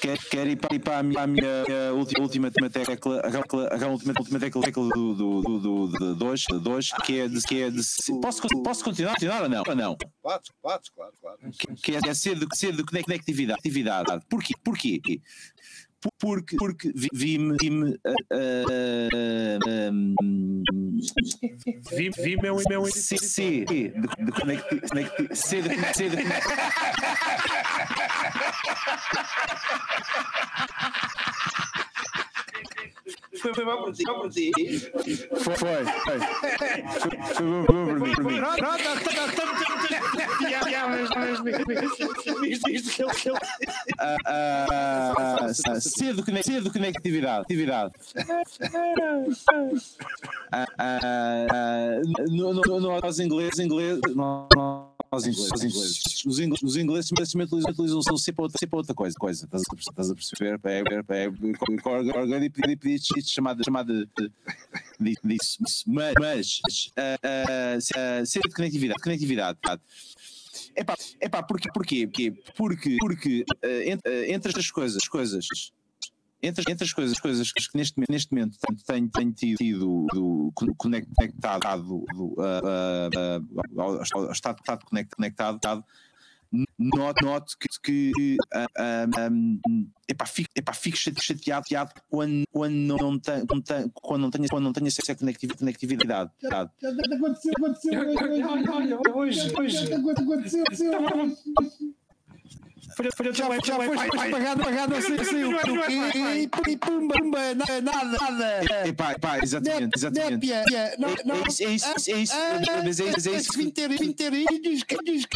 [0.00, 4.14] Quero, quero ir para, ir para a minha, a minha última, última tecla, a última,
[4.18, 7.62] última tecla, tecla do, do, do, do, do, de hoje, hoje, que é de, que
[7.62, 7.82] é de
[8.22, 9.62] posso, posso continuar, continuar ou não?
[9.66, 9.96] Ou não?
[10.22, 11.38] Podes, podes, claro, claro.
[11.52, 13.60] que, que é ser de, ser de conectividade.
[13.60, 14.24] Atividade.
[14.28, 14.54] Porquê?
[14.64, 15.00] Porquê?
[16.00, 17.56] Por- Porque, porque vi- vi-me.
[17.60, 17.98] Vi-me.
[18.06, 20.64] ah, ah, ah, hum,
[21.92, 23.92] Vi, vi meu, meu C, C de,
[24.32, 26.24] conecti, C de, C de
[33.40, 34.50] Foi, foi mal por ti, mal por ti.
[34.54, 35.84] Foi, foi.
[35.84, 38.14] Foi, bom por mim.
[38.14, 38.36] Por mim.
[38.36, 41.52] Pronto, pronto, tá, tá, tá, Já, já, mas, mas, mas,
[42.50, 43.38] isto, isto que ele, que ele.
[43.98, 47.42] Ah, ah, ah, C de conec- C de conectividade.
[47.44, 47.92] Atividade.
[50.52, 54.00] Ah, ah, ah, nós ingleses, ingleses,
[55.10, 58.76] no- no- nós ingleses, os ingleses, os ingleses, os ingleses utilizam, C para outra, para
[58.78, 59.44] outra coisa, coisa.
[59.44, 60.60] Estás a, estás a perceber?
[60.64, 61.56] É, é, é, Orgulho
[62.44, 64.08] e pedir chamada, chamada
[65.24, 65.58] disso.
[65.86, 66.60] Mas, mas
[66.96, 67.18] ah,
[67.76, 69.58] ah, C- ah, C de conectividade, conectividade.
[70.76, 72.06] Epá, epá, porquê, porquê?
[72.06, 72.32] Porquê?
[72.56, 75.46] Porque, porque eh, entre, eh, entre estas coisas, coisas
[76.42, 80.50] entre, entre as coisas, coisas que neste, momento- neste momento tenho, tenho tido, tido do,
[80.54, 84.02] con- conectado do, ah, ah, ao, ao
[84.32, 85.84] estado, estado conect- conectado,
[86.78, 89.06] noto, noto que, que ah, ah,
[90.08, 94.30] epá, fico, epá, fico chate- chateado, chateado quando, quando, não tenho, não tenho, quando, não
[94.30, 96.30] tenho, quando não tenho acesso a conectivi- conectividade.
[96.40, 96.70] conectividade.
[97.14, 98.72] Aconteceu, aconteceu.
[98.72, 99.92] Olha, hoje, hoje.
[99.94, 100.64] Aconteceu,
[102.90, 103.34] aconteceu.
[103.34, 106.40] Já, já foi pagado, pagado assim, assim?
[106.70, 108.88] E pumba, pumba, nada, nada.
[108.88, 110.46] Epá, epá, exatamente, exatamente.
[110.46, 111.36] Népia, não, não.
[111.44, 112.34] É isso, é isso, é isso,
[112.84, 114.84] mas é isso, é isso que- Vinteirinhos, vinteirinhos,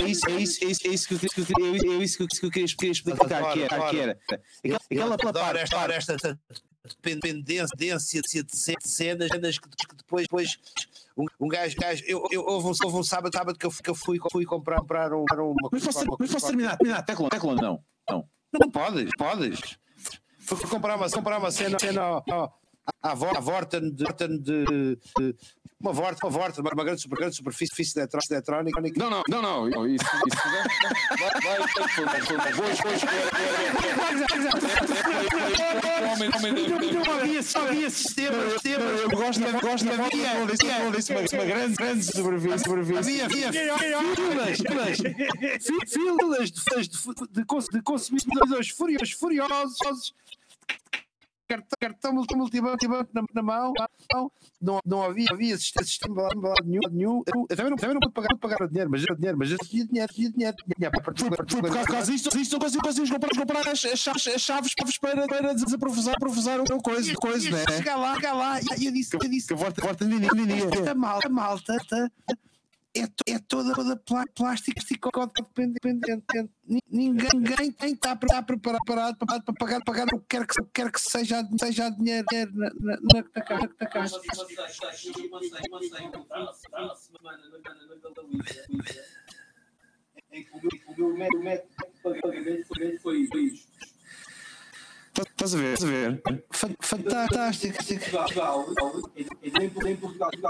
[0.00, 1.52] É isso, é isso, é isso, é que eu, que eu, que
[1.86, 4.18] eu- é isso que eu, que eu queria queria explicar, que era, que era.
[4.90, 6.38] Aquela, parte, esta, esta esta
[7.02, 10.58] dependência de ce- de cenas cenas que, que depois, depois
[11.16, 13.82] um, um gajo, gajo eu, eu, houve, um, houve um sábado, sábado que eu, fui-
[13.82, 17.02] que eu fui, fui comprar, comprar um- uma Mas posso, uma- mas posso terminar, terminar,
[17.02, 18.28] tecla, tecla, não, não.
[18.60, 19.78] Não podes, podes.
[20.40, 22.50] Fui comprar uma, comprar uma cena, cena ó,
[23.02, 24.04] à Vor- à Vorten de,
[24.38, 25.36] de, de-
[25.80, 26.30] uma Vorten, uma
[26.74, 27.98] uma grande, super, grande superfície
[28.32, 28.80] eletrónica.
[28.96, 30.36] Não, não, não, não, não, isso, isso.
[31.18, 32.78] Vai, vai, vai, boas,
[36.12, 39.00] homem, homem, Não havia, só havia sistemas, sistemas.
[39.00, 43.20] Eu gosto da gosto Havia- foto, disse, havia- disse uma, grande, grande superfície, superfície.
[43.22, 43.52] Havia, havia
[44.14, 44.98] filas, filas,
[45.60, 46.60] fi- filas de,
[47.30, 50.14] de, de consumidores furiosos, furiosos,
[51.48, 53.72] cartão, cartão multi- multibanco na, na mão,
[54.12, 56.28] não, não, havia, havia sistema,
[56.64, 57.22] nenhum, nenhum.
[57.26, 59.50] Eu, eu também não, também não pude pagar, pagar o dinheiro, mas eu, dinheiro, mas
[59.50, 64.26] eu tinha dinheiro, tinha dinheiro, tinha Por, causa- disto, não consigo comprar, comprar as, chaves,
[64.28, 67.64] as chaves para, para desaprofusar profusar o coisa, coisa, né?
[67.76, 70.26] Chegar lá, chegar lá, e eu disse, eu disse, Que volta, volta de mim,
[70.72, 72.10] esta malta, malta, tá,
[72.96, 74.80] é, to- é toda, toda plá- plástico
[75.32, 76.24] dependente.
[76.66, 80.92] Ni- Ninguém, ninguém está está preparado para, para pagar, pagar o que quer que, quer
[80.92, 82.96] que seja, seja dinheiro na, na, na,
[83.34, 84.20] na, ca- na caixa.
[90.32, 91.72] em que o meu, método,
[93.00, 93.73] foi isto.
[95.16, 95.74] Estás a ver?
[95.74, 96.22] Estás a ver?
[96.50, 97.76] Fa- Fantástico.
[98.10, 98.66] Portugal,
[99.16, 100.44] em, Portugal, em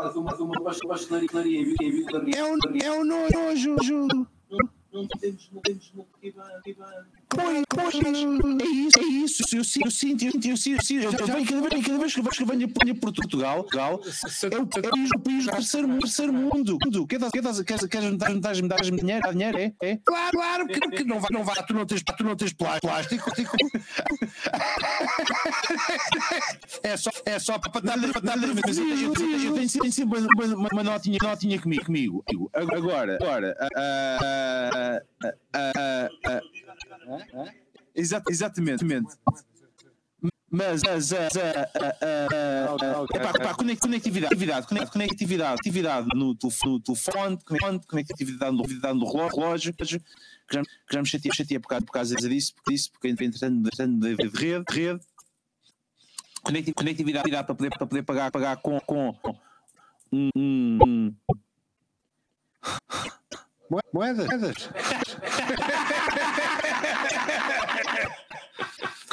[2.35, 3.77] É um, é um nojo.
[4.51, 4.59] Não,
[4.93, 5.93] não temos, não temos
[6.67, 7.07] Ivan.
[7.35, 9.43] Pois, pois, é isso, é isso.
[9.57, 10.77] Eu sinto, eu sinto, eu sinto, eu sinto.
[11.05, 11.21] Eu, sinto.
[11.21, 14.01] eu venho cada vez, cada vez que eu venho venho a Portugal, Portugal
[14.53, 16.79] é o país, o país do terceiro, mundo- terceiro mundo.
[16.85, 17.07] Mundo.
[17.07, 19.31] Queres, queres, queres, queres me dar, me dar, me dar dinheiro?
[19.31, 19.59] Dinheiro?
[19.59, 19.73] É?
[19.83, 19.97] é?
[20.05, 22.79] Claro, claro, que, que não vai, não vai, tu não tens, tu não tens plá-
[22.81, 23.25] plástico.
[23.25, 23.57] plástico.
[26.83, 30.19] É só, é só para dar, para dar, mas eu, eu, eu, tenho sempre- sempre
[30.21, 32.25] uma, uma, uma notinha, notinha comigo, comigo.
[32.53, 33.69] Agora, agora, ah,
[34.23, 36.64] ah, ah, ah, ah, ah, Exa-
[38.29, 38.85] exatamente.
[40.51, 41.21] Mas, mas a, a,
[42.83, 46.81] a, epá, conec- conectividade, conectividade, conec- conectividade, conectividade no telefone,
[47.89, 48.63] conectividade no,
[49.29, 49.99] relógio, que já,
[50.63, 53.63] que já me chateia, chateia por, causa, por causa disso, porque disso, porque entretanto,
[53.99, 55.01] de, de rede, rede,
[56.45, 59.09] conecti- conectividade para poder, para poder pagar, pagar com, com
[60.13, 61.15] um, um, um
[63.93, 64.29] Moedas?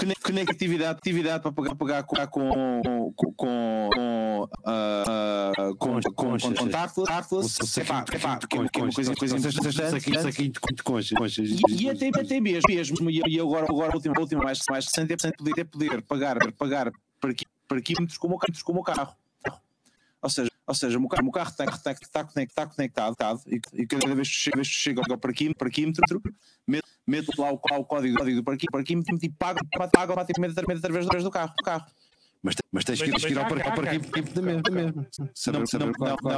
[0.02, 2.50] Cone- conectividade, atividade para pagar, pagar com,
[2.84, 9.14] com, com, com, ah, ah, com, com, com contactless, epá, epá, que é uma coisa,
[9.16, 9.92] coisa importante.
[9.92, 11.18] Saquinho, saquinho de conchas.
[11.18, 11.50] conchas.
[11.70, 15.14] E, até, até mesmo, mesmo e, agora, agora a última, a última mais, mais recente
[15.14, 19.16] é poder, poder, poder pagar, pagar parqui- parquímetros como, o ca- como o carro.
[20.24, 23.60] Ou seja, ou seja, o carro, o carro está, está, está, conectado, está conectado e,
[23.74, 26.22] e cada vez que chega, chega ao parquímetro, parquímetro
[26.68, 30.80] meto, meto lá o, o código, código do parquí- parquímetro e pago, pago automaticamente através,
[31.06, 31.54] através do carro.
[31.58, 31.86] Do carro.
[32.44, 34.62] Mas, mas tens que ir, ao parque- ao parquímetro da mesma.
[34.72, 35.06] Não,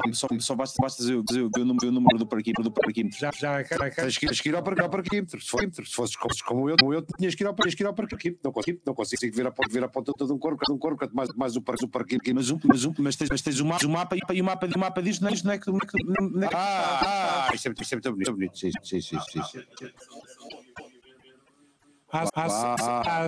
[0.06, 2.62] não, só, só basta, basta dizer, o- dizer o, o número, o número do parquímetro.
[2.62, 3.18] Do parquímetro.
[3.18, 3.90] Já, já, já, já.
[3.90, 5.40] Tens que, tens que ir ao parquímetro.
[5.40, 7.86] Se, se fosses como, como eu, como eu, tinhas que ir ao, tinhas que ir
[7.86, 8.42] ao parquímetro.
[8.44, 10.78] Não consigo, não consigo ver a, ponta- ver a ponta de um corpo, de um
[10.78, 12.36] corpo, mais, mais o, par- o parquímetro.
[12.36, 14.68] Mas, um, mas, um, mas, tens, mas tens o mapa, o mapa e o mapa,
[14.76, 17.48] o mapa disto não é, isto não é, que- não é, que- não é, Ah,
[17.50, 18.30] ah, isto é, muito- isto é muito bonito.
[18.32, 18.60] muito bonito.
[18.60, 20.63] Sim, sim, sim, sim, sim.
[22.14, 22.28] Há,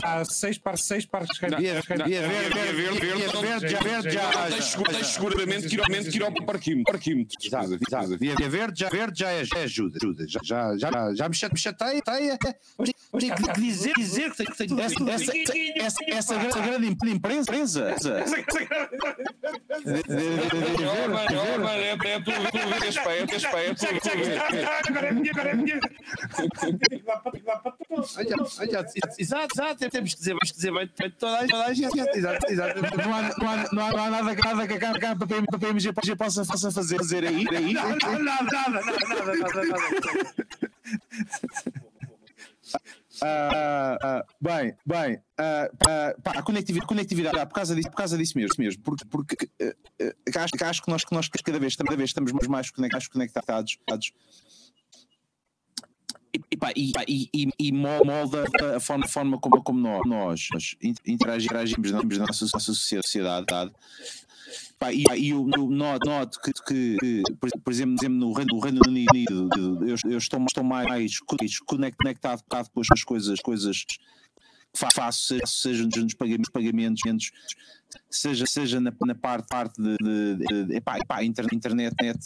[0.03, 0.23] Ah.
[0.25, 1.81] seis, par, seis parques Não, verde,
[4.91, 6.99] tens seguramente que ir ao- parquímetro.
[8.19, 9.97] Via verde já, verde já é, é ajuda.
[10.01, 10.25] ajuda.
[10.27, 11.95] Já, já, já, já me chate- me chateia.
[12.05, 12.38] chateia.
[13.19, 15.31] Tenho que dizer, dizer que tenho essa, essa,
[15.77, 17.51] essa, essa, essa grande imprensa.
[20.05, 22.31] Oh, oh, é é tu
[22.80, 24.39] vês, pá, é tu vês, pá, é tu vês.
[24.88, 25.80] Agora é minha, agora é minha.
[25.80, 27.03] Tem tem.
[28.17, 28.75] Olha, olha,
[29.18, 29.90] Exato, exato.
[29.90, 32.00] Temos que dizer, que dizer bem de toda a gente.
[32.00, 32.82] Exato, exato.
[32.82, 36.72] Não há, não há, não há, não há nada, nada que a PMG possa, possa
[36.72, 37.45] fazer, fazer aí.
[37.56, 37.74] aí.
[37.74, 39.95] Nada, nada, nada, nada, nada, nada.
[43.22, 45.70] Ah, ah, bem, bem, ah,
[46.22, 49.50] pá, a conectividade, conectividade por, causa disso, por causa disso mesmo, mesmo porque, porque
[50.38, 53.78] acho, acho que nós, que nós cada, vez, cada vez estamos mais, conectados
[56.51, 56.91] e, pá, e,
[57.33, 58.43] e, e, mo- molda
[58.75, 63.45] a forma, forma como, como nós, nós in- interagi- interagimos na, nossa, nossa sociedade.
[64.77, 69.49] Pá, e, e eu, noto, noto que, que, por, exemplo, no Reino, no Reino Unido,
[69.57, 71.19] eu, eu estou, estou mais,
[71.97, 73.97] conectado com as coisas, coisas que
[74.75, 77.01] fa- faço, seja nos pagamentos, pagamentos
[78.09, 82.19] seja, seja na, na parte, parte de, de, de, de epá, epá, inter- internet, net,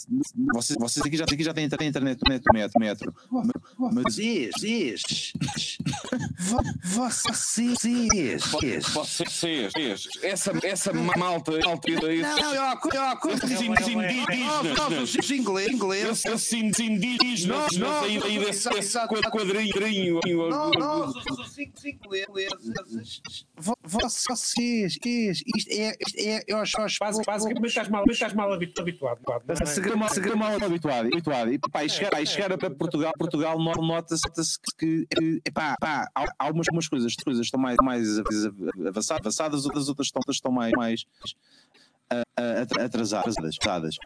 [0.54, 3.14] vocês, vocês aqui já, aqui já têm internet, internet, metro, metro, metro.
[3.78, 5.02] Mas, Vocês, vocês,
[6.38, 7.78] vo- vocês,
[8.44, 8.86] vocês.
[8.92, 11.76] Vocês, vocês, essa, essa malta, malta, Não,
[14.02, 16.24] indígenas, Não, não, os ingleses, ingleses.
[16.24, 18.68] esses indígenas, Não, não, aí, não, desse,
[19.30, 21.12] quadrinho, Não, não,
[21.46, 23.22] cinco, cinco ingleses.
[23.56, 28.32] Vo- Vocês, vocês, isto é, isto é, eu acho, acho Basi- Basicamente estás mal, estás
[28.32, 29.20] mal habitu- habituado.
[29.26, 29.66] não é?
[29.66, 31.52] se grama, grama mal habituado, habituado.
[31.52, 34.22] E, pá, e chegar, e chegar para Portugal, Portugal no- nota-se
[34.78, 39.64] que, que epá, pá, há, há algumas, algumas coisas, coisas estão mais, mais avançadas, avançadas,
[39.64, 41.04] outras, outras estão, estão mais, mais
[42.10, 43.36] ah, ah, atra- atrasadas.
[43.38, 43.96] atrasadas.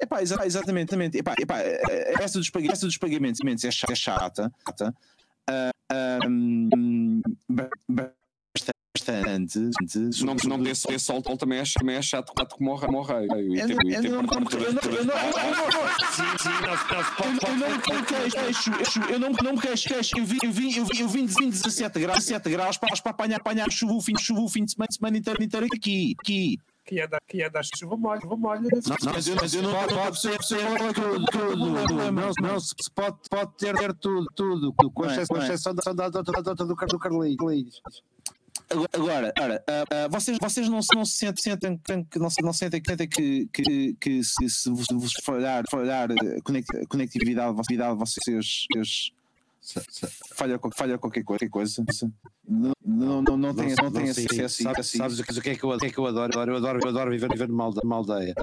[0.00, 1.18] Epá, exa- exatamente, exatamente.
[1.18, 1.58] Epá, epá,
[2.20, 3.92] essa, dos pag- essa dos pagamentos é chata.
[3.92, 4.52] É chata
[5.48, 7.70] ah, ah, hum, ba-
[9.02, 9.58] bastante.
[10.24, 12.72] Não, não dê sol, sol também é, também é chato quanto como.
[12.72, 15.14] E Eu não- e eu não- parte- eu não- eu não-
[16.12, 17.52] Sim, sim, não se- não se pode-
[19.12, 22.00] Eu não me queixo, queixo, eu vim, eu vim, eu vim, eu vim de 17
[22.00, 24.88] graus, 17 graus para, para apanhar, apanhar chuva o fim, chuva o fim de semana,
[24.92, 26.58] semana inteira, inteira aqui, aqui.
[26.84, 28.60] Quem é da, é chuva molha, chuva molha.
[28.60, 30.38] Não, mas eu, mas eu não pode, pode ser
[30.92, 31.56] tudo, tudo.
[32.12, 35.42] Não, não, se pode, pode ter, ter tudo, tudo, com Não é, exceção, com não
[35.42, 35.46] é.
[35.54, 37.36] exceção da, da, da, da, da, do, Car- do Carlinhos.
[38.68, 42.30] Agora, agora, ora, ah, ah, vocês, vocês não, se- não se sentem, sentem que não,
[42.30, 46.42] se- não sentem que, sentem que, que, que se, se vos, vos falhar, falhar a
[46.42, 49.12] conect- a conectividade, conectividade vocês, vocês
[50.34, 51.84] falha, falha qualquer coisa, qualquer coisa.
[52.46, 54.96] Não, não, não, não tem, não tem acesso sabe- a isso.
[54.96, 56.32] Sabes o que, o que é que eu, que é que eu adoro?
[56.36, 57.64] Eu adoro, eu adoro viver, viver numa
[57.96, 58.34] aldeia.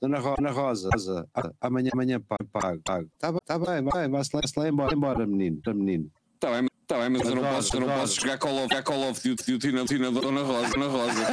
[0.00, 1.28] Dona, Ro, Dona Rosa, Rosa,
[1.60, 3.08] amanhã, amanhã pago, pago, pago.
[3.18, 6.10] Tá, bem, tá bem, vai, vai-se lá, embora, embora, menino, menino.
[6.38, 8.00] Tá bem, tá bem, mas eu não Adoro, posso, eu não adoro.
[8.02, 10.68] posso jogar Call of, Call of Duty, Duty na, na Dona Rosa.
[10.70, 11.24] Dona Rosa.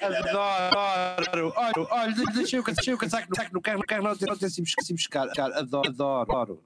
[0.00, 4.26] Adoro, olha, olha, deixa eu deixa eu cansar que no- carro, no carro não tem,
[4.28, 6.62] não assim buscar, assim buscar, cara, adoro, adoro, adoro.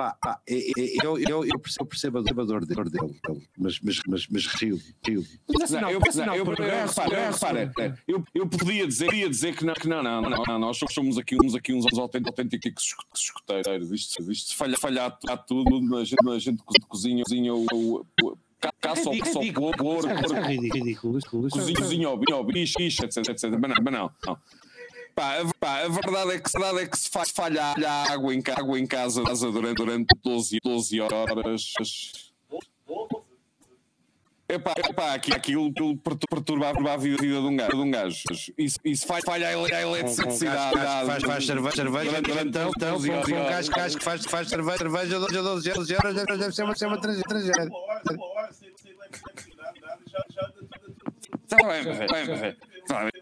[0.00, 3.48] Pá, pá, e- e- eu, eu, eu percebo, eu percebo a dor dele, dele, dele,
[3.58, 5.22] mas, mas, mas, mas rio, rio.
[5.46, 6.44] Mas Não, eu, não, eu,
[8.48, 11.54] podia dizer, podia dizer que não, que não, não, não, não, nós somos aqui uns,
[11.54, 13.90] aqui uns autênticos, autênticos escu- escuteiros.
[13.92, 18.38] Isto, isto falhar há tudo, a gente, a gente co- cozinha, cozinha o, o, o
[18.58, 19.12] ca- caça ao
[19.74, 20.14] porco, é
[20.48, 21.18] ridículo.
[21.18, 22.08] é- cozinha,
[22.46, 23.50] bicho, bicho, etc, etc.
[23.60, 24.10] Mas não, mas não.
[24.26, 24.38] não.
[25.20, 28.12] Pá, a, pá, a verdade é que, a verdade é que se fa- falha a
[28.12, 31.72] água em, água em casa, casa durante, durante 12, 12 horas.
[34.48, 37.70] Epá, epá, aqui, aquilo, aquilo pertu- perturba a vida, a vida de um gajo.
[37.70, 38.22] De um gajo.
[38.56, 40.78] Isso, isso fa- falha a, ele- a eletricidade.
[41.06, 43.28] Faz, faz cerveja, cerveja, então, então, 12 com horas.
[43.28, 46.62] um gajo gajo que faz, faz cerveja, cerveja, 12 a 12 euros, euros, deve ser
[46.64, 47.64] uma, ser uma tragédia.
[47.68, 50.50] Uma hora, uma hora, sem, eletricidade, nada, já, já, já,
[51.46, 52.69] Tá bem, tá bem, tá bem.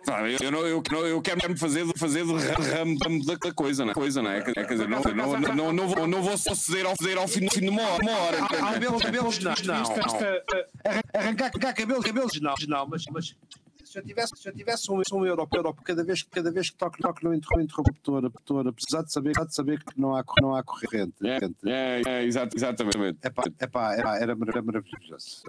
[0.05, 0.37] Tá bem.
[0.41, 3.53] Eu, não, eu, não- eu quero me fazer, fazer de ra- ramo ramo da da
[3.53, 3.95] coisa, não é?
[3.95, 4.41] Coisa, não é?
[4.43, 7.19] Quer quer dizer, não, não, não, não, não, vou, não vou só ceder ao, ceder
[7.19, 8.03] ao fim, fim de uma hora.
[8.03, 8.73] Uma hora Ah?
[8.73, 9.75] Cabelos, cabelos, não, não.
[9.75, 13.35] Arran- Arrancar, arrancar cabelos, cabelos, não, não, mas, mas
[13.85, 16.77] se eu tivesse, se eu tivesse um, um euro, euro cada vez, cada vez que
[16.77, 17.63] toco, toco no interruptor,
[18.19, 21.15] interruptor, apesar de saber, de saber que não há, não há corrente.
[21.25, 23.19] É, é, é, exatamente.
[23.23, 25.43] É pá, é pá, era era maravilhoso.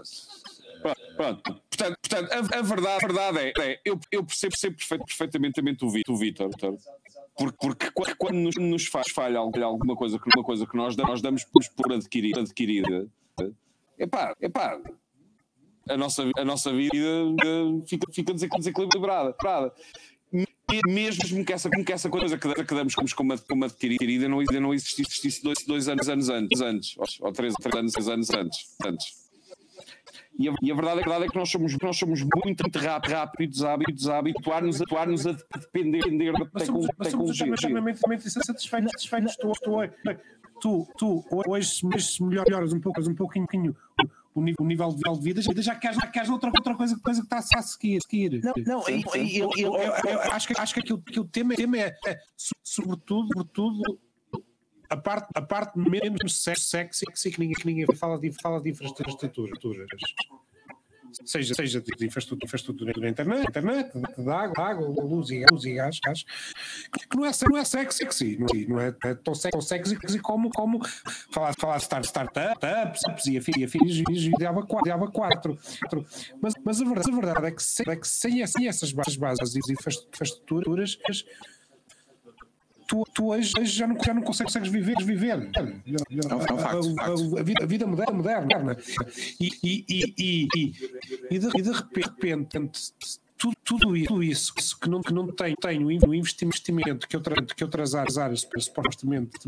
[1.16, 1.42] Pronto.
[1.70, 5.90] Portanto, portanto a, a verdade, a verdade é, é, eu, eu percebo, percebo perfeitamente o
[5.90, 6.78] Vi- o Vítor, Vítor.
[7.38, 10.96] porque, porque qu- quando nos, nos faz falha alguma coisa, que- uma coisa que nós,
[10.96, 13.08] nós damos por, adquirir, adquirida,
[13.98, 14.80] epá, epá,
[15.90, 16.96] a nossa, a nossa vida
[17.44, 19.32] eh, fica, fica desequil- desequilibrada.
[19.34, 19.74] desequilibrada.
[20.32, 20.48] Me-
[20.88, 24.40] Mesmo que essa, que essa coisa que, que damos como, como, ad- como adquirida não,
[24.62, 28.76] não existisse, dois, dois anos, anos antes, antes ou, três, três anos, anos antes.
[28.86, 29.29] antes.
[30.40, 32.80] E a, e a verdade, a verdade é que nós somos, nós somos muito, muito
[32.80, 37.38] rápidos, a hábitos, a habituar-nos habituar-nos a depender, depender da Mas somos, tecno- mas somos
[37.38, 37.54] tecnologia.
[37.56, 38.92] extremamente extremamente satisfeitos.
[38.94, 39.36] satisfeitos.
[39.36, 39.90] Tu, tu,
[40.62, 43.76] tu, tu, hoje, se- se melhoras um pouco, um pouquinho
[44.34, 47.26] o nível, o nível de vida, já, queres, já queres outra, outra coisa, coisa que
[47.36, 48.00] está a seguir.
[48.02, 48.42] seguir.
[48.42, 51.78] Não, não, eu, eu- eu- eu acho que, acho que, aquilo, que o tema, tema
[51.78, 54.00] é, é, so- sobretudo, sobretudo
[54.90, 58.62] a parte, a parte menos sex- sexy, sexy que ninguém, que ninguém fala, de, fala
[58.62, 59.88] de infraestruturas.
[61.26, 65.74] Seja, seja de infraestrutura, infraestrutura na internet, internet, de água, água, luz e, luz e
[65.74, 69.52] gás, gás, que não é, não é sexy, não é, não é, é tão sexy,
[69.52, 70.80] tão sexy como, como
[71.32, 75.58] falar, falar de start, startups e afins, e afins, e dava quatro, dava quatro.
[76.40, 79.16] Mas, mas a verdade, a verdade é que sem, é que sem, sem essas bases,
[79.16, 81.00] bases e infraestruturas,
[82.90, 84.96] tu, tu hoje, hoje já, não, já não consegues viver.
[85.04, 85.50] viver.
[85.56, 88.78] É facto, A- vida, a vida moderna, moderna.
[89.40, 90.48] E, e, e, e,
[91.30, 92.92] e, de, de repente,
[93.38, 97.64] tudo, tudo isso, isso que não, que não tem, tem o investimento que, outra, que
[97.64, 99.48] outras áreas, áreas supostamente,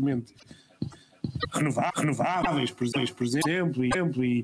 [1.96, 4.42] renováveis, por exemplo, por exemplo, e,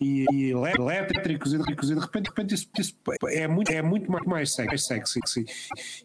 [0.00, 2.94] e, e, elétricos, e de, repente, de repente isso, isso
[3.28, 4.84] é, muito, é muito mais, mais sexy.
[5.04, 5.44] sexy.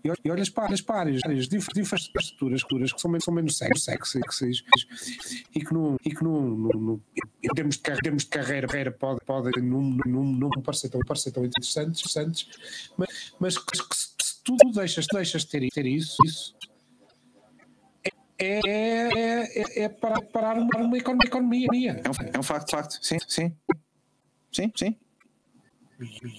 [0.04, 3.84] E, e olhas para as áreas áreas infraestruturas culturas que são menos, são menos sexy,
[3.84, 7.02] sexy, sexy, e que não, e que não, não,
[7.44, 11.02] em termos de, termos de carreira, carreira pode, pode não, não, não me parecer tão,
[11.02, 12.50] parecer tão interessantes, interessantes
[12.98, 16.56] mas, mas que, se, tu deixas, deixas de ter, ter isso, isso
[18.38, 20.78] é, é, é, é para parar uma,
[21.26, 22.02] economia.
[22.04, 23.00] É um, é um facto, facto.
[23.02, 23.56] Sim, sim.
[24.52, 24.96] Sim, sim.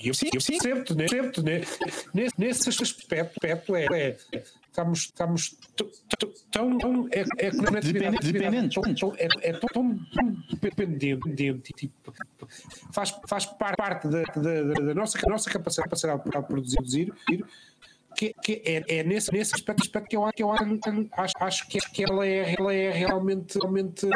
[0.04, 1.06] Eu, sim, eu percebo-te, né?
[1.08, 1.60] percebo-te, né?
[2.36, 4.16] nesse, aspecto, é, é,
[4.68, 5.56] estamos, estamos
[6.50, 7.50] tão, tão é, é,
[7.80, 8.78] Dependentes,
[9.16, 9.98] é, é tão,
[10.60, 12.12] dependente, tipo,
[12.92, 17.44] faz, faz par- parte da, da, da- nossa, nossa capacidade, para produzir, produzir
[18.16, 21.78] que, que é, é nesse, nesse aspecto, aspecto que eu, que eu acho, acho que,
[21.78, 24.06] que ela, é, ela é realmente, realmente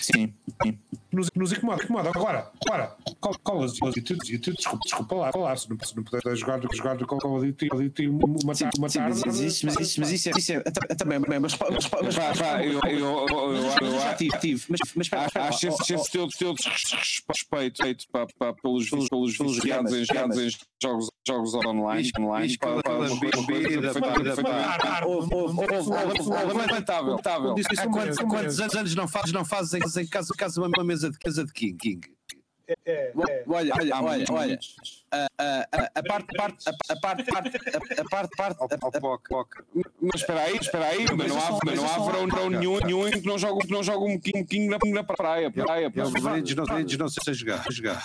[0.00, 0.78] Sim, sim.
[1.12, 2.10] nos, nos incomoda, incomoda.
[2.14, 6.20] Agora, agora, Call Call of Duty, desculpa, desculpa lá, lá, se não, se não puder
[6.36, 9.22] jogar, jogar Call of Duty, Call of Duty uma, Sim, uma sim, tarde.
[9.26, 12.16] mas isso, mas isso, mas isso é, isso é tá- também, mas, mas, mas, mas,
[12.16, 16.10] Pá, pá, eu- eu- eu- eu- eu- já tive, tive, mas, mas espera, Acho esse,
[16.10, 16.54] teu, teu
[17.28, 19.56] respeito feito pá, pá, pelos, pelos, pelos pelos
[20.82, 24.12] jogos, jogos online, online pá, pá, da uma coisa- bebida, foi- pá,
[26.44, 28.18] lamentável, isso Há quantos,
[28.76, 32.00] anos não fazes, não fazes em casa, uma, uma mesa de casa de King?
[32.68, 33.12] É, é.
[33.46, 35.04] Olha, olha, Há olha, olha, muitos.
[35.12, 39.28] a, a, a, a parte, parte, a, a parte, parte, a, a parte, parte, POC,
[39.28, 39.64] POC.
[40.00, 43.06] Mas espera aí, espera aí, mas não há, mas não há verão, verão nenhum, nenhum
[43.06, 46.10] em que não joga, que não joga um king na, na praia, praia, praia.
[46.10, 47.64] veridos não, não sei jogar.
[47.70, 48.02] jogar.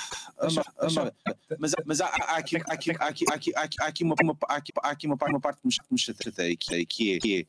[1.58, 4.38] Mas, mas há, há aqui, há aqui, há aqui, há aqui, há aqui, uma, uma,
[4.48, 7.46] há aqui, há aqui uma, parte, uma parte que me, que me chateia, que é,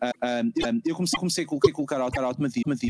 [0.00, 0.42] ah, ah,
[0.84, 2.80] eu comecei, comecei a colocar, colocar auto- automatismos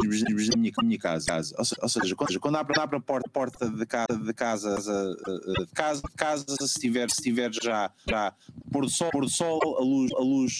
[0.50, 1.54] na minha, minha casa.
[1.58, 2.64] Ou, ou seja, quando, quando a
[3.00, 7.90] porta, porta de casa, de casa, de casa, de casa se tiver, se tiver já,
[8.08, 8.32] já
[8.70, 10.58] pôr do sol, pôr do sol, a luz, a luz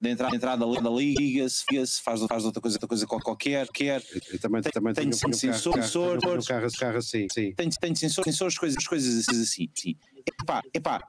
[0.00, 1.64] da entrada, entrada da liga, se
[2.02, 5.74] faz, faz outra coisa, outra coisa qualquer, quer, Eu também, também Tem tenho, tenho sensor-
[5.74, 7.52] carro, sensor- carro, carro, carro assim, sim.
[7.80, 9.68] tem sensores, sensores, coisas, coisas assim.
[9.76, 9.96] assim.
[10.26, 11.08] Epá, epá,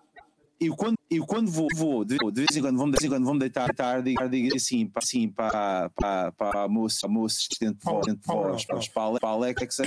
[0.65, 3.15] eu quando, eu quando vou, vou de, de vez em quando vou-me de vez em
[3.15, 3.67] quando vou-me deitar,
[4.01, 8.05] deitar digo, assim, para, assim, para, para, para a moça, a moça assistente de voz,
[8.05, 8.79] de voz, para,
[9.11, 9.83] para, para a Alexa,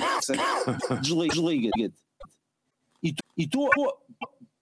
[1.00, 1.70] desliga, desliga.
[3.02, 3.68] E tu- E tu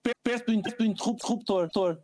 [0.02, 1.98] per- perto do, inter- do interruptor.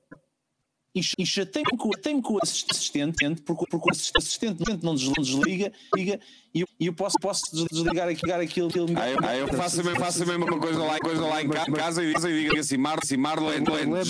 [0.94, 1.89] E, e chatei-me com,
[2.22, 6.20] com o assistente, porque, porque o assistente não desliga, não desliga liga,
[6.52, 8.68] e eu, e eu posso, posso desligar, aqui- ligar aquilo.
[8.68, 11.48] aquilo Aí, aí eu faço a mesma, faço a mesma coisa lá, coisa lá em
[11.48, 13.64] ca- casa e digo, e digo assim, Mar, assim, Marlene,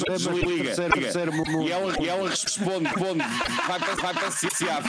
[0.09, 0.75] desliga.
[1.67, 3.23] E ela, e ela responde, responde,
[3.67, 4.81] vai para, vai para CCA,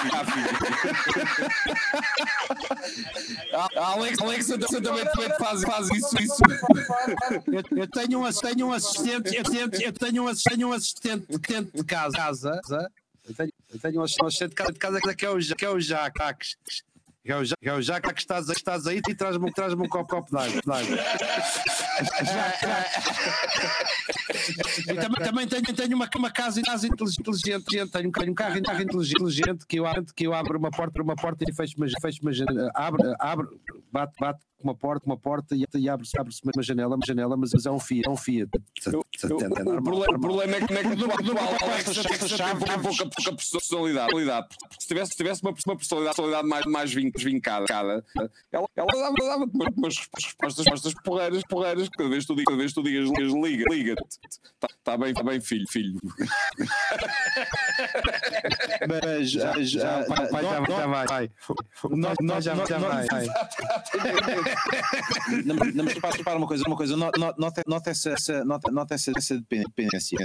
[3.54, 6.42] A Alex, Alexa também, também faz, faz isso, isso.
[7.48, 10.74] Eu, eu tenho um, tenho um assistente, eu tenho, eu tenho um, ass- tenho um
[10.74, 12.18] assistente assistente de casa.
[12.18, 12.62] casa
[13.28, 15.70] eu, tenho, eu tenho um assistente de casa, de casa que é o, que é
[15.70, 16.56] o Jacques.
[17.24, 20.62] Que estás, que estás aí e traz-me traz um copo, copo d'água.
[24.88, 28.58] E também, também tenho, tenho uma, uma casa, casa inteligente, tenho um, tenho um carro,
[28.58, 31.76] um carro inteligente que eu, abro- que eu abro uma porta, uma porta e fecho
[31.78, 33.48] uma, fecho uma janela, abre, abre,
[33.92, 37.36] bate, bate com uma porta, uma porta e, e abre-se abre uma janela, uma janela,
[37.36, 38.50] mas é um Fiat, é um Fiat.
[38.94, 39.04] Eu-
[39.80, 42.18] o, problema, o problema é que, é que o atual Alexa tem
[42.60, 44.12] pouca, pouca, pouca personalidade.
[44.60, 47.66] Porque Se tivesse, se tivesse uma, uma personalidade, mais, mais vin- vincada,
[48.52, 49.46] ela, ela dava, dava
[49.78, 53.66] umas, respostas, respostas porreiras, porreiras, cada vez que tu digas, cada vez tu digas, liga,
[53.70, 53.96] liga.
[54.54, 56.00] Está tá bem, tá bem, filho, filho.
[58.88, 61.32] Mas já, já, Já, vai, vai, já, já vai.
[61.92, 63.06] Nós- nós- já, já vai.
[63.08, 63.26] vai.
[65.46, 68.72] Não, não, mas repara, repara uma coisa, uma coisa, no- no- nota, nota essa, nota,
[68.72, 70.18] nota essa, essa dependência.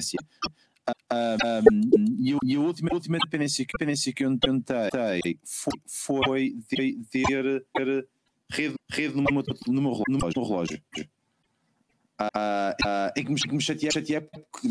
[1.11, 5.39] Ah, ah, um, e, e a última, a última dependência, que- dependência que eu notei
[5.45, 7.65] foi, foi ter, ter,
[8.53, 10.81] rede, rede no, meu, no, meu, relo- no meu relógio.
[12.19, 14.69] Ah, em que me, que me chateei, chateei porque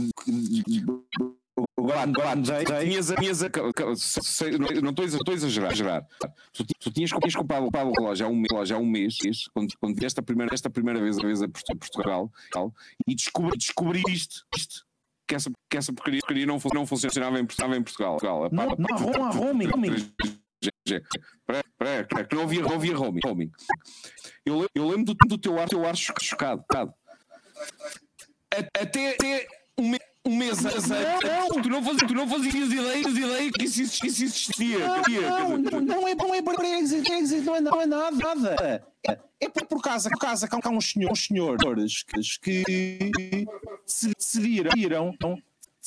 [1.77, 2.65] agora, mudei.
[2.65, 5.71] Tinhas, a- tinhas a- não não estou a exa- estou a exagerar.
[5.71, 6.07] exagerar.
[6.53, 9.15] Tu, tu tinhas, tinhas comprado, comprado o relógio há um mês, relógio há um mês
[9.53, 12.73] quando, quando vieste a primeira, esta primeira vez, a vez a Portu- Portugal tal,
[13.07, 14.83] e descobri, descobriste isto,
[15.27, 18.17] que essa, que essa porcaria, porcaria não, não funcionava em, funcionava em Portugal.
[18.17, 18.49] Portugal.
[18.51, 20.11] Não, não, há rom- há roaming, roaming.
[20.87, 23.51] Espera, que não havia, não havia roaming.
[24.45, 26.61] Eu, eu lembro do, do teu ar, teu ar cho- chocado.
[26.61, 26.93] chocado.
[28.77, 30.85] Até, até um, me- um mês antes,
[31.61, 34.79] tu não fazias, tu não fazias ideia, ideia que isso, existia- isso existia.
[34.79, 38.55] Não, não, não, não é, não é Brexit, não é, não é nada, nada.
[39.07, 43.45] É, é por, por causa, por causa que há uns senhores, uns senhores que, que
[43.85, 45.13] se, se viram, viram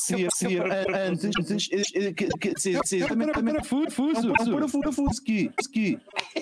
[0.01, 4.29] se se antes, eh, também, Parafuso.
[4.29, 5.99] é um parafuso, parafuso que, que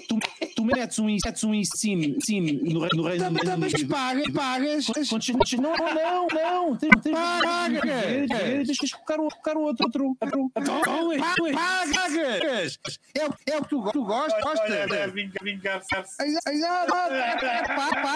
[0.06, 0.18] tu,
[0.54, 3.88] tu metes um, metes um sim, sim no, Reino- no Reino no Reino Mas Unido.
[3.94, 4.86] pagas, pagas.
[5.58, 6.76] Não, não, não.
[6.76, 7.80] Tens, tens, Paga!
[7.80, 9.86] tens, tens, tens que colocar o, outro.
[9.86, 10.50] outro, outro.
[11.54, 12.78] Pagas!
[13.14, 14.44] É, o- é o que tu, go- tu gostas?
[14.44, 14.86] Olha,
[16.46, 18.14] ai, pá, pá,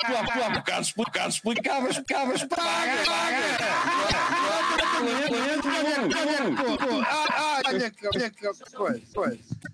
[0.00, 3.81] Tu há, tu há bocado expli- bocado explicavas, explicavas, paga,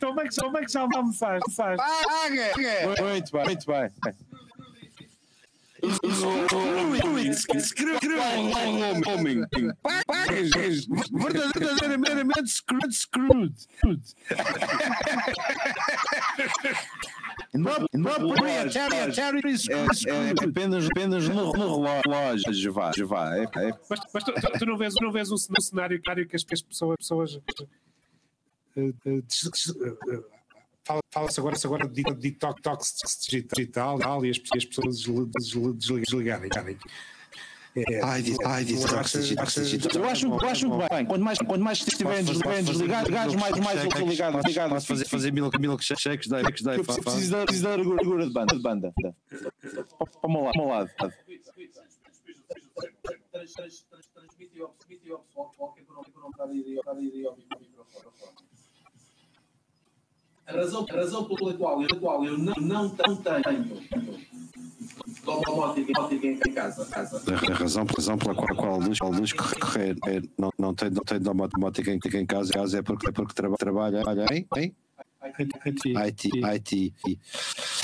[0.01, 1.41] Como é que, como é que almoçaste?
[1.41, 1.77] almoçaste?
[1.77, 3.03] Paga!
[3.05, 3.91] Muito bem, muito bem.
[11.13, 13.55] Verdadeiramente screwed, screwed.
[19.13, 23.37] Charity É, é apenas, apenas no, relógio, vá, vá.
[23.37, 26.27] É, é, Mas, mas tu, tu- não vês, não vês um cen- um cenário claro
[26.27, 26.97] que as, que as pessoas.
[26.99, 27.41] pessoas
[28.77, 29.23] eh, eh,
[30.11, 30.23] eh,
[31.13, 32.95] Fala-se agora, agora de de detox
[33.29, 36.49] digital e as, e as pessoas desli- desli- desli- desligarem.
[37.87, 39.15] É, Ai, ai, detox
[39.95, 41.07] eu acho, eu acho bem.
[41.07, 42.75] Quanto mais, quanto mais estiverem desligados,
[43.09, 44.41] ligados, mais, mais eu estou ligado.
[44.47, 48.27] ligado Posso fazer, fazer milk, milkshakes, daí, daí, Eu preciso, preciso da, preciso da largura
[48.27, 48.55] de banda.
[48.57, 48.95] De banda.
[48.97, 50.53] Para o meu lado.
[50.53, 50.91] Para o meu lado.
[53.33, 54.63] Trans- trans- trans- Transmite
[55.23, 58.09] pessoal que não- estar a ir ao microfone.
[60.49, 63.17] A razão, a razão pela qual, pela qual eu não, não, tenho
[65.93, 66.87] domótica em casa.
[66.87, 67.23] casa.
[67.31, 70.75] A razão, a razão pela qual, qual a luz, a luz correr é, não, não
[70.75, 74.03] tem, não tem domótica em, em casa, casa é porque, é porque traba, trabalha
[74.33, 74.75] em, em
[76.07, 76.95] IT, IT.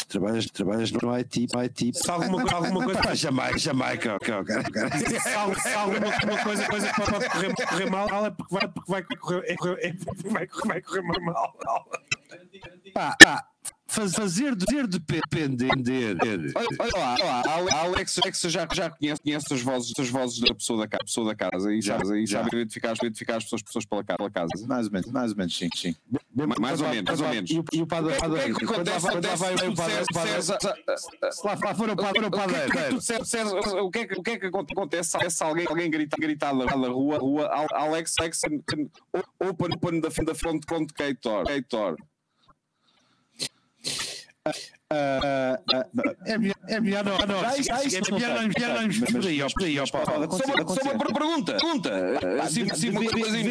[0.09, 1.93] Trabalhas, trabalhas no IT, IT.
[1.99, 4.55] Se alguma coisa- alguma coisa- Pá, Jamaica, Jamaica, ok, ok.
[5.61, 9.03] se alguma uma coisa, coisa que pode correr, correr mal é porque vai, porque vai
[9.03, 9.53] correr, é,
[9.89, 9.93] é
[10.31, 11.57] vai, correr- vai correr mal.
[12.93, 13.45] Pá, pá,
[13.87, 15.69] faz- fazer, fazer depender.
[16.57, 20.41] Olha, olha lá, olha lá, Alex, Alex já, já conhece, conhece as, vozes, as vozes
[20.41, 22.39] da pessoa da, ca- pessoa da casa e Já, sabe, e já.
[22.43, 24.49] sabe identificar, identificar as pessoas, pessoas pela, ca- pela casa.
[24.67, 25.95] Mais ou menos, mais ou menos, sim, sim.
[26.35, 27.51] Ma- Mais ou menos, mais ou menos.
[27.51, 28.17] E o- e o padre- O
[28.57, 29.37] que é- quando lá acontece?
[29.37, 32.57] vai- o padre- padre- Se lá for o padre, o padre.
[33.81, 36.65] o que é que- o que é que acontece se alguém, alguém grita, gritar da
[36.65, 41.45] da rua, rua Al- Alex, Alex open, open the, the front contator.
[41.49, 41.95] É melhor,
[46.27, 47.67] é melhor É melhor não, melhor não mas-
[48.99, 50.13] nos por mas- aí, ó, por aí, ó, pode Só
[50.83, 51.53] uma, pergunta.
[51.57, 51.91] Pergunta.
[52.39, 53.43] Pá, Sim, de- sim, uma coisa de-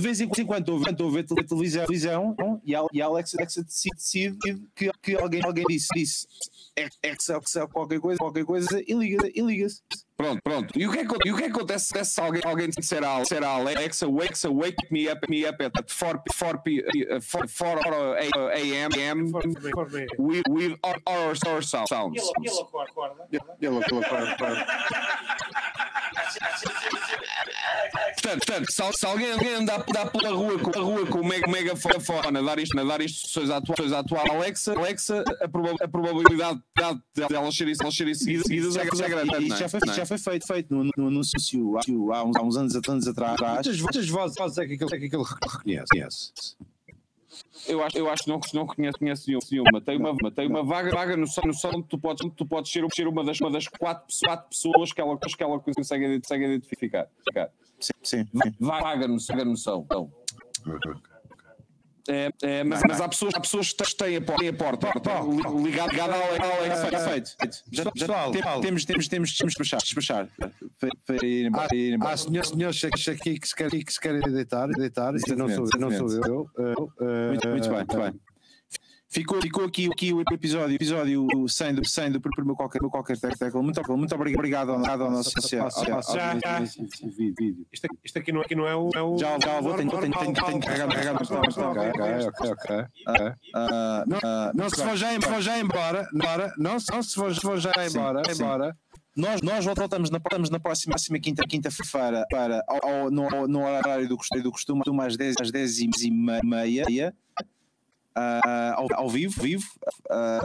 [0.00, 2.36] vez em quando estou a ver- televisão televisão,
[2.92, 4.36] e a Alexa decide
[5.02, 6.26] que alguém disse disse
[7.02, 9.82] Excel Excel qualquer coisa qualquer coisa e liga e liga-se
[10.16, 10.78] Pronto, pronto.
[10.78, 13.04] E o que é que, e o que, é que acontece se alguém, alguém disser
[13.04, 13.08] a,
[13.44, 16.80] Alexa, Alexa, wake me up, me up at 4, 4, p-
[17.14, 18.16] uh, 4, 4
[18.54, 19.30] a.m.
[20.18, 21.90] with, with horror, horror sounds.
[21.92, 23.26] Ele acorda.
[23.30, 24.66] ele ele acorda
[28.14, 31.24] Portanto, portanto se, se alguém, alguém andar, andar pela rua com, a rua com o
[31.26, 35.48] mega, megafone a dar, isto, a dar instruções à tua, à tua Alexa, Alexa a,
[35.48, 36.60] proba- a probabilidade
[37.14, 39.30] de, de elas serem, seguidas, seguidas é, é grande.
[39.32, 39.58] não Isso é?
[39.58, 39.92] já foi, é?
[39.94, 43.38] já foi feito, feito no, no anúncio há, há uns, há uns anos, anos atrás.
[43.80, 46.32] Muitas vozes é que aquele é que aquele reconhece.
[47.68, 49.80] Eu acho, eu acho que não, não conheço, conheço nenhuma.
[49.80, 52.70] Tem uma, tem uma vaga, vaga no som, no som que tu podes, tu podes
[52.70, 56.20] ser, ser uma, das, uma das quatro, pessoas- quatro pessoas que ela, que ela consegue,
[56.20, 57.08] consegue identificar.
[57.78, 58.24] Sim, sim.
[58.60, 59.82] Vaga no, vaga no som.
[59.84, 60.12] Então.
[62.08, 65.10] É, é, mas, mas há pessoas, há pessoas que têm a porta, têm a porta,
[65.22, 66.84] li- ligada ligada ao Alexa.
[66.86, 67.36] Está feito.
[67.40, 67.56] feito.
[67.72, 68.60] Já, já Pessoal, tem- pessoal.
[68.60, 69.80] temos, temos, temos de despachar.
[69.80, 70.28] despachar.
[71.06, 72.12] Para, ir embora.
[72.12, 75.90] Há senhores, senhores aqui que se querem, que se querem deitar, deitar, não sou, não
[75.90, 76.50] sou eu.
[76.58, 78.20] eh, Muito, muito bem, muito bem.
[79.16, 83.16] Ficou, ficou aqui, aqui o episódio, episódio sem do, sem do por meu qualquer, qualquer
[83.18, 83.62] tecla.
[83.62, 85.68] Muito, muito obrigado, obrigado ao, ao nosso associado.
[87.72, 88.90] Isto, aqui- isto aqui não, aqui não é o.
[88.94, 90.34] É o Já, já vou, tenho, tenho, tenho,
[92.26, 92.76] Ok, ok, ok.
[93.54, 95.14] Ah, Não, ah, não se for já,
[95.58, 98.76] embora, embora, não, se- for, já embora, embora.
[99.16, 103.64] Nós, nós voltamos na, voltamos na próxima, próxima quinta, quinta-feira para, ao, ao- no, no
[103.64, 106.10] horário do costume, do costume às 10, às 10 e
[106.44, 107.14] meia,
[108.16, 109.66] ah, ao, ao vivo, vivo.
[110.10, 110.38] ah,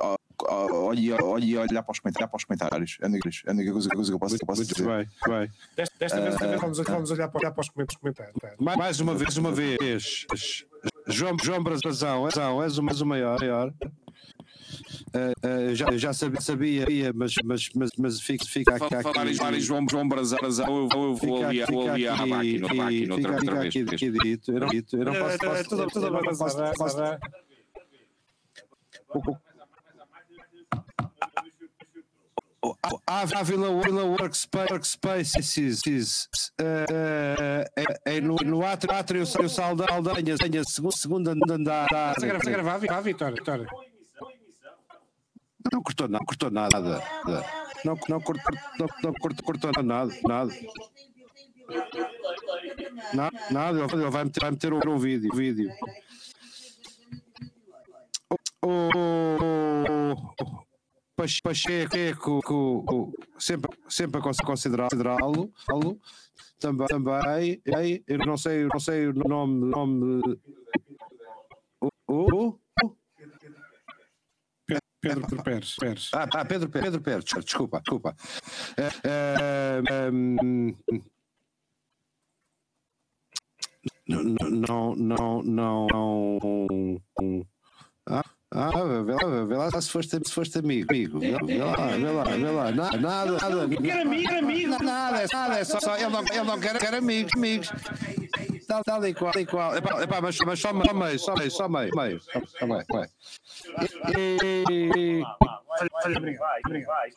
[0.00, 0.16] ah,
[0.48, 2.98] ah, olhe, olhe, olhar para os comentários, para os comentários.
[3.00, 4.74] É a única, é a única coisa, coisa que eu posso, que eu posso Muito
[4.74, 4.86] dizer.
[4.86, 5.50] bem, bem.
[5.76, 8.36] Desta, desta vez, desta vez Ah, vamos, vamos olhar para, olhar para os comentários.
[8.60, 10.26] Mais, mais uma vez, uma vez.
[11.06, 13.38] João, João Brazão, Brazão, és o, és o maior.
[13.40, 13.72] maior.
[15.68, 18.88] Eu já, já sabia, sabia mas, mas, mas, mas fica, fica aqui.
[18.94, 22.00] Fa- Falar em falar em João, João Brazão, eu, eu vou Fica ali, vou ali
[22.02, 23.86] fica à aqui, máquina, à máquina outra, fica- outra fica vez.
[23.86, 24.52] aqui- aqui dito.
[24.52, 25.30] Eu não, dito, eu não posso.
[25.30, 27.18] É, é, posso- tudo- tudo bem, posso- vai, posso- vai, vai.
[33.06, 35.54] A Vila Vila Workspace, Workspaces
[38.06, 40.34] eh, no, no átrio, Saldanha,
[40.90, 41.84] segundo andar.
[41.84, 43.66] Estás a gravar, Vitória.
[45.72, 47.02] Não cortou nada, cortou nada.
[47.84, 50.52] Não, não, cortou, não, não cortou, cortou nada, nada.
[53.12, 55.30] Nada, nada ele vai meter, vai meter o, o vídeo.
[55.32, 55.70] O vídeo.
[58.62, 60.64] O, o, o
[61.16, 62.40] Pache- Pacheco,
[62.90, 65.52] o- sempre, sempre a cons- considerá-lo.
[66.58, 67.62] também, também,
[68.06, 70.20] eu não sei, eu não sei o nome, nome
[72.08, 72.58] o,
[75.04, 75.76] Pedro Pérez.
[75.76, 76.10] Pérez.
[76.12, 78.16] ah, ah, Pedro, Pedro Pérez, desculpa, desculpa.
[78.76, 80.74] Eh, eh, hum,
[84.06, 87.46] não, não, não, não, não.
[88.06, 88.24] Ah,
[88.54, 88.70] ah,
[89.02, 90.86] vê lá, vê lá se foste, se foste amigo.
[90.90, 91.18] amigo.
[91.18, 92.70] Vê, vê lá, vê lá, vê lá.
[92.70, 93.32] Nada, nada.
[93.32, 94.84] nada Quer amigo, amigo.
[94.84, 97.72] Nada, é, nada, é só, só ele, não, ele não quer, quer amigos, amigos.
[98.68, 99.76] Tal, tal e qual, tal e qual.
[99.76, 102.20] Epá, epá, mas, mas só meio, só meio, só meio, só meio, meio.
[102.58, 102.84] Só meio.
[104.16, 105.22] E,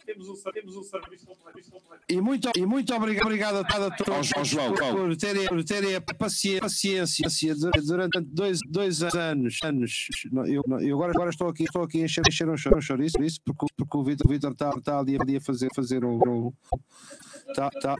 [0.05, 1.71] Temos temos serviço completo.
[1.71, 2.03] completo.
[2.09, 6.01] e muito, e muito obrigado, obrigado a todos Ao João, por, terem, por terem a
[6.01, 6.63] paciência,
[7.23, 7.55] paciência
[7.85, 9.59] durante, dois, dois anos.
[9.63, 10.07] anos.
[10.47, 13.21] Eu, eu agora, agora estou aqui, estou aqui a encher, encher um, choro, um chouriço,
[13.23, 16.17] isso, porque, o- porque o Vitor, está, está ali, ali a fazer, fazer um.
[16.17, 16.53] um
[17.55, 17.95] Tá, tá.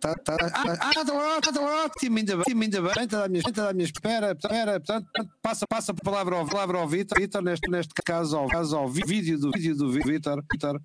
[0.00, 0.36] Tá, tá.
[0.40, 3.72] Ah, ah, está ótimo, está ótimo, ainda bem, ainda bem, está à minha, está à
[3.72, 5.08] minha espera, espera, portanto,
[5.42, 8.88] passa, passa a palavra ao, palavra ao Vitor, Vitor, neste, neste caso, ao, caso ao
[8.88, 10.80] vídeo do vídeo do Vitor, Vitor,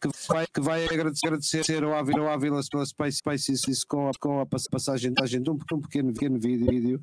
[0.00, 4.08] que vai, que vai agradecer, agradecer ao Ávila, ao Ávila pela Space, Space isso, com,
[4.08, 7.00] a, com a pass- passagem, passagem de um, um pequeno, pequeno vídeo,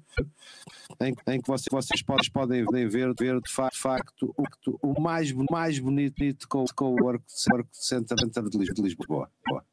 [0.99, 4.43] em, em que vocês, vocês podem, podem ver, ver de fa- de facto o,
[4.91, 9.29] o mais, mais bonito com, com o Work, Work Center, Center de Lisboa.
[9.47, 9.63] Boa.